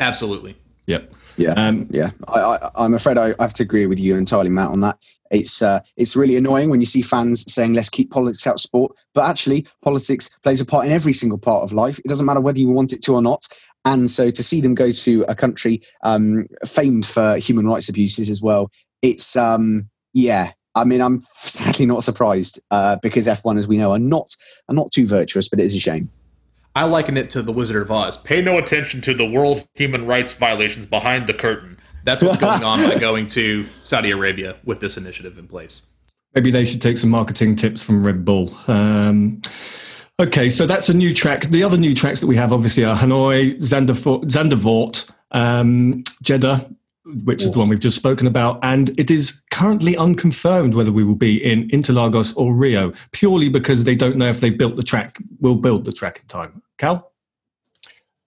Absolutely. 0.00 0.56
Yep. 0.86 1.14
Yeah, 1.36 1.52
um, 1.52 1.86
yeah. 1.90 2.10
I, 2.28 2.70
am 2.76 2.94
afraid 2.94 3.18
I, 3.18 3.34
have 3.40 3.54
to 3.54 3.62
agree 3.62 3.86
with 3.86 3.98
you 3.98 4.16
entirely, 4.16 4.50
Matt, 4.50 4.68
on 4.68 4.80
that. 4.80 4.98
It's 5.34 5.62
uh, 5.62 5.80
it's 5.96 6.16
really 6.16 6.36
annoying 6.36 6.70
when 6.70 6.80
you 6.80 6.86
see 6.86 7.02
fans 7.02 7.44
saying 7.52 7.74
let's 7.74 7.90
keep 7.90 8.10
politics 8.10 8.46
out 8.46 8.54
of 8.54 8.60
sport, 8.60 8.96
but 9.14 9.28
actually 9.28 9.66
politics 9.82 10.28
plays 10.42 10.60
a 10.60 10.66
part 10.66 10.86
in 10.86 10.92
every 10.92 11.12
single 11.12 11.38
part 11.38 11.64
of 11.64 11.72
life. 11.72 11.98
It 11.98 12.08
doesn't 12.08 12.26
matter 12.26 12.40
whether 12.40 12.58
you 12.58 12.68
want 12.68 12.92
it 12.92 13.02
to 13.02 13.14
or 13.14 13.22
not. 13.22 13.46
And 13.84 14.10
so 14.10 14.30
to 14.30 14.42
see 14.42 14.60
them 14.60 14.74
go 14.74 14.92
to 14.92 15.24
a 15.28 15.34
country 15.34 15.82
um, 16.04 16.46
famed 16.64 17.04
for 17.04 17.36
human 17.36 17.66
rights 17.66 17.88
abuses 17.88 18.30
as 18.30 18.40
well, 18.40 18.70
it's 19.02 19.36
um, 19.36 19.88
yeah. 20.14 20.52
I 20.76 20.84
mean, 20.84 21.00
I'm 21.00 21.20
sadly 21.32 21.86
not 21.86 22.02
surprised 22.02 22.60
uh, 22.70 22.96
because 23.02 23.26
F1, 23.26 23.58
as 23.58 23.68
we 23.68 23.76
know, 23.76 23.92
are 23.92 23.98
not 23.98 24.34
are 24.68 24.74
not 24.74 24.90
too 24.92 25.06
virtuous, 25.06 25.48
but 25.48 25.60
it 25.60 25.64
is 25.64 25.76
a 25.76 25.80
shame. 25.80 26.08
I 26.76 26.84
liken 26.84 27.16
it 27.16 27.30
to 27.30 27.42
the 27.42 27.52
Wizard 27.52 27.80
of 27.82 27.90
Oz. 27.92 28.18
Pay 28.18 28.42
no 28.42 28.58
attention 28.58 29.00
to 29.02 29.14
the 29.14 29.24
world 29.24 29.66
human 29.74 30.06
rights 30.06 30.32
violations 30.32 30.86
behind 30.86 31.28
the 31.28 31.34
curtain. 31.34 31.78
That's 32.04 32.22
what's 32.22 32.36
going 32.36 32.62
on 32.62 32.78
by 32.88 32.98
going 33.00 33.26
to 33.28 33.64
Saudi 33.64 34.10
Arabia 34.10 34.56
with 34.64 34.80
this 34.80 34.96
initiative 34.96 35.38
in 35.38 35.48
place. 35.48 35.86
Maybe 36.34 36.50
they 36.50 36.64
should 36.64 36.82
take 36.82 36.98
some 36.98 37.10
marketing 37.10 37.56
tips 37.56 37.82
from 37.82 38.04
Red 38.04 38.24
Bull. 38.24 38.54
Um, 38.68 39.40
okay, 40.20 40.50
so 40.50 40.66
that's 40.66 40.88
a 40.88 40.94
new 40.94 41.14
track. 41.14 41.46
The 41.46 41.62
other 41.62 41.78
new 41.78 41.94
tracks 41.94 42.20
that 42.20 42.26
we 42.26 42.36
have 42.36 42.52
obviously 42.52 42.84
are 42.84 42.96
Hanoi, 42.96 43.56
Zandvoort, 43.58 45.10
um, 45.30 46.04
Jeddah, 46.22 46.70
which 47.24 47.42
is 47.42 47.52
the 47.52 47.58
one 47.58 47.68
we've 47.68 47.80
just 47.80 47.96
spoken 47.96 48.26
about, 48.26 48.58
and 48.62 48.98
it 48.98 49.10
is 49.10 49.44
currently 49.50 49.96
unconfirmed 49.96 50.74
whether 50.74 50.90
we 50.90 51.04
will 51.04 51.14
be 51.14 51.42
in 51.44 51.68
Interlagos 51.68 52.36
or 52.36 52.54
Rio, 52.54 52.92
purely 53.12 53.48
because 53.48 53.84
they 53.84 53.94
don't 53.94 54.16
know 54.16 54.28
if 54.28 54.40
they 54.40 54.50
built 54.50 54.76
the 54.76 54.82
track, 54.82 55.18
will 55.40 55.56
build 55.56 55.84
the 55.84 55.92
track 55.92 56.20
in 56.20 56.26
time. 56.26 56.62
Cal? 56.78 57.12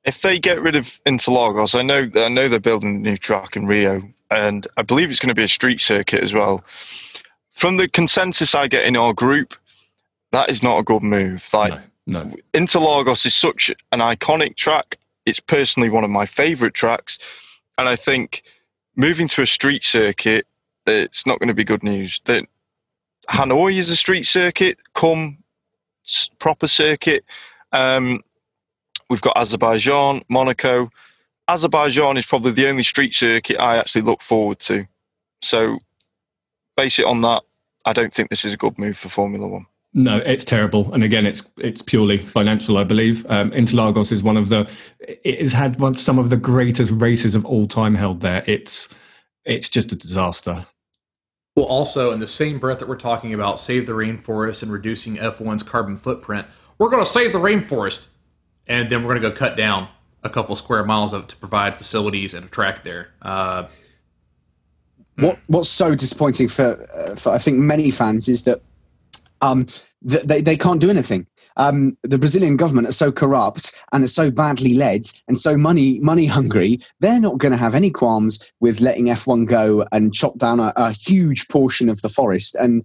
If 0.07 0.21
they 0.21 0.39
get 0.39 0.61
rid 0.61 0.75
of 0.75 0.99
Interlagos, 1.05 1.77
I 1.77 1.81
know 1.81 2.09
I 2.15 2.29
know 2.29 2.47
they're 2.47 2.61
building 2.61 2.95
a 2.95 2.99
new 2.99 3.17
track 3.17 3.57
in 3.57 3.67
Rio, 3.67 4.01
and 4.31 4.65
I 4.77 4.81
believe 4.81 5.11
it's 5.11 5.19
going 5.19 5.27
to 5.27 5.35
be 5.35 5.43
a 5.43 5.49
street 5.49 5.81
circuit 5.81 6.23
as 6.23 6.33
well. 6.33 6.63
From 7.51 7.75
the 7.75 7.89
consensus 7.89 8.55
I 8.55 8.67
get 8.67 8.85
in 8.85 8.95
our 8.95 9.13
group, 9.13 9.53
that 10.31 10.49
is 10.49 10.63
not 10.63 10.79
a 10.79 10.83
good 10.83 11.03
move. 11.03 11.45
Like 11.53 11.73
no, 12.05 12.23
no. 12.23 12.35
Interlagos 12.53 13.25
is 13.25 13.35
such 13.35 13.69
an 13.91 13.99
iconic 13.99 14.55
track. 14.55 14.97
It's 15.25 15.41
personally 15.41 15.89
one 15.89 16.05
of 16.05 16.09
my 16.09 16.25
favourite 16.25 16.73
tracks, 16.73 17.19
and 17.77 17.89
I 17.89 17.97
think 17.97 18.43
moving 18.95 19.27
to 19.27 19.41
a 19.41 19.45
street 19.45 19.83
circuit, 19.83 20.47
it's 20.85 21.25
not 21.25 21.39
going 21.39 21.49
to 21.49 21.53
be 21.53 21.65
good 21.65 21.83
news. 21.83 22.21
That 22.23 22.45
Hanoi 23.29 23.77
is 23.77 23.89
a 23.89 23.97
street 23.97 24.25
circuit, 24.25 24.77
come 24.93 25.39
proper 26.39 26.69
circuit. 26.69 27.25
Um, 27.73 28.23
we've 29.09 29.21
got 29.21 29.37
Azerbaijan, 29.37 30.21
Monaco. 30.29 30.89
Azerbaijan 31.47 32.17
is 32.17 32.25
probably 32.25 32.51
the 32.51 32.67
only 32.67 32.83
street 32.83 33.13
circuit 33.13 33.59
I 33.59 33.77
actually 33.77 34.01
look 34.01 34.21
forward 34.21 34.59
to. 34.61 34.85
So, 35.41 35.79
base 36.75 36.99
it 36.99 37.05
on 37.05 37.21
that. 37.21 37.43
I 37.85 37.93
don't 37.93 38.13
think 38.13 38.29
this 38.29 38.43
is 38.43 38.53
a 38.53 38.57
good 38.57 38.77
move 38.77 38.97
for 38.97 39.09
Formula 39.09 39.47
One. 39.47 39.65
No, 39.93 40.17
it's 40.17 40.43
terrible, 40.43 40.93
and 40.93 41.03
again, 41.03 41.25
it's 41.25 41.49
it's 41.57 41.81
purely 41.81 42.17
financial. 42.17 42.77
I 42.77 42.83
believe 42.83 43.25
um, 43.31 43.51
Interlagos 43.51 44.11
is 44.11 44.21
one 44.21 44.37
of 44.37 44.49
the. 44.49 44.69
It 44.99 45.39
has 45.39 45.53
had 45.53 45.79
one, 45.79 45.93
some 45.93 46.19
of 46.19 46.29
the 46.29 46.37
greatest 46.37 46.91
races 46.91 47.33
of 47.33 47.45
all 47.45 47.65
time 47.65 47.95
held 47.95 48.19
there. 48.19 48.43
It's 48.45 48.93
it's 49.45 49.69
just 49.69 49.91
a 49.91 49.95
disaster. 49.95 50.65
Well, 51.55 51.65
also 51.65 52.11
in 52.11 52.19
the 52.19 52.27
same 52.27 52.59
breath 52.59 52.77
that 52.79 52.87
we're 52.87 52.97
talking 52.97 53.33
about 53.33 53.59
save 53.59 53.87
the 53.87 53.93
rainforest 53.93 54.61
and 54.61 54.71
reducing 54.71 55.17
F1's 55.17 55.63
carbon 55.63 55.97
footprint, 55.97 56.45
we're 56.77 56.89
going 56.89 57.03
to 57.03 57.09
save 57.09 57.33
the 57.33 57.39
rainforest, 57.39 58.05
and 58.67 58.89
then 58.89 59.03
we're 59.03 59.17
going 59.17 59.21
to 59.21 59.29
go 59.29 59.35
cut 59.35 59.55
down 59.55 59.87
a 60.23 60.29
couple 60.29 60.55
square 60.55 60.83
miles 60.83 61.13
of 61.13 61.27
to 61.27 61.35
provide 61.37 61.77
facilities 61.77 62.33
and 62.33 62.45
a 62.45 62.49
track 62.49 62.83
there. 62.83 63.09
Uh, 63.21 63.67
what 65.17 65.39
What's 65.47 65.69
so 65.69 65.95
disappointing 65.95 66.47
for, 66.47 66.77
uh, 66.93 67.15
for 67.15 67.31
I 67.31 67.37
think 67.37 67.57
many 67.57 67.89
fans 67.91 68.27
is 68.27 68.43
that 68.43 68.61
um, 69.41 69.65
th- 70.07 70.23
they 70.23 70.41
they 70.41 70.57
can't 70.57 70.81
do 70.81 70.89
anything. 70.89 71.25
Um, 71.57 71.97
the 72.03 72.19
Brazilian 72.19 72.55
government 72.55 72.87
are 72.87 72.91
so 72.91 73.11
corrupt 73.11 73.73
and 73.91 74.03
are 74.03 74.07
so 74.07 74.29
badly 74.29 74.75
led 74.75 75.07
and 75.27 75.39
so 75.39 75.57
money 75.57 75.99
money 76.01 76.25
hungry. 76.25 76.79
They're 76.99 77.19
not 77.19 77.39
going 77.39 77.51
to 77.51 77.57
have 77.57 77.73
any 77.73 77.89
qualms 77.89 78.51
with 78.59 78.79
letting 78.79 79.05
F1 79.05 79.47
go 79.47 79.85
and 79.91 80.13
chop 80.13 80.37
down 80.37 80.59
a, 80.59 80.71
a 80.75 80.91
huge 80.91 81.47
portion 81.47 81.89
of 81.89 82.01
the 82.03 82.09
forest. 82.09 82.55
And 82.55 82.83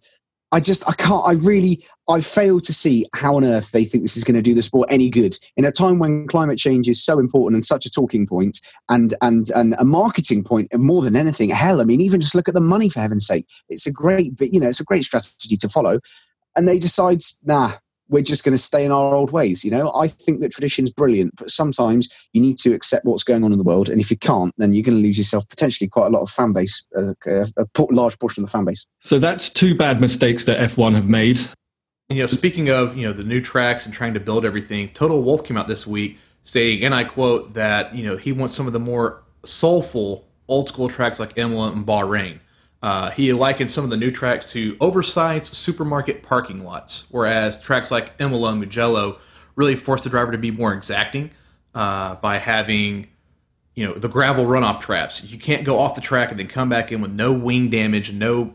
I 0.53 0.61
just 0.61 0.89
I 0.89 0.93
can't 0.95 1.25
I 1.27 1.33
really 1.33 1.85
I 2.13 2.21
fail 2.21 2.61
to 2.61 2.73
see 2.73 3.07
how 3.15 3.37
on 3.37 3.45
earth 3.45 3.73
they 3.73 3.85
think 3.85 4.05
this 4.05 4.17
is 4.17 4.25
going 4.25 4.37
to 4.37 4.43
do 4.43 4.55
the 4.55 4.63
sport 4.63 4.89
any 4.91 5.09
good 5.09 5.35
in 5.57 5.65
a 5.65 5.73
time 5.73 5.99
when 5.99 6.27
climate 6.27 6.59
change 6.59 6.89
is 6.89 7.03
so 7.03 7.19
important 7.19 7.57
and 7.57 7.65
such 7.65 7.87
a 7.87 7.91
talking 7.91 8.27
point 8.27 8.61
and 8.91 9.15
and 9.23 9.47
and 9.55 9.75
a 9.79 9.85
marketing 9.85 10.45
point 10.45 10.69
more 10.75 11.03
than 11.03 11.17
anything. 11.17 11.51
Hell, 11.51 11.81
I 11.81 11.85
mean, 11.85 12.01
even 12.01 12.21
just 12.21 12.35
look 12.35 12.49
at 12.49 12.55
the 12.55 12.61
money 12.61 12.89
for 12.89 13.01
heaven's 13.01 13.27
sake. 13.27 13.47
It's 13.69 13.87
a 13.87 13.93
great, 13.93 14.33
you 14.41 14.61
know, 14.61 14.69
it's 14.69 14.81
a 14.81 14.85
great 14.85 15.05
strategy 15.05 15.57
to 15.57 15.69
follow 15.69 16.01
and 16.57 16.69
they 16.69 16.79
decide, 16.79 17.23
nah, 17.45 17.73
we're 18.09 18.23
just 18.23 18.45
going 18.45 18.53
to 18.53 18.63
stay 18.63 18.85
in 18.85 18.93
our 18.93 19.15
old 19.15 19.33
ways. 19.33 19.65
You 19.65 19.71
know, 19.71 19.91
I 19.95 20.07
think 20.07 20.41
that 20.41 20.53
tradition's 20.53 20.93
brilliant, 20.93 21.33
but 21.39 21.51
sometimes 21.51 22.11
you 22.33 22.43
need 22.43 22.59
to 22.59 22.75
accept 22.75 23.07
what's 23.07 23.25
going 23.25 23.43
on 23.43 23.53
in 23.53 23.59
the 23.59 23.65
world, 23.65 23.89
and 23.89 24.01
if 24.01 24.11
you 24.11 24.19
can't, 24.19 24.53
then 24.59 24.75
you're 24.75 24.83
going 24.83 24.99
to 24.99 25.03
lose 25.03 25.17
yourself 25.17 25.49
potentially 25.49 25.89
quite 25.89 26.07
a 26.07 26.11
lot 26.11 26.21
of 26.21 26.29
fan 26.29 26.53
base, 26.53 26.85
uh, 26.97 27.15
a, 27.27 27.47
a, 27.57 27.65
a 27.65 27.85
large 27.91 28.19
portion 28.19 28.45
of 28.45 28.51
the 28.51 28.53
fan 28.53 28.67
base. 28.67 28.87
So 29.01 29.19
that's 29.19 29.49
two 29.49 29.75
bad 29.75 30.01
mistakes 30.01 30.45
that 30.45 30.59
F1 30.59 30.95
have 30.95 31.09
made. 31.09 31.41
And, 32.13 32.19
you 32.19 32.25
know, 32.25 32.27
speaking 32.27 32.69
of 32.69 32.95
you 32.95 33.07
know 33.07 33.15
the 33.15 33.25
new 33.25 33.41
tracks 33.41 33.87
and 33.87 33.95
trying 33.95 34.13
to 34.13 34.21
build 34.21 34.45
everything, 34.45 34.91
Toto 34.91 35.19
Wolff 35.19 35.45
came 35.45 35.57
out 35.57 35.67
this 35.67 35.87
week 35.87 36.19
saying, 36.45 36.85
and 36.85 36.95
I 36.95 37.05
quote 37.05 37.55
that 37.55 37.95
you 37.95 38.05
know 38.05 38.19
he 38.19 38.33
wants 38.33 38.53
some 38.53 38.67
of 38.67 38.75
the 38.75 38.79
more 38.79 39.23
soulful 39.47 40.29
old 40.47 40.69
school 40.69 40.91
tracks 40.91 41.19
like 41.19 41.39
Imola 41.39 41.73
and 41.73 41.87
Bahrain. 41.87 42.41
Uh, 42.83 43.09
he 43.13 43.33
likened 43.33 43.71
some 43.71 43.83
of 43.83 43.89
the 43.89 43.97
new 43.97 44.11
tracks 44.11 44.45
to 44.53 44.77
oversized 44.79 45.55
supermarket 45.55 46.23
parking 46.23 46.63
lots, 46.63 47.09
whereas 47.11 47.59
tracks 47.59 47.91
like 47.91 48.13
Imola 48.19 48.51
and 48.51 48.61
Mugello 48.61 49.19
really 49.57 49.75
force 49.75 50.05
the 50.05 50.11
driver 50.11 50.33
to 50.33 50.39
be 50.39 50.51
more 50.51 50.75
exacting 50.75 51.31
uh, 51.75 52.17
by 52.17 52.37
having, 52.37 53.07
you 53.75 53.87
know, 53.87 53.95
the 53.95 54.09
gravel 54.09 54.45
runoff 54.45 54.81
traps. 54.81 55.25
You 55.25 55.39
can't 55.39 55.65
go 55.65 55.79
off 55.79 55.95
the 55.95 56.03
track 56.03 56.31
and 56.31 56.39
then 56.39 56.49
come 56.49 56.69
back 56.69 56.93
in 56.93 57.01
with 57.01 57.13
no 57.13 57.33
wing 57.33 57.71
damage 57.71 58.13
no 58.13 58.53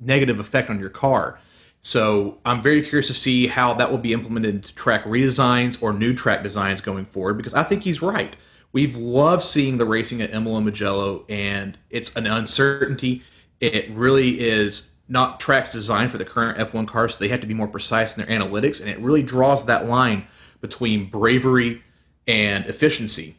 negative 0.00 0.40
effect 0.40 0.70
on 0.70 0.80
your 0.80 0.88
car. 0.88 1.38
So 1.84 2.38
I'm 2.44 2.60
very 2.60 2.82
curious 2.82 3.06
to 3.06 3.14
see 3.14 3.46
how 3.46 3.74
that 3.74 3.90
will 3.90 3.98
be 3.98 4.12
implemented 4.12 4.56
into 4.56 4.74
track 4.74 5.04
redesigns 5.04 5.80
or 5.80 5.92
new 5.92 6.14
track 6.14 6.42
designs 6.42 6.80
going 6.80 7.04
forward 7.04 7.36
because 7.36 7.54
I 7.54 7.62
think 7.62 7.82
he's 7.82 8.02
right. 8.02 8.36
We've 8.72 8.96
loved 8.96 9.44
seeing 9.44 9.78
the 9.78 9.84
racing 9.84 10.20
at 10.20 10.34
Imola 10.34 10.56
and 10.56 10.66
Mugello, 10.66 11.24
and 11.28 11.78
it's 11.90 12.16
an 12.16 12.26
uncertainty 12.26 13.22
it 13.60 13.90
really 13.90 14.40
is 14.40 14.90
not 15.08 15.40
tracks 15.40 15.72
designed 15.72 16.10
for 16.10 16.18
the 16.18 16.24
current 16.24 16.58
F1 16.58 16.86
cars, 16.86 17.14
so 17.14 17.18
they 17.20 17.28
have 17.28 17.40
to 17.40 17.46
be 17.46 17.54
more 17.54 17.68
precise 17.68 18.16
in 18.16 18.24
their 18.24 18.38
analytics, 18.38 18.80
and 18.80 18.88
it 18.88 18.98
really 18.98 19.22
draws 19.22 19.66
that 19.66 19.86
line 19.86 20.26
between 20.60 21.08
bravery 21.08 21.82
and 22.26 22.66
efficiency. 22.66 23.36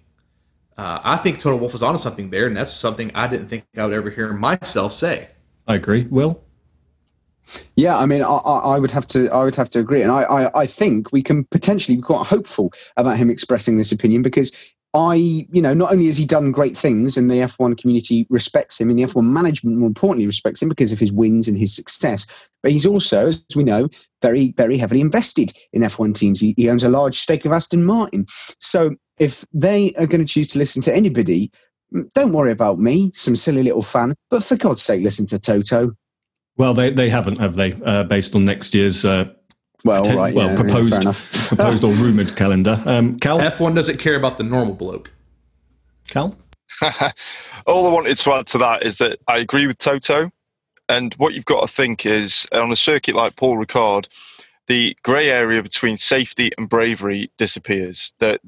Uh, 0.78 1.00
I 1.04 1.18
think 1.18 1.40
Toto 1.40 1.58
Wolff 1.58 1.74
is 1.74 1.82
onto 1.82 2.00
something 2.00 2.30
there, 2.30 2.48
and 2.48 2.56
that's 2.56 2.74
something 2.74 3.12
I 3.16 3.28
didn't 3.28 3.48
think 3.48 3.66
I 3.78 3.86
would 3.86 3.94
ever 3.94 4.10
hear 4.10 4.34
myself 4.34 4.94
say. 4.94 5.30
I 5.68 5.76
agree. 5.76 6.06
Will? 6.10 6.44
Yeah, 7.76 7.98
I 7.98 8.06
mean, 8.06 8.24
I, 8.24 8.26
I, 8.28 8.80
would 8.80 8.92
have 8.92 9.06
to, 9.08 9.30
I 9.30 9.44
would 9.44 9.56
have 9.56 9.70
to 9.72 9.80
agree, 9.80 10.02
and 10.02 10.12
I, 10.12 10.24
I, 10.24 10.62
I 10.62 10.66
think 10.66 11.12
we 11.12 11.22
can 11.22 11.44
potentially 11.46 11.98
be 11.98 12.02
quite 12.02 12.26
hopeful 12.26 12.72
about 12.98 13.18
him 13.18 13.30
expressing 13.30 13.78
this 13.78 13.92
opinion 13.92 14.24
because 14.24 14.74
I, 14.96 15.16
you 15.16 15.62
know, 15.62 15.74
not 15.74 15.92
only 15.92 16.06
has 16.06 16.18
he 16.18 16.26
done 16.26 16.54
great 16.54 16.78
things 16.78 17.18
and 17.18 17.30
the 17.30 17.36
F1 17.36 17.78
community 17.78 18.26
respects 18.30 18.80
him 18.80 18.90
and 18.90 18.98
the 18.98 19.04
F1 19.04 19.26
management 19.26 19.78
more 19.78 19.88
importantly 19.88 20.26
respects 20.26 20.62
him 20.62 20.70
because 20.70 20.94
of 20.94 21.00
his 21.00 21.12
wins 21.12 21.50
and 21.50 21.58
his 21.58 21.76
success, 21.76 22.26
but 22.64 22.72
he's 22.72 22.86
also, 22.86 23.28
as 23.28 23.44
we 23.58 23.66
know, 23.66 23.90
very, 24.22 24.54
very 24.56 24.78
heavily 24.78 25.02
invested 25.02 25.52
in 25.74 25.82
F1 25.82 26.16
teams. 26.16 26.40
He, 26.40 26.54
he 26.56 26.70
owns 26.70 26.86
a 26.86 26.90
large 26.90 27.16
stake 27.16 27.44
of 27.44 27.52
Aston 27.52 27.84
Martin. 27.84 28.26
So 28.60 28.96
if 29.20 29.44
they 29.54 29.94
are 30.00 30.08
going 30.08 30.26
to 30.26 30.34
choose 30.34 30.48
to 30.50 30.60
listen 30.60 30.82
to 30.84 30.96
anybody, 30.96 31.52
don't 32.14 32.32
worry 32.32 32.52
about 32.52 32.80
me, 32.80 33.12
some 33.14 33.36
silly 33.36 33.64
little 33.64 33.82
fan, 33.82 34.14
but 34.30 34.44
for 34.44 34.56
God's 34.56 34.82
sake, 34.82 35.02
listen 35.02 35.26
to 35.28 35.40
Toto. 35.40 35.92
Well, 36.58 36.74
they, 36.74 36.90
they 36.90 37.10
haven't, 37.10 37.40
have 37.40 37.56
they? 37.56 37.74
Uh, 37.74 38.04
based 38.04 38.36
on 38.36 38.46
next 38.46 38.74
year's 38.74 39.04
uh, 39.04 39.26
well, 39.86 40.02
right, 40.04 40.34
well, 40.34 40.50
yeah, 40.50 40.56
proposed, 40.56 40.94
proposed 41.50 41.84
or 41.84 41.92
rumored 42.04 42.36
calendar. 42.36 42.82
Um, 42.86 43.20
Cal, 43.20 43.40
F1 43.40 43.76
doesn't 43.76 44.00
care 44.00 44.16
about 44.16 44.38
the 44.38 44.44
normal 44.44 44.74
bloke. 44.74 45.12
Cal, 46.08 46.36
all 47.68 47.88
I 47.88 47.92
wanted 47.92 48.18
to 48.18 48.34
add 48.34 48.48
to 48.48 48.58
that 48.58 48.84
is 48.84 48.98
that 48.98 49.20
I 49.28 49.38
agree 49.38 49.68
with 49.68 49.78
Toto, 49.78 50.32
and 50.90 51.14
what 51.16 51.36
you've 51.36 51.46
got 51.46 51.62
to 51.62 51.74
think 51.74 52.06
is 52.06 52.48
on 52.52 52.72
a 52.72 52.76
circuit 52.76 53.16
like 53.16 53.36
Paul 53.36 53.64
Ricard, 53.64 54.08
the 54.66 54.98
grey 55.04 55.30
area 55.30 55.62
between 55.62 55.98
safety 55.98 56.52
and 56.58 56.68
bravery 56.68 57.32
disappears. 57.38 58.14
That 58.20 58.42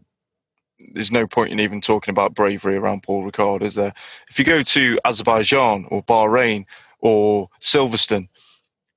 there's 0.93 1.11
no 1.11 1.27
point 1.27 1.51
in 1.51 1.59
even 1.59 1.81
talking 1.81 2.11
about 2.11 2.33
bravery 2.33 2.77
around 2.77 3.03
Paul 3.03 3.29
Ricard, 3.29 3.61
is 3.61 3.75
there? 3.75 3.93
If 4.29 4.39
you 4.39 4.45
go 4.45 4.63
to 4.63 4.99
Azerbaijan 5.05 5.85
or 5.89 6.03
Bahrain 6.03 6.65
or 6.99 7.49
Silverstone, 7.61 8.29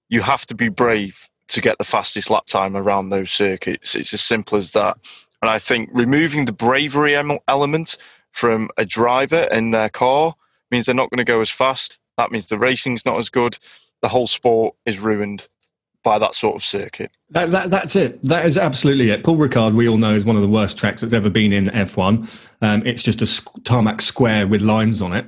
you 0.09 0.23
have 0.23 0.47
to 0.47 0.55
be 0.55 0.69
brave 0.69 1.29
to 1.49 1.61
get 1.61 1.79
the 1.79 1.85
fastest 1.85 2.31
lap 2.31 2.47
time 2.47 2.77
around 2.77 3.11
those 3.11 3.31
circuits. 3.31 3.95
It's 3.95 4.15
as 4.15 4.23
simple 4.23 4.57
as 4.57 4.71
that. 4.73 4.97
And 5.43 5.51
I 5.51 5.59
think 5.59 5.91
removing 5.93 6.45
the 6.45 6.53
bravery 6.53 7.17
element 7.49 7.97
from 8.33 8.71
a 8.77 8.85
driver 8.85 9.49
in 9.51 9.71
their 9.71 9.89
car 9.89 10.35
means 10.71 10.87
they're 10.87 10.95
not 10.95 11.11
going 11.11 11.19
to 11.19 11.25
go 11.25 11.41
as 11.41 11.51
fast. 11.51 11.99
That 12.17 12.31
means 12.31 12.47
the 12.47 12.59
racing's 12.59 13.05
not 13.05 13.19
as 13.19 13.29
good. 13.29 13.59
The 14.03 14.09
whole 14.09 14.27
sport 14.27 14.77
is 14.87 14.99
ruined 14.99 15.49
by 16.03 16.19
that 16.19 16.35
sort 16.35 16.57
of 16.57 16.65
circuit. 16.65 17.11
That, 17.31 17.51
that, 17.51 17.71
that's 17.71 17.97
it. 17.97 18.23
That 18.25 18.47
is 18.47 18.57
absolutely 18.57 19.11
it. 19.11 19.25
Paul 19.25 19.37
Ricard, 19.37 19.75
we 19.75 19.89
all 19.89 19.99
know, 19.99 20.15
is 20.15 20.25
one 20.25 20.37
of 20.37 20.43
the 20.43 20.49
worst 20.49 20.79
tracks 20.79 21.03
that's 21.03 21.13
ever 21.13 21.31
been 21.31 21.53
in 21.53 21.67
F1. 21.67 22.49
Um, 22.63 22.83
it's 22.87 23.03
just 23.03 23.23
a 23.23 23.63
tarmac 23.63 24.01
square 24.01 24.47
with 24.47 24.63
lines 24.63 25.03
on 25.03 25.13
it. 25.13 25.27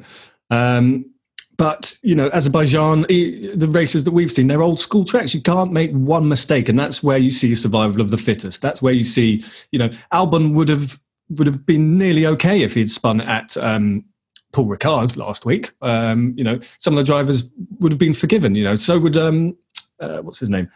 Um, 0.50 1.11
but 1.56 1.98
you 2.02 2.14
know, 2.14 2.28
Azerbaijan, 2.32 3.02
the 3.02 3.68
races 3.68 4.04
that 4.04 4.12
we've 4.12 4.32
seen, 4.32 4.46
they're 4.46 4.62
old 4.62 4.80
school 4.80 5.04
tracks. 5.04 5.34
You 5.34 5.42
can't 5.42 5.72
make 5.72 5.92
one 5.92 6.28
mistake, 6.28 6.68
and 6.68 6.78
that's 6.78 7.02
where 7.02 7.18
you 7.18 7.30
see 7.30 7.54
survival 7.54 8.00
of 8.00 8.10
the 8.10 8.16
fittest. 8.16 8.62
That's 8.62 8.82
where 8.82 8.92
you 8.92 9.04
see, 9.04 9.44
you 9.70 9.78
know, 9.78 9.88
Albon 10.12 10.54
would 10.54 10.68
have 10.68 10.98
would 11.30 11.46
have 11.46 11.64
been 11.64 11.98
nearly 11.98 12.26
okay 12.26 12.62
if 12.62 12.74
he'd 12.74 12.90
spun 12.90 13.20
at 13.20 13.56
um, 13.56 14.04
Paul 14.52 14.66
Ricard 14.66 15.16
last 15.16 15.44
week. 15.44 15.72
Um, 15.82 16.34
you 16.36 16.44
know, 16.44 16.58
some 16.78 16.94
of 16.94 16.98
the 16.98 17.04
drivers 17.04 17.50
would 17.80 17.92
have 17.92 17.98
been 17.98 18.14
forgiven. 18.14 18.54
You 18.54 18.64
know, 18.64 18.74
so 18.74 18.98
would 18.98 19.16
um, 19.16 19.56
uh, 20.00 20.18
what's 20.18 20.40
his 20.40 20.50
name, 20.50 20.70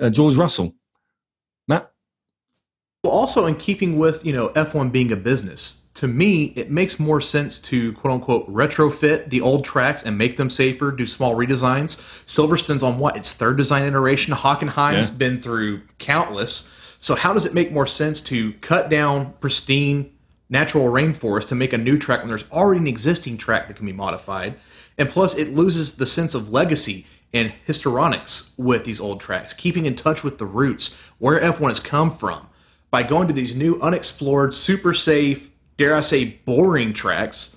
uh, 0.00 0.10
George 0.10 0.36
Russell. 0.36 0.74
Matt. 1.66 1.90
Well, 3.04 3.12
also 3.12 3.46
in 3.46 3.56
keeping 3.56 3.98
with 3.98 4.24
you 4.24 4.32
know 4.32 4.50
F1 4.50 4.92
being 4.92 5.12
a 5.12 5.16
business, 5.16 5.82
to 5.98 6.06
me, 6.08 6.52
it 6.56 6.70
makes 6.70 7.00
more 7.00 7.20
sense 7.20 7.58
to 7.60 7.92
quote 7.94 8.12
unquote 8.14 8.48
retrofit 8.52 9.30
the 9.30 9.40
old 9.40 9.64
tracks 9.64 10.04
and 10.04 10.16
make 10.16 10.36
them 10.36 10.48
safer, 10.50 10.92
do 10.92 11.06
small 11.06 11.32
redesigns. 11.32 12.00
Silverstone's 12.24 12.82
on 12.82 12.98
what? 12.98 13.16
Its 13.16 13.32
third 13.32 13.56
design 13.56 13.82
iteration. 13.82 14.32
Hockenheim's 14.34 15.10
Yeah. 15.10 15.16
been 15.16 15.40
through 15.42 15.80
countless. 15.98 16.68
So, 17.00 17.14
how 17.14 17.32
does 17.32 17.46
it 17.46 17.54
make 17.54 17.72
more 17.72 17.86
sense 17.86 18.20
to 18.22 18.52
cut 18.60 18.88
down 18.88 19.32
pristine 19.40 20.10
natural 20.48 20.86
rainforest 20.86 21.48
to 21.48 21.54
make 21.54 21.72
a 21.72 21.78
new 21.78 21.98
track 21.98 22.20
when 22.20 22.28
there's 22.28 22.44
already 22.52 22.80
an 22.80 22.86
existing 22.86 23.36
track 23.36 23.66
that 23.68 23.76
can 23.76 23.86
be 23.86 23.92
modified? 23.92 24.54
And 24.96 25.08
plus, 25.10 25.36
it 25.36 25.54
loses 25.54 25.96
the 25.96 26.06
sense 26.06 26.34
of 26.34 26.52
legacy 26.52 27.06
and 27.34 27.52
histrionics 27.66 28.52
with 28.56 28.84
these 28.84 29.00
old 29.00 29.20
tracks, 29.20 29.52
keeping 29.52 29.84
in 29.84 29.94
touch 29.96 30.22
with 30.24 30.38
the 30.38 30.46
roots, 30.46 30.96
where 31.18 31.40
F1 31.40 31.68
has 31.68 31.80
come 31.80 32.10
from. 32.10 32.46
By 32.90 33.02
going 33.02 33.28
to 33.28 33.34
these 33.34 33.54
new, 33.54 33.78
unexplored, 33.82 34.54
super 34.54 34.94
safe, 34.94 35.50
dare 35.78 35.94
I 35.94 36.02
say, 36.02 36.24
boring 36.44 36.92
tracks, 36.92 37.56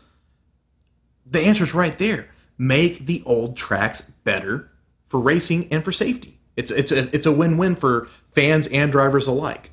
the 1.26 1.42
answer's 1.42 1.74
right 1.74 1.98
there. 1.98 2.30
Make 2.58 3.08
the 3.08 3.24
old 3.26 3.58
tracks 3.58 4.02
better 4.24 4.72
for 5.10 5.20
racing 5.20 5.68
and 5.72 5.84
for 5.84 5.92
safety. 5.92 6.38
It's 6.56 6.72
it's 6.72 6.92
a 6.92 7.14
it's 7.16 7.26
a 7.26 7.32
win-win 7.32 7.76
for 7.76 8.08
fans 8.34 8.68
and 8.68 8.92
drivers 8.92 9.28
alike. 9.28 9.72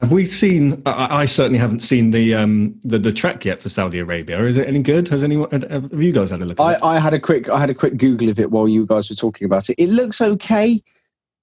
Have 0.00 0.12
we 0.12 0.26
seen? 0.26 0.82
I, 0.84 1.22
I 1.22 1.24
certainly 1.24 1.58
haven't 1.58 1.80
seen 1.80 2.10
the 2.10 2.34
um 2.34 2.78
the, 2.82 2.98
the 2.98 3.12
track 3.12 3.44
yet 3.44 3.62
for 3.62 3.68
Saudi 3.68 3.98
Arabia. 3.98 4.40
Is 4.42 4.58
it 4.58 4.68
any 4.68 4.80
good? 4.80 5.08
Has 5.08 5.24
anyone? 5.24 5.50
Have 5.62 6.00
you 6.00 6.12
guys 6.12 6.30
had 6.30 6.42
a 6.42 6.44
look? 6.44 6.60
At 6.60 6.62
I, 6.62 6.74
it? 6.74 6.78
I 6.82 7.00
had 7.00 7.14
a 7.14 7.20
quick 7.20 7.48
I 7.48 7.58
had 7.58 7.70
a 7.70 7.74
quick 7.74 7.96
Google 7.96 8.28
of 8.28 8.38
it 8.38 8.50
while 8.50 8.68
you 8.68 8.84
guys 8.84 9.08
were 9.08 9.16
talking 9.16 9.46
about 9.46 9.68
it. 9.70 9.76
It 9.78 9.88
looks 9.88 10.20
okay, 10.20 10.80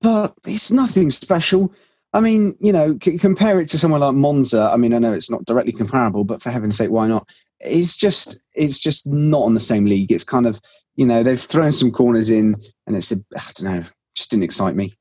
but 0.02 0.34
it's 0.46 0.72
nothing 0.72 1.10
special. 1.10 1.74
I 2.16 2.22
mean, 2.22 2.56
you 2.62 2.72
know, 2.72 2.98
c- 3.04 3.18
compare 3.18 3.60
it 3.60 3.68
to 3.70 3.78
somewhere 3.78 4.00
like 4.00 4.16
Monza. 4.16 4.72
I 4.74 4.78
mean, 4.78 4.94
I 4.94 5.00
know 5.00 5.12
it's 5.12 5.30
not 5.30 5.44
directly 5.44 5.74
mm. 5.74 5.78
comparable, 5.78 6.24
but 6.24 6.42
for 6.42 6.50
heaven's 6.50 6.78
sake, 6.78 6.90
why 6.90 7.08
not? 7.10 7.30
It's 7.60 7.98
just 7.98 8.42
it's 8.54 8.80
just 8.80 9.06
not 9.06 9.44
on 9.44 9.54
the 9.54 9.60
same 9.60 9.84
league. 9.84 10.14
It's 10.14 10.24
kind 10.24 10.48
of 10.48 10.62
you 10.96 11.06
know 11.06 11.24
they've 11.24 11.40
thrown 11.40 11.74
some 11.74 11.92
corners 11.92 12.30
in, 12.30 12.56
and 12.88 12.96
it's 12.96 13.12
a, 13.12 13.18
I 13.36 13.52
don't 13.56 13.64
know, 13.64 13.84
just 14.16 14.32
didn't 14.32 14.46
excite 14.46 14.76
me. 14.76 14.94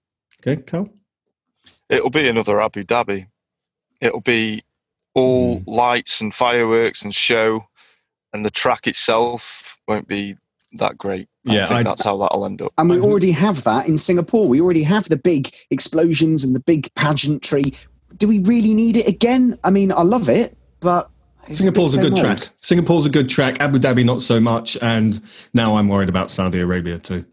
Okay, 0.44 0.60
Carl. 0.60 0.88
It'll 1.88 2.10
be 2.10 2.28
another 2.28 2.60
Abu 2.60 2.82
Dhabi. 2.82 3.28
It'll 4.00 4.20
be 4.20 4.64
all 5.14 5.60
mm. 5.60 5.64
lights 5.68 6.20
and 6.20 6.34
fireworks 6.34 7.02
and 7.02 7.14
show, 7.14 7.68
and 8.32 8.44
the 8.44 8.50
track 8.50 8.88
itself 8.88 9.78
won't 9.86 10.08
be 10.08 10.36
that 10.78 10.98
great. 10.98 11.28
Yeah, 11.44 11.64
I 11.64 11.66
think 11.66 11.78
I- 11.80 11.82
that's 11.84 12.02
how 12.04 12.16
that'll 12.18 12.44
end 12.46 12.62
up. 12.62 12.72
And 12.78 12.88
we 12.90 12.96
mhm. 12.96 13.04
already 13.04 13.30
have 13.32 13.64
that 13.64 13.88
in 13.88 13.98
Singapore. 13.98 14.48
We 14.48 14.60
already 14.60 14.82
have 14.82 15.08
the 15.08 15.16
big 15.16 15.50
explosions 15.70 16.44
and 16.44 16.54
the 16.54 16.60
big 16.60 16.92
pageantry. 16.94 17.64
Do 18.16 18.28
we 18.28 18.38
really 18.40 18.74
need 18.74 18.96
it 18.96 19.08
again? 19.08 19.58
I 19.64 19.70
mean, 19.70 19.92
I 19.92 20.02
love 20.02 20.28
it, 20.28 20.56
but 20.80 21.10
Singapore's 21.52 21.94
a 21.94 21.98
bit 21.98 22.10
good 22.10 22.18
same 22.18 22.24
track. 22.36 22.48
Singapore's 22.60 23.06
a 23.06 23.10
good 23.10 23.28
track. 23.28 23.60
Abu 23.60 23.78
Dhabi 23.78 24.04
not 24.04 24.22
so 24.22 24.40
much, 24.40 24.78
and 24.80 25.20
now 25.52 25.76
I'm 25.76 25.88
worried 25.88 26.08
about 26.08 26.30
Saudi 26.30 26.60
Arabia 26.60 26.98
too. 26.98 27.24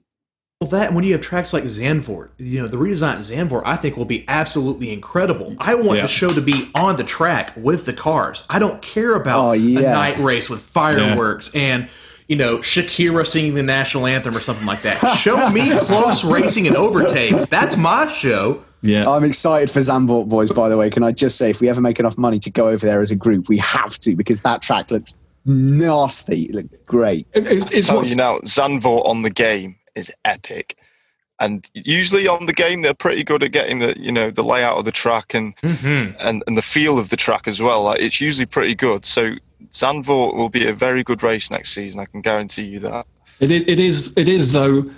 Well, 0.60 0.70
that 0.72 0.88
and 0.88 0.96
when 0.96 1.04
you 1.06 1.14
have 1.14 1.22
tracks 1.22 1.54
like 1.54 1.64
Zandvoort, 1.64 2.30
you 2.38 2.60
know 2.62 2.68
the 2.68 2.78
redesign 2.78 3.16
of 3.16 3.22
Zandvoort, 3.22 3.64
I 3.66 3.78
think 3.78 3.98
will 3.98 4.06
be 4.06 4.26
absolutely 4.28 4.92
incredible. 4.92 5.56
I 5.60 5.74
want 5.76 5.98
Yeah. 5.98 6.04
the 6.04 6.08
show 6.08 6.28
to 6.28 6.42
be 6.42 6.70
on 6.76 6.98
the 6.98 7.04
track 7.04 7.54
with 7.58 7.86
the 7.86 7.94
cars. 7.94 8.44
I 8.50 8.60
don't 8.60 8.80
care 8.82 9.16
about 9.16 9.40
Oh, 9.40 9.52
a 9.54 9.58
night 9.58 10.18
race 10.20 10.50
with 10.52 10.62
fireworks 10.62 11.56
and 11.56 11.88
you 12.32 12.38
know 12.38 12.60
Shakira 12.60 13.28
singing 13.28 13.56
the 13.56 13.62
national 13.64 14.08
anthem 14.08 14.36
or 14.36 14.40
something 14.40 14.66
like 14.66 14.82
that. 14.84 14.98
Show 15.18 15.50
me 15.50 15.70
close 15.80 16.24
racing 16.24 16.66
and 16.66 16.76
overtakes. 16.78 17.50
That's 17.50 17.76
my 17.76 18.10
show. 18.10 18.64
Yeah, 18.82 19.08
I'm 19.08 19.26
excited 19.26 19.70
for 19.70 19.80
Zandvoort 19.82 20.30
boys. 20.30 20.50
By 20.52 20.70
the 20.70 20.78
way, 20.78 20.90
can 20.90 21.04
I 21.04 21.12
just 21.12 21.38
say, 21.38 21.50
if 21.50 21.60
we 21.62 21.68
ever 21.70 21.82
make 21.82 22.00
enough 22.00 22.18
money 22.18 22.40
to 22.40 22.50
go 22.50 22.70
over 22.70 22.86
there 22.86 23.02
as 23.02 23.12
a 23.12 23.16
group, 23.18 23.50
we 23.50 23.58
have 23.58 24.00
to 24.00 24.16
because 24.16 24.42
that 24.42 24.62
track 24.62 24.90
looks 24.92 25.20
nasty. 25.46 26.44
It 26.44 26.56
looks 26.56 26.74
great. 26.86 27.28
It- 27.34 27.52
it's, 27.52 27.74
it's 27.74 27.88
Tell 27.88 27.98
what's 27.98 28.10
you 28.12 28.16
now, 28.16 28.40
Zandvoort 28.40 29.06
on 29.08 29.22
the 29.24 29.30
game 29.30 29.76
is 29.96 30.12
epic. 30.26 30.78
And 31.40 31.70
usually 31.74 32.28
on 32.28 32.46
the 32.46 32.54
game, 32.54 32.82
they're 32.82 32.94
pretty 32.94 33.24
good 33.24 33.44
at 33.44 33.52
getting 33.52 33.80
the 33.80 34.00
you 34.00 34.12
know 34.12 34.32
the 34.32 34.44
layout 34.44 34.78
of 34.78 34.86
the 34.86 34.92
track 34.92 35.34
and 35.34 35.56
Mm-hmm. 35.58 36.16
and, 36.20 36.44
and 36.48 36.58
the 36.58 36.62
feel 36.62 36.98
of 36.98 37.10
the 37.10 37.18
track 37.18 37.48
as 37.48 37.62
well. 37.62 37.84
Like, 37.84 38.00
it's 38.00 38.22
usually 38.22 38.46
pretty 38.46 38.76
good. 38.76 39.06
So 39.06 39.36
Zandvoort 39.72 40.36
will 40.36 40.50
be 40.50 40.68
a 40.68 40.74
very 40.74 41.04
good 41.04 41.24
race 41.24 41.50
next 41.50 41.74
season. 41.74 42.00
I 42.00 42.06
can 42.06 42.22
guarantee 42.22 42.64
you 42.64 42.80
that. 42.80 43.06
It 43.40 43.52
is, 43.52 43.64
it 43.68 43.80
is. 43.80 44.14
It 44.18 44.28
is 44.28 44.52
though. 44.52 44.90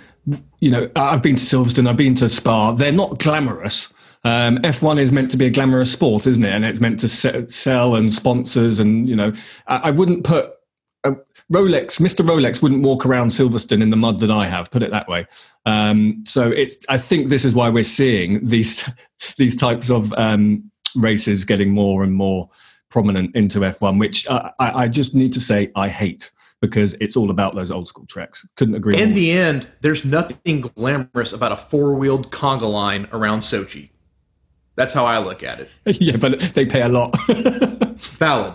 You 0.60 0.70
know, 0.70 0.90
I've 0.96 1.22
been 1.22 1.36
to 1.36 1.42
Silverstone. 1.42 1.88
I've 1.88 1.96
been 1.96 2.14
to 2.16 2.28
Spa. 2.28 2.72
They're 2.72 2.92
not 2.92 3.18
glamorous. 3.18 3.92
Um, 4.24 4.56
F1 4.58 4.98
is 4.98 5.12
meant 5.12 5.30
to 5.32 5.36
be 5.36 5.46
a 5.46 5.50
glamorous 5.50 5.92
sport, 5.92 6.26
isn't 6.26 6.44
it? 6.44 6.50
And 6.50 6.64
it's 6.64 6.80
meant 6.80 6.98
to 7.00 7.08
se- 7.08 7.48
sell 7.48 7.94
and 7.94 8.12
sponsors. 8.12 8.80
And 8.80 9.08
you 9.08 9.16
know, 9.16 9.32
I, 9.66 9.76
I 9.76 9.90
wouldn't 9.90 10.24
put 10.24 10.54
uh, 11.04 11.12
Rolex. 11.52 12.00
Mr. 12.00 12.24
Rolex 12.24 12.62
wouldn't 12.62 12.82
walk 12.82 13.04
around 13.04 13.28
Silverstone 13.28 13.82
in 13.82 13.90
the 13.90 13.96
mud 13.96 14.20
that 14.20 14.30
I 14.30 14.46
have. 14.46 14.70
Put 14.70 14.82
it 14.82 14.90
that 14.90 15.08
way. 15.08 15.26
Um, 15.66 16.22
so 16.26 16.50
it's. 16.50 16.78
I 16.88 16.96
think 16.96 17.28
this 17.28 17.44
is 17.44 17.54
why 17.54 17.68
we're 17.68 17.84
seeing 17.84 18.44
these 18.46 18.88
these 19.38 19.56
types 19.56 19.90
of 19.90 20.12
um, 20.14 20.70
races 20.96 21.44
getting 21.44 21.70
more 21.70 22.02
and 22.02 22.14
more 22.14 22.48
prominent 22.94 23.34
into 23.34 23.58
F1, 23.58 23.98
which 23.98 24.24
I, 24.30 24.52
I 24.60 24.86
just 24.86 25.16
need 25.16 25.32
to 25.32 25.40
say 25.40 25.72
I 25.74 25.88
hate 25.88 26.30
because 26.60 26.94
it's 27.00 27.16
all 27.16 27.28
about 27.32 27.52
those 27.52 27.72
old 27.72 27.88
school 27.88 28.06
tracks. 28.06 28.46
Couldn't 28.54 28.76
agree. 28.76 28.96
In 28.96 29.14
the 29.14 29.32
end, 29.32 29.66
there's 29.80 30.04
nothing 30.04 30.60
glamorous 30.60 31.32
about 31.32 31.50
a 31.50 31.56
four-wheeled 31.56 32.30
conga 32.30 32.70
line 32.70 33.08
around 33.10 33.40
Sochi. 33.40 33.90
That's 34.76 34.94
how 34.94 35.06
I 35.06 35.18
look 35.18 35.42
at 35.42 35.58
it. 35.58 35.70
yeah, 36.00 36.16
but 36.16 36.38
they 36.38 36.64
pay 36.64 36.82
a 36.82 36.88
lot. 36.88 37.20
Valid. 37.26 38.54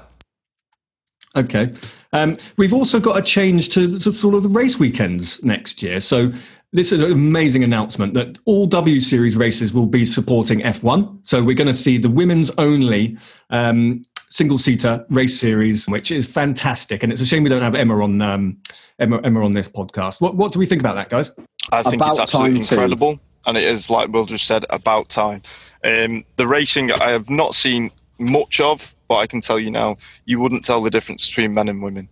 okay. 1.36 1.74
Um, 2.14 2.38
we've 2.56 2.74
also 2.74 3.02
got 3.02 3.18
a 3.18 3.22
change 3.22 3.72
to, 3.72 4.00
to 4.00 4.10
sort 4.10 4.36
of 4.36 4.44
the 4.44 4.50
race 4.50 4.80
weekends 4.80 5.44
next 5.44 5.84
year. 5.84 6.00
So 6.00 6.32
this 6.72 6.92
is 6.92 7.02
an 7.02 7.12
amazing 7.12 7.64
announcement 7.64 8.14
that 8.14 8.38
all 8.46 8.68
W 8.68 9.00
Series 9.00 9.36
races 9.36 9.74
will 9.74 9.88
be 9.88 10.06
supporting 10.06 10.60
F1. 10.60 11.20
So 11.24 11.44
we're 11.44 11.56
going 11.56 11.68
to 11.68 11.74
see 11.74 11.98
the 11.98 12.10
women's 12.10 12.52
only 12.60 13.18
um, 13.50 14.06
single 14.30 14.58
seater 14.58 15.06
race 15.10 15.40
series, 15.40 15.88
which 15.88 16.12
is 16.12 16.28
fantastic. 16.28 17.04
And 17.04 17.12
it's 17.12 17.22
a 17.22 17.26
shame 17.26 17.44
we 17.44 17.50
don't 17.50 17.62
have 17.62 17.76
Emma 17.76 18.04
on 18.04 18.22
um, 18.22 18.58
Emma, 19.00 19.20
Emma 19.24 19.44
on 19.44 19.52
this 19.52 19.68
podcast. 19.68 20.22
What, 20.22 20.36
what 20.36 20.52
do 20.52 20.60
we 20.60 20.66
think 20.66 20.82
about 20.82 20.96
that, 20.96 21.10
guys? 21.10 21.34
I 21.72 21.84
think 21.84 21.96
About 21.96 22.12
it's 22.12 22.20
absolutely 22.20 22.60
time 22.60 22.62
too. 22.62 22.76
incredible, 22.76 23.20
and 23.46 23.58
it 23.58 23.64
is 23.64 23.90
like 23.90 24.10
Will 24.10 24.26
just 24.26 24.46
said 24.46 24.66
about 24.70 25.10
time. 25.10 25.42
Um, 25.84 26.24
the 26.36 26.48
racing 26.48 26.92
I 26.92 27.10
have 27.10 27.30
not 27.30 27.56
seen 27.56 27.92
much 28.20 28.60
of, 28.60 28.96
but 29.08 29.16
I 29.16 29.28
can 29.28 29.42
tell 29.42 29.60
you 29.60 29.72
now, 29.72 29.98
you 30.26 30.40
wouldn't 30.40 30.64
tell 30.64 30.82
the 30.82 30.90
difference 30.90 31.28
between 31.28 31.54
men 31.54 31.70
and 31.70 31.82
women. 31.82 32.10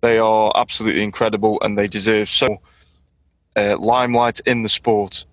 They 0.00 0.18
are 0.18 0.52
absolutely 0.54 1.02
incredible, 1.02 1.58
and 1.62 1.76
they 1.76 1.88
deserve 1.88 2.28
so 2.28 2.58
uh, 3.56 3.76
limelight 3.78 4.40
in 4.46 4.62
the 4.62 4.68
sport 4.68 5.24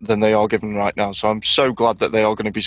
than 0.00 0.20
they 0.20 0.34
are 0.34 0.46
given 0.46 0.74
right 0.74 0.96
now. 0.96 1.12
So 1.12 1.30
I'm 1.30 1.42
so 1.42 1.72
glad 1.72 1.98
that 2.00 2.12
they 2.12 2.22
are 2.22 2.34
going 2.34 2.44
to 2.44 2.50
be 2.52 2.64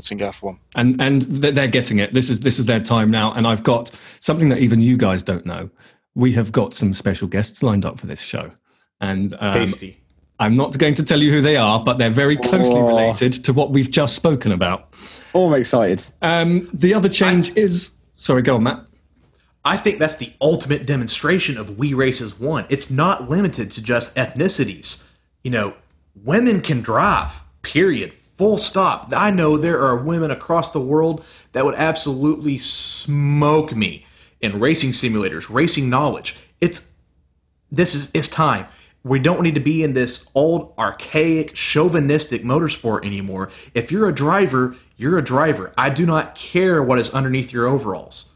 supporting 0.00 0.18
F1. 0.18 0.58
and 0.74 1.00
and 1.00 1.22
they're 1.22 1.68
getting 1.68 1.98
it. 1.98 2.12
This 2.14 2.30
is 2.30 2.40
this 2.40 2.58
is 2.58 2.66
their 2.66 2.80
time 2.80 3.10
now, 3.10 3.32
and 3.34 3.46
I've 3.46 3.62
got 3.62 3.90
something 4.20 4.48
that 4.48 4.58
even 4.58 4.80
you 4.80 4.96
guys 4.96 5.22
don't 5.22 5.44
know. 5.46 5.70
We 6.14 6.32
have 6.32 6.52
got 6.52 6.74
some 6.74 6.92
special 6.94 7.28
guests 7.28 7.62
lined 7.62 7.84
up 7.84 7.98
for 8.00 8.06
this 8.06 8.20
show, 8.22 8.50
and 9.00 9.34
um, 9.40 9.54
Tasty. 9.54 9.98
I'm 10.38 10.54
not 10.54 10.76
going 10.76 10.94
to 10.94 11.04
tell 11.04 11.22
you 11.22 11.30
who 11.30 11.40
they 11.40 11.56
are, 11.56 11.84
but 11.84 11.98
they're 11.98 12.10
very 12.10 12.36
closely 12.36 12.80
Oh. 12.80 12.88
related 12.88 13.44
to 13.44 13.52
what 13.52 13.70
we've 13.70 13.90
just 13.90 14.16
spoken 14.16 14.50
about. 14.52 14.92
Oh, 15.34 15.46
I'm 15.52 15.60
excited. 15.60 16.02
Um, 16.20 16.68
the 16.72 16.94
other 16.94 17.08
change 17.08 17.56
is 17.56 17.92
sorry, 18.16 18.42
go 18.42 18.56
on, 18.56 18.62
Matt. 18.64 18.86
I 19.64 19.76
think 19.76 20.00
that's 20.00 20.16
the 20.16 20.32
ultimate 20.40 20.86
demonstration 20.86 21.56
of 21.56 21.78
We 21.78 21.94
Race 21.94 22.20
as 22.20 22.38
One. 22.40 22.66
It's 22.68 22.90
not 22.90 23.30
limited 23.30 23.70
to 23.72 23.82
just 23.82 24.16
ethnicities. 24.16 25.04
You 25.44 25.52
know, 25.52 25.74
women 26.16 26.60
can 26.62 26.80
drive, 26.82 27.42
period. 27.62 28.12
Full 28.36 28.58
stop. 28.58 29.12
I 29.14 29.30
know 29.30 29.56
there 29.56 29.80
are 29.80 29.96
women 29.96 30.30
across 30.30 30.72
the 30.72 30.80
world 30.80 31.24
that 31.52 31.64
would 31.64 31.74
absolutely 31.74 32.58
smoke 32.58 33.74
me 33.74 34.06
in 34.40 34.58
racing 34.60 34.90
simulators, 34.90 35.52
racing 35.52 35.88
knowledge. 35.88 36.36
It's 36.60 36.92
this 37.70 37.94
is 37.94 38.10
it's 38.14 38.28
time. 38.28 38.66
We 39.04 39.18
don't 39.18 39.42
need 39.42 39.56
to 39.56 39.60
be 39.60 39.82
in 39.82 39.94
this 39.94 40.28
old, 40.34 40.74
archaic, 40.78 41.54
chauvinistic 41.54 42.42
motorsport 42.42 43.04
anymore. 43.04 43.50
If 43.74 43.90
you're 43.90 44.08
a 44.08 44.14
driver, 44.14 44.76
you're 44.96 45.18
a 45.18 45.24
driver. 45.24 45.72
I 45.76 45.90
do 45.90 46.06
not 46.06 46.36
care 46.36 46.82
what 46.82 47.00
is 47.00 47.10
underneath 47.10 47.52
your 47.52 47.66
overalls. 47.66 48.30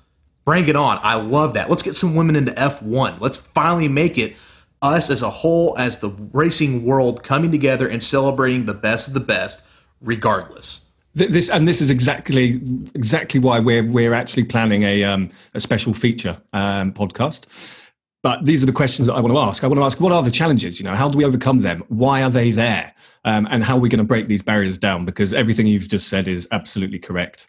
Bring 0.45 0.69
it 0.69 0.77
on. 0.77 0.99
I 1.03 1.15
love 1.15 1.55
that. 1.55 1.71
Let's 1.71 1.83
get 1.83 1.95
some 1.95 2.15
women 2.15 2.37
into 2.37 2.53
F1. 2.53 3.21
Let's 3.21 3.37
finally 3.37 3.89
make 3.89 4.19
it 4.19 4.37
us 4.83 5.11
as 5.11 5.23
a 5.23 5.31
whole, 5.31 5.75
as 5.79 5.99
the 5.99 6.11
racing 6.33 6.85
world 6.85 7.23
coming 7.23 7.51
together 7.51 7.89
and 7.89 8.03
celebrating 8.03 8.67
the 8.67 8.75
best 8.75 9.09
of 9.09 9.15
the 9.15 9.21
best, 9.21 9.65
regardless. 10.01 10.87
This 11.15 11.49
and 11.49 11.67
this 11.67 11.81
is 11.81 11.89
exactly 11.89 12.61
exactly 12.95 13.41
why 13.41 13.59
we're 13.59 13.85
we're 13.85 14.13
actually 14.13 14.45
planning 14.45 14.83
a 14.83 15.03
um, 15.03 15.31
a 15.55 15.61
special 15.61 15.95
feature 15.95 16.37
um, 16.53 16.93
podcast. 16.93 17.83
But 18.23 18.45
these 18.45 18.63
are 18.63 18.67
the 18.67 18.73
questions 18.73 19.07
that 19.07 19.15
I 19.15 19.21
want 19.21 19.33
to 19.33 19.39
ask. 19.39 19.65
I 19.65 19.67
want 19.67 19.79
to 19.79 19.85
ask 19.85 20.01
what 20.01 20.13
are 20.13 20.23
the 20.23 20.31
challenges? 20.31 20.79
You 20.79 20.85
know, 20.85 20.95
how 20.95 21.09
do 21.09 21.17
we 21.17 21.25
overcome 21.25 21.63
them? 21.63 21.85
Why 21.89 22.23
are 22.23 22.31
they 22.31 22.51
there? 22.51 22.93
Um, 23.25 23.49
and 23.51 23.65
how 23.65 23.77
are 23.77 23.81
we 23.81 23.89
going 23.89 23.99
to 23.99 24.05
break 24.05 24.29
these 24.29 24.43
barriers 24.43 24.79
down? 24.79 25.05
Because 25.05 25.33
everything 25.33 25.67
you've 25.67 25.89
just 25.89 26.09
said 26.09 26.29
is 26.29 26.47
absolutely 26.53 26.99
correct. 26.99 27.47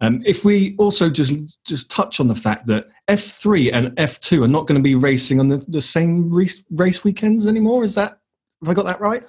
Um, 0.00 0.22
if 0.26 0.44
we 0.44 0.76
also 0.76 1.08
just 1.08 1.32
just 1.64 1.90
touch 1.90 2.20
on 2.20 2.28
the 2.28 2.34
fact 2.34 2.66
that 2.66 2.88
F3 3.08 3.70
and 3.72 3.96
F2 3.96 4.44
are 4.44 4.48
not 4.48 4.66
going 4.66 4.76
to 4.76 4.82
be 4.82 4.94
racing 4.94 5.40
on 5.40 5.48
the, 5.48 5.64
the 5.68 5.80
same 5.80 6.30
race, 6.30 6.64
race 6.72 7.02
weekends 7.02 7.46
anymore, 7.46 7.82
is 7.82 7.94
that 7.94 8.18
have 8.60 8.68
I 8.68 8.74
got 8.74 8.86
that 8.86 9.00
right? 9.00 9.22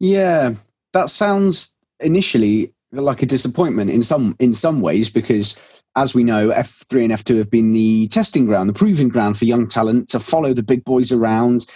Yeah, 0.00 0.54
that 0.94 1.10
sounds 1.10 1.76
initially 2.02 2.72
like 2.92 3.22
a 3.22 3.26
disappointment 3.26 3.90
in 3.90 4.02
some 4.02 4.34
in 4.40 4.52
some 4.52 4.80
ways 4.80 5.10
because 5.10 5.60
as 5.96 6.14
we 6.14 6.22
know, 6.22 6.50
F3 6.50 7.04
and 7.04 7.12
F2 7.12 7.38
have 7.38 7.50
been 7.50 7.72
the 7.72 8.06
testing 8.08 8.46
ground, 8.46 8.68
the 8.68 8.74
proving 8.74 9.08
ground 9.08 9.36
for 9.36 9.44
young 9.44 9.66
talent 9.66 10.08
to 10.10 10.20
follow 10.20 10.54
the 10.54 10.62
big 10.62 10.84
boys 10.84 11.10
around, 11.12 11.66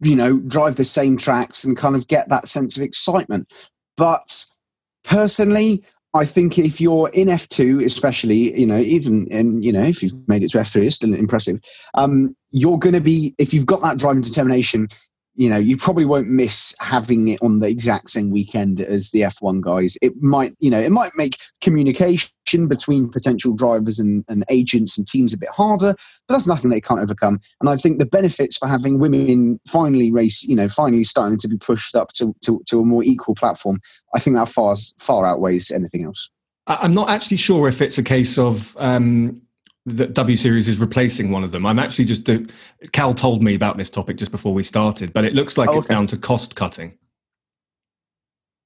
you 0.00 0.16
know, 0.16 0.40
drive 0.40 0.76
the 0.76 0.84
same 0.84 1.16
tracks 1.16 1.64
and 1.64 1.76
kind 1.76 1.94
of 1.94 2.08
get 2.08 2.28
that 2.28 2.48
sense 2.48 2.76
of 2.76 2.82
excitement. 2.82 3.52
But 3.96 4.44
personally, 5.04 5.84
I 6.14 6.24
think 6.24 6.58
if 6.58 6.80
you're 6.80 7.08
in 7.10 7.28
F2, 7.28 7.84
especially, 7.84 8.58
you 8.58 8.66
know, 8.66 8.78
even 8.78 9.26
in, 9.28 9.62
you 9.62 9.72
know, 9.72 9.82
if 9.82 10.02
you've 10.02 10.28
made 10.28 10.42
it 10.42 10.50
to 10.50 10.58
F3, 10.58 10.84
it's 10.84 10.96
still 10.96 11.14
impressive. 11.14 11.60
Um, 11.94 12.36
you're 12.50 12.78
going 12.78 12.94
to 12.94 13.00
be, 13.00 13.34
if 13.38 13.54
you've 13.54 13.66
got 13.66 13.80
that 13.82 13.98
driving 13.98 14.22
determination, 14.22 14.88
you 15.34 15.48
know, 15.48 15.58
you 15.58 15.76
probably 15.76 16.04
won't 16.04 16.28
miss 16.28 16.74
having 16.80 17.28
it 17.28 17.40
on 17.42 17.60
the 17.60 17.68
exact 17.68 18.10
same 18.10 18.30
weekend 18.30 18.80
as 18.80 19.10
the 19.10 19.22
F1 19.22 19.62
guys. 19.62 19.96
It 20.02 20.12
might, 20.20 20.50
you 20.58 20.70
know, 20.70 20.78
it 20.78 20.92
might 20.92 21.12
make 21.16 21.36
communication 21.62 22.28
between 22.68 23.08
potential 23.08 23.54
drivers 23.54 23.98
and, 23.98 24.24
and 24.28 24.44
agents 24.50 24.98
and 24.98 25.06
teams 25.06 25.32
a 25.32 25.38
bit 25.38 25.48
harder, 25.48 25.94
but 26.28 26.34
that's 26.34 26.46
nothing 26.46 26.70
they 26.70 26.82
can't 26.82 27.00
overcome. 27.00 27.38
And 27.60 27.70
I 27.70 27.76
think 27.76 27.98
the 27.98 28.06
benefits 28.06 28.58
for 28.58 28.68
having 28.68 28.98
women 28.98 29.58
finally 29.66 30.12
race, 30.12 30.44
you 30.44 30.54
know, 30.54 30.68
finally 30.68 31.04
starting 31.04 31.38
to 31.38 31.48
be 31.48 31.56
pushed 31.56 31.94
up 31.94 32.08
to, 32.14 32.34
to, 32.42 32.60
to 32.66 32.80
a 32.80 32.84
more 32.84 33.02
equal 33.02 33.34
platform, 33.34 33.78
I 34.14 34.18
think 34.18 34.36
that 34.36 34.50
far, 34.50 34.74
far 34.98 35.24
outweighs 35.24 35.70
anything 35.70 36.04
else. 36.04 36.30
I'm 36.66 36.94
not 36.94 37.08
actually 37.08 37.38
sure 37.38 37.68
if 37.68 37.80
it's 37.80 37.98
a 37.98 38.04
case 38.04 38.38
of 38.38 38.76
um, 38.78 39.40
that 39.86 40.14
W 40.14 40.36
Series 40.36 40.68
is 40.68 40.78
replacing 40.78 41.30
one 41.30 41.44
of 41.44 41.50
them. 41.50 41.66
I'm 41.66 41.78
actually 41.78 42.04
just 42.04 42.24
do, 42.24 42.46
Cal 42.92 43.12
told 43.12 43.42
me 43.42 43.54
about 43.54 43.76
this 43.76 43.90
topic 43.90 44.16
just 44.16 44.30
before 44.30 44.54
we 44.54 44.62
started, 44.62 45.12
but 45.12 45.24
it 45.24 45.34
looks 45.34 45.58
like 45.58 45.70
oh, 45.70 45.78
it's 45.78 45.86
down 45.86 46.06
to 46.08 46.16
cost 46.16 46.54
cutting. 46.54 46.96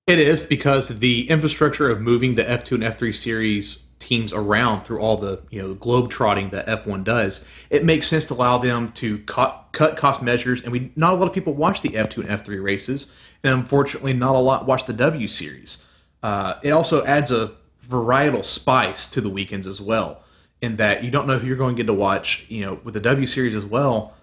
It 0.07 0.19
is 0.19 0.43
because 0.43 1.01
the 1.01 1.29
infrastructure 1.29 1.91
of 1.91 2.01
moving 2.01 2.35
the 2.37 2.45
F2 2.45 2.73
and 2.73 2.83
F3 2.85 3.15
series 3.15 3.83
teams 3.99 4.33
around 4.33 4.83
through 4.83 5.01
all 5.01 5.17
the 5.17 5.41
you 5.51 5.61
know 5.61 5.73
globe 5.75 6.11
trotting 6.11 6.51
that 6.51 6.67
F1 6.67 7.03
does, 7.03 7.47
it 7.71 7.85
makes 7.85 8.07
sense 8.07 8.27
to 8.27 8.35
allow 8.35 8.59
them 8.59 8.93
to 8.93 9.19
cut 9.21 9.69
cut 9.73 9.97
cost 9.97 10.23
measures. 10.23 10.63
And 10.63 10.71
we 10.71 10.93
not 10.97 11.15
a 11.15 11.17
lot 11.17 11.27
of 11.27 11.33
people 11.33 11.55
watch 11.55 11.81
the 11.81 11.91
F2 11.91 12.19
and 12.19 12.29
F3 12.29 12.63
races, 12.63 13.11
and 13.43 13.55
unfortunately, 13.55 14.13
not 14.13 14.35
a 14.35 14.39
lot 14.39 14.67
watch 14.67 14.85
the 14.85 14.93
W 14.93 15.29
series. 15.29 15.83
Uh, 16.23 16.59
it 16.63 16.71
also 16.71 17.05
adds 17.05 17.31
a 17.31 17.53
varietal 17.89 18.45
spice 18.45 19.09
to 19.09 19.21
the 19.21 19.31
weekends 19.31 19.67
as 19.67 19.81
well 19.81 20.23
in 20.61 20.77
that 20.77 21.05
you 21.05 21.11
don't 21.11 21.27
know 21.27 21.39
who 21.39 21.47
you're 21.47 21.57
going 21.57 21.77
to 21.77 21.83
get 21.83 21.87
to 21.87 21.95
watch. 21.95 22.47
You 22.49 22.63
know, 22.63 22.81
with 22.85 22.95
the 22.95 23.01
W 23.01 23.27
series 23.27 23.55
as 23.55 23.65
well. 23.65 24.15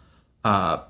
Uh, 0.43 0.83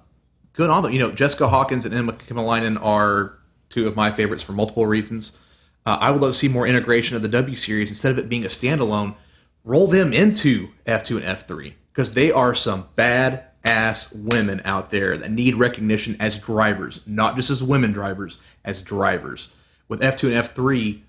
good 0.53 0.70
on 0.70 0.84
them. 0.84 0.91
You 0.91 0.99
know, 0.99 1.11
Jessica 1.11 1.48
Hawkins 1.48 1.86
and 1.86 1.94
Emma 1.94 2.14
Kimiläinen 2.14 2.84
are 2.84 3.38
two 3.70 3.88
of 3.88 3.95
my 3.95 4.11
favorites 4.11 4.44
for 4.44 4.53
multiple 4.53 4.86
reasons. 4.86 5.38
Uh, 5.86 5.98
I 5.99 6.11
would 6.11 6.22
love 6.22 6.32
to 6.32 6.38
see 6.38 6.48
more 6.48 6.65
integration 6.65 7.15
of 7.15 7.22
the 7.22 7.28
W 7.28 7.56
series 7.56 7.90
instead 7.90 8.11
of 8.11 8.18
it 8.18 8.30
being 8.30 8.45
a 8.45 8.48
standalone. 8.48 9.15
Roll 9.64 9.88
them 9.88 10.14
into 10.14 10.70
F2 10.86 11.18
and 11.18 11.38
F3 11.38 11.74
because 11.91 12.14
they 12.14 12.32
are 12.32 12.56
some 12.56 12.88
bad 12.95 13.45
ass 13.65 14.11
women 14.11 14.61
out 14.65 14.90
there 14.90 15.18
that 15.18 15.32
need 15.32 15.56
recognition 15.56 16.18
as 16.20 16.40
drivers, 16.40 17.02
not 17.06 17.36
just 17.36 17.49
as 17.49 17.64
women 17.64 17.91
drivers, 17.91 18.38
as 18.64 18.82
drivers. 18.82 19.49
With 19.88 20.02
F2 20.02 20.36
and 20.36 20.45
F3, 20.45 21.02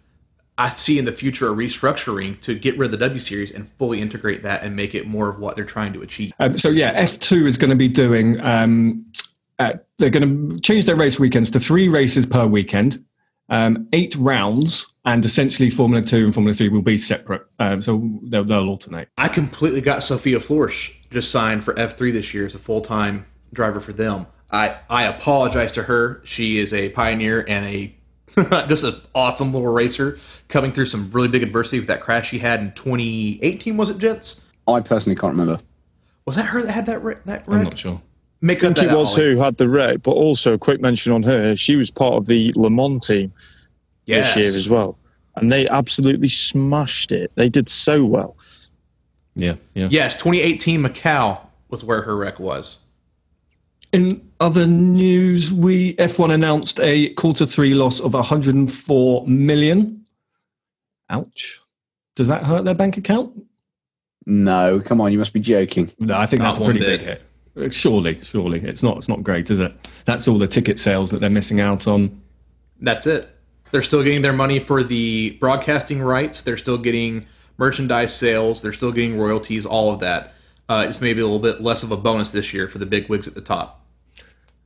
I 0.56 0.70
see 0.70 0.98
in 0.98 1.04
the 1.04 1.12
future 1.12 1.50
a 1.50 1.54
restructuring 1.54 2.40
to 2.42 2.54
get 2.54 2.78
rid 2.78 2.86
of 2.86 2.90
the 2.92 3.04
W 3.04 3.20
series 3.20 3.50
and 3.50 3.68
fully 3.72 4.00
integrate 4.00 4.42
that 4.44 4.62
and 4.62 4.76
make 4.76 4.94
it 4.94 5.06
more 5.06 5.28
of 5.28 5.38
what 5.38 5.56
they're 5.56 5.64
trying 5.64 5.92
to 5.94 6.02
achieve. 6.02 6.32
Um, 6.38 6.56
so 6.56 6.68
yeah, 6.68 6.92
F 6.94 7.18
two 7.18 7.46
is 7.46 7.58
going 7.58 7.70
to 7.70 7.76
be 7.76 7.88
doing. 7.88 8.40
Um, 8.40 9.04
uh, 9.58 9.74
they're 9.98 10.10
going 10.10 10.50
to 10.50 10.60
change 10.60 10.84
their 10.84 10.96
race 10.96 11.18
weekends 11.18 11.50
to 11.52 11.60
three 11.60 11.88
races 11.88 12.26
per 12.26 12.46
weekend, 12.46 13.04
um, 13.48 13.88
eight 13.92 14.14
rounds, 14.16 14.92
and 15.04 15.24
essentially 15.24 15.70
Formula 15.70 16.04
Two 16.04 16.24
and 16.24 16.34
Formula 16.34 16.54
Three 16.54 16.68
will 16.68 16.82
be 16.82 16.98
separate. 16.98 17.42
Um, 17.58 17.80
so 17.80 18.10
they'll, 18.22 18.44
they'll, 18.44 18.68
alternate. 18.68 19.08
I 19.18 19.28
completely 19.28 19.80
got 19.80 20.02
Sophia 20.02 20.38
Flörsch 20.38 20.94
just 21.10 21.30
signed 21.30 21.64
for 21.64 21.78
F 21.78 21.96
three 21.96 22.10
this 22.10 22.32
year 22.32 22.46
as 22.46 22.54
a 22.54 22.58
full 22.58 22.80
time 22.80 23.26
driver 23.52 23.80
for 23.80 23.92
them. 23.92 24.26
I, 24.50 24.76
I 24.88 25.04
apologize 25.04 25.72
to 25.72 25.82
her. 25.84 26.20
She 26.24 26.58
is 26.58 26.72
a 26.72 26.90
pioneer 26.90 27.44
and 27.48 27.66
a 27.66 27.94
just 28.68 28.84
an 28.84 28.94
awesome 29.14 29.52
little 29.52 29.72
racer 29.72 30.18
coming 30.48 30.72
through 30.72 30.86
some 30.86 31.10
really 31.10 31.28
big 31.28 31.42
adversity 31.42 31.78
with 31.78 31.88
that 31.88 32.00
crash 32.00 32.30
she 32.30 32.38
had 32.38 32.60
in 32.60 32.72
2018. 32.72 33.76
Was 33.76 33.90
it 33.90 33.98
Jets? 33.98 34.42
I 34.66 34.80
personally 34.80 35.16
can't 35.16 35.32
remember. 35.36 35.62
Was 36.26 36.36
that 36.36 36.46
her 36.46 36.62
that 36.62 36.72
had 36.72 36.86
that 36.86 37.02
wreck? 37.02 37.24
That 37.24 37.46
wreck? 37.46 37.58
I'm 37.58 37.64
not 37.64 37.78
sure. 37.78 38.00
Make 38.40 38.58
I 38.58 38.72
think 38.72 38.90
it 38.90 38.94
was 38.94 39.14
who 39.14 39.36
had 39.38 39.56
the 39.56 39.68
wreck, 39.68 40.02
but 40.02 40.12
also 40.12 40.52
a 40.52 40.58
quick 40.58 40.80
mention 40.80 41.12
on 41.12 41.22
her. 41.22 41.56
She 41.56 41.76
was 41.76 41.90
part 41.90 42.14
of 42.14 42.26
the 42.26 42.52
Le 42.56 42.68
Mans 42.68 43.06
team 43.06 43.32
yes. 44.04 44.34
this 44.34 44.44
year 44.44 44.56
as 44.56 44.68
well, 44.68 44.98
and 45.36 45.50
they 45.50 45.66
absolutely 45.68 46.28
smashed 46.28 47.12
it. 47.12 47.30
They 47.36 47.48
did 47.48 47.68
so 47.68 48.04
well. 48.04 48.36
Yeah, 49.34 49.54
yeah. 49.74 49.88
Yes, 49.90 50.16
2018 50.16 50.82
Macau 50.82 51.38
was 51.68 51.84
where 51.84 52.02
her 52.02 52.16
wreck 52.16 52.38
was. 52.38 52.83
In 53.94 54.28
other 54.40 54.66
news, 54.66 55.52
we 55.52 55.94
F1 55.94 56.34
announced 56.34 56.80
a 56.80 57.10
quarter 57.10 57.46
three 57.46 57.74
loss 57.74 58.00
of 58.00 58.12
104 58.12 59.26
million. 59.28 60.04
Ouch. 61.10 61.60
Does 62.16 62.26
that 62.26 62.42
hurt 62.42 62.64
their 62.64 62.74
bank 62.74 62.96
account? 62.96 63.40
No, 64.26 64.80
come 64.80 65.00
on, 65.00 65.12
you 65.12 65.18
must 65.18 65.32
be 65.32 65.38
joking. 65.38 65.92
No, 66.00 66.18
I 66.18 66.26
think 66.26 66.42
Not 66.42 66.56
that's 66.56 66.58
a 66.58 66.64
pretty 66.64 66.80
big 66.80 67.02
hit. 67.02 67.72
Surely, 67.72 68.20
surely. 68.20 68.64
It's 68.64 68.82
not 68.82 68.96
it's 68.96 69.08
not 69.08 69.22
great, 69.22 69.48
is 69.48 69.60
it? 69.60 69.72
That's 70.06 70.26
all 70.26 70.38
the 70.38 70.48
ticket 70.48 70.80
sales 70.80 71.12
that 71.12 71.18
they're 71.20 71.30
missing 71.30 71.60
out 71.60 71.86
on. 71.86 72.20
That's 72.80 73.06
it. 73.06 73.28
They're 73.70 73.84
still 73.84 74.02
getting 74.02 74.22
their 74.22 74.32
money 74.32 74.58
for 74.58 74.82
the 74.82 75.36
broadcasting 75.38 76.02
rights. 76.02 76.40
They're 76.40 76.56
still 76.56 76.78
getting 76.78 77.26
merchandise 77.58 78.12
sales. 78.12 78.60
They're 78.60 78.72
still 78.72 78.90
getting 78.90 79.16
royalties, 79.16 79.64
all 79.64 79.92
of 79.92 80.00
that. 80.00 80.32
Uh, 80.68 80.84
it's 80.88 81.00
maybe 81.00 81.20
a 81.20 81.24
little 81.24 81.38
bit 81.38 81.62
less 81.62 81.84
of 81.84 81.92
a 81.92 81.96
bonus 81.96 82.32
this 82.32 82.52
year 82.52 82.66
for 82.66 82.78
the 82.78 82.86
big 82.86 83.08
wigs 83.08 83.28
at 83.28 83.36
the 83.36 83.40
top. 83.40 83.82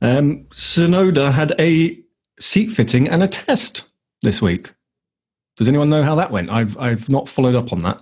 Um, 0.01 0.45
Tsunoda 0.49 1.31
had 1.31 1.53
a 1.59 1.99
seat 2.39 2.67
fitting 2.67 3.09
and 3.09 3.21
a 3.23 3.27
test 3.27 3.87
this 4.21 4.41
week. 4.41 4.73
Does 5.57 5.67
anyone 5.67 5.89
know 5.89 6.03
how 6.03 6.15
that 6.15 6.31
went? 6.31 6.49
I've 6.49 6.77
I've 6.77 7.09
not 7.09 7.27
followed 7.27 7.55
up 7.55 7.73
on 7.73 7.79
that. 7.79 7.99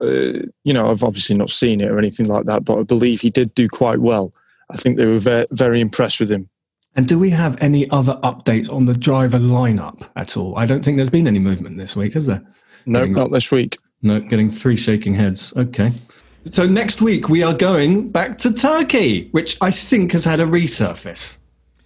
Uh, 0.00 0.46
you 0.64 0.72
know, 0.72 0.90
I've 0.90 1.04
obviously 1.04 1.36
not 1.36 1.50
seen 1.50 1.80
it 1.80 1.90
or 1.90 1.98
anything 1.98 2.26
like 2.26 2.46
that, 2.46 2.64
but 2.64 2.78
I 2.78 2.82
believe 2.82 3.20
he 3.20 3.30
did 3.30 3.54
do 3.54 3.68
quite 3.68 4.00
well. 4.00 4.34
I 4.70 4.76
think 4.76 4.96
they 4.96 5.06
were 5.06 5.18
very, 5.18 5.46
very 5.52 5.80
impressed 5.80 6.20
with 6.20 6.30
him. 6.30 6.50
And 6.96 7.06
do 7.06 7.18
we 7.18 7.30
have 7.30 7.60
any 7.62 7.88
other 7.90 8.18
updates 8.22 8.72
on 8.72 8.86
the 8.86 8.94
driver 8.94 9.38
lineup 9.38 10.08
at 10.16 10.36
all? 10.36 10.56
I 10.58 10.66
don't 10.66 10.84
think 10.84 10.96
there's 10.96 11.10
been 11.10 11.28
any 11.28 11.38
movement 11.38 11.78
this 11.78 11.94
week, 11.94 12.14
has 12.14 12.26
there? 12.26 12.42
No, 12.86 13.00
getting, 13.00 13.14
not 13.14 13.30
this 13.30 13.52
week. 13.52 13.78
No, 14.02 14.18
getting 14.18 14.48
three 14.48 14.76
shaking 14.76 15.14
heads. 15.14 15.52
Okay. 15.56 15.90
So 16.50 16.64
next 16.64 17.02
week 17.02 17.28
we 17.28 17.42
are 17.42 17.54
going 17.54 18.10
back 18.10 18.38
to 18.38 18.52
Turkey, 18.52 19.28
which 19.32 19.56
I 19.60 19.70
think 19.70 20.12
has 20.12 20.24
had 20.24 20.38
a 20.38 20.46
resurface. 20.46 21.38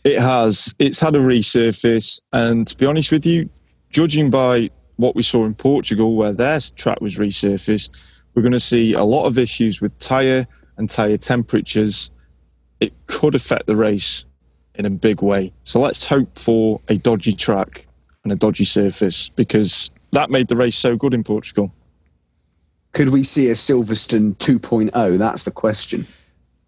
It 0.05 0.21
has. 0.21 0.75
It's 0.79 1.01
had 1.01 1.15
a 1.15 1.19
resurface, 1.19 2.21
and 2.33 2.67
to 2.67 2.77
be 2.77 2.87
honest 2.87 3.11
with 3.11 3.25
you, 3.25 3.49
judging 3.91 4.31
by 4.31 4.71
what 4.97 5.17
we 5.17 5.23
saw 5.23 5.45
in 5.47 5.55
Portugal, 5.55 6.15
where 6.15 6.33
their 6.33 6.61
track 6.77 7.01
was 7.01 7.17
resurfaced, 7.17 8.21
we're 8.35 8.43
going 8.43 8.53
to 8.53 8.61
see 8.61 8.93
a 8.93 9.03
lot 9.03 9.27
of 9.27 9.39
issues 9.39 9.81
with 9.81 9.97
tyre 9.99 10.47
and 10.77 10.89
tyre 10.91 11.17
temperatures. 11.17 12.11
It 12.81 12.93
could 13.07 13.35
affect 13.35 13.67
the 13.67 13.77
race 13.77 14.25
in 14.75 14.87
a 14.87 14.91
big 14.91 15.23
way. 15.23 15.53
So 15.63 15.81
let's 15.81 16.07
hope 16.07 16.39
for 16.39 16.81
a 16.89 16.97
dodgy 16.97 17.33
track 17.33 17.87
and 18.25 18.33
a 18.33 18.37
dodgy 18.37 18.65
surface 18.65 19.31
because 19.31 19.93
that 20.13 20.31
made 20.31 20.49
the 20.49 20.57
race 20.57 20.77
so 20.77 20.97
good 20.97 21.15
in 21.15 21.25
Portugal. 21.25 21.75
Could 22.93 23.11
we 23.11 23.23
see 23.23 23.49
a 23.49 23.55
Silverstone 23.55 24.37
2.0? 24.37 25.19
That's 25.19 25.45
the 25.45 25.51
question. 25.51 26.07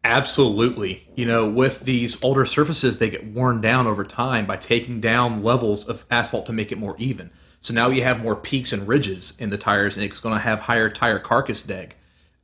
Absolutely. 0.04 1.06
You 1.14 1.26
know, 1.26 1.48
with 1.48 1.80
these 1.80 2.22
older 2.24 2.44
surfaces, 2.44 2.98
they 2.98 3.10
get 3.10 3.26
worn 3.26 3.60
down 3.60 3.86
over 3.86 4.04
time 4.04 4.46
by 4.46 4.56
taking 4.56 5.00
down 5.00 5.42
levels 5.42 5.86
of 5.86 6.04
asphalt 6.10 6.46
to 6.46 6.52
make 6.52 6.72
it 6.72 6.78
more 6.78 6.96
even. 6.98 7.30
So 7.60 7.72
now 7.72 7.88
you 7.88 8.02
have 8.02 8.20
more 8.20 8.34
peaks 8.34 8.72
and 8.72 8.88
ridges 8.88 9.34
in 9.38 9.50
the 9.50 9.58
tires, 9.58 9.96
and 9.96 10.04
it's 10.04 10.18
going 10.18 10.34
to 10.34 10.40
have 10.40 10.60
higher 10.60 10.90
tire 10.90 11.20
carcass 11.20 11.62
deck. 11.62 11.94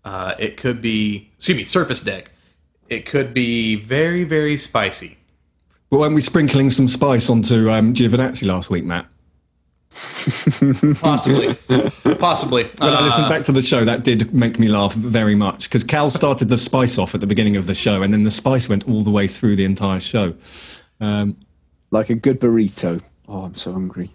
Uh, 0.04 0.34
it 0.38 0.56
could 0.56 0.80
be, 0.80 1.30
excuse 1.36 1.56
me, 1.56 1.64
surface 1.64 2.00
deck. 2.00 2.30
It 2.88 3.04
could 3.04 3.34
be 3.34 3.74
very, 3.74 4.22
very 4.22 4.56
spicy. 4.56 5.18
Well, 5.90 6.00
weren't 6.00 6.14
we 6.14 6.20
sprinkling 6.20 6.70
some 6.70 6.86
spice 6.86 7.28
onto 7.28 7.68
um, 7.70 7.92
Giovinazzi 7.94 8.46
last 8.46 8.70
week, 8.70 8.84
Matt? 8.84 9.06
Possibly. 11.00 11.54
Possibly. 12.18 12.64
When 12.64 12.92
uh, 12.92 12.96
I 12.96 13.04
listened 13.04 13.28
back 13.28 13.44
to 13.44 13.52
the 13.52 13.62
show, 13.62 13.84
that 13.84 14.04
did 14.04 14.34
make 14.34 14.58
me 14.58 14.68
laugh 14.68 14.94
very 14.94 15.34
much 15.34 15.68
because 15.68 15.82
Cal 15.82 16.10
started 16.10 16.48
the 16.48 16.58
spice 16.58 16.98
off 16.98 17.14
at 17.14 17.20
the 17.20 17.26
beginning 17.26 17.56
of 17.56 17.66
the 17.66 17.74
show, 17.74 18.02
and 18.02 18.12
then 18.12 18.22
the 18.22 18.30
spice 18.30 18.68
went 18.68 18.86
all 18.88 19.02
the 19.02 19.10
way 19.10 19.26
through 19.26 19.56
the 19.56 19.64
entire 19.64 20.00
show. 20.00 20.34
Um, 21.00 21.36
like 21.90 22.10
a 22.10 22.14
good 22.14 22.40
burrito. 22.40 23.02
Oh, 23.28 23.42
I'm 23.42 23.54
so 23.54 23.72
hungry. 23.72 24.10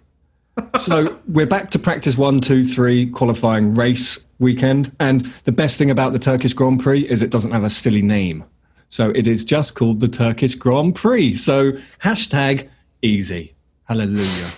so 0.78 1.18
we're 1.28 1.46
back 1.46 1.70
to 1.70 1.78
practice 1.78 2.16
one, 2.16 2.40
two, 2.40 2.64
three, 2.64 3.06
qualifying 3.06 3.74
race 3.74 4.24
weekend. 4.38 4.94
And 5.00 5.22
the 5.44 5.52
best 5.52 5.78
thing 5.78 5.90
about 5.90 6.12
the 6.12 6.18
Turkish 6.18 6.54
Grand 6.54 6.80
Prix 6.80 7.08
is 7.08 7.22
it 7.22 7.30
doesn't 7.30 7.50
have 7.50 7.64
a 7.64 7.70
silly 7.70 8.02
name. 8.02 8.44
So 8.88 9.10
it 9.10 9.26
is 9.26 9.44
just 9.44 9.74
called 9.74 10.00
the 10.00 10.08
Turkish 10.08 10.54
Grand 10.54 10.94
Prix. 10.94 11.34
So 11.36 11.72
hashtag 12.00 12.68
easy. 13.02 13.54
Hallelujah. 13.84 14.48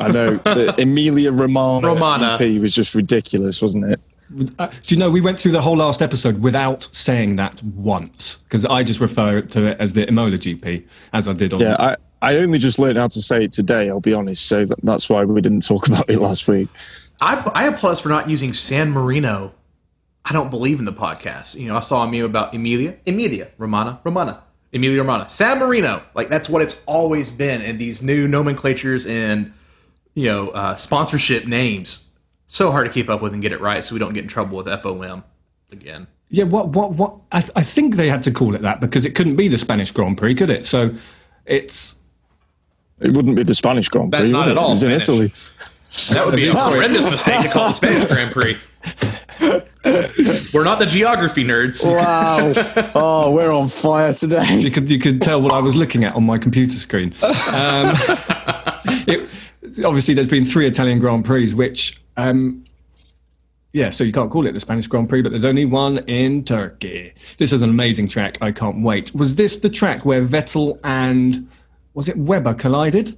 I 0.00 0.08
know 0.08 0.36
the 0.36 0.74
Emilia 0.78 1.32
Romana, 1.32 1.86
Romana. 1.88 2.36
GP 2.38 2.60
was 2.60 2.74
just 2.74 2.94
ridiculous, 2.94 3.60
wasn't 3.62 3.92
it? 3.92 4.00
Uh, 4.58 4.66
do 4.82 4.94
you 4.94 4.98
know 4.98 5.10
we 5.10 5.22
went 5.22 5.40
through 5.40 5.52
the 5.52 5.60
whole 5.60 5.76
last 5.76 6.02
episode 6.02 6.42
without 6.42 6.82
saying 6.92 7.36
that 7.36 7.62
once 7.62 8.36
because 8.44 8.66
I 8.66 8.82
just 8.82 9.00
refer 9.00 9.40
to 9.40 9.66
it 9.66 9.80
as 9.80 9.94
the 9.94 10.06
Imola 10.06 10.36
GP 10.36 10.84
as 11.14 11.28
I 11.28 11.32
did 11.32 11.54
on 11.54 11.60
Yeah, 11.60 11.76
I, 11.78 11.96
I 12.20 12.36
only 12.36 12.58
just 12.58 12.78
learned 12.78 12.98
how 12.98 13.08
to 13.08 13.22
say 13.22 13.44
it 13.44 13.52
today. 13.52 13.88
I'll 13.88 14.00
be 14.00 14.12
honest, 14.12 14.46
so 14.46 14.64
that, 14.64 14.78
that's 14.82 15.08
why 15.08 15.24
we 15.24 15.40
didn't 15.40 15.66
talk 15.66 15.88
about 15.88 16.10
it 16.10 16.18
last 16.18 16.46
week. 16.46 16.68
I, 17.20 17.50
I 17.54 17.64
applaud 17.68 17.92
us 17.92 18.00
for 18.00 18.08
not 18.08 18.28
using 18.28 18.52
San 18.52 18.90
Marino. 18.90 19.54
I 20.24 20.32
don't 20.32 20.50
believe 20.50 20.78
in 20.78 20.84
the 20.84 20.92
podcast. 20.92 21.54
You 21.54 21.68
know, 21.68 21.76
I 21.76 21.80
saw 21.80 22.04
a 22.04 22.10
meme 22.10 22.24
about 22.24 22.54
Emilia, 22.54 22.96
Emilia, 23.06 23.48
Romana, 23.56 23.98
Romana, 24.04 24.42
Emilia 24.72 24.98
Romana, 24.98 25.28
San 25.28 25.58
Marino. 25.58 26.02
Like 26.14 26.28
that's 26.28 26.48
what 26.48 26.60
it's 26.60 26.84
always 26.84 27.30
been. 27.30 27.62
And 27.62 27.78
these 27.78 28.02
new 28.02 28.28
nomenclatures 28.28 29.06
and 29.06 29.54
you 30.18 30.26
know 30.26 30.48
uh, 30.50 30.74
sponsorship 30.74 31.46
names 31.46 32.08
so 32.48 32.70
hard 32.70 32.86
to 32.86 32.92
keep 32.92 33.08
up 33.08 33.20
with 33.22 33.34
and 33.34 33.42
get 33.42 33.52
it 33.52 33.60
right, 33.60 33.84
so 33.84 33.94
we 33.94 33.98
don't 33.98 34.14
get 34.14 34.22
in 34.22 34.28
trouble 34.28 34.56
with 34.56 34.66
FOM 34.66 35.22
again. 35.70 36.06
Yeah, 36.30 36.44
what, 36.44 36.70
what, 36.70 36.92
what? 36.92 37.14
I, 37.30 37.44
I 37.56 37.62
think 37.62 37.96
they 37.96 38.08
had 38.08 38.22
to 38.24 38.30
call 38.30 38.54
it 38.54 38.62
that 38.62 38.80
because 38.80 39.04
it 39.04 39.14
couldn't 39.14 39.36
be 39.36 39.48
the 39.48 39.58
Spanish 39.58 39.92
Grand 39.92 40.18
Prix, 40.18 40.34
could 40.34 40.50
it? 40.50 40.66
So 40.66 40.94
it's. 41.46 42.00
It 43.00 43.14
wouldn't 43.14 43.36
be 43.36 43.44
the 43.44 43.54
Spanish 43.54 43.88
Grand 43.88 44.12
Prix. 44.12 44.28
not 44.28 44.48
at 44.48 44.52
it? 44.52 44.58
all 44.58 44.68
It 44.68 44.70
was 44.70 44.82
in 44.82 45.00
Spanish. 45.00 45.08
Italy. 45.08 45.32
That 46.14 46.26
would 46.26 46.36
be 46.36 46.48
a 46.48 46.52
horrendous 46.56 47.10
mistake 47.10 47.42
to 47.42 47.48
call 47.48 47.66
it 47.66 47.68
the 47.68 47.74
Spanish 47.74 48.06
Grand 48.06 48.32
Prix. 48.32 48.58
We're 50.52 50.64
not 50.64 50.78
the 50.78 50.86
geography 50.86 51.44
nerds. 51.44 51.86
Wow. 51.86 52.52
oh, 52.94 53.32
we're 53.32 53.52
on 53.52 53.68
fire 53.68 54.12
today. 54.12 54.56
You 54.56 54.70
could 54.70 54.90
you 54.90 54.98
could 54.98 55.22
tell 55.22 55.40
what 55.40 55.52
I 55.52 55.58
was 55.58 55.76
looking 55.76 56.04
at 56.04 56.14
on 56.14 56.24
my 56.24 56.38
computer 56.38 56.76
screen. 56.76 57.12
Um, 57.22 57.86
it, 59.06 59.28
obviously, 59.84 60.14
there's 60.14 60.28
been 60.28 60.44
three 60.44 60.66
Italian 60.66 60.98
Grand 60.98 61.24
Prix, 61.24 61.52
which. 61.52 62.00
Um, 62.16 62.64
yeah, 63.74 63.90
so 63.90 64.02
you 64.02 64.12
can't 64.12 64.30
call 64.30 64.46
it 64.46 64.52
the 64.52 64.60
Spanish 64.60 64.86
Grand 64.86 65.08
Prix, 65.10 65.20
but 65.22 65.28
there's 65.28 65.44
only 65.44 65.66
one 65.66 65.98
in 66.08 66.42
Turkey. 66.42 67.12
This 67.36 67.52
is 67.52 67.62
an 67.62 67.68
amazing 67.68 68.08
track. 68.08 68.38
I 68.40 68.50
can't 68.50 68.82
wait. 68.82 69.14
Was 69.14 69.36
this 69.36 69.58
the 69.60 69.68
track 69.68 70.06
where 70.06 70.24
Vettel 70.24 70.78
and 70.84 71.46
was 71.92 72.08
it 72.08 72.16
Webber 72.16 72.54
collided? 72.54 73.14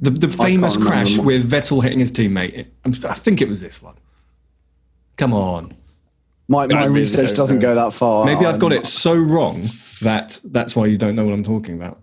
The, 0.00 0.10
the 0.10 0.28
famous 0.28 0.76
crash 0.76 1.16
them. 1.16 1.24
with 1.26 1.48
Vettel 1.48 1.82
hitting 1.82 1.98
his 1.98 2.10
teammate. 2.10 2.66
I'm, 2.84 2.92
think 2.92 3.42
it 3.42 3.48
was 3.48 3.60
this 3.60 3.82
one. 3.82 3.94
Come 5.16 5.34
on. 5.34 5.74
My, 6.48 6.66
my 6.66 6.86
research 6.86 7.28
don't 7.28 7.36
doesn't 7.36 7.58
know. 7.58 7.68
go 7.68 7.74
that 7.74 7.92
far. 7.94 8.24
Maybe 8.26 8.44
I've 8.44 8.58
got 8.58 8.72
Um, 8.72 8.78
it 8.78 8.86
so 8.86 9.14
wrong 9.14 9.62
that 10.02 10.40
that's 10.44 10.74
why 10.76 10.86
you 10.86 10.98
don't 10.98 11.14
know 11.16 11.24
what 11.24 11.32
I'm 11.32 11.44
talking 11.44 11.74
about. 11.74 11.98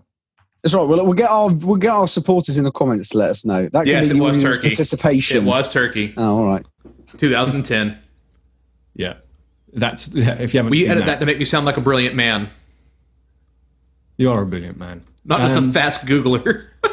That's 0.62 0.74
right. 0.74 0.82
We'll, 0.86 1.04
we'll 1.04 1.14
get 1.14 1.28
our 1.30 1.52
we'll 1.52 1.76
get 1.76 1.90
our 1.90 2.06
supporters 2.06 2.56
in 2.58 2.64
the 2.64 2.70
comments 2.70 3.10
to 3.10 3.18
let 3.18 3.30
us 3.30 3.44
know. 3.44 3.68
That 3.68 3.86
Yes, 3.86 4.10
it 4.10 4.20
was 4.20 4.40
Turkey. 4.40 4.60
participation. 4.68 5.42
It 5.44 5.46
was 5.46 5.70
Turkey, 5.70 6.14
Oh, 6.16 6.38
all 6.38 6.46
right. 6.46 6.64
2010. 7.18 7.98
Yeah, 8.94 9.14
that's 9.72 10.14
yeah, 10.14 10.34
if 10.34 10.54
you 10.54 10.58
haven't 10.58 10.70
We 10.70 10.78
seen 10.78 10.90
edit 10.90 11.06
that 11.06 11.12
that, 11.14 11.20
to 11.20 11.26
make 11.26 11.38
me 11.38 11.44
sound 11.44 11.66
like 11.66 11.76
a 11.78 11.80
brilliant 11.80 12.14
man, 12.14 12.48
you 14.16 14.30
are 14.30 14.42
a 14.42 14.46
brilliant 14.46 14.78
man. 14.78 15.02
not 15.24 15.40
just 15.40 15.56
Um, 15.56 15.70
a 15.70 15.72
fast 15.72 16.06
Googler. 16.06 16.66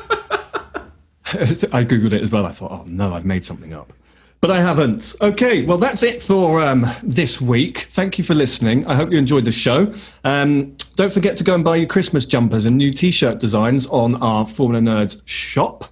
I 1.31 1.83
googled 1.83 2.13
it 2.13 2.23
as 2.23 2.31
well. 2.31 2.45
I 2.47 2.51
thought, 2.51 2.71
oh 2.71 2.83
no, 2.87 3.13
I've 3.13 3.25
made 3.25 3.45
something 3.45 3.71
up, 3.73 3.93
but 4.41 4.52
I 4.52 4.61
haven't. 4.61 5.16
Okay, 5.22 5.66
well 5.66 5.78
that's 5.78 6.03
it 6.03 6.22
for 6.22 6.61
um, 6.61 6.86
this 7.03 7.41
week. 7.41 7.88
Thank 7.91 8.18
you 8.18 8.24
for 8.24 8.34
listening. 8.34 8.86
I 8.88 8.95
hope 8.95 9.11
you 9.11 9.18
enjoyed 9.18 9.45
the 9.45 9.52
show. 9.52 9.94
Um, 10.24 10.76
don't 10.95 11.11
forget 11.14 11.36
to 11.38 11.44
go 11.44 11.56
and 11.56 11.64
buy 11.64 11.76
your 11.78 11.88
Christmas 11.88 12.26
jumpers 12.26 12.66
and 12.66 12.78
new 12.78 12.91
T-shirt 12.91 13.40
designs 13.40 13.88
on 13.88 14.16
our 14.22 14.45
Formula 14.45 14.82
Nerds 14.82 15.22
shop. 15.26 15.86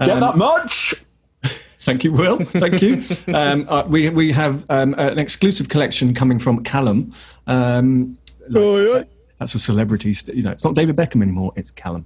Get 0.00 0.10
Um, 0.10 0.20
that 0.20 0.36
much? 0.36 0.94
Thank 1.80 2.04
you, 2.04 2.12
Will. 2.12 2.38
Thank 2.44 2.82
you. 2.82 3.02
Um, 3.34 3.66
uh, 3.68 3.84
we 3.88 4.08
we 4.10 4.30
have 4.32 4.64
um, 4.68 4.94
an 4.98 5.18
exclusive 5.18 5.68
collection 5.68 6.12
coming 6.14 6.38
from 6.38 6.62
Callum. 6.62 7.12
Um, 7.46 8.16
Oh, 8.54 8.78
yeah. 8.96 9.02
That's 9.38 9.54
a 9.54 9.58
celebrity. 9.58 10.12
St- 10.14 10.36
you 10.36 10.42
know, 10.42 10.50
it's 10.50 10.64
not 10.64 10.74
David 10.74 10.96
Beckham 10.96 11.22
anymore. 11.22 11.52
It's 11.56 11.70
Callum. 11.70 12.04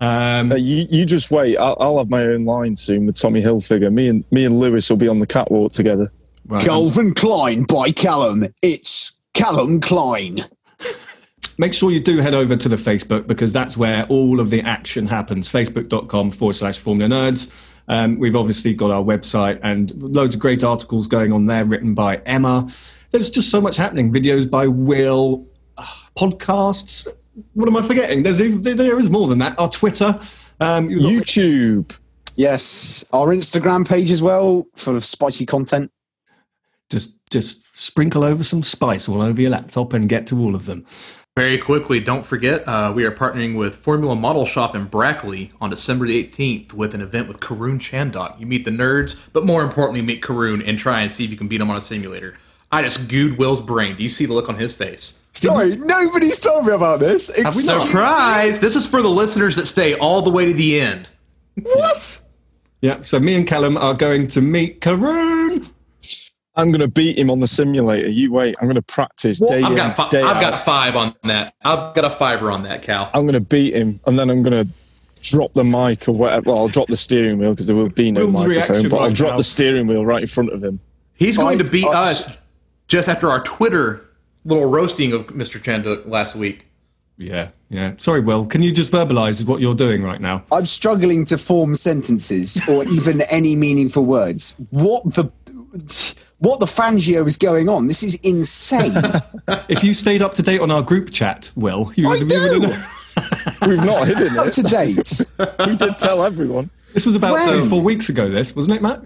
Um, 0.00 0.52
Uh, 0.52 0.56
you, 0.56 0.86
you 0.90 1.04
just 1.04 1.30
wait. 1.30 1.56
I'll, 1.56 1.76
I'll 1.80 1.98
have 1.98 2.10
my 2.10 2.22
own 2.24 2.44
line 2.44 2.74
soon 2.76 3.06
with 3.06 3.20
Tommy 3.20 3.40
Hilfiger. 3.42 3.92
Me 3.92 4.08
and 4.08 4.24
me 4.30 4.44
and 4.44 4.58
Lewis 4.58 4.88
will 4.90 4.96
be 4.96 5.08
on 5.08 5.18
the 5.20 5.26
catwalk 5.26 5.72
together. 5.72 6.10
right, 6.46 6.62
Calvin 6.64 7.14
Klein 7.14 7.64
by 7.64 7.90
Callum. 7.92 8.44
It's 8.62 9.20
Callum 9.34 9.80
Klein. 9.80 10.40
make 11.58 11.74
sure 11.74 11.90
you 11.90 12.00
do 12.00 12.18
head 12.18 12.34
over 12.34 12.56
to 12.56 12.68
the 12.68 12.76
Facebook 12.76 13.26
because 13.26 13.52
that's 13.52 13.76
where 13.76 14.04
all 14.06 14.40
of 14.40 14.50
the 14.50 14.60
action 14.62 15.06
happens. 15.06 15.48
Facebook.com 15.50 16.30
forward 16.30 16.54
slash 16.54 16.78
Formula 16.78 17.08
Nerds. 17.08 17.68
Um, 17.88 18.18
we've 18.18 18.36
obviously 18.36 18.74
got 18.74 18.90
our 18.90 19.02
website 19.02 19.58
and 19.62 19.92
loads 20.02 20.34
of 20.34 20.40
great 20.40 20.62
articles 20.64 21.06
going 21.06 21.32
on 21.32 21.46
there 21.46 21.64
written 21.64 21.94
by 21.94 22.16
Emma. 22.26 22.68
There's 23.10 23.28
just 23.30 23.50
so 23.50 23.60
much 23.60 23.76
happening. 23.76 24.12
Videos 24.12 24.48
by 24.50 24.66
Will, 24.68 25.46
podcasts. 26.16 27.08
What 27.54 27.68
am 27.68 27.76
I 27.76 27.82
forgetting? 27.82 28.22
There's 28.22 28.42
even, 28.42 28.62
there 28.62 28.98
is 28.98 29.10
more 29.10 29.28
than 29.28 29.38
that. 29.38 29.58
Our 29.58 29.68
Twitter. 29.68 30.18
Um, 30.60 30.88
got- 30.88 30.98
YouTube. 30.98 31.98
Yes, 32.34 33.04
our 33.12 33.28
Instagram 33.28 33.86
page 33.86 34.10
as 34.10 34.22
well, 34.22 34.64
full 34.74 34.96
of 34.96 35.04
spicy 35.04 35.44
content. 35.44 35.90
just 36.90 37.16
just 37.30 37.76
sprinkle 37.76 38.24
over 38.24 38.42
some 38.42 38.62
spice 38.62 39.08
all 39.08 39.22
over 39.22 39.40
your 39.40 39.50
laptop 39.50 39.92
and 39.94 40.08
get 40.08 40.26
to 40.26 40.38
all 40.38 40.54
of 40.54 40.66
them. 40.66 40.84
Very 41.34 41.56
quickly, 41.56 41.98
don't 41.98 42.26
forget, 42.26 42.66
uh, 42.68 42.92
we 42.94 43.04
are 43.04 43.10
partnering 43.10 43.56
with 43.56 43.74
Formula 43.74 44.14
Model 44.14 44.44
Shop 44.44 44.76
in 44.76 44.84
Brackley 44.84 45.50
on 45.62 45.70
December 45.70 46.06
the 46.06 46.22
18th 46.22 46.74
with 46.74 46.94
an 46.94 47.00
event 47.00 47.26
with 47.26 47.40
Karun 47.40 47.78
Chandok. 47.78 48.38
You 48.38 48.44
meet 48.44 48.66
the 48.66 48.70
nerds, 48.70 49.28
but 49.32 49.46
more 49.46 49.62
importantly, 49.62 50.02
meet 50.02 50.20
Karun 50.20 50.62
and 50.66 50.78
try 50.78 51.00
and 51.00 51.10
see 51.10 51.24
if 51.24 51.30
you 51.30 51.38
can 51.38 51.48
beat 51.48 51.62
him 51.62 51.70
on 51.70 51.76
a 51.78 51.80
simulator. 51.80 52.36
I 52.70 52.82
just 52.82 53.08
gooed 53.10 53.38
Will's 53.38 53.62
brain. 53.62 53.96
Do 53.96 54.02
you 54.02 54.10
see 54.10 54.26
the 54.26 54.34
look 54.34 54.50
on 54.50 54.56
his 54.58 54.74
face? 54.74 55.21
Sorry, 55.34 55.76
nobody's 55.76 56.38
told 56.40 56.66
me 56.66 56.72
about 56.72 57.00
this. 57.00 57.34
Have 57.42 57.56
we 57.56 57.64
not? 57.64 57.82
Surprise! 57.82 58.60
This 58.60 58.76
is 58.76 58.86
for 58.86 59.00
the 59.02 59.08
listeners 59.08 59.56
that 59.56 59.66
stay 59.66 59.94
all 59.98 60.22
the 60.22 60.30
way 60.30 60.44
to 60.44 60.52
the 60.52 60.80
end. 60.80 61.08
What? 61.62 62.22
Yeah, 62.82 63.00
so 63.02 63.18
me 63.18 63.34
and 63.34 63.46
Callum 63.46 63.76
are 63.76 63.94
going 63.94 64.26
to 64.28 64.40
meet 64.40 64.80
Karun. 64.80 65.70
I'm 66.54 66.70
going 66.70 66.80
to 66.80 66.88
beat 66.88 67.16
him 67.16 67.30
on 67.30 67.40
the 67.40 67.46
simulator. 67.46 68.08
You 68.08 68.30
wait. 68.30 68.56
I'm 68.60 68.66
going 68.66 68.74
to 68.74 68.82
practice 68.82 69.40
day 69.40 69.62
I've 69.62 69.70
in, 69.70 69.76
got, 69.76 69.96
fi- 69.96 70.08
day 70.10 70.20
I've 70.20 70.36
out. 70.36 70.50
got 70.50 70.60
five 70.60 70.96
on 70.96 71.14
that. 71.24 71.54
I've 71.64 71.94
got 71.94 72.04
a 72.04 72.10
fiver 72.10 72.50
on 72.50 72.62
that, 72.64 72.82
Cal. 72.82 73.10
I'm 73.14 73.22
going 73.22 73.32
to 73.34 73.40
beat 73.40 73.74
him, 73.74 74.00
and 74.06 74.18
then 74.18 74.28
I'm 74.28 74.42
going 74.42 74.66
to 74.66 74.70
drop 75.22 75.54
the 75.54 75.64
mic 75.64 76.06
or 76.08 76.12
whatever. 76.12 76.50
Well, 76.50 76.58
I'll 76.58 76.68
drop 76.68 76.88
the 76.88 76.96
steering 76.96 77.38
wheel 77.38 77.52
because 77.52 77.68
there 77.68 77.76
will 77.76 77.88
be 77.88 78.10
no 78.10 78.26
Will's 78.26 78.46
microphone. 78.46 78.90
But 78.90 78.98
I'll 78.98 79.10
drop 79.12 79.30
now. 79.32 79.36
the 79.38 79.44
steering 79.44 79.86
wheel 79.86 80.04
right 80.04 80.20
in 80.20 80.26
front 80.28 80.52
of 80.52 80.62
him. 80.62 80.78
He's 81.14 81.38
going 81.38 81.56
to 81.56 81.64
beat 81.64 81.86
I- 81.86 82.02
us 82.02 82.38
just 82.88 83.08
after 83.08 83.30
our 83.30 83.42
Twitter 83.44 84.10
little 84.44 84.66
roasting 84.66 85.12
of 85.12 85.26
Mr. 85.28 85.60
Chandok 85.60 86.06
last 86.06 86.34
week. 86.34 86.66
Yeah, 87.18 87.50
yeah. 87.68 87.92
Sorry, 87.98 88.20
Will. 88.20 88.46
Can 88.46 88.62
you 88.62 88.72
just 88.72 88.90
verbalise 88.90 89.46
what 89.46 89.60
you're 89.60 89.74
doing 89.74 90.02
right 90.02 90.20
now? 90.20 90.44
I'm 90.50 90.64
struggling 90.64 91.24
to 91.26 91.38
form 91.38 91.76
sentences 91.76 92.60
or 92.68 92.84
even 92.90 93.20
any 93.30 93.54
meaningful 93.54 94.04
words. 94.04 94.60
What 94.70 95.04
the 95.04 95.30
what 96.38 96.58
the 96.58 96.66
Fangio 96.66 97.26
is 97.26 97.36
going 97.36 97.68
on? 97.68 97.86
This 97.86 98.02
is 98.02 98.16
insane. 98.24 98.92
If 99.68 99.82
you 99.84 99.92
stayed 99.94 100.22
up 100.22 100.34
to 100.34 100.42
date 100.42 100.60
on 100.60 100.70
our 100.70 100.82
group 100.82 101.10
chat, 101.10 101.50
Will, 101.56 101.92
you 101.94 102.06
I 102.08 102.12
would, 102.12 102.30
you 102.30 102.38
would 102.50 102.60
do. 102.62 102.68
have 102.68 103.58
We've 103.66 103.76
not 103.78 104.06
hidden 104.06 104.34
it. 104.34 104.38
Up 104.38 104.52
to 104.52 104.62
date. 104.62 105.66
We 105.66 105.76
did 105.76 105.98
tell 105.98 106.22
everyone. 106.24 106.70
This 106.94 107.06
was 107.06 107.16
about 107.16 107.32
uh, 107.32 107.34
When? 107.34 107.48
three 107.48 107.66
or 107.66 107.68
four 107.68 107.82
weeks 107.82 108.08
ago. 108.08 108.28
This 108.30 108.54
wasn't 108.56 108.76
it, 108.76 108.82
Matt? 108.82 109.04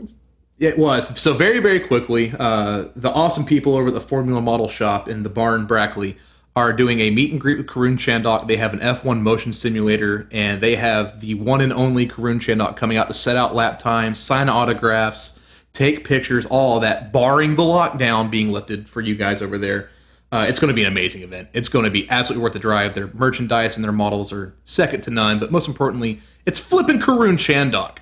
It 0.59 0.79
was. 0.79 1.21
So 1.21 1.35
very, 1.35 1.61
very 1.61 1.81
quickly, 1.81 2.33
uh, 2.39 2.87
the 2.97 3.11
awesome 3.11 3.45
people 3.45 3.77
over 3.77 3.89
at 3.89 3.95
the 3.95 4.01
Formula 4.01 4.41
Model 4.41 4.69
Shop 4.69 5.09
in 5.09 5.23
the 5.23 5.29
barn 5.29 5.67
Brackley 5.67 6.17
are 6.55 6.73
doing 6.73 7.01
a 7.01 7.11
meet 7.11 7.31
and 7.31 7.39
greet 7.39 7.59
with 7.59 7.67
Karun 7.67 7.99
Chandok. 7.99 8.49
They 8.49 8.57
have 8.57 8.73
an 8.73 8.81
F1 8.81 9.21
motion 9.21 9.53
simulator, 9.53 10.27
and 10.33 10.63
they 10.63 10.77
have 10.77 11.21
the 11.21 11.35
one 11.35 11.61
and 11.61 11.73
only 11.73 12.09
Karun 12.09 12.41
Chandok 12.41 12.77
coming 12.77 12.97
out 12.97 13.09
to 13.09 13.15
set 13.15 13.37
out 13.37 13.55
lap 13.55 13.79
times, 13.79 14.19
sign 14.19 14.49
autographs, 14.49 15.39
take 15.75 16.07
pictures, 16.07 16.47
all 16.47 16.81
that, 16.81 17.13
barring 17.13 17.57
the 17.57 17.63
lockdown 17.63 18.31
being 18.31 18.51
lifted 18.51 18.89
for 18.89 19.03
you 19.03 19.15
guys 19.15 19.43
over 19.43 19.59
there. 19.59 19.91
Uh, 20.33 20.47
it's 20.49 20.59
going 20.59 20.71
to 20.71 20.75
be 20.75 20.83
an 20.83 20.89
amazing 20.89 21.23
event. 21.23 21.49
It's 21.53 21.69
going 21.69 21.85
to 21.85 21.91
be 21.91 22.09
absolutely 22.09 22.43
worth 22.43 22.55
the 22.55 22.59
drive. 22.59 22.95
Their 22.95 23.09
merchandise 23.09 23.77
and 23.77 23.85
their 23.85 23.93
models 23.93 24.33
are 24.33 24.55
second 24.65 25.03
to 25.03 25.11
none, 25.11 25.39
but 25.39 25.53
most 25.53 25.69
importantly, 25.69 26.21
it's 26.47 26.59
flipping 26.59 26.99
Karun 26.99 27.35
Chandok. 27.35 27.99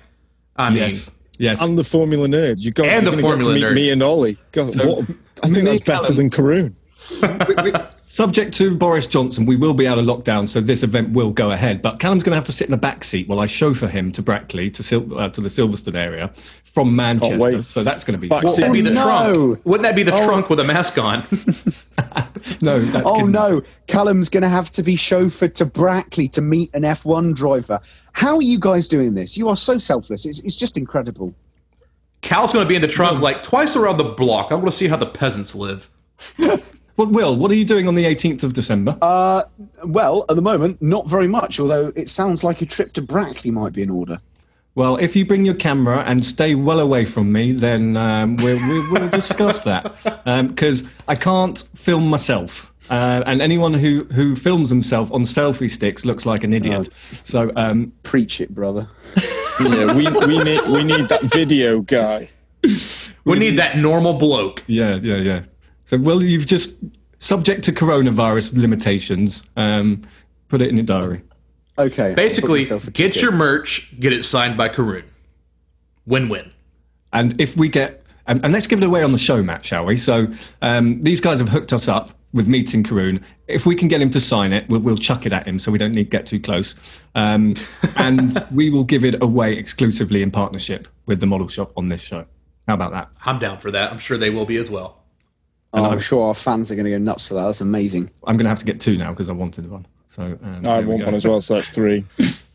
I 0.55 0.69
mean, 0.69 0.89
Yes. 1.39 1.59
Yes. 1.59 1.67
And 1.69 1.77
the 1.77 1.83
Formula 1.83 2.27
Nerds. 2.27 2.61
You 2.61 2.71
got 2.71 2.87
And 2.87 3.05
the 3.05 3.11
gonna 3.11 3.21
get 3.21 3.27
Formula 3.29 3.53
to 3.53 3.59
meet 3.59 3.63
Nerds. 3.65 3.75
me 3.75 3.91
and 3.91 4.03
Ollie. 4.03 4.37
God, 4.51 4.73
So, 4.73 4.87
what, 4.87 5.09
I 5.43 5.47
think 5.47 5.55
me 5.57 5.61
that's 5.63 5.81
better 5.81 6.01
Callum- 6.13 6.15
than 6.15 6.29
Karun. 6.29 6.73
We- 7.63 7.71
we- 7.71 7.79
Subject 8.15 8.53
to 8.53 8.73
Boris 8.73 9.07
Johnson, 9.07 9.45
we 9.45 9.57
will 9.57 9.73
be 9.73 9.85
out 9.89 9.99
of 9.99 10.05
lockdown, 10.05 10.47
so 10.47 10.61
this 10.61 10.83
event 10.83 11.09
will 11.11 11.31
go 11.31 11.51
ahead. 11.51 11.81
But 11.81 11.99
Callum's 11.99 12.23
going 12.23 12.31
to 12.31 12.37
have 12.37 12.45
to 12.45 12.53
sit 12.53 12.65
in 12.67 12.71
the 12.71 12.77
back 12.77 13.03
seat 13.03 13.27
while 13.27 13.41
I 13.41 13.45
chauffeur 13.45 13.87
him 13.87 14.13
to 14.13 14.21
Brackley, 14.21 14.71
to, 14.71 14.81
Sil- 14.87 15.19
uh, 15.19 15.27
to 15.27 15.41
the 15.41 15.49
Silverstone 15.49 15.95
area 15.95 16.31
from 16.63 16.95
Manchester. 16.95 17.61
So 17.61 17.83
that's 17.83 18.05
going 18.05 18.13
to 18.13 18.17
be 18.17 18.29
Back 18.29 18.43
fun. 18.43 18.51
seat. 18.51 18.61
That'd 18.61 18.73
be 18.73 18.79
the 18.79 18.91
no. 18.91 19.03
trunk. 19.03 19.65
Wouldn't 19.65 19.83
that 19.83 19.97
be 19.97 20.03
the 20.03 20.13
Oh. 20.13 20.25
trunk 20.25 20.49
with 20.49 20.61
a 20.61 20.63
mask 20.63 20.97
on? 20.97 21.19
No, 22.61 22.79
that's 22.79 23.05
Oh 23.09 23.15
kidding. 23.17 23.31
no, 23.31 23.61
Callum's 23.87 24.29
going 24.29 24.43
to 24.43 24.47
have 24.49 24.69
to 24.71 24.81
be 24.83 24.95
chauffeured 24.95 25.53
to 25.55 25.65
Brackley 25.65 26.29
to 26.29 26.41
meet 26.41 26.73
an 26.73 26.83
F1 26.83 27.35
driver. 27.35 27.81
How 28.13 28.37
are 28.37 28.41
you 28.41 28.59
guys 28.61 28.87
doing 28.87 29.15
this? 29.15 29.37
You 29.37 29.49
are 29.49 29.57
so 29.57 29.77
selfless. 29.77 30.25
It's, 30.25 30.41
it's 30.45 30.55
just 30.55 30.77
incredible. 30.77 31.33
Cal's 32.21 32.53
going 32.53 32.63
to 32.63 32.69
be 32.69 32.75
in 32.77 32.81
the 32.81 32.87
trunk 32.87 33.19
like 33.19 33.43
twice 33.43 33.75
around 33.75 33.97
the 33.97 34.05
block. 34.05 34.53
I 34.53 34.55
want 34.55 34.67
to 34.67 34.71
see 34.71 34.87
how 34.87 34.95
the 34.95 35.05
peasants 35.05 35.53
live. 35.53 35.89
Well, 36.97 37.07
Will, 37.07 37.35
what 37.35 37.51
are 37.51 37.55
you 37.55 37.65
doing 37.65 37.87
on 37.87 37.95
the 37.95 38.05
18th 38.05 38.43
of 38.43 38.53
December? 38.53 38.97
Uh, 39.01 39.43
well, 39.85 40.25
at 40.29 40.35
the 40.35 40.41
moment, 40.41 40.81
not 40.81 41.07
very 41.09 41.27
much. 41.27 41.59
Although 41.59 41.91
it 41.95 42.07
sounds 42.07 42.43
like 42.43 42.61
a 42.61 42.65
trip 42.65 42.93
to 42.93 43.01
Brackley 43.01 43.51
might 43.51 43.73
be 43.73 43.81
in 43.83 43.89
order. 43.89 44.17
Well, 44.75 44.97
if 44.97 45.15
you 45.15 45.25
bring 45.25 45.45
your 45.45 45.55
camera 45.55 46.03
and 46.05 46.23
stay 46.23 46.53
well 46.55 46.81
away 46.81 47.05
from 47.05 47.31
me, 47.31 47.53
then 47.53 47.95
um, 47.95 48.35
we'll, 48.37 48.57
we, 48.67 48.91
we'll 48.91 49.09
discuss 49.09 49.61
that. 49.61 49.95
Because 50.47 50.87
I 51.07 51.15
can't 51.15 51.57
film 51.75 52.09
myself. 52.09 52.73
Uh, 52.89 53.23
and 53.25 53.41
anyone 53.41 53.73
who, 53.73 54.03
who 54.05 54.35
films 54.35 54.69
himself 54.69 55.11
on 55.11 55.21
selfie 55.21 55.69
sticks 55.71 56.05
looks 56.05 56.25
like 56.25 56.43
an 56.43 56.53
idiot. 56.53 56.89
So, 57.23 57.51
um, 57.55 57.93
Preach 58.03 58.41
it, 58.41 58.53
brother. 58.53 58.87
Yeah, 59.57 59.95
we, 59.95 60.05
we 60.27 60.43
need 60.43 60.61
we 60.67 60.83
need 60.83 61.07
that 61.07 61.21
video 61.23 61.79
guy. 61.79 62.27
We 63.23 63.39
need 63.39 63.57
that 63.57 63.77
normal 63.77 64.15
bloke. 64.15 64.61
yeah, 64.67 64.95
yeah, 64.95 65.15
yeah. 65.15 65.43
So, 65.85 65.97
well, 65.97 66.21
you've 66.21 66.47
just, 66.47 66.79
subject 67.19 67.63
to 67.63 67.71
coronavirus 67.71 68.57
limitations, 68.57 69.47
um, 69.55 70.01
put 70.47 70.61
it 70.61 70.69
in 70.69 70.77
your 70.77 70.85
diary. 70.85 71.21
Okay. 71.77 72.13
Basically, 72.15 72.63
get 72.93 73.15
your 73.17 73.31
merch, 73.31 73.93
get 73.99 74.13
it 74.13 74.23
signed 74.23 74.57
by 74.57 74.69
Karun. 74.69 75.03
Win 76.05 76.29
win. 76.29 76.51
And 77.11 77.39
if 77.39 77.57
we 77.57 77.67
get, 77.67 78.03
and, 78.27 78.43
and 78.43 78.53
let's 78.53 78.67
give 78.67 78.81
it 78.81 78.85
away 78.85 79.03
on 79.03 79.11
the 79.11 79.17
show, 79.17 79.43
Matt, 79.43 79.65
shall 79.65 79.85
we? 79.85 79.97
So 79.97 80.27
um, 80.61 81.01
these 81.01 81.19
guys 81.19 81.39
have 81.39 81.49
hooked 81.49 81.73
us 81.73 81.87
up 81.87 82.11
with 82.33 82.47
meeting 82.47 82.83
Karun. 82.83 83.23
If 83.47 83.65
we 83.65 83.75
can 83.75 83.87
get 83.87 84.01
him 84.01 84.09
to 84.11 84.19
sign 84.19 84.53
it, 84.53 84.67
we'll, 84.69 84.81
we'll 84.81 84.97
chuck 84.97 85.25
it 85.25 85.33
at 85.33 85.47
him 85.47 85.59
so 85.59 85.71
we 85.71 85.77
don't 85.77 85.93
need 85.93 86.05
to 86.05 86.09
get 86.09 86.25
too 86.25 86.39
close. 86.39 86.75
Um, 87.15 87.55
and 87.95 88.37
we 88.51 88.69
will 88.69 88.83
give 88.83 89.03
it 89.03 89.21
away 89.21 89.53
exclusively 89.53 90.21
in 90.21 90.31
partnership 90.31 90.87
with 91.05 91.19
the 91.19 91.25
model 91.25 91.47
shop 91.47 91.73
on 91.75 91.87
this 91.87 92.01
show. 92.01 92.25
How 92.67 92.73
about 92.73 92.91
that? 92.91 93.09
I'm 93.25 93.39
down 93.39 93.57
for 93.57 93.71
that. 93.71 93.91
I'm 93.91 93.99
sure 93.99 94.17
they 94.17 94.29
will 94.29 94.45
be 94.45 94.57
as 94.57 94.69
well. 94.69 95.04
Oh, 95.75 95.91
I'm 95.91 95.99
sure 95.99 96.27
our 96.27 96.33
fans 96.33 96.71
are 96.71 96.75
going 96.75 96.85
to 96.85 96.91
go 96.91 96.97
nuts 96.97 97.27
for 97.27 97.35
that. 97.35 97.43
That's 97.43 97.61
amazing. 97.61 98.09
I'm 98.25 98.37
going 98.37 98.45
to 98.45 98.49
have 98.49 98.59
to 98.59 98.65
get 98.65 98.79
two 98.79 98.97
now 98.97 99.11
because 99.11 99.29
I 99.29 99.33
wanted 99.33 99.69
one. 99.69 99.85
So 100.07 100.23
um, 100.23 100.61
I 100.67 100.79
want 100.79 101.05
one 101.05 101.13
as 101.13 101.27
well, 101.27 101.41
so 101.41 101.55
that's 101.55 101.69
three. 101.69 102.05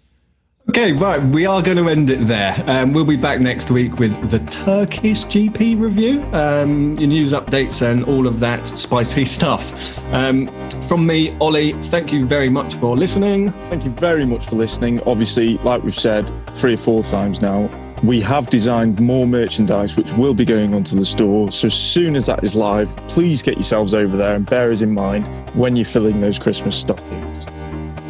Okay, 0.70 0.92
right. 0.92 1.20
We 1.20 1.47
are 1.47 1.60
going 1.62 1.78
to 1.78 1.88
end 1.88 2.10
it 2.10 2.20
there. 2.28 2.55
Um, 2.68 2.92
we'll 2.92 3.05
be 3.05 3.16
back 3.16 3.40
next 3.40 3.72
week 3.72 3.98
with 3.98 4.30
the 4.30 4.38
Turkish 4.38 5.24
GP 5.24 5.80
review, 5.80 6.22
um, 6.32 6.94
your 6.94 7.09
news 7.09 7.32
updates, 7.32 7.82
and 7.82 8.05
all 8.05 8.28
of 8.28 8.38
that 8.38 8.68
spicy 8.68 9.24
stuff. 9.38 9.98
Um, 10.12 10.47
from 10.86 11.05
me, 11.05 11.36
Ollie, 11.40 11.72
thank 11.72 12.12
you 12.12 12.24
very 12.24 12.48
much 12.48 12.74
for 12.74 12.97
listening. 12.97 13.51
Thank 13.68 13.84
you 13.84 13.90
very 13.90 14.24
much 14.24 14.47
for 14.47 14.55
listening. 14.55 15.01
Obviously, 15.06 15.59
like 15.59 15.82
we've 15.82 15.92
said 15.92 16.30
three 16.55 16.74
or 16.74 16.76
four 16.76 17.02
times 17.02 17.42
now, 17.42 17.68
we 18.02 18.20
have 18.20 18.48
designed 18.48 18.98
more 19.01 19.27
merchandise 19.27 19.97
which 19.97 20.12
will 20.14 20.35
be 20.35 20.44
going 20.44 20.74
onto 20.74 20.97
the 20.97 21.05
store. 21.05 21.52
So 21.52 21.66
as 21.66 21.74
soon 21.74 22.16
as 22.16 22.27
that 22.27 22.43
is 22.43 22.56
live, 22.56 22.97
please 23.09 23.43
get 23.43 23.55
yourselves 23.55 23.93
over 23.93 24.16
there 24.16 24.35
and 24.35 24.48
bear 24.48 24.70
us 24.72 24.81
in 24.81 24.93
mind 24.93 25.27
when 25.55 25.77
you're 25.77 25.85
filling 25.85 26.20
those 26.20 26.39
Christmas 26.39 26.77
stockings. 26.77 27.44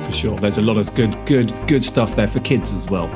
For 0.05 0.13
sure, 0.13 0.39
there's 0.39 0.59
a 0.59 0.63
lot 0.63 0.77
of 0.77 0.95
good, 0.95 1.17
good, 1.27 1.53
good 1.67 1.83
stuff 1.85 2.15
there 2.17 2.29
for 2.29 2.41
kids 2.41 2.73
as 2.75 2.89
well. 2.89 3.11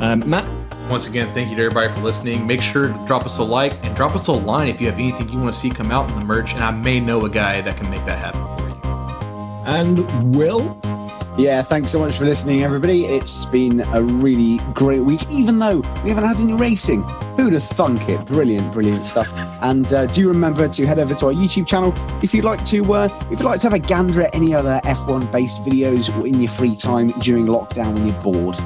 Um, 0.00 0.28
Matt, 0.28 0.48
Once 0.90 1.06
again, 1.06 1.32
thank 1.34 1.50
you 1.50 1.56
to 1.56 1.62
everybody 1.62 1.92
for 1.94 2.00
listening. 2.00 2.46
Make 2.46 2.60
sure 2.62 2.88
to 2.88 3.06
drop 3.06 3.24
us 3.24 3.38
a 3.38 3.42
like 3.42 3.84
and 3.84 3.94
drop 3.94 4.14
us 4.14 4.26
a 4.28 4.32
line 4.32 4.68
if 4.68 4.80
you 4.80 4.86
have 4.86 4.98
anything 4.98 5.28
you 5.28 5.38
want 5.38 5.54
to 5.54 5.60
see 5.60 5.70
come 5.70 5.90
out 5.90 6.10
in 6.10 6.18
the 6.18 6.24
merch, 6.26 6.52
and 6.54 6.62
I 6.62 6.70
may 6.70 7.00
know 7.00 7.20
a 7.22 7.30
guy 7.30 7.60
that 7.60 7.76
can 7.76 7.90
make 7.90 8.04
that 8.06 8.18
happen 8.18 8.42
for 8.58 8.68
you. 8.68 8.74
and 9.66 10.34
Will. 10.36 10.78
Yeah, 11.36 11.62
thanks 11.62 11.90
so 11.90 11.98
much 11.98 12.16
for 12.16 12.26
listening, 12.26 12.62
everybody. 12.62 13.06
It's 13.06 13.44
been 13.46 13.80
a 13.80 14.00
really 14.00 14.58
great 14.72 15.00
week, 15.00 15.20
even 15.32 15.58
though 15.58 15.78
we 16.04 16.10
haven't 16.10 16.24
had 16.24 16.38
any 16.38 16.52
racing. 16.52 17.02
Who'd 17.36 17.54
have 17.54 17.62
thunk 17.64 18.08
it? 18.08 18.24
Brilliant, 18.24 18.72
brilliant 18.72 19.04
stuff. 19.04 19.32
And 19.60 19.92
uh, 19.92 20.06
do 20.06 20.28
remember 20.28 20.68
to 20.68 20.86
head 20.86 21.00
over 21.00 21.12
to 21.12 21.26
our 21.26 21.32
YouTube 21.32 21.66
channel 21.66 21.92
if 22.22 22.34
you'd 22.34 22.44
like 22.44 22.64
to. 22.66 22.94
Uh, 22.94 23.08
if 23.32 23.40
you'd 23.40 23.46
like 23.46 23.58
to 23.62 23.66
have 23.68 23.72
a 23.72 23.80
gander 23.80 24.22
at 24.22 24.32
any 24.32 24.54
other 24.54 24.80
F1-based 24.84 25.64
videos 25.64 26.24
in 26.24 26.40
your 26.40 26.50
free 26.50 26.76
time 26.76 27.10
during 27.18 27.46
lockdown 27.46 27.94
when 27.94 28.06
you're 28.06 28.22
bored. 28.22 28.56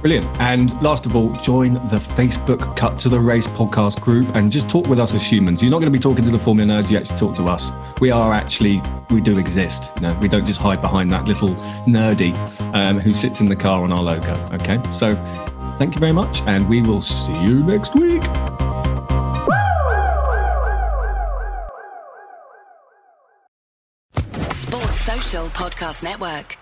Brilliant. 0.00 0.26
And 0.40 0.80
last 0.82 1.04
of 1.04 1.14
all, 1.14 1.30
join 1.36 1.74
the 1.74 1.96
Facebook 2.16 2.76
Cut 2.76 2.98
to 3.00 3.08
the 3.08 3.20
Race 3.20 3.46
podcast 3.46 4.00
group 4.00 4.34
and 4.34 4.50
just 4.50 4.68
talk 4.68 4.88
with 4.88 4.98
us 4.98 5.12
as 5.12 5.24
humans. 5.30 5.62
You're 5.62 5.70
not 5.70 5.80
going 5.80 5.92
to 5.92 5.96
be 5.96 6.02
talking 6.02 6.24
to 6.24 6.30
the 6.30 6.38
Formula 6.38 6.72
Nerds, 6.72 6.90
you 6.90 6.96
actually 6.96 7.18
talk 7.18 7.36
to 7.36 7.44
us. 7.44 7.70
We 8.00 8.10
are 8.10 8.32
actually, 8.32 8.80
we 9.10 9.20
do 9.20 9.38
exist. 9.38 9.92
You 9.96 10.02
know, 10.08 10.18
we 10.20 10.28
don't 10.28 10.46
just 10.46 10.60
hide 10.60 10.80
behind 10.80 11.10
that 11.10 11.26
little 11.26 11.50
nerdy 11.86 12.34
um, 12.74 12.98
who 12.98 13.12
sits 13.12 13.40
in 13.40 13.48
the 13.48 13.56
car 13.56 13.82
on 13.82 13.92
our 13.92 14.02
logo. 14.02 14.32
Okay. 14.52 14.80
So 14.90 15.14
thank 15.76 15.94
you 15.94 16.00
very 16.00 16.12
much, 16.12 16.40
and 16.42 16.66
we 16.68 16.80
will 16.80 17.02
see 17.02 17.38
you 17.42 17.62
next 17.62 17.94
week. 17.94 18.22
Sports 24.50 25.00
Social 25.00 25.46
Podcast 25.48 26.02
Network. 26.02 26.56